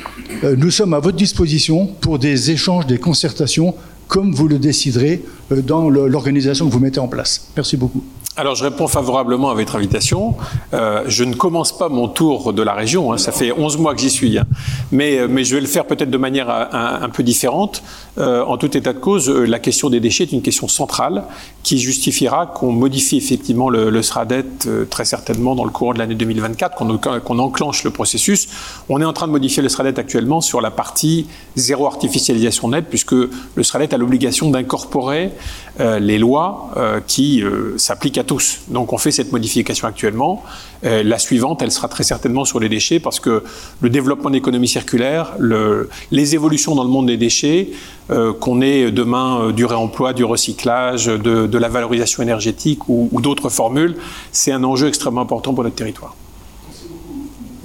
euh, 0.44 0.56
nous 0.56 0.70
sommes 0.70 0.94
à 0.94 1.00
votre 1.00 1.18
disposition 1.18 1.88
pour 1.88 2.20
des 2.20 2.52
échanges, 2.52 2.86
des 2.86 3.00
concertations, 3.00 3.74
comme 4.08 4.32
vous 4.32 4.48
le 4.48 4.60
déciderez 4.60 5.24
euh, 5.52 5.62
dans 5.62 5.90
l'organisation 5.90 6.68
que 6.68 6.72
vous 6.72 6.80
mettez 6.80 7.00
en 7.00 7.08
place. 7.08 7.48
Merci 7.56 7.78
beaucoup. 7.78 8.04
Alors, 8.38 8.56
je 8.56 8.66
réponds 8.66 8.90
favorablement 8.90 9.50
à 9.50 9.54
votre 9.54 9.78
invitation. 9.78 10.36
Euh, 10.74 11.04
je 11.08 11.24
ne 11.24 11.34
commence 11.34 11.78
pas 11.78 11.88
mon 11.88 12.10
tour 12.10 12.52
de 12.52 12.62
la 12.62 12.74
région, 12.74 13.14
hein, 13.14 13.18
ça 13.18 13.32
fait 13.32 13.54
11 13.54 13.78
mois 13.78 13.96
que 13.96 14.02
j'y 14.02 14.10
suis, 14.10 14.38
hein. 14.38 14.46
mais, 14.92 15.20
euh, 15.20 15.28
mais 15.30 15.46
je 15.46 15.56
vais 15.56 15.62
le 15.62 15.68
faire 15.68 15.86
peut-être 15.86 16.10
de 16.10 16.18
manière 16.18 16.50
un, 16.50 17.00
un, 17.02 17.10
peu 17.10 17.24
différente. 17.24 17.82
Euh, 18.18 18.44
en 18.44 18.58
tout 18.58 18.76
état 18.76 18.94
de 18.94 19.00
cause, 19.00 19.30
euh, 19.30 19.46
la 19.46 19.60
question 19.60 19.90
des 19.90 20.00
déchets 20.00 20.24
est 20.24 20.32
une 20.32 20.42
question 20.42 20.68
centrale 20.68 21.24
qui 21.64 21.80
justifiera 21.80 22.46
qu'on 22.46 22.72
modifie 22.72 23.18
effectivement 23.18 23.70
le, 23.70 23.90
le 23.90 24.02
SRADET 24.02 24.46
euh, 24.68 24.86
très 24.86 25.04
certainement 25.04 25.56
dans 25.56 25.66
le 25.66 25.70
courant 25.70 25.94
de 25.94 26.00
l'année 26.00 26.16
2024, 26.16 26.76
qu'on 26.76 26.98
qu 26.98 27.40
enclenche 27.40 27.84
le 27.84 27.90
processus. 27.90 28.48
On 28.88 29.02
est 29.02 29.06
en 29.06 29.14
train 29.14 29.28
de 29.28 29.34
modifier 29.34 29.62
le 29.64 29.70
SRADET 29.70 30.00
actuellement 30.00 30.40
sur 30.40 30.62
la 30.62 30.72
partie 30.72 31.28
zéro 31.56 31.88
artificialisation 31.88 32.70
nette, 32.70 32.86
puisque 32.90 33.14
le 33.14 33.64
SRADET 33.64 33.94
a 33.94 33.98
l'obligation 33.98 34.50
d'incorporer 34.50 35.32
les 35.80 36.18
lois 36.18 36.72
qui 37.08 37.44
s'appliquent 37.78 38.18
à 38.18 38.24
tous. 38.24 38.60
Donc 38.70 38.94
on 38.94 38.98
fait 38.98 39.12
cette 39.12 39.32
modification 39.32 39.88
actuellement. 39.88 40.44
Euh, 40.84 41.04
la 41.04 41.18
suivante, 41.18 41.62
elle 41.62 41.72
sera 41.72 41.88
très 41.88 42.04
certainement 42.04 42.46
sur 42.46 42.60
les 42.60 42.70
déchets 42.70 43.00
parce 43.00 43.20
que 43.20 43.44
le 43.82 43.90
développement 43.90 44.30
de 44.30 44.36
l'économie 44.36 44.68
circulaire, 44.68 45.34
le, 45.40 45.90
les 46.12 46.36
évolutions 46.36 46.76
dans 46.76 46.84
le 46.84 46.90
monde 46.90 47.08
des 47.08 47.18
déchets, 47.18 47.70
euh, 48.12 48.34
qu'on 48.34 48.62
ait 48.62 48.92
demain 48.92 49.42
euh, 49.42 49.52
du 49.52 49.66
réemploi, 49.66 50.14
du 50.14 50.24
recyclage, 50.24 51.08
de, 51.08 51.58
la 51.58 51.70
valorisation 51.70 52.22
énergétique 52.22 52.88
ou 52.90 53.10
d'autres 53.22 53.50
formules, 53.50 53.96
c'est 54.32 54.52
un 54.52 54.64
enjeu 54.64 54.88
extrêmement 54.88 55.22
important 55.22 55.54
pour 55.54 55.64
notre 55.64 55.76
territoire. 55.76 56.16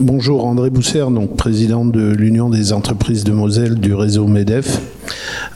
Bonjour, 0.03 0.47
André 0.47 0.71
Bousser, 0.71 1.05
donc 1.11 1.37
président 1.37 1.85
de 1.85 2.01
l'Union 2.01 2.49
des 2.49 2.73
entreprises 2.73 3.23
de 3.23 3.33
Moselle 3.33 3.75
du 3.75 3.93
réseau 3.93 4.27
MEDEF. 4.27 4.81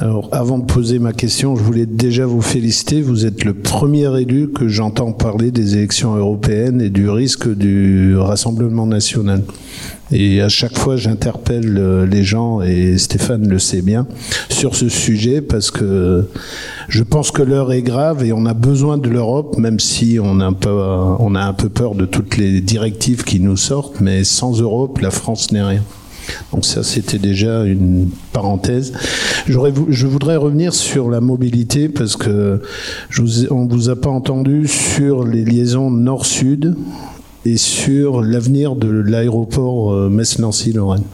Alors, 0.01 0.29
avant 0.33 0.59
de 0.59 0.67
poser 0.67 0.99
ma 0.99 1.15
question, 1.15 1.57
je 1.57 1.63
voulais 1.63 1.87
déjà 1.87 2.27
vous 2.27 2.43
féliciter. 2.43 3.01
Vous 3.01 3.25
êtes 3.25 3.43
le 3.45 3.55
premier 3.55 4.21
élu 4.21 4.51
que 4.51 4.69
j'entends 4.69 5.13
parler 5.13 5.51
des 5.51 5.79
élections 5.79 6.15
européennes 6.15 6.83
et 6.83 6.91
du 6.91 7.09
risque 7.09 7.49
du 7.49 8.19
Rassemblement 8.19 8.85
national. 8.85 9.41
Et 10.15 10.41
à 10.41 10.49
chaque 10.49 10.79
fois, 10.79 10.97
j'interpelle 10.97 11.77
euh, 11.77 12.07
les 12.07 12.23
gens, 12.23 12.63
et 12.63 12.97
Stéphane 12.99 13.49
le 13.49 13.59
sait 13.59 13.83
bien, 13.83 14.07
sur 14.49 14.77
ce 14.77 14.89
sujet 14.89 15.43
parce 15.43 15.73
que 15.73 16.29
je 16.89 17.03
pense 17.03 17.33
que 17.33 17.43
l'heure 17.43 17.73
est 17.73 17.83
grave 17.83 18.25
et 18.25 18.33
on 18.33 18.47
a 18.47 18.55
besoin 18.55 18.97
de 18.97 19.09
l'Europe, 19.09 19.59
même 19.59 19.81
si 19.81 20.19
on 20.23 20.39
a, 20.39 20.47
un 20.47 20.53
peu, 20.53 20.71
on 20.71 21.35
a 21.35 21.43
un 21.43 21.53
peu 21.53 21.69
peur 21.69 21.97
de 21.97 22.07
toutes 22.07 22.37
les 22.37 22.61
directives 22.61 23.25
qui 23.25 23.41
nous 23.41 23.57
sortent, 23.57 24.01
mais 24.01 24.23
sans 24.23 24.61
Europe, 24.61 25.01
la 25.01 25.11
France 25.11 25.51
n'est 25.51 25.65
rien. 25.65 25.83
Donc 26.53 26.65
ça, 26.65 26.83
c'était 26.83 27.19
déjà 27.19 27.65
une 27.65 28.09
parenthèse. 28.33 28.93
Je 29.47 30.07
voudrais 30.07 30.37
revenir 30.37 30.75
sur 30.75 31.11
la 31.11 31.21
mobilité 31.21 31.89
parce 31.89 32.17
que 32.17 32.63
je 33.11 33.23
on 33.51 33.67
vous 33.67 33.91
a 33.91 33.97
pas 33.97 34.11
entendu 34.11 34.69
sur 34.69 35.25
les 35.25 35.45
liaisons 35.45 35.91
nord-sud 35.91 36.77
et 37.45 37.57
sur 37.57 38.23
l'avenir 38.23 38.75
de 38.75 38.89
l'aéroport 38.89 39.93
euh, 39.93 40.09
Metz-Nancy-Lorraine. 40.09 41.05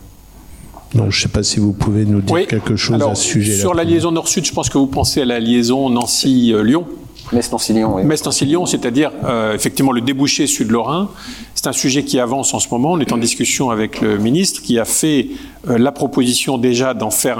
Donc, 0.94 1.10
je 1.10 1.18
ne 1.18 1.22
sais 1.22 1.28
pas 1.28 1.42
si 1.42 1.60
vous 1.60 1.72
pouvez 1.72 2.04
nous 2.04 2.20
dire 2.20 2.34
Oui. 2.34 2.46
quelque 2.48 2.76
chose 2.76 2.96
Alors, 2.96 3.10
à 3.12 3.14
ce 3.14 3.24
sujet. 3.24 3.54
Sur 3.56 3.74
la 3.74 3.84
liaison 3.84 4.10
nord-sud, 4.10 4.44
je 4.44 4.52
pense 4.52 4.68
que 4.68 4.78
vous 4.78 4.86
pensez 4.88 5.22
à 5.22 5.24
la 5.24 5.38
liaison 5.38 5.88
Nancy-Lyon. 5.88 6.84
Metz-Nancy-Lyon, 7.32 7.94
oui. 7.96 8.02
Metz-Nancy-Lyon, 8.04 8.66
c'est-à-dire 8.66 9.12
euh, 9.24 9.54
effectivement 9.54 9.92
le 9.92 10.00
débouché 10.00 10.48
sud-lorrain. 10.48 11.10
C'est 11.54 11.68
un 11.68 11.72
sujet 11.72 12.02
qui 12.02 12.18
avance 12.18 12.54
en 12.54 12.58
ce 12.58 12.68
moment. 12.70 12.92
On 12.92 12.98
est 13.00 13.12
en 13.12 13.18
discussion 13.18 13.70
avec 13.70 14.00
le 14.00 14.18
ministre 14.18 14.62
qui 14.62 14.78
a 14.80 14.84
fait 14.84 15.28
euh, 15.28 15.34
la 15.66 15.92
proposition 15.92 16.58
déjà 16.58 16.94
d'en 16.94 17.10
faire 17.10 17.38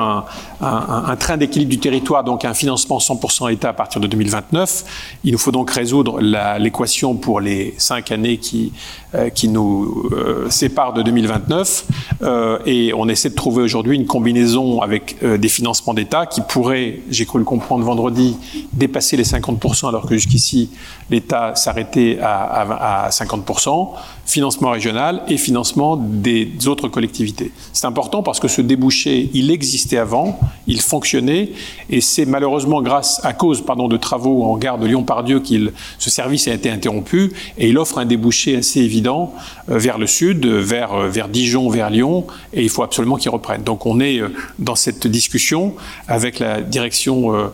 un, 0.60 1.16
train 1.16 1.36
d'équilibre 1.36 1.70
du 1.70 1.78
territoire, 1.78 2.24
donc 2.24 2.44
un 2.44 2.54
financement 2.54 2.98
100% 2.98 3.52
État 3.52 3.70
à 3.70 3.72
partir 3.72 4.00
de 4.00 4.06
2029. 4.06 5.18
Il 5.24 5.32
nous 5.32 5.38
faut 5.38 5.52
donc 5.52 5.70
résoudre 5.70 6.20
l'équation 6.20 7.14
pour 7.14 7.40
les 7.40 7.74
cinq 7.78 8.12
années 8.12 8.36
qui, 8.38 8.72
euh, 9.14 9.30
nous 9.44 10.08
euh, 10.12 10.50
séparent 10.50 10.92
de 10.92 11.02
2029. 11.02 11.84
Euh, 12.22 12.58
et 12.66 12.92
on 12.94 13.08
essaie 13.08 13.30
de 13.30 13.34
trouver 13.34 13.62
aujourd'hui 13.62 13.96
une 13.96 14.06
combinaison 14.06 14.82
avec 14.82 15.16
euh, 15.22 15.38
des 15.38 15.48
financements 15.48 15.94
d'État 15.94 16.26
qui 16.26 16.42
pourraient, 16.42 17.00
j'ai 17.10 17.24
cru 17.24 17.38
le 17.38 17.44
comprendre 17.44 17.84
vendredi, 17.84 18.36
dépasser 18.72 19.16
les 19.16 19.24
50%, 19.24 19.88
alors 19.88 20.06
que 20.06 20.14
jusqu'ici, 20.16 20.70
l'État 21.10 21.54
s'arrêtait 21.54 22.18
à, 22.20 22.42
à- 22.42 23.06
à 23.06 23.08
50%, 23.10 23.90
financement 24.26 24.70
régional 24.70 25.22
et 25.28 25.38
financement 25.38 25.96
des 25.96 26.68
autres 26.68 26.88
collectivités. 26.88 27.50
C'est 27.72 27.86
important 27.86 28.09
parce 28.10 28.40
que 28.40 28.48
ce 28.48 28.60
débouché, 28.60 29.30
il 29.32 29.50
existait 29.50 29.98
avant, 29.98 30.38
il 30.66 30.80
fonctionnait, 30.80 31.50
et 31.88 32.00
c'est 32.00 32.26
malheureusement 32.26 32.82
grâce, 32.82 33.20
à 33.24 33.32
cause 33.32 33.62
de 33.64 33.96
travaux 33.96 34.44
en 34.44 34.56
gare 34.56 34.78
de 34.78 34.86
Lyon-Pardieu 34.86 35.40
qu'il 35.40 35.72
ce 35.98 36.10
service 36.10 36.48
a 36.48 36.52
été 36.52 36.70
interrompu, 36.70 37.32
et 37.56 37.68
il 37.68 37.78
offre 37.78 37.98
un 37.98 38.04
débouché 38.04 38.56
assez 38.56 38.80
évident 38.80 39.32
euh, 39.70 39.78
vers 39.78 39.98
le 39.98 40.06
sud, 40.06 40.44
vers, 40.46 40.92
euh, 40.92 41.08
vers 41.08 41.28
Dijon, 41.28 41.70
vers 41.70 41.90
Lyon, 41.90 42.26
et 42.52 42.62
il 42.62 42.68
faut 42.68 42.82
absolument 42.82 43.16
qu'il 43.16 43.30
reprenne. 43.30 43.62
Donc 43.62 43.86
on 43.86 44.00
est 44.00 44.20
euh, 44.20 44.28
dans 44.58 44.74
cette 44.74 45.06
discussion 45.06 45.74
avec 46.08 46.38
la 46.38 46.60
direction 46.60 47.50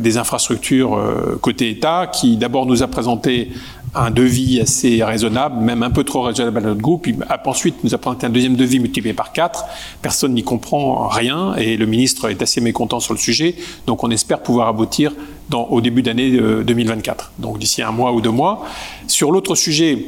des 0.00 0.18
infrastructures 0.18 0.96
côté 1.40 1.70
État, 1.70 2.06
qui 2.06 2.36
d'abord 2.36 2.64
nous 2.64 2.84
a 2.84 2.86
présenté 2.86 3.50
un 3.94 4.10
devis 4.10 4.60
assez 4.60 5.02
raisonnable, 5.02 5.62
même 5.62 5.82
un 5.82 5.90
peu 5.90 6.04
trop 6.04 6.22
raisonnable 6.22 6.58
à 6.58 6.60
notre 6.60 6.80
groupe. 6.80 7.02
Puis, 7.02 7.16
ensuite, 7.44 7.82
nous 7.84 7.94
a 7.94 7.98
présenté 7.98 8.26
un 8.26 8.30
deuxième 8.30 8.56
devis 8.56 8.78
multiplié 8.78 9.14
par 9.14 9.32
quatre. 9.32 9.64
Personne 10.02 10.34
n'y 10.34 10.42
comprend 10.42 11.08
rien 11.08 11.54
et 11.56 11.76
le 11.76 11.86
ministre 11.86 12.30
est 12.30 12.42
assez 12.42 12.60
mécontent 12.60 13.00
sur 13.00 13.14
le 13.14 13.18
sujet. 13.18 13.54
Donc, 13.86 14.04
on 14.04 14.10
espère 14.10 14.42
pouvoir 14.42 14.68
aboutir 14.68 15.12
au 15.52 15.80
début 15.80 16.02
d'année 16.02 16.32
euh, 16.32 16.62
2024. 16.62 17.32
Donc, 17.38 17.58
d'ici 17.58 17.82
un 17.82 17.92
mois 17.92 18.12
ou 18.12 18.20
deux 18.20 18.30
mois. 18.30 18.64
Sur 19.06 19.32
l'autre 19.32 19.54
sujet, 19.54 20.06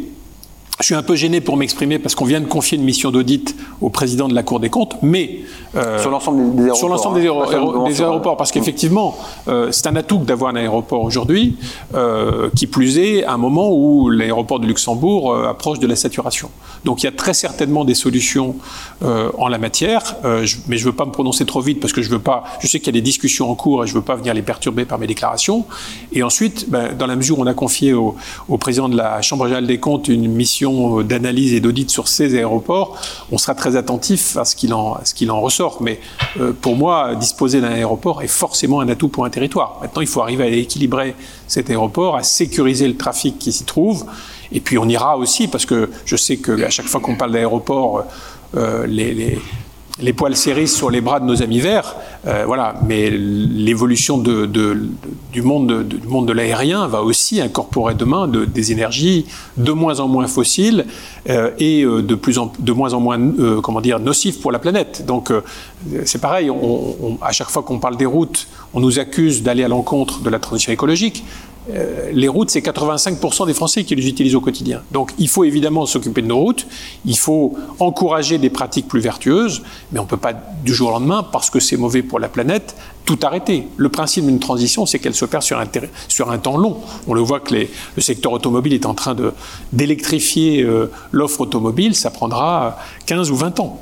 je 0.80 0.86
suis 0.86 0.94
un 0.94 1.02
peu 1.02 1.14
gêné 1.14 1.40
pour 1.42 1.56
m'exprimer 1.58 1.98
parce 1.98 2.14
qu'on 2.14 2.24
vient 2.24 2.40
de 2.40 2.46
confier 2.46 2.78
une 2.78 2.84
mission 2.84 3.10
d'audit 3.10 3.54
au 3.82 3.90
président 3.90 4.28
de 4.28 4.34
la 4.34 4.42
Cour 4.42 4.60
des 4.60 4.70
comptes, 4.70 4.96
mais 5.02 5.40
euh, 5.76 6.00
Sur 6.00 6.10
l'ensemble 6.10 6.54
des, 6.56 6.62
aéroports. 6.62 6.76
sur 6.78 6.88
l'ensemble 6.88 7.20
des, 7.20 7.28
hein, 7.28 7.34
aéro- 7.50 7.86
des 7.86 7.94
sur- 7.94 8.06
aéroports, 8.06 8.36
parce 8.38 8.50
qu'effectivement, 8.50 9.16
euh, 9.48 9.68
c'est 9.72 9.86
un 9.86 9.96
atout 9.96 10.18
d'avoir 10.18 10.52
un 10.52 10.56
aéroport 10.56 11.02
aujourd'hui, 11.02 11.56
euh, 11.94 12.48
qui 12.56 12.66
plus 12.66 12.98
est 12.98 13.24
à 13.24 13.34
un 13.34 13.36
moment 13.36 13.70
où 13.72 14.08
l'aéroport 14.08 14.58
de 14.58 14.66
Luxembourg 14.66 15.32
euh, 15.32 15.48
approche 15.48 15.78
de 15.80 15.86
la 15.86 15.96
saturation. 15.96 16.50
Donc 16.86 17.02
il 17.02 17.06
y 17.06 17.08
a 17.08 17.12
très 17.12 17.34
certainement 17.34 17.84
des 17.84 17.94
solutions 17.94 18.56
euh, 19.02 19.30
en 19.36 19.48
la 19.48 19.58
matière, 19.58 20.16
euh, 20.24 20.44
je- 20.46 20.56
mais 20.66 20.78
je 20.78 20.86
ne 20.86 20.90
veux 20.90 20.96
pas 20.96 21.04
me 21.04 21.12
prononcer 21.12 21.44
trop 21.44 21.60
vite 21.60 21.78
parce 21.80 21.92
que 21.92 22.00
je 22.00 22.08
veux 22.08 22.18
pas. 22.18 22.44
Je 22.60 22.66
sais 22.66 22.78
qu'il 22.78 22.86
y 22.86 22.90
a 22.90 22.92
des 22.92 23.00
discussions 23.02 23.50
en 23.50 23.54
cours 23.54 23.84
et 23.84 23.86
je 23.86 23.92
ne 23.92 23.98
veux 23.98 24.04
pas 24.04 24.14
venir 24.16 24.32
les 24.32 24.42
perturber 24.42 24.86
par 24.86 24.98
mes 24.98 25.06
déclarations. 25.06 25.66
Et 26.14 26.22
ensuite, 26.22 26.70
ben, 26.70 26.96
dans 26.98 27.06
la 27.06 27.16
mesure 27.16 27.38
où 27.38 27.42
on 27.42 27.46
a 27.46 27.54
confié 27.54 27.92
au, 27.92 28.16
au 28.48 28.56
président 28.56 28.88
de 28.88 28.96
la 28.96 29.20
Chambre 29.20 29.42
régionale 29.44 29.66
des 29.66 29.78
comptes 29.78 30.08
une 30.08 30.26
mission 30.32 30.69
euh, 30.70 31.04
d'analyse 31.04 31.52
et 31.54 31.60
d'audit 31.60 31.90
sur 31.90 32.08
ces 32.08 32.34
aéroports, 32.34 32.96
on 33.30 33.38
sera 33.38 33.54
très 33.54 33.76
attentif 33.76 34.36
à 34.36 34.44
ce 34.44 34.56
qu'il 34.56 34.72
en, 34.74 34.98
qu'il 35.14 35.30
en 35.30 35.40
ressort. 35.40 35.82
Mais 35.82 36.00
euh, 36.40 36.52
pour 36.52 36.76
moi, 36.76 37.14
disposer 37.14 37.60
d'un 37.60 37.72
aéroport 37.72 38.22
est 38.22 38.28
forcément 38.28 38.80
un 38.80 38.88
atout 38.88 39.08
pour 39.08 39.24
un 39.24 39.30
territoire. 39.30 39.78
Maintenant, 39.82 40.02
il 40.02 40.08
faut 40.08 40.22
arriver 40.22 40.44
à 40.44 40.48
équilibrer 40.48 41.14
cet 41.46 41.70
aéroport, 41.70 42.16
à 42.16 42.22
sécuriser 42.22 42.88
le 42.88 42.96
trafic 42.96 43.38
qui 43.38 43.52
s'y 43.52 43.64
trouve. 43.64 44.06
Et 44.52 44.60
puis 44.60 44.78
on 44.78 44.88
ira 44.88 45.16
aussi, 45.16 45.48
parce 45.48 45.66
que 45.66 45.90
je 46.04 46.16
sais 46.16 46.38
qu'à 46.38 46.70
chaque 46.70 46.86
fois 46.86 47.00
qu'on 47.00 47.16
parle 47.16 47.32
d'aéroport, 47.32 48.04
euh, 48.56 48.86
les, 48.86 49.38
les 50.00 50.12
poils 50.12 50.36
s'érissent 50.36 50.76
sur 50.76 50.90
les 50.90 51.00
bras 51.00 51.20
de 51.20 51.24
nos 51.26 51.42
amis 51.42 51.60
verts. 51.60 51.96
Euh, 52.26 52.44
voilà. 52.46 52.74
Mais 52.86 53.10
l'évolution 53.10 54.18
du 54.18 55.42
monde 55.42 55.66
de, 56.26 56.32
l'aérien 56.32 56.86
va 56.86 57.02
aussi 57.02 57.40
incorporer 57.40 57.94
demain 57.94 58.28
de- 58.28 58.44
des 58.44 58.72
énergies 58.72 59.26
de 59.56 59.72
moins 59.72 60.00
en 60.00 60.08
moins 60.08 60.26
fossiles 60.26 60.86
euh, 61.28 61.50
et 61.58 61.82
euh, 61.82 62.02
de, 62.02 62.14
plus 62.14 62.38
en, 62.38 62.52
de 62.58 62.72
moins 62.72 62.92
en 62.94 63.00
moins 63.00 63.18
euh, 63.20 63.60
comment 63.60 63.80
dire, 63.80 63.98
nocives 64.00 64.38
pour 64.40 64.52
la 64.52 64.58
planète. 64.58 65.04
Donc 65.06 65.32
c'est 66.04 66.20
pareil, 66.20 66.50
à 67.22 67.32
chaque 67.32 67.48
fois 67.50 67.62
qu'on 67.62 67.78
parle 67.78 67.96
des 67.96 68.06
routes, 68.06 68.46
on 68.74 68.80
nous 68.80 68.98
accuse 68.98 69.42
d'aller 69.42 69.64
à 69.64 69.68
l'encontre 69.68 70.20
de 70.20 70.30
la 70.30 70.38
transition 70.38 70.72
écologique. 70.72 71.24
Euh, 71.68 72.10
les 72.12 72.28
routes, 72.28 72.50
c'est 72.50 72.60
85% 72.60 73.46
des 73.46 73.52
Français 73.52 73.84
qui 73.84 73.94
les 73.94 74.08
utilisent 74.08 74.34
au 74.34 74.40
quotidien. 74.40 74.82
Donc 74.92 75.12
il 75.18 75.28
faut 75.28 75.44
évidemment 75.44 75.84
s'occuper 75.84 76.22
de 76.22 76.26
nos 76.26 76.38
routes, 76.38 76.66
il 77.04 77.18
faut 77.18 77.56
encourager 77.78 78.38
des 78.38 78.50
pratiques 78.50 78.88
plus 78.88 79.00
vertueuses, 79.00 79.62
mais 79.92 80.00
on 80.00 80.04
ne 80.04 80.08
peut 80.08 80.16
pas 80.16 80.32
du 80.32 80.72
jour 80.72 80.88
au 80.88 80.92
lendemain, 80.92 81.22
parce 81.22 81.50
que 81.50 81.60
c'est 81.60 81.76
mauvais 81.76 82.02
pour 82.02 82.18
la 82.18 82.28
planète, 82.28 82.76
tout 83.04 83.18
arrêter. 83.22 83.68
Le 83.76 83.88
principe 83.88 84.24
d'une 84.24 84.38
transition, 84.38 84.86
c'est 84.86 84.98
qu'elle 84.98 85.14
s'opère 85.14 85.42
sur 85.42 85.58
un, 85.58 85.66
sur 86.08 86.30
un 86.30 86.38
temps 86.38 86.56
long. 86.56 86.78
On 87.06 87.14
le 87.14 87.20
voit 87.20 87.40
que 87.40 87.54
le 87.54 88.02
secteur 88.02 88.32
automobile 88.32 88.72
est 88.72 88.86
en 88.86 88.94
train 88.94 89.14
d'électrifier 89.72 90.62
euh, 90.62 90.90
l'offre 91.12 91.42
automobile, 91.42 91.94
ça 91.94 92.10
prendra 92.10 92.78
15 93.06 93.30
ou 93.30 93.36
20 93.36 93.60
ans. 93.60 93.80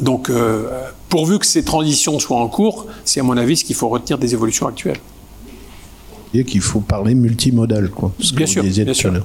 Donc, 0.00 0.28
euh, 0.28 0.68
pourvu 1.08 1.38
que 1.38 1.46
ces 1.46 1.64
transitions 1.64 2.18
soient 2.18 2.38
en 2.38 2.48
cours, 2.48 2.86
c'est 3.04 3.20
à 3.20 3.22
mon 3.22 3.36
avis 3.36 3.56
ce 3.56 3.64
qu'il 3.64 3.76
faut 3.76 3.88
retenir 3.88 4.18
des 4.18 4.34
évolutions 4.34 4.66
actuelles. 4.66 5.00
Et 6.34 6.44
qu'il 6.44 6.60
faut 6.60 6.80
parler 6.80 7.14
multimodal, 7.14 7.90
quoi. 7.90 8.12
Ce 8.18 8.32
que 8.32 8.38
Bien 8.38 8.46
vous 8.46 8.94
sûr, 8.94 9.12
bien. 9.12 9.22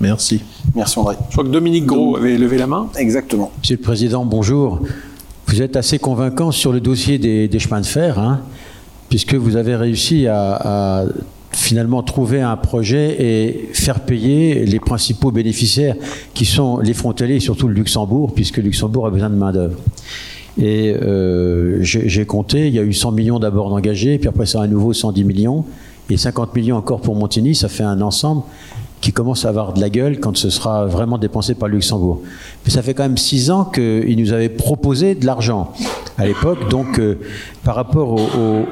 Merci. 0.00 0.40
Merci 0.74 0.98
André. 0.98 1.14
Je 1.28 1.32
crois 1.32 1.44
que 1.44 1.50
Dominique 1.50 1.86
Gros 1.86 2.16
avait 2.16 2.36
levé 2.36 2.58
la 2.58 2.66
main. 2.66 2.88
Exactement. 2.96 3.52
Monsieur 3.60 3.76
le 3.76 3.82
Président, 3.82 4.24
bonjour. 4.24 4.80
Vous 5.46 5.62
êtes 5.62 5.76
assez 5.76 5.98
convaincant 5.98 6.50
sur 6.50 6.72
le 6.72 6.80
dossier 6.80 7.18
des, 7.18 7.46
des 7.48 7.58
chemins 7.58 7.80
de 7.80 7.86
fer, 7.86 8.18
hein, 8.18 8.40
puisque 9.08 9.34
vous 9.34 9.56
avez 9.56 9.76
réussi 9.76 10.26
à, 10.26 11.00
à 11.00 11.04
finalement 11.52 12.02
trouver 12.02 12.40
un 12.40 12.56
projet 12.56 13.16
et 13.22 13.68
faire 13.72 14.00
payer 14.00 14.64
les 14.64 14.80
principaux 14.80 15.30
bénéficiaires, 15.30 15.96
qui 16.34 16.46
sont 16.46 16.78
les 16.78 16.94
frontaliers 16.94 17.36
et 17.36 17.40
surtout 17.40 17.68
le 17.68 17.74
Luxembourg, 17.74 18.32
puisque 18.34 18.56
le 18.56 18.64
Luxembourg 18.64 19.06
a 19.06 19.10
besoin 19.10 19.30
de 19.30 19.36
main-d'œuvre. 19.36 19.78
Et 20.58 20.92
euh, 21.00 21.78
j'ai 21.82 22.08
j'ai 22.08 22.24
compté, 22.26 22.66
il 22.66 22.74
y 22.74 22.78
a 22.78 22.82
eu 22.82 22.92
100 22.92 23.12
millions 23.12 23.38
d'abord 23.38 23.70
d'engagés, 23.70 24.18
puis 24.18 24.28
après 24.28 24.46
ça 24.46 24.62
à 24.62 24.66
nouveau 24.66 24.92
110 24.92 25.24
millions, 25.24 25.64
et 26.10 26.16
50 26.16 26.54
millions 26.54 26.76
encore 26.76 27.00
pour 27.00 27.14
Montigny, 27.14 27.54
ça 27.54 27.68
fait 27.68 27.84
un 27.84 28.00
ensemble 28.00 28.42
qui 29.00 29.12
commence 29.12 29.44
à 29.46 29.48
avoir 29.48 29.72
de 29.72 29.80
la 29.80 29.88
gueule 29.88 30.20
quand 30.20 30.36
ce 30.36 30.50
sera 30.50 30.86
vraiment 30.86 31.16
dépensé 31.16 31.54
par 31.54 31.68
Luxembourg. 31.68 32.20
Mais 32.64 32.70
ça 32.70 32.82
fait 32.82 32.92
quand 32.92 33.02
même 33.02 33.16
six 33.16 33.50
ans 33.50 33.64
qu'il 33.64 34.18
nous 34.18 34.32
avait 34.32 34.50
proposé 34.50 35.14
de 35.14 35.24
l'argent. 35.24 35.72
à 36.18 36.26
l'époque. 36.26 36.68
Donc, 36.68 36.98
euh, 36.98 37.18
par 37.64 37.74
rapport 37.74 38.14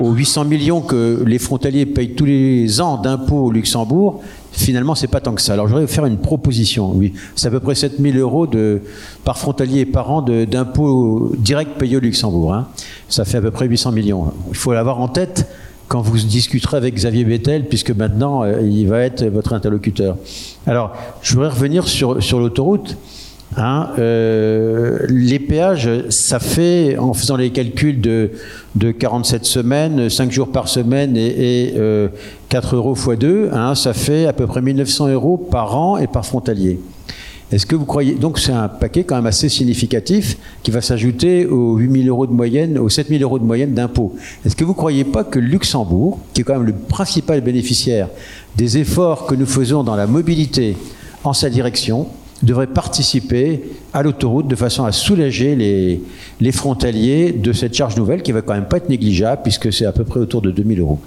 aux, 0.00 0.12
800 0.12 0.44
millions 0.44 0.82
que 0.82 1.24
les 1.26 1.38
frontaliers 1.38 1.86
payent 1.86 2.14
tous 2.14 2.26
les 2.26 2.80
ans 2.82 2.98
d'impôts 2.98 3.46
au 3.46 3.50
Luxembourg, 3.50 4.20
finalement, 4.52 4.94
c'est 4.94 5.06
pas 5.06 5.20
tant 5.20 5.32
que 5.32 5.40
ça. 5.40 5.54
Alors, 5.54 5.66
j'aurais 5.66 5.86
faire 5.86 6.04
une 6.04 6.18
proposition. 6.18 6.92
Oui, 6.94 7.14
c'est 7.36 7.48
à 7.48 7.50
peu 7.50 7.60
près 7.60 7.74
7000 7.74 8.18
euros 8.18 8.46
de, 8.46 8.82
par 9.24 9.38
frontalier 9.38 9.86
par 9.86 10.10
an 10.10 10.20
d'impôts 10.20 11.32
directs 11.38 11.78
payés 11.78 11.96
au 11.96 12.00
Luxembourg. 12.00 12.52
Hein. 12.52 12.68
Ça 13.08 13.24
fait 13.24 13.38
à 13.38 13.40
peu 13.40 13.50
près 13.50 13.66
800 13.66 13.92
millions. 13.92 14.30
Il 14.50 14.56
faut 14.56 14.74
l'avoir 14.74 15.00
en 15.00 15.08
tête 15.08 15.48
quand 15.88 16.02
vous 16.02 16.18
discuterez 16.18 16.76
avec 16.76 16.94
Xavier 16.94 17.24
Bettel, 17.24 17.64
puisque 17.66 17.90
maintenant, 17.90 18.44
euh, 18.44 18.60
il 18.62 18.86
va 18.86 19.00
être 19.00 19.24
votre 19.24 19.54
interlocuteur. 19.54 20.16
Alors, 20.66 20.92
je 21.22 21.34
voudrais 21.34 21.48
revenir 21.48 21.88
sur, 21.88 22.22
sur 22.22 22.38
l'autoroute. 22.38 22.96
Hein, 23.56 23.88
euh, 23.98 24.98
les 25.08 25.38
péages, 25.38 25.88
ça 26.10 26.38
fait, 26.38 26.98
en 26.98 27.14
faisant 27.14 27.36
les 27.36 27.50
calculs 27.50 28.00
de, 28.00 28.32
de 28.74 28.92
47 28.92 29.46
semaines, 29.46 30.10
5 30.10 30.30
jours 30.30 30.52
par 30.52 30.68
semaine 30.68 31.16
et, 31.16 31.72
4 32.50 32.74
euh, 32.74 32.76
euros 32.76 32.94
x 32.94 33.18
2, 33.18 33.50
hein, 33.52 33.74
ça 33.74 33.94
fait 33.94 34.26
à 34.26 34.34
peu 34.34 34.46
près 34.46 34.60
1900 34.60 35.08
euros 35.08 35.38
par 35.38 35.76
an 35.76 35.96
et 35.96 36.06
par 36.06 36.26
frontalier. 36.26 36.78
Est-ce 37.50 37.64
que 37.64 37.74
vous 37.74 37.86
croyez 37.86 38.14
donc 38.14 38.38
c'est 38.38 38.52
un 38.52 38.68
paquet 38.68 39.04
quand 39.04 39.16
même 39.16 39.26
assez 39.26 39.48
significatif 39.48 40.36
qui 40.62 40.70
va 40.70 40.82
s'ajouter 40.82 41.46
aux 41.46 41.76
8 41.76 42.02
000 42.02 42.08
euros 42.08 42.26
de 42.26 42.32
moyenne, 42.32 42.76
aux 42.78 42.90
7 42.90 43.08
000 43.08 43.22
euros 43.22 43.38
de 43.38 43.44
moyenne 43.44 43.72
d'impôts. 43.72 44.14
Est-ce 44.44 44.54
que 44.54 44.64
vous 44.64 44.72
ne 44.72 44.76
croyez 44.76 45.04
pas 45.04 45.24
que 45.24 45.38
Luxembourg, 45.38 46.18
qui 46.34 46.42
est 46.42 46.44
quand 46.44 46.54
même 46.54 46.66
le 46.66 46.74
principal 46.74 47.40
bénéficiaire 47.40 48.08
des 48.56 48.76
efforts 48.76 49.26
que 49.26 49.34
nous 49.34 49.46
faisons 49.46 49.82
dans 49.82 49.96
la 49.96 50.06
mobilité 50.06 50.76
en 51.24 51.32
sa 51.32 51.48
direction, 51.48 52.08
devrait 52.42 52.66
participer 52.66 53.62
à 53.94 54.02
l'autoroute 54.02 54.46
de 54.46 54.54
façon 54.54 54.84
à 54.84 54.92
soulager 54.92 55.56
les, 55.56 56.52
frontaliers 56.52 57.32
de 57.32 57.52
cette 57.52 57.74
charge 57.74 57.96
nouvelle 57.96 58.22
qui 58.22 58.32
va 58.32 58.42
quand 58.42 58.54
même 58.54 58.68
pas 58.68 58.76
être 58.76 58.90
négligeable 58.90 59.40
puisque 59.42 59.72
c'est 59.72 59.86
à 59.86 59.92
peu 59.92 60.04
près 60.04 60.20
autour 60.20 60.42
de 60.42 60.50
2 60.50 60.64
000 60.74 60.80
euros? 60.80 60.98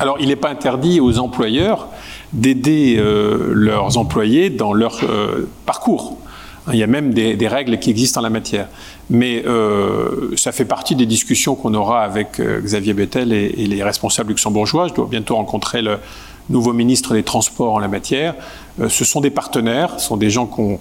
Alors, 0.00 0.16
il 0.18 0.28
n'est 0.28 0.36
pas 0.36 0.48
interdit 0.48 0.98
aux 0.98 1.18
employeurs 1.18 1.88
d'aider 2.32 2.96
euh, 2.98 3.52
leurs 3.52 3.98
employés 3.98 4.48
dans 4.48 4.72
leur 4.72 4.98
euh, 5.04 5.46
parcours. 5.66 6.16
Il 6.72 6.78
y 6.78 6.82
a 6.82 6.86
même 6.86 7.12
des, 7.12 7.48
règles 7.48 7.78
qui 7.78 7.90
existent 7.90 8.20
en 8.20 8.22
la 8.22 8.30
matière. 8.30 8.68
Mais 9.10 9.44
euh, 9.44 10.34
ça 10.36 10.52
fait 10.52 10.64
partie 10.64 10.94
des 10.94 11.04
discussions 11.04 11.54
qu'on 11.54 11.74
aura 11.74 12.02
avec 12.02 12.40
Xavier 12.40 12.94
Bettel 12.94 13.32
et, 13.32 13.50
les 13.50 13.82
responsables 13.82 14.30
luxembourgeois. 14.30 14.88
Je 14.88 14.94
dois 14.94 15.06
bientôt 15.10 15.36
rencontrer 15.36 15.82
le 15.82 15.98
nouveau 16.48 16.72
ministre 16.72 17.12
des 17.12 17.22
Transports 17.22 17.74
en 17.74 17.78
la 17.78 17.88
matière. 17.88 18.34
ce 18.88 19.04
sont 19.04 19.20
des 19.20 19.30
partenaires, 19.30 19.98
ce 19.98 20.06
sont 20.06 20.16
des 20.16 20.30
gens 20.30 20.46
qu'on 20.46 20.78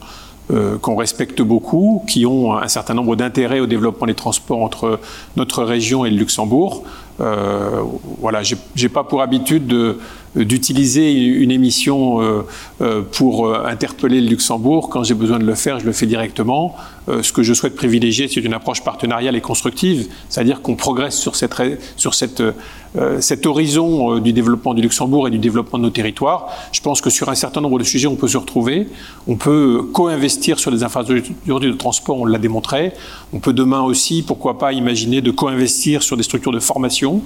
qu'on 0.82 0.96
respecte 0.96 1.42
beaucoup, 1.42 2.04
qui 2.08 2.26
ont 2.26 2.58
un 2.58 2.68
certain 2.68 2.96
nombre 2.96 3.16
d'intérêts 3.16 3.60
au 3.60 3.68
développement 3.68 4.08
des 4.08 4.16
transports 4.16 4.64
entre 4.64 5.00
notre 5.36 5.64
région 5.64 6.06
et 6.06 6.10
le 6.10 6.18
Luxembourg. 6.18 6.84
Euh, 7.22 7.82
voilà, 8.20 8.42
j'ai 8.44 8.90
pas 8.90 9.04
pour 9.04 9.22
habitude 9.22 9.68
de 9.68 10.00
d'utiliser 10.36 11.12
une 11.12 11.52
émission 11.52 12.22
euh, 12.22 12.42
euh, 12.82 13.02
pour 13.02 13.56
interpeller 13.56 14.22
le 14.22 14.30
Luxembourg. 14.30 14.90
Quand 14.90 15.04
j'ai 15.04 15.16
besoin 15.16 15.40
de 15.40 15.46
le 15.46 15.56
faire, 15.56 15.80
je 15.80 15.86
le 15.86 15.92
fais 15.92 16.06
directement. 16.06 16.76
ce 17.24 17.34
que 17.34 17.42
je 17.42 17.56
souhaite 17.56 17.76
privilégier, 17.76 18.28
c'est 18.28 18.42
une 18.42 18.54
approche 18.54 18.84
partenariale 18.84 19.36
et 19.36 19.42
constructive, 19.42 20.08
c'est-à-dire 20.30 20.62
qu'on 20.62 20.76
progresse 20.76 21.18
sur, 21.18 21.36
cet 21.36 23.46
horizon 23.46 24.20
du 24.20 24.32
développement 24.32 24.76
du 24.76 24.84
Luxembourg 24.84 25.28
et 25.28 25.32
du 25.32 25.40
développement 25.40 25.80
de 25.80 25.86
nos 25.86 25.90
territoires. 25.90 26.50
Je 26.72 26.82
pense 26.82 27.02
que 27.02 27.10
sur 27.10 27.30
un 27.30 27.36
certain 27.36 27.62
nombre 27.62 27.80
de 27.80 27.84
sujets, 27.84 28.08
on 28.08 28.16
peut 28.16 28.28
se 28.28 28.38
retrouver. 28.38 28.88
On 29.28 29.38
peut 29.38 29.88
co-investir 29.92 30.60
sur 30.60 30.70
les 30.70 30.84
infrastructures 30.84 31.60
de 31.60 31.72
transport, 31.72 32.20
on 32.20 32.26
l'a 32.26 32.38
démontré. 32.38 32.94
On 33.34 33.40
peut 33.40 33.54
demain 33.54 33.82
aussi, 33.82 34.22
pourquoi 34.22 34.60
pas, 34.60 34.72
imaginer 34.74 35.22
de 35.22 35.32
co-investir 35.32 36.04
sur 36.04 36.16
des 36.16 36.24
structures 36.24 36.52
de 36.52 36.60
formation 36.60 37.24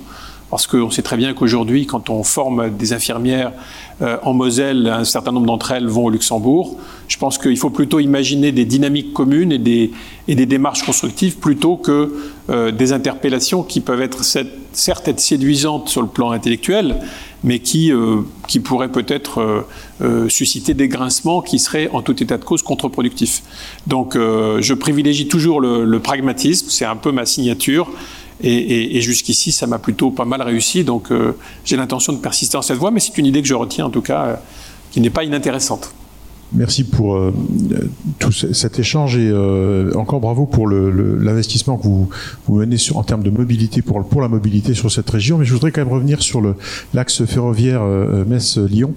parce 0.50 0.68
qu'on 0.68 0.92
sait 0.92 1.02
très 1.02 1.18
bien 1.18 1.34
qu'aujourd'hui, 1.34 1.86
quand 1.86 2.10
on 2.10 2.24
forme 2.24 2.70
des 2.78 2.94
infirmières 2.94 3.52
euh, 4.02 4.18
en 4.24 4.34
Moselle, 4.34 4.88
un 4.88 5.04
certain 5.04 5.32
nombre 5.32 5.46
d'entre 5.46 5.72
elles 5.72 5.88
vont 5.88 6.06
au 6.06 6.10
Luxembourg. 6.10 6.78
Je 7.08 7.18
pense 7.18 7.38
qu'il 7.38 7.58
faut 7.58 7.70
plutôt 7.70 8.00
imaginer 8.00 8.52
des 8.52 8.66
dynamiques 8.66 9.14
communes 9.14 9.52
et 9.52 9.58
des, 9.58 9.92
démarches 10.28 10.84
constructives 10.84 11.38
plutôt 11.38 11.78
que 11.78 12.14
euh, 12.50 12.72
des 12.72 12.92
interpellations 12.92 13.64
qui 13.64 13.82
peuvent 13.82 14.02
être 14.02 14.24
certes 14.24 15.08
être 15.08 15.20
séduisantes 15.20 15.90
sur 15.90 16.02
le 16.02 16.08
plan 16.08 16.32
intellectuel, 16.32 16.98
mais 17.44 17.60
qui, 17.60 17.92
euh, 17.92 18.22
pourraient 18.64 18.92
peut-être 18.92 19.66
susciter 20.28 20.74
des 20.74 20.88
grincements 20.88 21.42
qui 21.42 21.58
seraient 21.58 21.90
en 21.94 22.02
tout 22.02 22.22
état 22.22 22.38
de 22.38 22.44
cause 22.44 22.62
contre-productifs. 22.62 23.42
Donc 23.88 24.16
je 24.16 24.74
privilégie 24.74 25.28
toujours 25.28 25.60
le 25.60 26.00
pragmatisme, 26.00 26.68
c'est 26.70 26.86
un 26.86 26.96
peu 26.96 27.12
ma 27.12 27.26
signature. 27.26 27.90
Et, 28.44 29.00
jusqu'ici, 29.02 29.52
ça 29.52 29.68
m'a 29.68 29.80
plutôt 29.80 30.12
pas 30.12 30.26
mal 30.26 30.42
réussi. 30.42 30.84
Donc, 30.84 31.12
euh, 31.12 31.38
j'ai 31.64 31.78
l'intention 31.78 32.12
de 32.12 32.18
persister 32.18 32.58
dans 32.58 32.62
cette 32.62 32.78
voie, 32.78 32.92
mais 32.92 33.00
c'est 33.00 33.18
une 33.18 33.26
idée 33.26 33.42
que 33.42 33.48
je 33.48 33.54
retiens, 33.54 33.86
en 33.86 33.90
tout 33.90 34.02
cas, 34.02 34.26
euh, 34.26 34.36
qui 34.92 35.00
n'est 35.00 35.10
pas 35.10 35.24
inintéressante. 35.24 35.94
Merci 36.52 36.84
pour 36.84 37.16
euh, 37.16 37.34
tout 38.20 38.32
cet 38.32 38.78
échange 38.78 39.18
et 39.18 39.34
encore 39.96 40.20
bravo 40.20 40.46
pour 40.46 40.68
l'investissement 40.68 41.78
que 41.78 41.84
vous, 41.88 42.10
menez 42.48 42.76
en 42.94 43.02
termes 43.02 43.24
de 43.24 43.32
mobilité, 43.32 43.82
pour 43.82 44.22
la 44.22 44.28
mobilité 44.28 44.76
sur 44.76 44.92
cette 44.92 45.10
région. 45.10 45.40
Mais 45.40 45.46
je 45.46 45.54
voudrais 45.54 45.72
quand 45.72 45.82
même 45.82 45.92
revenir 45.92 46.22
sur 46.22 46.44
l'axe 46.94 47.26
ferroviaire 47.26 47.82
Metz-Lyon 48.28 48.94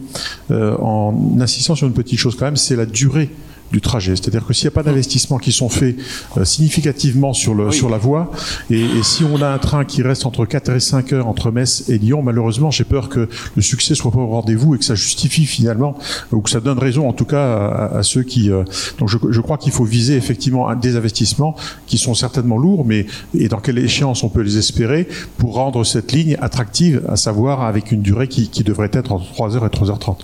en 0.50 1.14
insistant 1.40 1.74
sur 1.74 1.86
une 1.86 1.94
petite 1.94 2.18
chose 2.18 2.36
quand 2.36 2.44
même, 2.44 2.56
c'est 2.56 2.76
la 2.76 2.84
durée 2.84 3.30
du 3.72 3.80
trajet. 3.80 4.16
C'est-à-dire 4.16 4.46
que 4.46 4.52
s'il 4.52 4.64
n'y 4.64 4.72
a 4.72 4.76
pas 4.76 4.82
d'investissements 4.82 5.38
qui 5.38 5.52
sont 5.52 5.68
faits 5.68 5.96
euh, 6.36 6.44
significativement 6.44 7.32
sur, 7.32 7.54
le, 7.54 7.70
sur 7.70 7.88
la 7.88 7.98
voie, 7.98 8.30
et, 8.70 8.86
si 9.02 9.24
on 9.24 9.40
a 9.42 9.48
un 9.48 9.58
train 9.58 9.84
qui 9.84 10.02
reste 10.02 10.26
entre 10.26 10.44
4 10.44 10.70
et 10.70 10.80
5 10.80 11.12
heures 11.12 11.26
entre 11.26 11.50
Metz 11.50 11.88
et 11.88 11.98
Lyon, 11.98 12.22
malheureusement, 12.22 12.70
j'ai 12.70 12.84
peur 12.84 13.08
que 13.08 13.28
le 13.54 13.62
succès 13.62 13.94
soit 13.94 14.10
pas 14.10 14.18
au 14.18 14.26
rendez-vous 14.26 14.74
et 14.74 14.78
que 14.78 14.84
ça 14.84 14.94
justifie 14.94 15.46
finalement, 15.46 15.96
ou 16.32 16.40
que 16.40 16.50
ça 16.50 16.60
donne 16.60 16.78
raison 16.78 17.08
en 17.08 17.12
tout 17.12 17.24
cas 17.24 17.90
à, 17.94 18.02
ceux 18.02 18.22
qui... 18.22 18.50
Euh, 18.50 18.64
donc 18.98 19.08
je, 19.08 19.18
je 19.30 19.40
crois 19.40 19.58
qu'il 19.58 19.72
faut 19.72 19.84
viser 19.84 20.16
effectivement 20.16 20.74
des 20.74 20.96
investissements 20.96 21.56
qui 21.86 21.98
sont 21.98 22.14
certainement 22.14 22.58
lourds, 22.58 22.84
mais 22.84 23.06
et 23.34 23.48
dans 23.48 23.60
quelle 23.60 23.78
échéance 23.78 24.22
on 24.24 24.28
peut 24.28 24.42
les 24.42 24.58
espérer 24.58 25.08
pour 25.38 25.54
rendre 25.54 25.84
cette 25.84 26.12
ligne 26.12 26.36
attractive, 26.40 27.02
à 27.08 27.16
savoir 27.16 27.62
avec 27.62 27.92
une 27.92 28.02
durée 28.02 28.28
qui, 28.28 28.48
qui 28.48 28.64
devrait 28.64 28.90
être 28.92 29.12
entre 29.12 29.32
3 29.32 29.56
heures 29.56 29.66
et 29.66 29.68
3h30. 29.68 30.18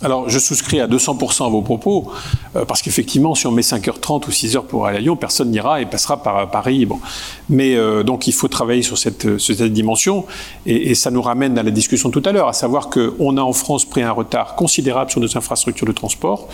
Alors, 0.00 0.28
je 0.28 0.38
souscris 0.38 0.80
à 0.80 0.86
200% 0.86 1.44
à 1.44 1.48
vos 1.48 1.60
propos, 1.60 2.12
euh, 2.54 2.64
parce 2.64 2.82
qu'effectivement, 2.82 3.34
si 3.34 3.48
on 3.48 3.50
met 3.50 3.62
5h30 3.62 4.28
ou 4.28 4.30
6h 4.30 4.64
pour 4.64 4.86
aller 4.86 4.98
à 4.98 5.00
Lyon, 5.00 5.16
personne 5.16 5.50
n'ira 5.50 5.80
et 5.80 5.86
passera 5.86 6.22
par 6.22 6.48
Paris. 6.52 6.86
Bon. 6.86 7.00
Mais 7.48 7.74
euh, 7.74 8.04
donc, 8.04 8.28
il 8.28 8.32
faut 8.32 8.46
travailler 8.46 8.82
sur 8.82 8.96
cette, 8.96 9.38
cette 9.38 9.62
dimension, 9.62 10.24
et, 10.66 10.90
et, 10.90 10.94
ça 10.94 11.10
nous 11.10 11.20
ramène 11.20 11.58
à 11.58 11.64
la 11.64 11.72
discussion 11.72 12.10
tout 12.10 12.22
à 12.24 12.30
l'heure, 12.30 12.46
à 12.46 12.52
savoir 12.52 12.90
qu'on 12.90 13.36
a 13.36 13.42
en 13.42 13.52
France 13.52 13.84
pris 13.84 14.02
un 14.02 14.12
retard 14.12 14.54
considérable 14.54 15.10
sur 15.10 15.20
nos 15.20 15.36
infrastructures 15.36 15.86
de 15.86 15.92
transport. 15.92 16.46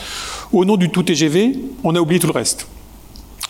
Au 0.50 0.64
nom 0.64 0.78
du 0.78 0.88
tout 0.88 1.02
TGV, 1.02 1.58
on 1.82 1.94
a 1.94 2.00
oublié 2.00 2.20
tout 2.20 2.28
le 2.28 2.32
reste. 2.32 2.66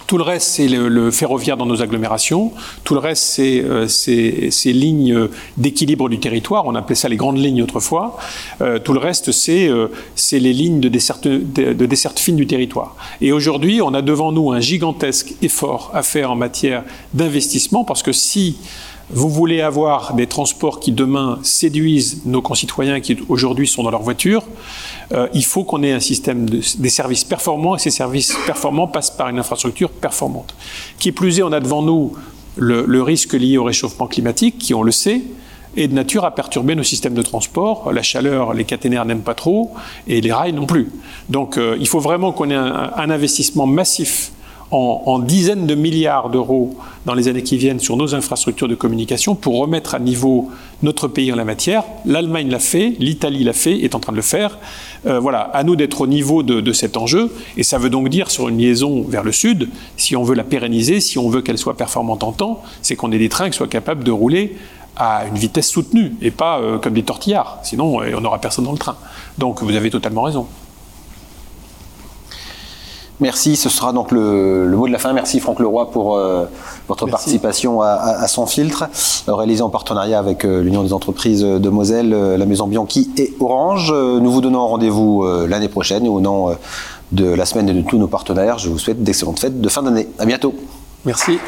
Tout 0.06 0.18
le 0.18 0.24
reste, 0.24 0.48
c'est 0.48 0.68
le, 0.68 1.10
ferroviaire 1.10 1.56
dans 1.56 1.66
nos 1.66 1.82
agglomérations. 1.82 2.52
Tout 2.84 2.94
le 2.94 3.00
reste, 3.00 3.24
c'est 3.24 3.60
euh, 3.60 3.88
ces 3.88 4.72
lignes 4.72 5.28
d'équilibre 5.56 6.08
du 6.08 6.18
territoire. 6.18 6.66
On 6.66 6.74
appelait 6.74 6.94
ça 6.94 7.08
les 7.08 7.16
grandes 7.16 7.38
lignes 7.38 7.62
autrefois. 7.62 8.18
Euh, 8.60 8.78
tout 8.78 8.92
le 8.92 8.98
reste, 8.98 9.32
c'est 9.32 9.68
euh, 9.68 9.88
les 10.32 10.52
lignes 10.52 10.80
de 10.80 10.88
desserte, 10.88 11.26
de, 11.26 11.72
de 11.72 11.86
desserte 11.86 12.18
fine 12.18 12.36
du 12.36 12.46
territoire. 12.46 12.96
Et 13.20 13.32
aujourd'hui, 13.32 13.80
on 13.80 13.94
a 13.94 14.02
devant 14.02 14.32
nous 14.32 14.52
un 14.52 14.60
gigantesque 14.60 15.34
effort 15.42 15.90
à 15.94 16.02
faire 16.02 16.30
en 16.30 16.36
matière 16.36 16.84
d'investissement 17.14 17.84
parce 17.84 18.02
que 18.02 18.12
si 18.12 18.56
vous 19.14 19.28
voulez 19.28 19.60
avoir 19.60 20.14
des 20.14 20.26
transports 20.26 20.80
qui 20.80 20.90
demain 20.90 21.38
séduisent 21.42 22.22
nos 22.26 22.42
concitoyens 22.42 23.00
qui 23.00 23.16
aujourd'hui 23.28 23.68
sont 23.68 23.84
dans 23.84 23.90
leur 23.90 24.02
voiture, 24.02 24.42
euh, 25.12 25.28
il 25.32 25.44
faut 25.44 25.62
qu'on 25.62 25.82
ait 25.84 25.92
un 25.92 26.00
système 26.00 26.50
de, 26.50 26.60
des 26.78 26.88
services 26.88 27.22
performants 27.22 27.76
et 27.76 27.78
ces 27.78 27.90
services 27.90 28.36
performants 28.44 28.88
passent 28.88 29.12
par 29.12 29.28
une 29.28 29.38
infrastructure 29.38 29.90
performante. 29.90 30.54
Qui 30.98 31.12
plus 31.12 31.38
est, 31.38 31.42
on 31.42 31.52
a 31.52 31.60
devant 31.60 31.80
nous 31.80 32.14
le, 32.56 33.02
risque 33.02 33.34
lié 33.34 33.56
au 33.56 33.64
réchauffement 33.64 34.08
climatique, 34.08 34.58
qui 34.58 34.74
on 34.74 34.82
le 34.82 34.92
sait, 34.92 35.22
est 35.76 35.88
de 35.88 35.94
nature 35.94 36.24
à 36.24 36.32
perturber 36.32 36.74
nos 36.74 36.82
systèmes 36.82 37.14
de 37.14 37.22
transport. 37.22 37.92
La 37.92 38.02
chaleur, 38.02 38.52
les 38.52 38.64
caténaires 38.64 39.04
n'aiment 39.04 39.22
pas 39.22 39.34
trop 39.34 39.72
et 40.08 40.20
les 40.20 40.32
rails 40.32 40.52
non 40.52 40.66
plus. 40.66 40.90
Donc 41.28 41.56
euh, 41.56 41.76
il 41.78 41.86
faut 41.86 42.00
vraiment 42.00 42.32
qu'on 42.32 42.50
ait 42.50 42.54
un 42.54 43.10
investissement 43.10 43.66
massif 43.66 44.32
en, 44.74 45.18
dizaines 45.20 45.66
de 45.66 45.74
milliards 45.74 46.30
d'euros 46.30 46.74
dans 47.06 47.14
les 47.14 47.28
années 47.28 47.44
qui 47.44 47.56
viennent 47.56 47.78
sur 47.78 47.96
nos 47.96 48.14
infrastructures 48.14 48.66
de 48.66 48.74
communication 48.74 49.36
pour 49.36 49.58
remettre 49.58 49.94
à 49.94 50.00
niveau 50.00 50.50
notre 50.82 51.06
pays 51.06 51.32
en 51.32 51.36
la 51.36 51.44
matière. 51.44 51.84
L'Allemagne 52.04 52.50
l'a 52.50 52.58
fait, 52.58 52.94
l'Italie 52.98 53.44
l'a 53.44 53.52
fait, 53.52 53.84
est 53.84 53.94
en 53.94 54.00
train 54.00 54.12
de 54.12 54.16
le 54.16 54.22
faire. 54.22 54.58
Euh, 55.06 55.20
voilà, 55.20 55.42
à 55.42 55.62
nous 55.62 55.76
d'être 55.76 56.00
au 56.00 56.06
niveau 56.08 56.42
de, 56.42 56.72
cet 56.72 56.96
enjeu. 56.96 57.32
Et 57.56 57.62
ça 57.62 57.78
veut 57.78 57.90
donc 57.90 58.08
dire 58.08 58.30
sur 58.30 58.48
une 58.48 58.58
liaison 58.58 59.04
vers 59.08 59.22
le 59.22 59.30
sud, 59.30 59.68
si 59.96 60.16
on 60.16 60.24
veut 60.24 60.34
la 60.34 60.44
pérenniser, 60.44 61.00
si 61.00 61.18
on 61.18 61.28
veut 61.28 61.42
qu'elle 61.42 61.58
soit 61.58 61.76
performante 61.76 62.24
en 62.24 62.32
temps, 62.32 62.62
c'est 62.82 62.96
qu'on 62.96 63.12
ait 63.12 63.18
des 63.18 63.28
trains 63.28 63.50
qui 63.50 63.56
soient 63.56 63.68
capables 63.68 64.02
de 64.02 64.10
rouler 64.10 64.56
à 64.96 65.24
une 65.26 65.36
vitesse 65.36 65.68
soutenue 65.68 66.14
et 66.20 66.30
pas 66.30 66.58
euh, 66.58 66.78
comme 66.78 66.94
des 66.94 67.02
tortillards. 67.02 67.58
Sinon, 67.62 68.00
euh, 68.00 68.14
on 68.16 68.20
n'aura 68.20 68.40
personne 68.40 68.64
dans 68.64 68.72
le 68.72 68.78
train. 68.78 68.96
Donc 69.38 69.62
vous 69.62 69.74
avez 69.76 69.90
totalement 69.90 70.22
raison. 70.22 70.46
Merci, 73.20 73.56
ce 73.56 73.68
sera 73.68 73.92
donc 73.92 74.10
le, 74.10 74.66
mot 74.76 74.86
de 74.86 74.92
la 74.92 74.98
fin. 74.98 75.12
Merci 75.12 75.40
Franck 75.40 75.60
Leroy 75.60 75.90
pour 75.90 76.16
euh, 76.16 76.46
votre 76.88 77.06
participation 77.06 77.80
à, 77.80 78.26
Son 78.26 78.46
Filtre, 78.46 78.84
réalisé 79.28 79.62
en 79.62 79.70
partenariat 79.70 80.18
avec 80.18 80.42
l'Union 80.42 80.82
des 80.82 80.92
entreprises 80.92 81.42
de 81.42 81.68
Moselle, 81.68 82.10
la 82.10 82.46
Maison 82.46 82.66
Bianchi 82.66 83.10
et 83.16 83.34
Orange. 83.40 83.92
Nous 83.92 84.30
vous 84.30 84.40
donnons 84.40 84.66
rendez-vous 84.66 85.24
l'année 85.46 85.68
prochaine 85.68 86.06
et 86.06 86.08
au 86.08 86.20
nom 86.20 86.56
de 87.12 87.26
la 87.26 87.46
semaine 87.46 87.68
et 87.68 87.74
de 87.74 87.82
tous 87.82 87.98
nos 87.98 88.08
partenaires, 88.08 88.58
je 88.58 88.68
vous 88.68 88.78
souhaite 88.78 89.02
d'excellentes 89.02 89.38
fêtes 89.38 89.60
de 89.60 89.68
fin 89.68 89.82
d'année. 89.82 90.08
À 90.18 90.26
bientôt. 90.26 90.54
Merci. 91.04 91.38